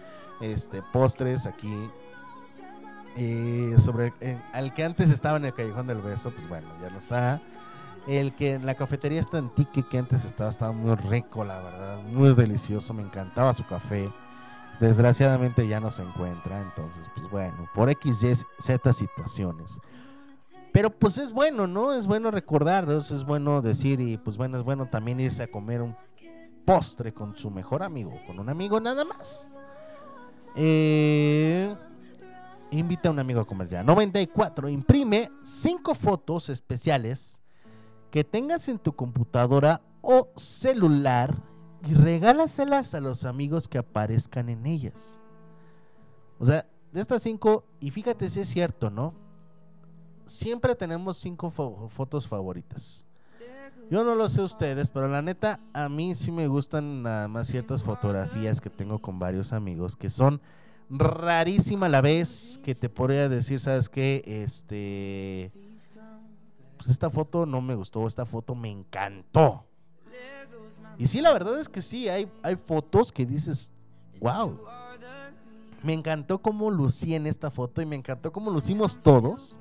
este 0.42 0.82
postres 0.94 1.46
aquí. 1.46 1.90
Eh, 3.20 3.74
sobre 3.80 4.14
eh, 4.22 4.38
al 4.54 4.74
que 4.76 4.84
antes 4.84 5.10
estaba 5.10 5.38
en 5.38 5.46
el 5.46 5.54
Callejón 5.54 5.88
del 5.88 6.02
Beso, 6.02 6.30
pues 6.32 6.48
bueno, 6.48 6.68
ya 6.82 6.90
no 6.90 7.00
está. 7.00 7.42
El 8.08 8.34
que 8.34 8.54
en 8.54 8.66
la 8.66 8.76
cafetería 8.76 9.20
está 9.20 9.38
antique 9.38 9.84
que 9.84 9.98
antes 9.98 10.24
estaba, 10.24 10.50
estaba 10.50 10.72
muy 10.72 10.96
rico, 10.96 11.44
la 11.44 11.60
verdad, 11.60 12.02
muy 12.04 12.34
delicioso, 12.34 12.94
me 12.94 13.04
encantaba 13.04 13.54
su 13.54 13.66
café. 13.66 14.10
Desgraciadamente 14.80 15.68
ya 15.68 15.82
no 15.82 15.92
se 15.92 16.04
encuentra, 16.04 16.62
entonces, 16.62 17.10
pues 17.16 17.30
bueno, 17.30 17.68
por 17.76 17.90
X, 17.90 18.46
Z 18.60 18.94
situaciones. 18.94 19.82
Pero 20.72 20.90
pues 20.90 21.18
es 21.18 21.32
bueno, 21.32 21.68
¿no? 21.68 21.94
Es 21.94 22.08
bueno 22.08 22.32
recordarlos, 22.32 23.12
es 23.12 23.26
bueno 23.26 23.62
decir 23.62 24.00
y 24.00 24.18
pues 24.18 24.38
bueno, 24.38 24.58
es 24.58 24.64
bueno 24.64 24.86
también 24.86 25.20
irse 25.20 25.44
a 25.44 25.48
comer 25.48 25.82
un 25.82 25.96
postre 26.64 27.14
con 27.14 27.36
su 27.36 27.50
mejor 27.50 27.84
amigo, 27.84 28.14
con 28.26 28.40
un 28.40 28.48
amigo 28.48 28.80
nada 28.80 29.04
más. 29.04 29.48
Eh, 30.56 31.76
invita 32.72 33.10
a 33.10 33.12
un 33.12 33.20
amigo 33.20 33.42
a 33.42 33.46
comer 33.46 33.68
ya. 33.68 33.84
94. 33.84 34.70
Imprime 34.70 35.32
cinco 35.42 35.94
fotos 35.96 36.50
especiales 36.50 37.42
que 38.12 38.24
tengas 38.24 38.68
en 38.70 38.80
tu 38.80 38.94
computadora 38.94 39.82
o 40.02 40.30
celular 40.36 41.36
y 41.88 41.94
regálaselas 41.94 42.94
a 42.94 43.00
los 43.00 43.26
amigos 43.26 43.68
que 43.68 43.78
aparezcan 43.78 44.50
en 44.50 44.66
ellas. 44.66 45.22
O 46.40 46.46
sea, 46.46 46.66
de 46.92 47.02
estas 47.02 47.24
cinco, 47.24 47.66
y 47.80 47.92
fíjate 47.92 48.30
si 48.30 48.40
es 48.40 48.48
cierto, 48.50 48.90
¿no? 48.90 49.14
Siempre 50.26 50.76
tenemos 50.76 51.18
cinco 51.18 51.52
fo- 51.52 51.88
fotos 51.90 52.28
favoritas. 52.28 53.06
Yo 53.90 54.04
no 54.04 54.16
lo 54.16 54.28
sé 54.28 54.42
ustedes, 54.42 54.90
pero 54.90 55.08
la 55.08 55.22
neta, 55.22 55.62
a 55.74 55.88
mí 55.88 56.14
sí 56.16 56.32
me 56.32 56.48
gustan 56.48 57.04
nada 57.04 57.28
más 57.30 57.48
ciertas 57.48 57.84
fotografías 57.84 58.60
que 58.60 58.70
tengo 58.70 59.00
con 59.00 59.18
varios 59.20 59.54
amigos 59.54 59.96
que 59.96 60.10
son 60.10 60.42
rarísima 60.90 61.86
a 61.86 61.90
la 61.90 62.02
vez. 62.02 62.60
Que 62.64 62.76
te 62.76 62.90
podría 62.90 63.30
decir, 63.30 63.62
¿sabes 63.62 63.88
qué? 63.88 64.24
Este. 64.26 65.54
Pues 66.78 66.90
esta 66.90 67.10
foto 67.10 67.46
no 67.46 67.60
me 67.62 67.76
gustó, 67.76 68.06
esta 68.08 68.26
foto 68.26 68.56
me 68.56 68.70
encantó. 68.70 69.66
Y 70.98 71.08
sí, 71.08 71.22
la 71.22 71.32
verdad 71.34 71.60
es 71.60 71.70
que 71.70 71.82
sí, 71.82 72.08
hay, 72.10 72.32
hay 72.44 72.56
fotos 72.56 73.12
que 73.12 73.26
dices, 73.26 73.74
wow. 74.20 74.60
Me 75.84 75.94
encantó 75.94 76.40
cómo 76.40 76.70
lucí 76.72 77.14
en 77.16 77.28
esta 77.28 77.52
foto 77.52 77.82
y 77.82 77.86
me 77.86 77.96
encantó 77.96 78.32
cómo 78.32 78.50
lucimos 78.52 79.00
todos. 79.00 79.60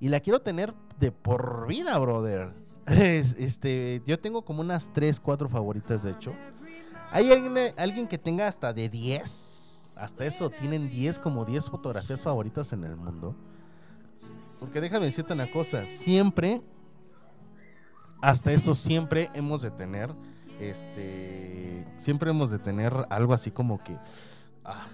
Y 0.00 0.08
la 0.08 0.20
quiero 0.20 0.40
tener 0.40 0.72
de 0.98 1.12
por 1.12 1.66
vida, 1.66 1.98
brother. 1.98 2.52
Es- 2.86 3.34
Este, 3.38 4.02
yo 4.06 4.18
tengo 4.18 4.42
como 4.42 4.62
unas 4.62 4.90
3, 4.92 5.20
4 5.20 5.48
favoritas, 5.48 6.02
de 6.02 6.12
hecho. 6.12 6.32
Hay 7.12 7.30
alguien, 7.32 7.74
alguien 7.76 8.08
que 8.08 8.16
tenga 8.18 8.48
hasta 8.48 8.72
de 8.72 8.88
10. 8.88 9.90
Hasta 9.98 10.24
eso, 10.24 10.48
tienen 10.48 10.88
10 10.88 11.18
como 11.18 11.44
10 11.44 11.68
fotografías 11.68 12.22
favoritas 12.22 12.72
en 12.72 12.84
el 12.84 12.96
mundo. 12.96 13.34
Porque 14.60 14.80
déjame 14.80 15.06
decirte 15.06 15.32
una 15.32 15.50
cosa, 15.50 15.86
siempre, 15.86 16.60
hasta 18.20 18.52
eso 18.52 18.74
siempre 18.74 19.30
hemos 19.32 19.62
de 19.62 19.70
tener, 19.70 20.14
este, 20.60 21.86
siempre 21.96 22.30
hemos 22.30 22.50
de 22.50 22.58
tener 22.58 22.92
algo 23.08 23.32
así 23.32 23.50
como 23.50 23.82
que, 23.82 23.96
ah, 24.64 24.86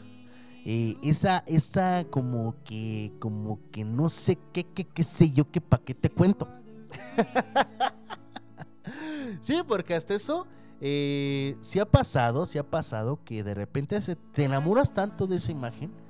eh, 0.65 0.97
esa, 1.03 1.43
esa 1.47 2.05
como 2.09 2.55
que, 2.63 3.13
como 3.19 3.59
que 3.73 3.85
no 3.85 4.09
sé 4.09 4.39
qué, 4.53 4.65
qué, 4.65 4.85
qué 4.85 5.03
sé 5.03 5.33
yo, 5.33 5.51
qué 5.51 5.61
pa' 5.61 5.79
qué 5.79 5.95
te 5.95 6.11
cuento. 6.11 6.49
sí, 9.41 9.61
porque 9.67 9.95
hasta 9.95 10.15
eso, 10.15 10.47
eh, 10.81 11.57
sí 11.61 11.81
ha 11.81 11.91
pasado, 11.91 12.47
sí 12.47 12.59
ha 12.59 12.71
pasado 12.71 13.19
que 13.25 13.43
de 13.43 13.55
repente 13.55 14.01
se, 14.01 14.15
te 14.15 14.45
enamoras 14.45 14.95
tanto 14.95 15.27
de 15.27 15.37
esa 15.37 15.51
imagen 15.51 16.06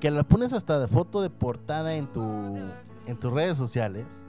que 0.00 0.10
la 0.10 0.22
pones 0.22 0.52
hasta 0.52 0.78
de 0.78 0.88
foto 0.88 1.22
de 1.22 1.30
portada 1.30 1.94
en 1.94 2.06
tu 2.06 2.22
en 3.06 3.18
tus 3.18 3.32
redes 3.32 3.56
sociales 3.56 4.26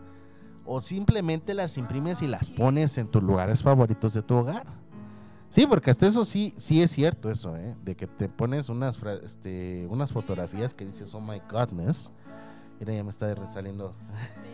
o 0.65 0.81
simplemente 0.81 1.53
las 1.53 1.77
imprimes 1.77 2.22
y 2.22 2.27
las 2.27 2.49
pones 2.49 2.98
en 2.98 3.07
tus 3.07 3.23
lugares 3.23 3.64
favoritos 3.64 4.14
de 4.14 4.22
tu 4.22 4.35
hogar. 4.35 4.68
Sí, 5.49 5.65
porque 5.65 5.89
hasta 5.89 6.07
eso 6.07 6.26
sí 6.26 6.53
sí 6.57 6.81
es 6.81 6.91
cierto 6.91 7.31
eso, 7.31 7.56
¿eh? 7.56 7.76
de 7.84 7.95
que 7.95 8.06
te 8.06 8.27
pones 8.27 8.69
unas 8.69 8.99
este, 9.23 9.88
unas 9.89 10.11
fotografías 10.11 10.73
que 10.73 10.85
dices, 10.85 11.14
"Oh 11.14 11.22
my 11.22 11.41
godness." 11.49 12.11
Mira, 12.80 12.94
ya 12.94 13.03
me 13.03 13.10
está 13.10 13.48
saliendo. 13.48 13.95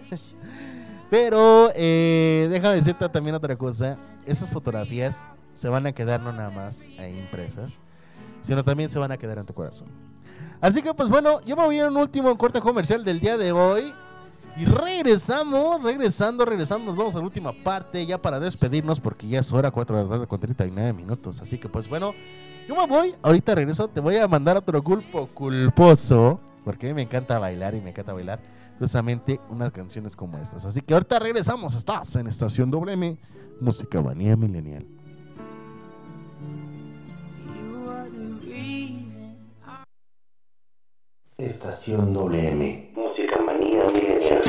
Pero 1.10 1.72
eh, 1.76 2.48
déjame 2.50 2.76
decirte 2.76 3.08
también 3.10 3.36
otra 3.36 3.56
cosa. 3.58 3.98
Esas 4.26 4.50
fotografías 4.50 5.28
se 5.54 5.68
van 5.68 5.86
a 5.86 5.92
quedar 5.92 6.22
no 6.22 6.32
nada 6.32 6.50
más 6.50 6.90
ahí 6.98 7.18
impresas, 7.20 7.80
sino 8.42 8.64
también 8.64 8.90
se 8.90 9.00
van 9.00 9.12
a 9.12 9.18
quedar 9.18 9.40
en 9.40 9.46
tu 9.46 9.54
corazón. 9.54 9.90
Así 10.64 10.82
que 10.82 10.94
pues 10.94 11.10
bueno, 11.10 11.42
yo 11.42 11.58
me 11.58 11.66
voy 11.66 11.78
a 11.82 11.90
un 11.90 11.98
último 11.98 12.38
corte 12.38 12.62
comercial 12.62 13.04
del 13.04 13.20
día 13.20 13.36
de 13.36 13.52
hoy. 13.52 13.94
Y 14.56 14.64
regresamos, 14.64 15.84
regresando, 15.84 16.46
regresando, 16.46 16.86
nos 16.86 16.96
vamos 16.96 17.16
a 17.16 17.20
la 17.20 17.26
última 17.26 17.52
parte 17.52 18.06
ya 18.06 18.18
para 18.22 18.40
despedirnos 18.40 19.02
porque 19.02 19.28
ya 19.28 19.42
es 19.42 19.52
hora 19.52 19.72
4 19.72 19.98
de 19.98 20.04
la 20.04 20.10
tarde 20.10 20.28
con 20.28 20.40
39 20.40 20.94
minutos. 20.94 21.42
Así 21.42 21.58
que 21.58 21.68
pues 21.68 21.90
bueno, 21.90 22.14
yo 22.66 22.78
me 22.78 22.88
voy, 22.88 23.14
ahorita 23.22 23.56
regreso, 23.56 23.90
te 23.90 24.00
voy 24.00 24.16
a 24.16 24.26
mandar 24.26 24.56
otro 24.56 24.82
culpo 24.82 25.26
culposo 25.34 26.40
porque 26.64 26.86
a 26.86 26.90
mí 26.92 26.94
me 26.94 27.02
encanta 27.02 27.40
bailar 27.40 27.76
y 27.76 27.82
me 27.82 27.90
encanta 27.90 28.14
bailar 28.14 28.40
justamente 28.80 29.42
unas 29.50 29.70
canciones 29.74 30.16
como 30.16 30.38
estas. 30.38 30.64
Así 30.64 30.80
que 30.80 30.94
ahorita 30.94 31.20
regresamos, 31.20 31.76
estás 31.76 32.16
en 32.16 32.28
Estación 32.28 32.72
WM, 32.72 33.18
Música 33.60 34.02
Manía 34.02 34.38
Milenial. 34.38 34.86
Estación 41.46 42.14
WM. 42.14 42.92
Música 42.96 43.38
manía 43.46 43.84
milenial. 43.90 44.42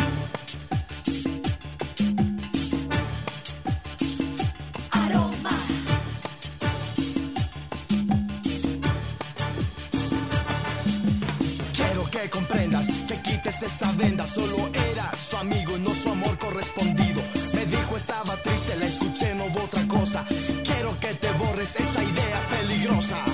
Quiero 11.72 12.10
que 12.12 12.30
comprendas, 12.30 12.86
que 13.08 13.16
quites 13.22 13.62
esa 13.62 13.90
venda. 13.92 14.24
Solo 14.24 14.56
era 14.92 15.10
su 15.16 15.36
amigo 15.36 15.76
y 15.76 15.80
no 15.80 15.90
su 15.90 16.10
amor 16.10 16.38
correspondido. 16.38 17.20
Me 17.54 17.66
dijo 17.66 17.96
estaba 17.96 18.36
triste, 18.36 18.76
la 18.76 18.86
escuché, 18.86 19.34
no 19.34 19.46
hubo 19.46 19.64
otra 19.64 19.84
cosa. 19.88 20.24
Quiero 20.62 20.96
que 21.00 21.12
te 21.14 21.30
borres 21.32 21.74
esa 21.74 22.02
idea 22.04 22.40
peligrosa. 22.50 23.33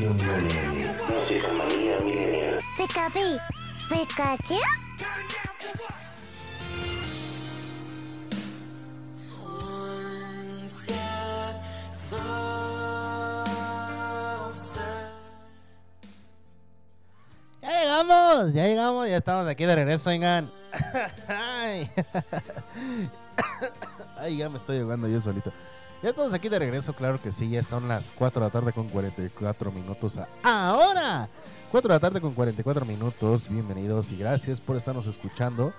Estación. 0.00 0.16
Música 2.78 3.10
Pikachu. 3.90 4.54
Ya 17.60 17.70
llegamos, 17.82 18.52
ya 18.54 18.66
llegamos, 18.66 19.08
ya 19.08 19.16
estamos 19.18 19.46
aquí 19.48 19.66
de 19.66 19.74
regreso. 19.74 20.08
Ay. 21.28 21.90
Ay, 24.16 24.38
ya 24.38 24.48
me 24.48 24.56
estoy 24.56 24.78
ahogando 24.78 25.08
yo 25.08 25.20
solito. 25.20 25.52
Ya 26.02 26.10
estamos 26.10 26.32
aquí 26.32 26.48
de 26.48 26.58
regreso, 26.58 26.94
claro 26.94 27.20
que 27.20 27.30
sí, 27.30 27.50
ya 27.50 27.62
son 27.62 27.86
las 27.86 28.10
4 28.12 28.40
de 28.40 28.46
la 28.46 28.50
tarde 28.50 28.72
con 28.72 28.88
44 28.88 29.70
minutos 29.70 30.18
ahora. 30.42 31.28
4 31.70 31.88
de 31.88 31.94
la 31.94 32.00
tarde 32.00 32.22
con 32.22 32.32
44 32.32 32.86
minutos, 32.86 33.50
bienvenidos 33.50 34.10
y 34.10 34.16
gracias 34.16 34.60
por 34.60 34.76
estarnos 34.76 35.06
escuchando. 35.06 35.74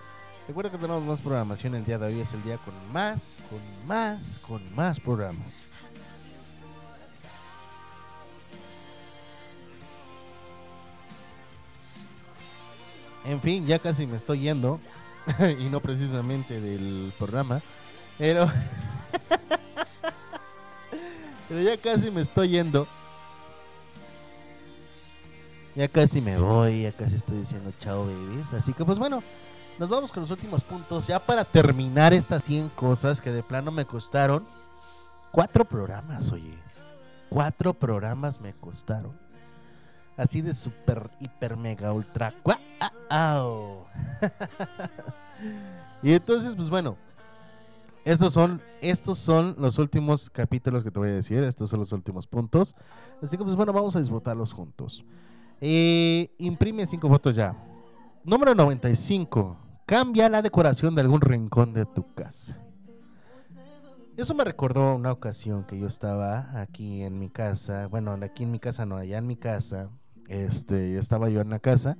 Recuerda 0.47 0.69
que 0.69 0.77
tenemos 0.77 1.01
más 1.03 1.21
programación 1.21 1.73
el 1.73 1.85
día 1.85 1.97
de 1.97 2.05
hoy, 2.05 2.19
es 2.19 2.33
el 2.33 2.43
día 2.43 2.57
con 2.57 2.73
más, 2.93 3.39
con 3.49 3.87
más, 3.87 4.39
con 4.47 4.75
más 4.75 4.99
programas. 4.99 5.73
En 13.25 13.41
fin, 13.41 13.65
ya 13.65 13.79
casi 13.79 14.05
me 14.05 14.17
estoy 14.17 14.41
yendo. 14.41 14.79
y 15.59 15.67
no 15.69 15.79
precisamente 15.79 16.61
del 16.61 17.11
programa. 17.17 17.59
Pero. 18.19 18.47
pero 21.51 21.63
ya 21.63 21.75
casi 21.75 22.09
me 22.09 22.21
estoy 22.21 22.47
yendo. 22.47 22.87
Ya 25.75 25.89
casi 25.89 26.21
me 26.21 26.37
voy, 26.37 26.83
ya 26.83 26.93
casi 26.93 27.17
estoy 27.17 27.39
diciendo 27.39 27.73
chao, 27.77 28.05
babies. 28.05 28.53
Así 28.53 28.71
que, 28.71 28.85
pues 28.85 28.97
bueno, 28.97 29.21
nos 29.77 29.89
vamos 29.89 30.13
con 30.13 30.21
los 30.21 30.31
últimos 30.31 30.63
puntos. 30.63 31.07
Ya 31.07 31.19
para 31.19 31.43
terminar 31.43 32.13
estas 32.13 32.45
100 32.45 32.69
cosas 32.69 33.19
que 33.19 33.31
de 33.31 33.43
plano 33.43 33.69
me 33.69 33.83
costaron. 33.83 34.47
Cuatro 35.33 35.65
programas, 35.65 36.31
oye. 36.31 36.57
Cuatro 37.27 37.73
programas 37.73 38.39
me 38.39 38.53
costaron. 38.53 39.11
Así 40.15 40.41
de 40.41 40.53
super, 40.53 41.09
hiper, 41.19 41.57
mega, 41.57 41.91
ultra. 41.91 42.33
cua- 42.43 42.59
ah, 43.09 43.39
au. 43.41 43.85
y 46.01 46.13
entonces, 46.13 46.55
pues 46.55 46.69
bueno. 46.69 46.95
Estos 48.03 48.33
son, 48.33 48.61
estos 48.81 49.19
son 49.19 49.55
los 49.59 49.77
últimos 49.77 50.29
capítulos 50.29 50.83
que 50.83 50.89
te 50.89 50.99
voy 50.99 51.09
a 51.09 51.13
decir. 51.13 51.43
Estos 51.43 51.69
son 51.69 51.79
los 51.79 51.91
últimos 51.91 52.25
puntos. 52.25 52.75
Así 53.21 53.37
que, 53.37 53.43
pues 53.43 53.55
bueno, 53.55 53.71
vamos 53.73 53.95
a 53.95 53.99
disfrutarlos 53.99 54.53
juntos. 54.53 55.03
Eh, 55.59 56.33
imprime 56.39 56.87
cinco 56.87 57.07
votos 57.07 57.35
ya. 57.35 57.55
Número 58.23 58.55
95. 58.55 59.57
Cambia 59.85 60.29
la 60.29 60.41
decoración 60.41 60.95
de 60.95 61.01
algún 61.01 61.21
rincón 61.21 61.73
de 61.73 61.85
tu 61.85 62.13
casa. 62.13 62.57
Eso 64.17 64.33
me 64.33 64.43
recordó 64.43 64.95
una 64.95 65.11
ocasión 65.11 65.63
que 65.63 65.79
yo 65.79 65.87
estaba 65.87 66.59
aquí 66.59 67.03
en 67.03 67.19
mi 67.19 67.29
casa. 67.29 67.87
Bueno, 67.87 68.17
aquí 68.21 68.43
en 68.43 68.51
mi 68.51 68.59
casa 68.59 68.85
no, 68.85 68.97
allá 68.97 69.19
en 69.19 69.27
mi 69.27 69.35
casa. 69.35 69.89
Este, 70.27 70.97
estaba 70.97 71.29
yo 71.29 71.41
en 71.41 71.49
la 71.49 71.59
casa. 71.59 71.97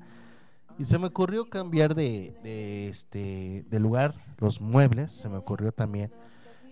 Y 0.78 0.86
se 0.86 0.98
me 0.98 1.08
ocurrió 1.08 1.46
cambiar 1.50 1.96
de, 1.96 2.36
de, 2.44 2.90
este, 2.90 3.66
de 3.70 3.80
lugar 3.80 4.16
los 4.38 4.62
muebles. 4.62 5.12
Se 5.12 5.30
me 5.30 5.38
ocurrió 5.38 5.72
también. 5.72 6.12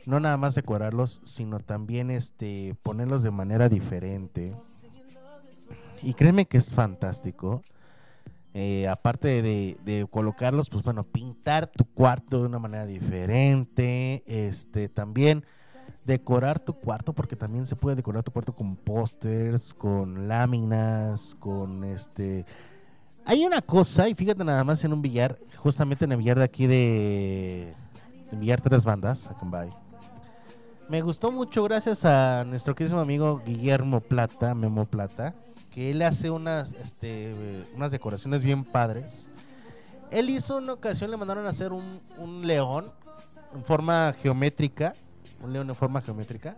No 0.05 0.19
nada 0.19 0.37
más 0.37 0.55
decorarlos, 0.55 1.21
sino 1.23 1.59
también 1.59 2.09
este, 2.09 2.75
ponerlos 2.81 3.21
de 3.21 3.31
manera 3.31 3.69
diferente. 3.69 4.55
Y 6.01 6.13
créeme 6.13 6.45
que 6.45 6.57
es 6.57 6.71
fantástico. 6.71 7.61
Eh, 8.53 8.87
aparte 8.87 9.41
de, 9.41 9.77
de 9.85 10.07
colocarlos, 10.09 10.69
pues 10.69 10.83
bueno, 10.83 11.03
pintar 11.03 11.67
tu 11.67 11.85
cuarto 11.85 12.39
de 12.39 12.47
una 12.47 12.59
manera 12.59 12.85
diferente. 12.85 14.23
Este, 14.25 14.89
también 14.89 15.45
decorar 16.05 16.59
tu 16.59 16.73
cuarto, 16.73 17.13
porque 17.13 17.35
también 17.35 17.65
se 17.65 17.75
puede 17.75 17.95
decorar 17.97 18.23
tu 18.23 18.31
cuarto 18.31 18.53
con 18.55 18.75
pósters, 18.75 19.73
con 19.73 20.27
láminas, 20.27 21.35
con 21.39 21.83
este. 21.83 22.45
Hay 23.29 23.45
una 23.45 23.61
cosa, 23.61 24.09
y 24.09 24.15
fíjate 24.15 24.43
nada 24.43 24.63
más 24.63 24.83
en 24.83 24.91
un 24.91 25.03
billar, 25.03 25.37
justamente 25.57 26.03
en 26.03 26.13
el 26.13 26.17
billar 26.17 26.39
de 26.39 26.45
aquí 26.45 26.65
de. 26.65 27.75
En 28.31 28.39
billar 28.39 28.59
Tres 28.59 28.83
Bandas, 28.83 29.29
Bay. 29.43 29.69
Me 30.89 31.03
gustó 31.03 31.31
mucho 31.31 31.61
gracias 31.61 32.05
a 32.05 32.43
nuestro 32.43 32.73
querido 32.73 32.99
amigo 32.99 33.39
Guillermo 33.45 33.99
Plata, 33.99 34.55
Memo 34.55 34.85
Plata, 34.85 35.35
que 35.69 35.91
él 35.91 36.01
hace 36.01 36.31
unas, 36.31 36.71
este, 36.71 37.67
unas 37.75 37.91
decoraciones 37.91 38.41
bien 38.41 38.63
padres. 38.63 39.29
Él 40.09 40.31
hizo 40.31 40.57
una 40.57 40.73
ocasión, 40.73 41.11
le 41.11 41.17
mandaron 41.17 41.45
a 41.45 41.49
hacer 41.49 41.71
un, 41.71 42.01
un 42.17 42.47
león 42.47 42.91
en 43.53 43.63
forma 43.63 44.11
geométrica, 44.23 44.95
un 45.43 45.53
león 45.53 45.69
en 45.69 45.75
forma 45.75 46.01
geométrica. 46.01 46.57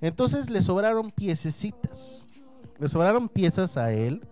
Entonces 0.00 0.48
le 0.48 0.62
sobraron 0.62 1.10
piececitas, 1.10 2.30
le 2.78 2.88
sobraron 2.88 3.28
piezas 3.28 3.76
a 3.76 3.92
él. 3.92 4.26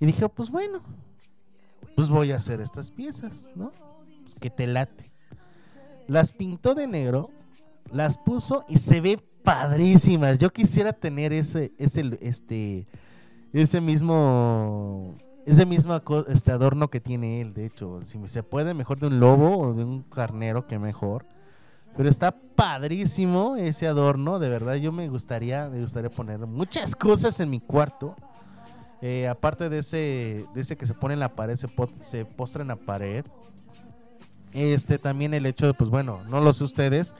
Y 0.00 0.06
dije, 0.06 0.28
pues 0.28 0.50
bueno, 0.50 0.82
pues 1.94 2.08
voy 2.08 2.32
a 2.32 2.36
hacer 2.36 2.60
estas 2.60 2.90
piezas, 2.90 3.48
¿no? 3.54 3.72
Pues 4.22 4.34
que 4.36 4.50
te 4.50 4.66
late. 4.66 5.10
Las 6.06 6.32
pintó 6.32 6.74
de 6.74 6.86
negro, 6.86 7.30
las 7.90 8.18
puso 8.18 8.64
y 8.68 8.78
se 8.78 9.00
ve 9.00 9.18
padrísimas. 9.42 10.38
Yo 10.38 10.50
quisiera 10.50 10.92
tener 10.92 11.32
ese, 11.32 11.72
ese, 11.78 12.18
este, 12.20 12.86
ese 13.52 13.80
mismo, 13.80 15.14
ese 15.46 15.64
mismo 15.64 16.00
este 16.28 16.52
adorno 16.52 16.88
que 16.88 17.00
tiene 17.00 17.40
él. 17.40 17.54
De 17.54 17.66
hecho, 17.66 18.00
si 18.04 18.18
se 18.26 18.42
puede, 18.42 18.74
mejor 18.74 18.98
de 18.98 19.06
un 19.06 19.20
lobo 19.20 19.58
o 19.58 19.74
de 19.74 19.84
un 19.84 20.02
carnero, 20.02 20.66
que 20.66 20.78
mejor. 20.78 21.24
Pero 21.96 22.08
está 22.08 22.32
padrísimo 22.32 23.56
ese 23.56 23.86
adorno, 23.86 24.40
de 24.40 24.48
verdad. 24.48 24.74
Yo 24.74 24.90
me 24.90 25.08
gustaría, 25.08 25.68
me 25.68 25.80
gustaría 25.80 26.10
poner 26.10 26.40
muchas 26.40 26.96
cosas 26.96 27.38
en 27.40 27.50
mi 27.50 27.60
cuarto. 27.60 28.16
Eh, 29.02 29.28
aparte 29.28 29.68
de 29.68 29.78
ese, 29.78 30.46
de 30.54 30.60
ese 30.60 30.76
que 30.76 30.86
se 30.86 30.94
pone 30.94 31.14
en 31.14 31.20
la 31.20 31.34
pared, 31.34 31.56
se, 31.56 31.68
po- 31.68 31.88
postra 32.36 32.62
en 32.62 32.68
la 32.68 32.76
pared. 32.76 33.24
Este 34.52 34.98
también 34.98 35.34
el 35.34 35.46
hecho 35.46 35.66
de, 35.66 35.74
pues 35.74 35.90
bueno, 35.90 36.22
no 36.28 36.40
lo 36.40 36.52
sé 36.52 36.64
ustedes, 36.64 37.14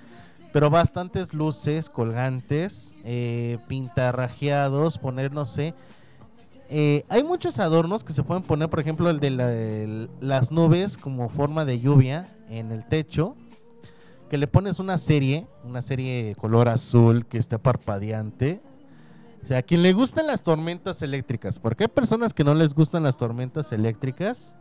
pero 0.52 0.70
bastantes 0.70 1.34
luces 1.34 1.90
colgantes, 1.90 2.94
eh, 3.04 3.58
pintarrajeados, 3.66 4.98
poner, 4.98 5.32
no 5.32 5.44
sé. 5.44 5.74
Eh, 6.70 7.04
hay 7.08 7.22
muchos 7.24 7.58
adornos 7.58 8.04
que 8.04 8.12
se 8.12 8.22
pueden 8.22 8.42
poner, 8.44 8.70
por 8.70 8.80
ejemplo, 8.80 9.10
el 9.10 9.20
de 9.20 10.08
las 10.20 10.52
nubes 10.52 10.96
como 10.96 11.28
forma 11.28 11.64
de 11.64 11.80
lluvia 11.80 12.28
en 12.48 12.70
el 12.72 12.84
techo, 12.86 13.36
que 14.30 14.38
le 14.38 14.46
pones 14.46 14.78
una 14.78 14.96
serie, 14.96 15.46
una 15.64 15.82
serie 15.82 16.34
color 16.36 16.68
azul 16.68 17.26
que 17.26 17.36
está 17.38 17.58
parpadeante. 17.58 18.62
O 19.44 19.46
sea, 19.46 19.58
a 19.58 19.62
quien 19.62 19.82
le 19.82 19.92
gustan 19.92 20.26
las 20.26 20.42
tormentas 20.42 21.02
eléctricas, 21.02 21.58
porque 21.58 21.84
hay 21.84 21.88
personas 21.88 22.32
que 22.32 22.44
no 22.44 22.54
les 22.54 22.72
gustan 22.72 23.02
las 23.02 23.18
tormentas 23.18 23.72
eléctricas. 23.72 24.54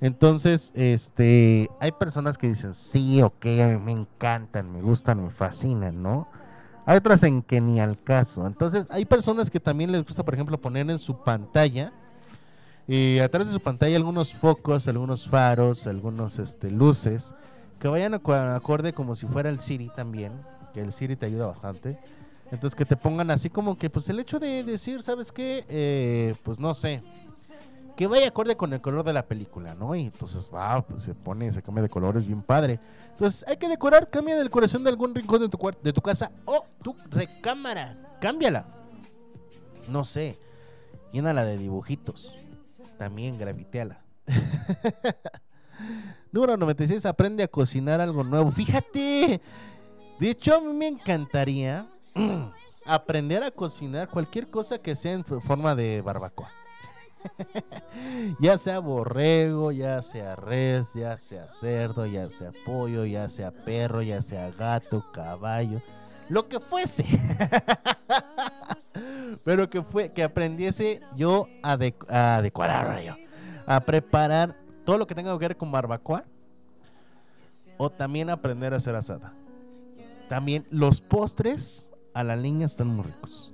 Entonces, 0.00 0.72
este, 0.74 1.68
hay 1.80 1.92
personas 1.92 2.38
que 2.38 2.48
dicen, 2.48 2.72
sí, 2.72 3.20
ok, 3.20 3.44
me 3.84 3.92
encantan, 3.92 4.72
me 4.72 4.80
gustan, 4.80 5.22
me 5.22 5.30
fascinan, 5.30 6.02
¿no? 6.02 6.28
Hay 6.86 6.96
otras 6.96 7.24
en 7.24 7.42
que 7.42 7.60
ni 7.60 7.78
al 7.78 8.02
caso. 8.02 8.46
Entonces, 8.46 8.86
hay 8.90 9.04
personas 9.04 9.50
que 9.50 9.60
también 9.60 9.92
les 9.92 10.02
gusta, 10.02 10.24
por 10.24 10.32
ejemplo, 10.32 10.58
poner 10.58 10.88
en 10.90 10.98
su 10.98 11.22
pantalla 11.22 11.92
Y 12.88 13.18
atrás 13.18 13.48
de 13.48 13.52
su 13.52 13.60
pantalla 13.60 13.96
algunos 13.96 14.32
focos, 14.32 14.88
algunos 14.88 15.28
faros, 15.28 15.86
algunos 15.86 16.38
este, 16.38 16.70
luces 16.70 17.34
que 17.78 17.88
vayan 17.88 18.14
acorde 18.14 18.94
como 18.94 19.14
si 19.14 19.26
fuera 19.26 19.50
el 19.50 19.60
Siri 19.60 19.90
también, 19.94 20.32
que 20.72 20.80
el 20.80 20.92
Siri 20.92 21.16
te 21.16 21.26
ayuda 21.26 21.46
bastante. 21.48 21.98
Entonces 22.50 22.74
que 22.74 22.84
te 22.84 22.96
pongan 22.96 23.30
así 23.30 23.50
como 23.50 23.76
que 23.76 23.90
pues 23.90 24.08
el 24.08 24.20
hecho 24.20 24.38
de 24.38 24.62
decir, 24.62 25.02
¿sabes 25.02 25.32
qué? 25.32 25.64
Eh, 25.68 26.34
pues 26.44 26.60
no 26.60 26.74
sé, 26.74 27.02
que 27.96 28.06
vaya 28.06 28.28
acorde 28.28 28.56
con 28.56 28.72
el 28.72 28.80
color 28.80 29.04
de 29.04 29.12
la 29.12 29.26
película, 29.26 29.74
¿no? 29.74 29.94
Y 29.94 30.02
entonces 30.02 30.50
va, 30.54 30.82
pues 30.82 31.02
se 31.02 31.14
pone, 31.14 31.50
se 31.50 31.62
cambia 31.62 31.82
de 31.82 31.88
colores 31.88 32.26
bien 32.26 32.42
padre. 32.42 32.78
Entonces 33.10 33.44
hay 33.48 33.56
que 33.56 33.68
decorar, 33.68 34.10
cambia 34.10 34.36
la 34.36 34.42
decoración 34.42 34.84
de 34.84 34.90
algún 34.90 35.14
rincón 35.14 35.40
de 35.40 35.48
tu, 35.48 35.58
de 35.82 35.92
tu 35.92 36.02
casa 36.02 36.30
o 36.44 36.64
tu 36.82 36.94
recámara, 37.10 38.16
cámbiala. 38.20 38.66
No 39.88 40.04
sé, 40.04 40.38
llénala 41.12 41.44
de 41.44 41.56
dibujitos. 41.56 42.36
También 42.98 43.38
gravitéala. 43.38 44.02
Número 46.32 46.56
96, 46.56 47.06
aprende 47.06 47.42
a 47.42 47.48
cocinar 47.48 48.00
algo 48.00 48.22
nuevo. 48.22 48.50
Fíjate, 48.50 49.40
de 50.20 50.30
hecho 50.30 50.56
a 50.56 50.60
mí 50.60 50.72
me 50.74 50.88
encantaría 50.88 51.86
aprender 52.86 53.42
a 53.42 53.50
cocinar 53.50 54.08
cualquier 54.08 54.48
cosa 54.48 54.78
que 54.78 54.94
sea 54.94 55.12
en 55.12 55.24
forma 55.24 55.74
de 55.74 56.00
barbacoa. 56.02 56.50
ya 58.40 58.56
sea 58.56 58.78
borrego, 58.78 59.72
ya 59.72 60.00
sea 60.02 60.36
res, 60.36 60.94
ya 60.94 61.16
sea 61.16 61.48
cerdo, 61.48 62.06
ya 62.06 62.30
sea 62.30 62.52
pollo, 62.64 63.04
ya 63.04 63.28
sea 63.28 63.50
perro, 63.50 64.02
ya 64.02 64.22
sea 64.22 64.50
gato, 64.52 65.04
caballo, 65.12 65.82
lo 66.28 66.48
que 66.48 66.60
fuese. 66.60 67.04
Pero 69.44 69.68
que 69.68 69.82
fue 69.82 70.10
que 70.10 70.22
aprendiese 70.22 71.00
yo 71.16 71.48
a, 71.62 71.76
dec- 71.76 72.06
a 72.08 72.40
decorar 72.42 73.02
yo, 73.02 73.14
a 73.66 73.80
preparar 73.80 74.56
todo 74.84 74.98
lo 74.98 75.06
que 75.06 75.14
tenga 75.14 75.32
que 75.32 75.38
ver 75.48 75.56
con 75.56 75.72
barbacoa 75.72 76.24
o 77.76 77.90
también 77.90 78.30
aprender 78.30 78.72
a 78.72 78.76
hacer 78.76 78.94
asada. 78.94 79.32
También 80.28 80.66
los 80.70 81.00
postres 81.00 81.90
a 82.16 82.24
la 82.24 82.34
leña 82.34 82.64
están 82.64 82.88
muy 82.88 83.04
ricos. 83.04 83.52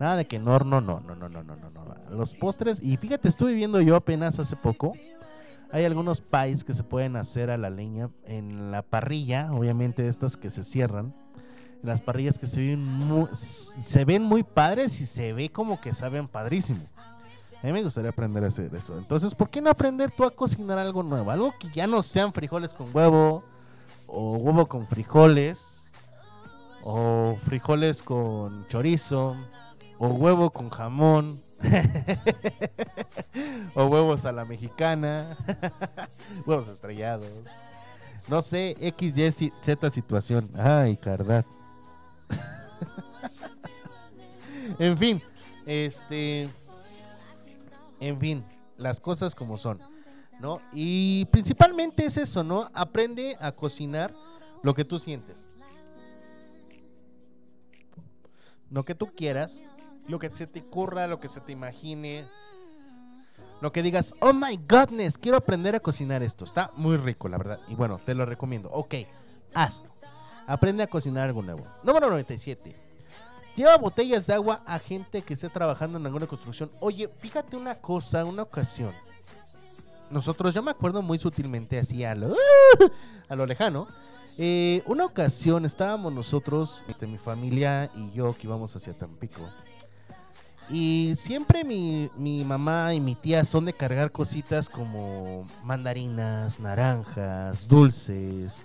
Nada 0.00 0.16
de 0.16 0.24
que 0.24 0.40
no, 0.40 0.58
no, 0.58 0.80
no, 0.80 0.98
no, 0.98 1.14
no, 1.14 1.28
no, 1.28 1.44
no, 1.44 1.54
no, 1.54 1.70
no. 1.70 1.94
Los 2.10 2.34
postres, 2.34 2.82
y 2.82 2.96
fíjate, 2.96 3.28
estuve 3.28 3.54
viendo 3.54 3.80
yo 3.80 3.94
apenas 3.94 4.40
hace 4.40 4.56
poco. 4.56 4.94
Hay 5.70 5.84
algunos 5.84 6.20
pies 6.20 6.64
que 6.64 6.72
se 6.72 6.82
pueden 6.82 7.14
hacer 7.14 7.52
a 7.52 7.56
la 7.56 7.70
leña 7.70 8.10
en 8.24 8.72
la 8.72 8.82
parrilla, 8.82 9.52
obviamente 9.52 10.08
estas 10.08 10.36
que 10.36 10.50
se 10.50 10.64
cierran. 10.64 11.14
Las 11.84 12.00
parrillas 12.00 12.36
que 12.36 12.48
se 12.48 12.60
ven 12.66 12.84
muy, 12.84 13.28
se 13.32 14.04
ven 14.04 14.24
muy 14.24 14.42
padres 14.42 15.00
y 15.00 15.06
se 15.06 15.32
ve 15.32 15.48
como 15.50 15.80
que 15.80 15.94
saben 15.94 16.26
padrísimo. 16.26 16.84
A 17.62 17.66
mí 17.68 17.72
me 17.72 17.84
gustaría 17.84 18.10
aprender 18.10 18.42
a 18.42 18.48
hacer 18.48 18.74
eso. 18.74 18.98
Entonces, 18.98 19.36
¿por 19.36 19.50
qué 19.50 19.60
no 19.60 19.70
aprender 19.70 20.10
tú 20.10 20.24
a 20.24 20.32
cocinar 20.32 20.78
algo 20.78 21.04
nuevo? 21.04 21.30
Algo 21.30 21.54
que 21.60 21.70
ya 21.72 21.86
no 21.86 22.02
sean 22.02 22.32
frijoles 22.32 22.74
con 22.74 22.88
huevo, 22.92 23.44
o 24.08 24.36
huevo 24.38 24.66
con 24.66 24.88
frijoles, 24.88 25.81
o 26.82 27.36
frijoles 27.42 28.02
con 28.02 28.66
chorizo, 28.68 29.36
o 29.98 30.08
huevo 30.08 30.50
con 30.50 30.68
jamón, 30.68 31.40
o 33.74 33.86
huevos 33.86 34.24
a 34.24 34.32
la 34.32 34.44
mexicana, 34.44 35.36
huevos 36.46 36.68
estrellados. 36.68 37.30
No 38.28 38.42
sé, 38.42 38.76
X, 38.80 39.16
Y, 39.16 39.52
Z 39.60 39.90
situación. 39.90 40.50
Ay, 40.56 40.96
cardad. 40.96 41.44
en 44.78 44.96
fin, 44.96 45.22
este. 45.66 46.48
En 48.00 48.18
fin, 48.18 48.44
las 48.76 48.98
cosas 48.98 49.34
como 49.34 49.58
son, 49.58 49.78
¿no? 50.40 50.60
Y 50.72 51.24
principalmente 51.26 52.04
es 52.04 52.16
eso, 52.16 52.42
¿no? 52.42 52.68
Aprende 52.74 53.36
a 53.40 53.52
cocinar 53.52 54.12
lo 54.62 54.74
que 54.74 54.84
tú 54.84 54.98
sientes. 54.98 55.44
Lo 58.72 58.86
que 58.86 58.94
tú 58.94 59.08
quieras, 59.08 59.62
lo 60.08 60.18
que 60.18 60.32
se 60.32 60.46
te 60.46 60.60
ocurra, 60.60 61.06
lo 61.06 61.20
que 61.20 61.28
se 61.28 61.40
te 61.40 61.52
imagine. 61.52 62.26
Lo 63.60 63.70
que 63.70 63.82
digas, 63.82 64.14
oh 64.20 64.32
my 64.32 64.58
godness, 64.66 65.18
quiero 65.18 65.36
aprender 65.36 65.76
a 65.76 65.80
cocinar 65.80 66.22
esto. 66.22 66.46
Está 66.46 66.70
muy 66.74 66.96
rico, 66.96 67.28
la 67.28 67.36
verdad. 67.36 67.60
Y 67.68 67.74
bueno, 67.74 68.00
te 68.04 68.14
lo 68.14 68.24
recomiendo. 68.24 68.70
Ok, 68.72 68.94
hazlo. 69.52 69.90
Aprende 70.46 70.82
a 70.82 70.86
cocinar 70.86 71.28
algo 71.28 71.42
nuevo. 71.42 71.64
Número 71.84 72.08
97. 72.08 72.74
Lleva 73.54 73.76
botellas 73.76 74.26
de 74.26 74.32
agua 74.32 74.62
a 74.64 74.78
gente 74.78 75.20
que 75.20 75.34
esté 75.34 75.50
trabajando 75.50 75.98
en 75.98 76.06
alguna 76.06 76.26
construcción. 76.26 76.70
Oye, 76.80 77.10
fíjate 77.18 77.56
una 77.56 77.74
cosa, 77.74 78.24
una 78.24 78.42
ocasión. 78.42 78.94
Nosotros, 80.10 80.54
yo 80.54 80.62
me 80.62 80.70
acuerdo 80.70 81.02
muy 81.02 81.18
sutilmente 81.18 81.78
así 81.78 82.04
a 82.04 82.14
lo 82.14 82.34
lejano. 83.46 83.86
Eh, 84.38 84.82
una 84.86 85.04
ocasión 85.04 85.64
estábamos 85.64 86.12
nosotros, 86.12 86.82
este, 86.88 87.06
mi 87.06 87.18
familia 87.18 87.90
y 87.94 88.10
yo 88.12 88.34
que 88.34 88.46
íbamos 88.46 88.74
hacia 88.74 88.94
Tampico. 88.94 89.42
Y 90.70 91.12
siempre 91.16 91.64
mi, 91.64 92.08
mi 92.16 92.44
mamá 92.44 92.94
y 92.94 93.00
mi 93.00 93.14
tía 93.14 93.44
son 93.44 93.66
de 93.66 93.74
cargar 93.74 94.10
cositas 94.10 94.70
como 94.70 95.46
mandarinas, 95.62 96.60
naranjas, 96.60 97.68
dulces, 97.68 98.62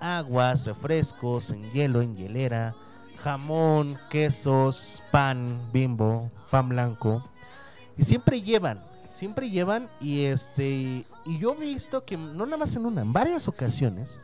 aguas, 0.00 0.66
refrescos 0.66 1.50
en 1.50 1.70
hielo, 1.70 2.02
en 2.02 2.16
hielera, 2.16 2.74
jamón, 3.18 3.98
quesos, 4.10 5.02
pan, 5.12 5.60
bimbo, 5.72 6.32
pan 6.50 6.68
blanco. 6.68 7.22
Y 7.96 8.02
siempre 8.02 8.42
llevan, 8.42 8.82
siempre 9.08 9.48
llevan 9.48 9.88
y 10.00 10.24
este 10.24 11.04
y 11.24 11.38
yo 11.38 11.54
he 11.54 11.60
visto 11.60 12.04
que 12.04 12.16
no 12.16 12.44
nada 12.44 12.56
más 12.56 12.74
en 12.74 12.86
una, 12.86 13.02
en 13.02 13.12
varias 13.12 13.46
ocasiones 13.46 14.20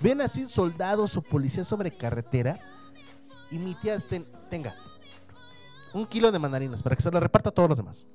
ven 0.00 0.20
así 0.20 0.46
soldados 0.46 1.16
o 1.16 1.22
policías 1.22 1.66
sobre 1.66 1.96
carretera 1.96 2.58
y 3.50 3.58
mi 3.58 3.74
tía 3.74 3.98
ten- 3.98 4.26
tenga 4.50 4.74
un 5.94 6.06
kilo 6.06 6.30
de 6.32 6.38
mandarinas 6.38 6.82
para 6.82 6.96
que 6.96 7.02
se 7.02 7.10
lo 7.10 7.18
reparta 7.20 7.48
a 7.48 7.52
todos 7.52 7.68
los 7.68 7.78
demás. 7.78 8.08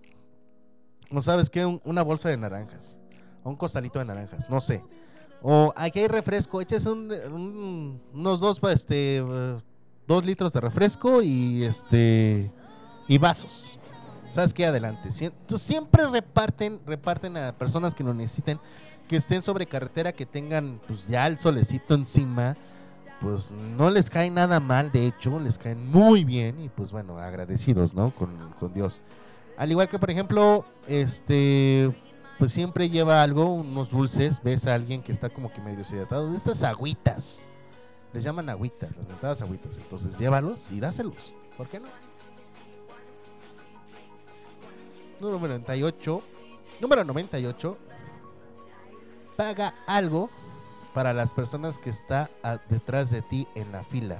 No 1.10 1.22
sabes 1.22 1.50
qué, 1.50 1.66
Un- 1.66 1.82
una 1.84 2.04
bolsa 2.04 2.30
de 2.30 2.38
naranjas, 2.38 2.98
o 3.44 3.50
un 3.50 3.56
costalito 3.56 4.00
de 4.00 4.06
naranjas, 4.06 4.50
no 4.50 4.62
sé. 4.62 4.84
O 5.42 5.74
aquí 5.76 6.00
hay 6.00 6.08
refresco, 6.08 6.62
eches 6.62 6.86
un- 6.86 7.12
un- 7.12 8.02
unos 8.14 8.40
dos, 8.40 8.60
pues, 8.60 8.82
este, 8.82 9.20
dos 10.08 10.26
litros 10.26 10.54
de 10.54 10.62
refresco 10.62 11.22
y 11.22 11.64
este 11.64 12.52
y 13.08 13.18
vasos. 13.18 13.78
¿Sabes 14.30 14.54
qué? 14.54 14.66
Adelante. 14.66 15.10
Siempre 15.58 16.08
reparten, 16.08 16.80
reparten 16.86 17.36
a 17.36 17.52
personas 17.58 17.94
que 17.96 18.04
lo 18.04 18.14
necesiten, 18.14 18.60
que 19.12 19.18
estén 19.18 19.42
sobre 19.42 19.66
carretera, 19.66 20.14
que 20.14 20.26
tengan 20.26 20.80
pues 20.88 21.06
ya 21.06 21.28
el 21.28 21.38
solecito 21.38 21.96
encima. 21.96 22.56
Pues 23.20 23.52
no 23.52 23.90
les 23.90 24.10
cae 24.10 24.32
nada 24.32 24.62
mal, 24.62 24.90
de 24.90 25.06
hecho, 25.06 25.38
les 25.38 25.58
caen 25.58 25.86
muy 25.86 26.24
bien 26.24 26.62
y 26.62 26.70
pues 26.70 26.94
bueno, 26.94 27.18
agradecidos, 27.18 27.94
¿no? 27.94 28.16
Con, 28.16 28.30
con 28.58 28.74
Dios. 28.74 29.02
Al 29.58 29.70
igual 29.70 29.90
que, 29.90 30.00
por 30.00 30.10
ejemplo, 30.10 30.64
este, 30.88 31.94
pues 32.40 32.54
siempre 32.54 32.90
lleva 32.90 33.22
algo, 33.22 33.54
unos 33.54 33.90
dulces, 33.90 34.42
ves 34.42 34.66
a 34.66 34.76
alguien 34.76 35.04
que 35.04 35.12
está 35.12 35.30
como 35.30 35.52
que 35.52 35.60
medio 35.60 35.84
de 35.84 36.36
estas 36.36 36.64
agüitas. 36.64 37.50
Les 38.14 38.24
llaman 38.24 38.50
agüitas, 38.50 38.96
las 38.96 39.08
mentadas 39.10 39.42
agüitas. 39.42 39.78
Entonces 39.78 40.18
llévalos 40.18 40.72
y 40.72 40.80
dáselos. 40.80 41.34
¿Por 41.58 41.68
qué 41.68 41.82
no? 41.82 41.88
Número 45.20 45.38
98. 45.38 46.24
Número 46.80 47.04
98. 47.04 47.78
Paga 49.42 49.74
algo 49.88 50.30
para 50.94 51.14
las 51.14 51.34
personas 51.34 51.80
que 51.80 51.90
está 51.90 52.30
a- 52.44 52.60
detrás 52.70 53.10
de 53.10 53.24
ti 53.24 53.48
en 53.56 53.72
la 53.72 53.84
fila. 53.84 54.18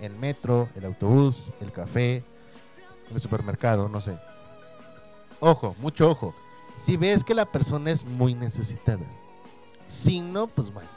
El 0.00 0.14
metro, 0.14 0.66
el 0.76 0.86
autobús, 0.86 1.52
el 1.60 1.70
café, 1.70 2.24
el 3.14 3.20
supermercado, 3.20 3.86
no 3.86 4.00
sé. 4.00 4.16
Ojo, 5.40 5.76
mucho 5.78 6.08
ojo. 6.10 6.34
Si 6.74 6.96
ves 6.96 7.22
que 7.22 7.34
la 7.34 7.44
persona 7.44 7.90
es 7.90 8.02
muy 8.02 8.34
necesitada. 8.34 9.04
Si 9.86 10.22
no, 10.22 10.46
pues 10.46 10.72
bueno, 10.72 10.88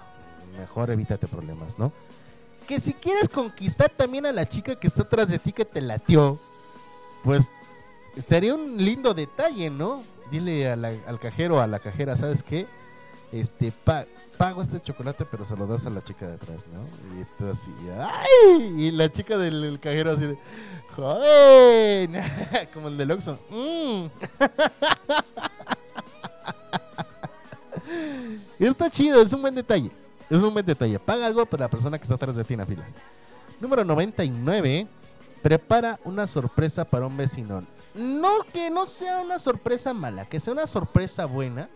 mejor 0.58 0.90
evítate 0.90 1.28
problemas, 1.28 1.78
¿no? 1.78 1.92
Que 2.66 2.80
si 2.80 2.94
quieres 2.94 3.28
conquistar 3.28 3.90
también 3.90 4.26
a 4.26 4.32
la 4.32 4.48
chica 4.48 4.80
que 4.80 4.88
está 4.88 5.02
atrás 5.04 5.28
de 5.28 5.38
ti 5.38 5.52
que 5.52 5.66
te 5.66 5.82
latió, 5.82 6.40
pues 7.26 7.52
sería 8.18 8.56
un 8.56 8.78
lindo 8.78 9.14
detalle, 9.14 9.70
¿no? 9.70 10.04
Dile 10.32 10.72
al 10.72 11.20
cajero 11.20 11.58
o 11.58 11.60
a 11.60 11.68
la 11.68 11.80
cajera, 11.80 12.16
¿sabes 12.16 12.42
qué? 12.42 12.68
Este, 13.32 13.72
pa- 13.72 14.06
pago 14.38 14.62
este 14.62 14.80
chocolate, 14.82 15.26
pero 15.26 15.44
se 15.44 15.56
lo 15.56 15.68
das 15.68 15.86
a 15.86 15.90
la 15.90 16.02
chica 16.04 16.26
de 16.28 16.36
atrás, 16.36 16.66
¿no? 16.74 16.82
Y 17.20 17.26
tú 17.38 17.50
así, 17.50 17.72
¡ay! 18.00 18.86
Y 18.86 18.92
la 18.92 19.12
chica 19.12 19.38
del 19.38 19.64
el 19.64 19.80
cajero 19.80 20.12
así 20.12 20.26
de. 20.28 20.38
Como 22.74 22.88
el 22.88 22.98
del 22.98 23.12
Oxxo. 23.12 23.38
"Mm". 23.50 24.06
Y 28.60 28.66
está 28.66 28.90
chido, 28.90 29.22
es 29.22 29.32
un 29.34 29.42
buen 29.42 29.56
detalle. 29.56 29.92
Es 30.30 30.42
un 30.42 30.54
buen 30.54 30.66
detalle. 30.66 31.00
Paga 31.00 31.26
algo 31.28 31.46
para 31.46 31.66
la 31.66 31.70
persona 31.70 31.98
que 31.98 32.04
está 32.04 32.16
atrás 32.16 32.36
de 32.36 32.44
ti 32.44 32.54
en 32.54 32.60
la 32.62 32.66
fila. 32.66 32.84
Número 33.60 33.84
99. 33.86 34.88
prepara 35.42 36.00
una 36.04 36.28
sorpresa 36.28 36.84
para 36.84 37.06
un 37.08 37.16
vecino. 37.16 37.64
No 37.94 38.40
que 38.52 38.70
no 38.70 38.86
sea 38.86 39.20
una 39.22 39.40
sorpresa 39.40 39.94
mala, 39.94 40.26
que 40.26 40.40
sea 40.40 40.54
una 40.54 40.68
sorpresa 40.68 41.26
buena. 41.26 41.70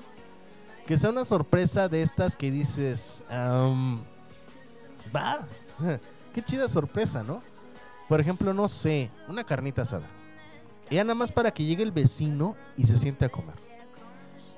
Que 0.85 0.97
sea 0.97 1.09
una 1.09 1.25
sorpresa 1.25 1.87
de 1.87 2.01
estas 2.01 2.35
que 2.35 2.51
dices, 2.51 3.23
am, 3.29 4.03
va, 5.15 5.47
qué 6.33 6.41
chida 6.41 6.67
sorpresa, 6.67 7.23
¿no? 7.23 7.41
Por 8.09 8.19
ejemplo, 8.19 8.53
no 8.53 8.67
sé, 8.67 9.09
una 9.27 9.43
carnita 9.43 9.83
asada. 9.83 10.07
Ya 10.89 11.03
nada 11.03 11.15
más 11.15 11.31
para 11.31 11.51
que 11.51 11.63
llegue 11.63 11.83
el 11.83 11.91
vecino 11.91 12.57
y 12.75 12.85
se 12.85 12.97
siente 12.97 13.23
a 13.23 13.29
comer. 13.29 13.55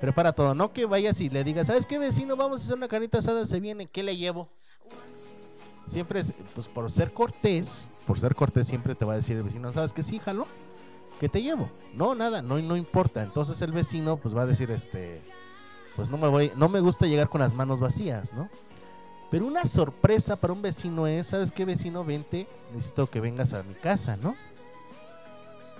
Prepara 0.00 0.32
todo, 0.32 0.54
no 0.54 0.72
que 0.72 0.84
vayas 0.86 1.20
y 1.20 1.30
le 1.30 1.44
digas, 1.44 1.68
¿sabes 1.68 1.86
qué 1.86 1.98
vecino? 1.98 2.36
Vamos 2.36 2.60
a 2.60 2.64
hacer 2.64 2.76
una 2.76 2.88
carnita 2.88 3.18
asada, 3.18 3.46
se 3.46 3.60
viene, 3.60 3.86
¿qué 3.86 4.02
le 4.02 4.16
llevo? 4.16 4.48
Siempre, 5.86 6.20
es, 6.20 6.34
pues 6.54 6.66
por 6.66 6.90
ser 6.90 7.12
cortés, 7.12 7.88
por 8.06 8.18
ser 8.18 8.34
cortés 8.34 8.66
siempre 8.66 8.94
te 8.94 9.04
va 9.04 9.12
a 9.12 9.16
decir 9.16 9.36
el 9.36 9.44
vecino, 9.44 9.72
¿sabes 9.72 9.92
qué? 9.92 10.02
Sí, 10.02 10.18
jalo, 10.18 10.46
¿qué 11.20 11.28
te 11.28 11.42
llevo? 11.42 11.70
No, 11.94 12.14
nada, 12.14 12.42
no, 12.42 12.58
no 12.58 12.76
importa. 12.76 13.22
Entonces 13.22 13.60
el 13.62 13.72
vecino 13.72 14.16
pues 14.16 14.36
va 14.36 14.42
a 14.42 14.46
decir, 14.46 14.70
este, 14.70 15.22
pues 15.96 16.10
no 16.10 16.18
me 16.18 16.28
voy, 16.28 16.52
no 16.56 16.68
me 16.68 16.80
gusta 16.80 17.06
llegar 17.06 17.28
con 17.28 17.40
las 17.40 17.54
manos 17.54 17.80
vacías, 17.80 18.32
¿no? 18.32 18.48
Pero 19.30 19.46
una 19.46 19.64
sorpresa 19.64 20.36
para 20.36 20.52
un 20.52 20.62
vecino 20.62 21.06
es, 21.06 21.28
¿sabes 21.28 21.50
qué 21.50 21.64
vecino? 21.64 22.04
Vente, 22.04 22.46
necesito 22.72 23.08
que 23.08 23.20
vengas 23.20 23.52
a 23.52 23.62
mi 23.62 23.74
casa, 23.74 24.16
¿no? 24.16 24.36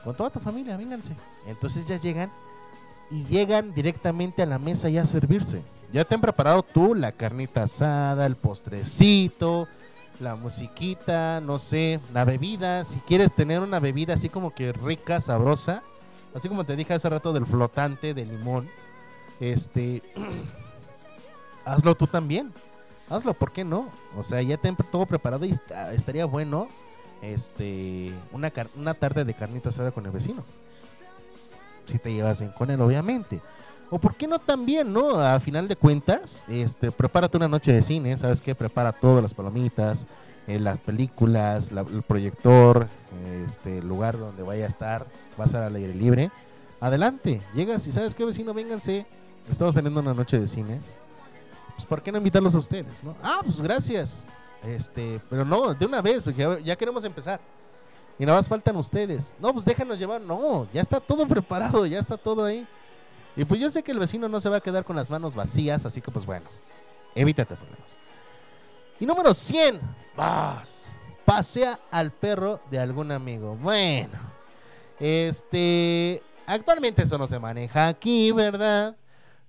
Con 0.02 0.16
toda 0.16 0.30
tu 0.30 0.40
familia, 0.40 0.76
vénganse. 0.76 1.14
Entonces 1.46 1.86
ya 1.86 1.96
llegan 1.96 2.30
y 3.10 3.24
llegan 3.26 3.72
directamente 3.72 4.42
a 4.42 4.46
la 4.46 4.58
mesa 4.58 4.88
ya 4.88 5.02
a 5.02 5.06
servirse. 5.06 5.62
Ya 5.92 6.04
te 6.04 6.14
han 6.14 6.20
preparado 6.20 6.62
tú 6.62 6.94
la 6.94 7.12
carnita 7.12 7.62
asada, 7.62 8.26
el 8.26 8.36
postrecito, 8.36 9.68
la 10.20 10.34
musiquita, 10.34 11.40
no 11.40 11.58
sé, 11.58 12.00
la 12.12 12.24
bebida. 12.24 12.84
Si 12.84 12.98
quieres 13.00 13.32
tener 13.32 13.60
una 13.60 13.78
bebida 13.78 14.14
así 14.14 14.28
como 14.28 14.50
que 14.50 14.72
rica, 14.72 15.20
sabrosa, 15.20 15.82
así 16.34 16.48
como 16.48 16.64
te 16.64 16.76
dije 16.76 16.94
hace 16.94 17.08
rato 17.08 17.32
del 17.32 17.46
flotante 17.46 18.14
de 18.14 18.26
limón, 18.26 18.68
este, 19.40 20.02
hazlo 21.65 21.94
tú 21.94 22.06
también. 22.06 22.52
Hazlo, 23.09 23.35
¿por 23.35 23.52
qué 23.52 23.65
no? 23.65 23.89
O 24.16 24.23
sea, 24.23 24.40
ya 24.43 24.56
ten 24.56 24.77
todo 24.77 25.05
preparado 25.06 25.44
y 25.44 25.55
estaría 25.93 26.24
bueno 26.24 26.69
este 27.20 28.12
una, 28.32 28.51
una 28.77 28.94
tarde 28.94 29.24
de 29.24 29.35
carnita 29.35 29.69
asada 29.69 29.90
con 29.90 30.06
el 30.06 30.12
vecino. 30.12 30.43
Si 31.85 31.98
te 31.98 32.12
llevas 32.12 32.40
bien 32.40 32.52
con 32.52 32.70
él, 32.70 32.81
obviamente. 32.81 33.40
O 33.90 33.98
por 33.98 34.15
qué 34.16 34.27
no 34.27 34.39
también, 34.39 34.90
¿no? 34.93 35.20
A 35.20 35.39
final 35.40 35.69
de 35.69 35.77
cuentas, 35.77 36.47
este, 36.48 36.90
prepárate 36.90 37.36
una 37.36 37.47
noche 37.48 37.73
de 37.73 37.82
cine, 37.82 38.16
¿sabes 38.16 38.40
qué? 38.40 38.55
Prepara 38.55 38.93
todas 38.93 39.23
las 39.23 39.35
palomitas, 39.35 40.06
eh, 40.47 40.59
las 40.59 40.78
películas, 40.81 41.70
la- 41.73 41.82
el 41.82 42.02
proyector, 42.02 42.89
este, 43.44 43.78
el 43.78 43.86
lugar 43.86 44.19
donde 44.19 44.43
vaya 44.43 44.65
a 44.65 44.69
estar, 44.69 45.06
va 45.39 45.44
a 45.44 45.66
al 45.66 45.74
aire 45.77 45.94
libre. 45.94 46.31
Adelante, 46.81 47.43
llegas 47.55 47.86
y 47.86 47.93
¿sabes 47.93 48.15
qué, 48.15 48.24
vecino? 48.24 48.55
Vénganse. 48.55 49.06
Estamos 49.48 49.74
teniendo 49.74 50.00
una 50.00 50.14
noche 50.14 50.38
de 50.38 50.46
cines. 50.46 50.98
Pues, 51.74 51.86
¿por 51.86 52.02
qué 52.02 52.10
no 52.10 52.18
invitarlos 52.18 52.54
a 52.54 52.58
ustedes, 52.58 53.02
no? 53.02 53.16
Ah, 53.22 53.40
pues 53.42 53.60
gracias. 53.60 54.26
Este, 54.62 55.20
pero 55.28 55.44
no, 55.44 55.74
de 55.74 55.84
una 55.84 56.00
vez, 56.00 56.22
porque 56.22 56.62
ya, 56.64 56.76
queremos 56.76 57.04
empezar. 57.04 57.40
Y 58.18 58.24
nada 58.24 58.38
más 58.38 58.48
faltan 58.48 58.76
ustedes. 58.76 59.34
No, 59.38 59.52
pues 59.52 59.64
déjanos 59.64 59.98
llevar. 59.98 60.20
No, 60.20 60.66
ya 60.72 60.80
está 60.80 61.00
todo 61.00 61.26
preparado, 61.28 61.84
ya 61.84 61.98
está 61.98 62.16
todo 62.16 62.44
ahí. 62.44 62.66
Y 63.36 63.44
pues 63.44 63.60
yo 63.60 63.68
sé 63.68 63.82
que 63.82 63.92
el 63.92 63.98
vecino 63.98 64.28
no 64.28 64.40
se 64.40 64.48
va 64.48 64.58
a 64.58 64.60
quedar 64.60 64.84
con 64.84 64.94
las 64.94 65.10
manos 65.10 65.34
vacías, 65.34 65.84
así 65.84 66.00
que 66.00 66.10
pues 66.10 66.24
bueno, 66.24 66.48
evítate 67.14 67.56
problemas. 67.56 67.98
Y 69.00 69.06
número 69.06 69.34
100, 69.34 69.80
vas. 70.16 70.88
Pasea 71.24 71.80
al 71.90 72.12
perro 72.12 72.60
de 72.70 72.78
algún 72.78 73.10
amigo. 73.10 73.56
Bueno, 73.56 74.18
este, 75.00 76.22
actualmente 76.46 77.02
eso 77.02 77.18
no 77.18 77.26
se 77.26 77.38
maneja 77.38 77.88
aquí, 77.88 78.30
¿verdad? 78.30 78.94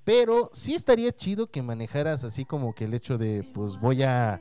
Pero 0.06 0.50
sí 0.54 0.76
estaría 0.76 1.12
chido 1.12 1.48
que 1.48 1.64
manejaras 1.64 2.24
así 2.24 2.46
como 2.46 2.74
que 2.74 2.86
el 2.86 2.94
hecho 2.94 3.18
de, 3.18 3.44
pues 3.54 3.78
voy 3.80 4.04
a, 4.04 4.40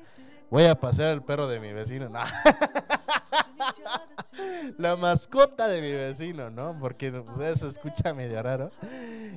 voy 0.51 0.65
a 0.65 0.78
pasear 0.78 1.09
al 1.09 1.24
perro 1.24 1.49
de 1.49 1.59
mi 1.59 1.73
vecino. 1.73 2.11
No. 2.11 2.20
La 4.78 4.97
mascota 4.97 5.66
de 5.66 5.81
mi 5.81 5.93
vecino, 5.93 6.51
¿no? 6.51 6.77
Porque 6.78 7.11
pues, 7.11 7.57
eso 7.57 7.66
escucha 7.66 8.12
medio 8.12 8.43
raro. 8.43 8.70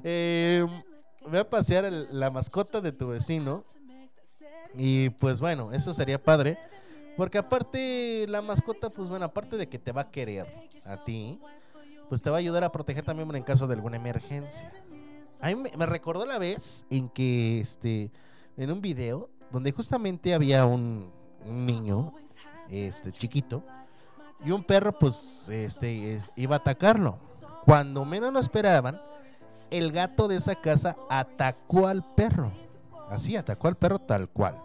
Eh, 0.03 0.65
voy 1.25 1.39
a 1.39 1.49
pasear 1.49 1.91
la 1.91 2.29
mascota 2.29 2.81
de 2.81 2.91
tu 2.91 3.07
vecino. 3.07 3.63
Y 4.75 5.11
pues 5.11 5.39
bueno, 5.39 5.71
eso 5.71 5.93
sería 5.93 6.19
padre. 6.19 6.57
Porque 7.15 7.37
aparte 7.37 8.25
la 8.27 8.41
mascota, 8.41 8.89
pues 8.89 9.07
bueno, 9.07 9.25
aparte 9.25 9.55
de 9.55 9.67
que 9.67 9.79
te 9.79 9.93
va 9.93 10.01
a 10.01 10.11
querer 10.11 10.45
a 10.85 11.03
ti, 11.03 11.39
pues 12.09 12.21
te 12.21 12.29
va 12.29 12.37
a 12.37 12.39
ayudar 12.39 12.63
a 12.63 12.71
proteger 12.71 13.05
también 13.05 13.33
en 13.33 13.43
caso 13.43 13.65
de 13.65 13.75
alguna 13.75 13.95
emergencia. 13.95 14.71
A 15.39 15.47
mí 15.47 15.55
me, 15.55 15.85
recordó 15.85 16.25
la 16.25 16.39
vez 16.39 16.85
en 16.89 17.09
que, 17.09 17.59
este, 17.59 18.11
en 18.57 18.71
un 18.71 18.81
video, 18.81 19.29
donde 19.51 19.71
justamente 19.71 20.33
había 20.33 20.65
un, 20.65 21.11
niño, 21.45 22.13
este, 22.69 23.11
chiquito, 23.11 23.63
y 24.43 24.51
un 24.51 24.63
perro, 24.63 24.97
pues, 24.97 25.47
este, 25.49 26.15
es- 26.15 26.37
iba 26.37 26.55
a 26.55 26.59
atacarlo. 26.59 27.19
Cuando 27.65 28.03
menos 28.03 28.33
lo 28.33 28.39
esperaban, 28.39 29.01
el 29.69 29.91
gato 29.91 30.27
de 30.27 30.37
esa 30.37 30.55
casa 30.55 30.95
atacó 31.09 31.87
al 31.87 32.03
perro. 32.15 32.51
Así, 33.09 33.35
atacó 33.35 33.67
al 33.67 33.75
perro 33.75 33.99
tal 33.99 34.29
cual. 34.29 34.61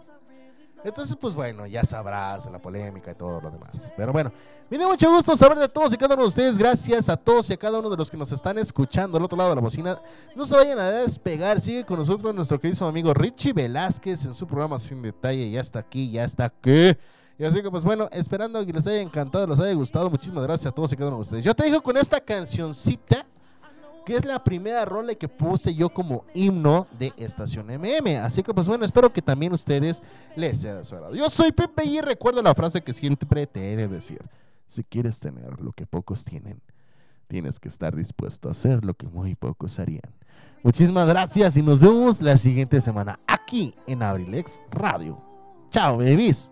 Entonces, 0.83 1.15
pues 1.15 1.33
bueno, 1.33 1.65
ya 1.65 1.83
sabrás 1.83 2.49
la 2.51 2.59
polémica 2.59 3.11
y 3.11 3.15
todo 3.15 3.39
lo 3.39 3.49
demás. 3.49 3.91
Pero 3.95 4.11
bueno, 4.11 4.31
me 4.69 4.77
dio 4.77 4.87
mucho 4.87 5.09
gusto 5.09 5.35
saber 5.35 5.57
de 5.57 5.69
todos 5.69 5.93
y 5.93 5.97
cada 5.97 6.15
uno 6.15 6.23
de 6.23 6.27
ustedes. 6.29 6.57
Gracias 6.57 7.07
a 7.09 7.15
todos 7.15 7.49
y 7.49 7.53
a 7.53 7.57
cada 7.57 7.79
uno 7.79 7.89
de 7.89 7.95
los 7.95 8.11
que 8.11 8.17
nos 8.17 8.31
están 8.31 8.57
escuchando 8.57 9.17
al 9.17 9.23
otro 9.23 9.37
lado 9.37 9.51
de 9.51 9.55
la 9.55 9.61
bocina. 9.61 10.01
No 10.35 10.45
se 10.45 10.55
vayan 10.55 10.79
a 10.79 10.91
despegar. 10.91 11.61
Sigue 11.61 11.85
con 11.85 11.99
nosotros 11.99 12.35
nuestro 12.35 12.59
querido 12.59 12.85
amigo 12.85 13.13
Richie 13.13 13.53
Velázquez 13.53 14.25
en 14.25 14.33
su 14.33 14.45
programa 14.45 14.77
Sin 14.77 15.01
Detalle. 15.01 15.49
Ya 15.49 15.61
está 15.61 15.79
aquí, 15.79 16.11
ya 16.11 16.25
está 16.25 16.45
aquí. 16.45 16.97
Y 17.39 17.45
así 17.45 17.61
que, 17.61 17.71
pues 17.71 17.83
bueno, 17.83 18.09
esperando 18.11 18.63
que 18.65 18.73
les 18.73 18.85
haya 18.85 19.01
encantado, 19.01 19.47
les 19.47 19.59
haya 19.59 19.73
gustado. 19.73 20.09
Muchísimas 20.09 20.43
gracias 20.43 20.71
a 20.71 20.75
todos 20.75 20.91
y 20.91 20.97
cada 20.97 21.07
uno 21.07 21.17
de 21.17 21.21
ustedes. 21.21 21.43
Yo 21.45 21.55
te 21.55 21.63
dejo 21.63 21.81
con 21.81 21.97
esta 21.97 22.19
cancioncita 22.19 23.25
que 24.05 24.15
es 24.15 24.25
la 24.25 24.43
primera 24.43 24.85
rola 24.85 25.15
que 25.15 25.27
puse 25.27 25.73
yo 25.73 25.89
como 25.89 26.25
himno 26.33 26.87
de 26.97 27.13
Estación 27.17 27.67
MM. 27.67 28.17
Así 28.17 28.43
que 28.43 28.53
pues 28.53 28.67
bueno, 28.67 28.85
espero 28.85 29.11
que 29.11 29.21
también 29.21 29.53
ustedes 29.53 30.01
les 30.35 30.59
sea 30.59 30.75
de 30.75 30.83
su 30.83 30.95
agrado. 30.95 31.15
Yo 31.15 31.29
soy 31.29 31.51
Pepe 31.51 31.85
y 31.85 32.01
recuerda 32.01 32.41
la 32.41 32.55
frase 32.55 32.81
que 32.81 32.93
siempre 32.93 33.47
te 33.47 33.73
he 33.73 33.75
de 33.75 33.87
decir. 33.87 34.21
Si 34.67 34.83
quieres 34.83 35.19
tener 35.19 35.61
lo 35.61 35.71
que 35.71 35.85
pocos 35.85 36.25
tienen, 36.25 36.61
tienes 37.27 37.59
que 37.59 37.67
estar 37.67 37.95
dispuesto 37.95 38.47
a 38.47 38.51
hacer 38.51 38.83
lo 38.83 38.93
que 38.93 39.07
muy 39.07 39.35
pocos 39.35 39.79
harían. 39.79 40.13
Muchísimas 40.63 41.07
gracias 41.07 41.57
y 41.57 41.61
nos 41.61 41.81
vemos 41.81 42.21
la 42.21 42.37
siguiente 42.37 42.79
semana 42.79 43.19
aquí 43.27 43.75
en 43.85 44.01
Abrilex 44.01 44.61
Radio. 44.71 45.21
Chao, 45.69 45.97
babies. 45.97 46.51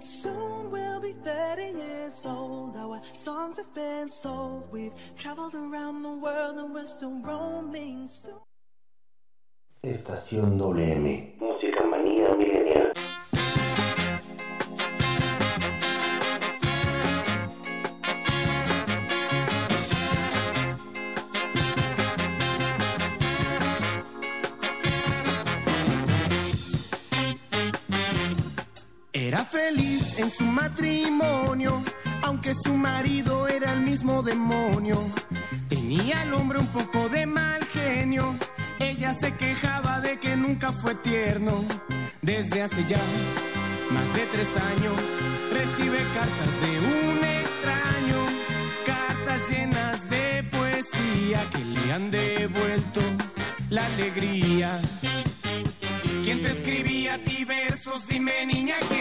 Soon 0.00 0.70
we'll 0.70 0.98
be 1.00 1.12
30 1.22 1.79
years 2.10 2.26
old. 2.26 2.76
Our 2.76 3.00
songs 3.14 3.56
have 3.58 3.72
been 3.74 4.08
sold. 4.10 4.68
We've 4.72 4.92
traveled 5.16 5.54
around 5.54 6.02
the 6.02 6.10
world 6.10 6.58
and 6.58 6.74
we're 6.74 6.86
still 6.86 7.20
roaming. 7.22 8.08
Soon 8.08 8.34
Estación 9.82 10.58
WM. 10.58 11.36
Música 11.38 11.84
manía 11.84 12.34
milenial. 12.34 12.92
Era 29.12 29.44
feliz 29.44 30.18
en 30.18 30.30
su 30.30 30.44
matrimonio, 30.44 31.82
aunque 32.50 32.68
su 32.68 32.76
marido 32.76 33.48
era 33.48 33.72
el 33.72 33.80
mismo 33.80 34.22
demonio. 34.22 34.98
Tenía 35.68 36.22
al 36.22 36.34
hombre 36.34 36.58
un 36.58 36.66
poco 36.66 37.08
de 37.08 37.26
mal 37.26 37.62
genio, 37.66 38.34
ella 38.78 39.14
se 39.14 39.32
quejaba 39.34 40.00
de 40.00 40.18
que 40.18 40.36
nunca 40.36 40.72
fue 40.72 40.94
tierno. 40.96 41.52
Desde 42.22 42.62
hace 42.62 42.84
ya 42.86 43.00
más 43.90 44.14
de 44.14 44.26
tres 44.26 44.56
años 44.56 45.00
recibe 45.52 45.98
cartas 46.14 46.60
de 46.62 46.78
un 46.78 47.24
extraño, 47.24 48.20
cartas 48.84 49.50
llenas 49.50 50.10
de 50.10 50.42
poesía 50.50 51.44
que 51.52 51.64
le 51.64 51.92
han 51.92 52.10
devuelto 52.10 53.00
la 53.68 53.86
alegría. 53.86 54.80
¿Quién 56.24 56.40
te 56.42 56.48
escribía 56.48 57.14
a 57.14 57.18
ti 57.18 57.44
versos? 57.44 58.06
Dime 58.08 58.46
niña 58.46 58.74
quién 58.88 58.99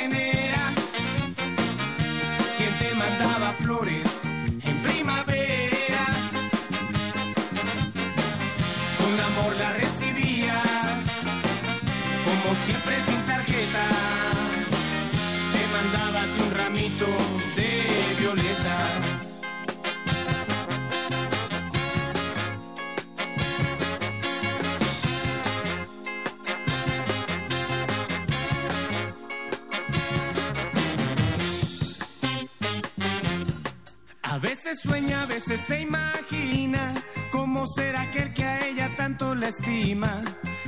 veces 34.70 34.82
sueña, 34.84 35.24
a 35.24 35.26
veces 35.26 35.62
se 35.62 35.82
imagina 35.82 36.94
cómo 37.32 37.66
será 37.66 38.02
aquel 38.02 38.32
que 38.34 38.44
a 38.44 38.68
ella 38.68 38.94
tanto 38.96 39.34
la 39.34 39.48
estima. 39.48 40.12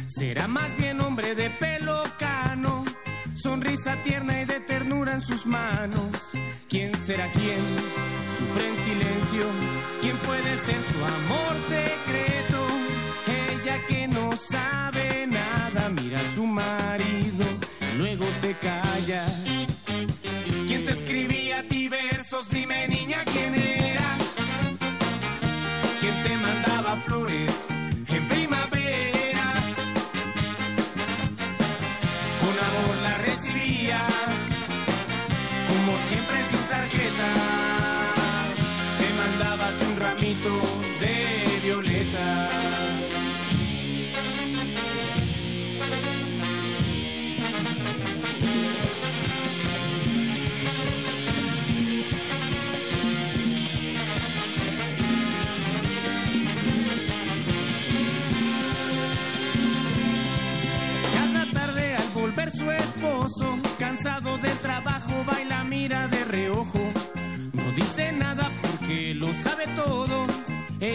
Será 0.08 0.48
más 0.48 0.76
bien 0.76 1.00
hombre 1.02 1.36
de 1.36 1.52
pelo 1.52 2.04
cano, 2.18 2.84
sonrisa 3.36 3.96
tierna 4.04 4.42
y 4.42 4.46
de 4.46 4.60
ternura 4.62 5.14
en 5.14 5.22
sus 5.22 5.46
manos. 5.46 6.10
¿Quién 6.68 6.96
será 6.98 7.32
quién? 7.32 7.64
Sufre 8.38 8.70
en 8.70 8.76
silencio. 8.78 9.46
¿Quién 10.02 10.18
puede 10.18 10.58
ser 10.58 10.82
su 10.92 11.06
amor 11.06 11.56
secreto? 11.70 12.01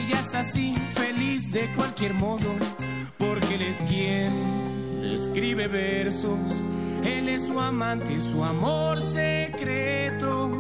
Ella 0.07 0.21
es 0.21 0.35
así, 0.37 0.73
feliz 0.95 1.51
de 1.51 1.73
cualquier 1.75 2.15
modo. 2.15 2.49
Porque 3.19 3.57
él 3.57 3.63
es 3.63 3.79
quien 3.79 5.05
escribe 5.05 5.67
versos. 5.67 6.39
Él 7.05 7.29
es 7.29 7.43
su 7.43 7.59
amante, 7.59 8.21
su 8.21 8.45
amor 8.45 8.97
secreto. 8.99 10.51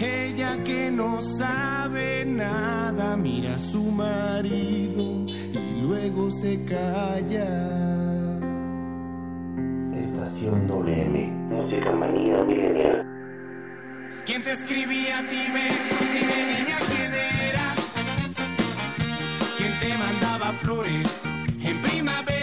Ella 0.00 0.64
que 0.64 0.90
no 0.90 1.20
sabe 1.20 2.24
nada, 2.26 3.16
mira 3.16 3.54
a 3.54 3.58
su 3.58 3.84
marido 3.84 5.24
y 5.52 5.80
luego 5.80 6.32
se 6.32 6.64
calla. 6.64 7.46
Estación 9.94 10.66
WM. 10.66 11.26
Música 11.50 11.92
manía 11.92 12.42
milenial. 12.42 13.06
¿Quién 14.26 14.42
te 14.42 14.52
escribía 14.52 15.20
a 15.20 15.26
ti 15.28 15.40
versos? 15.52 16.12
Dime 16.12 16.36
niña 16.52 16.78
quién 16.88 17.14
era. 17.14 17.67
¿Quién 19.88 19.98
te 20.00 20.04
mandaba 20.04 20.52
flores 20.52 21.22
en 21.62 21.80
primavera? 21.80 22.37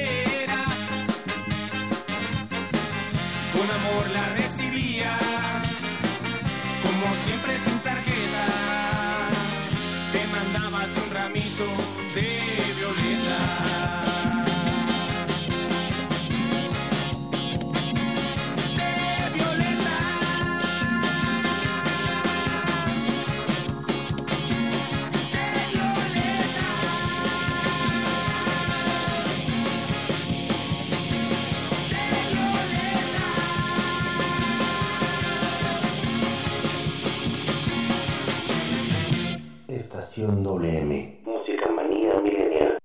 Estación 40.26 40.44
WM. 40.44 41.22
Música 41.24 41.70
manía 41.70 42.20
milenial. 42.20 42.80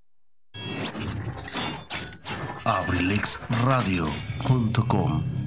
abrilexradio.com 2.65 5.40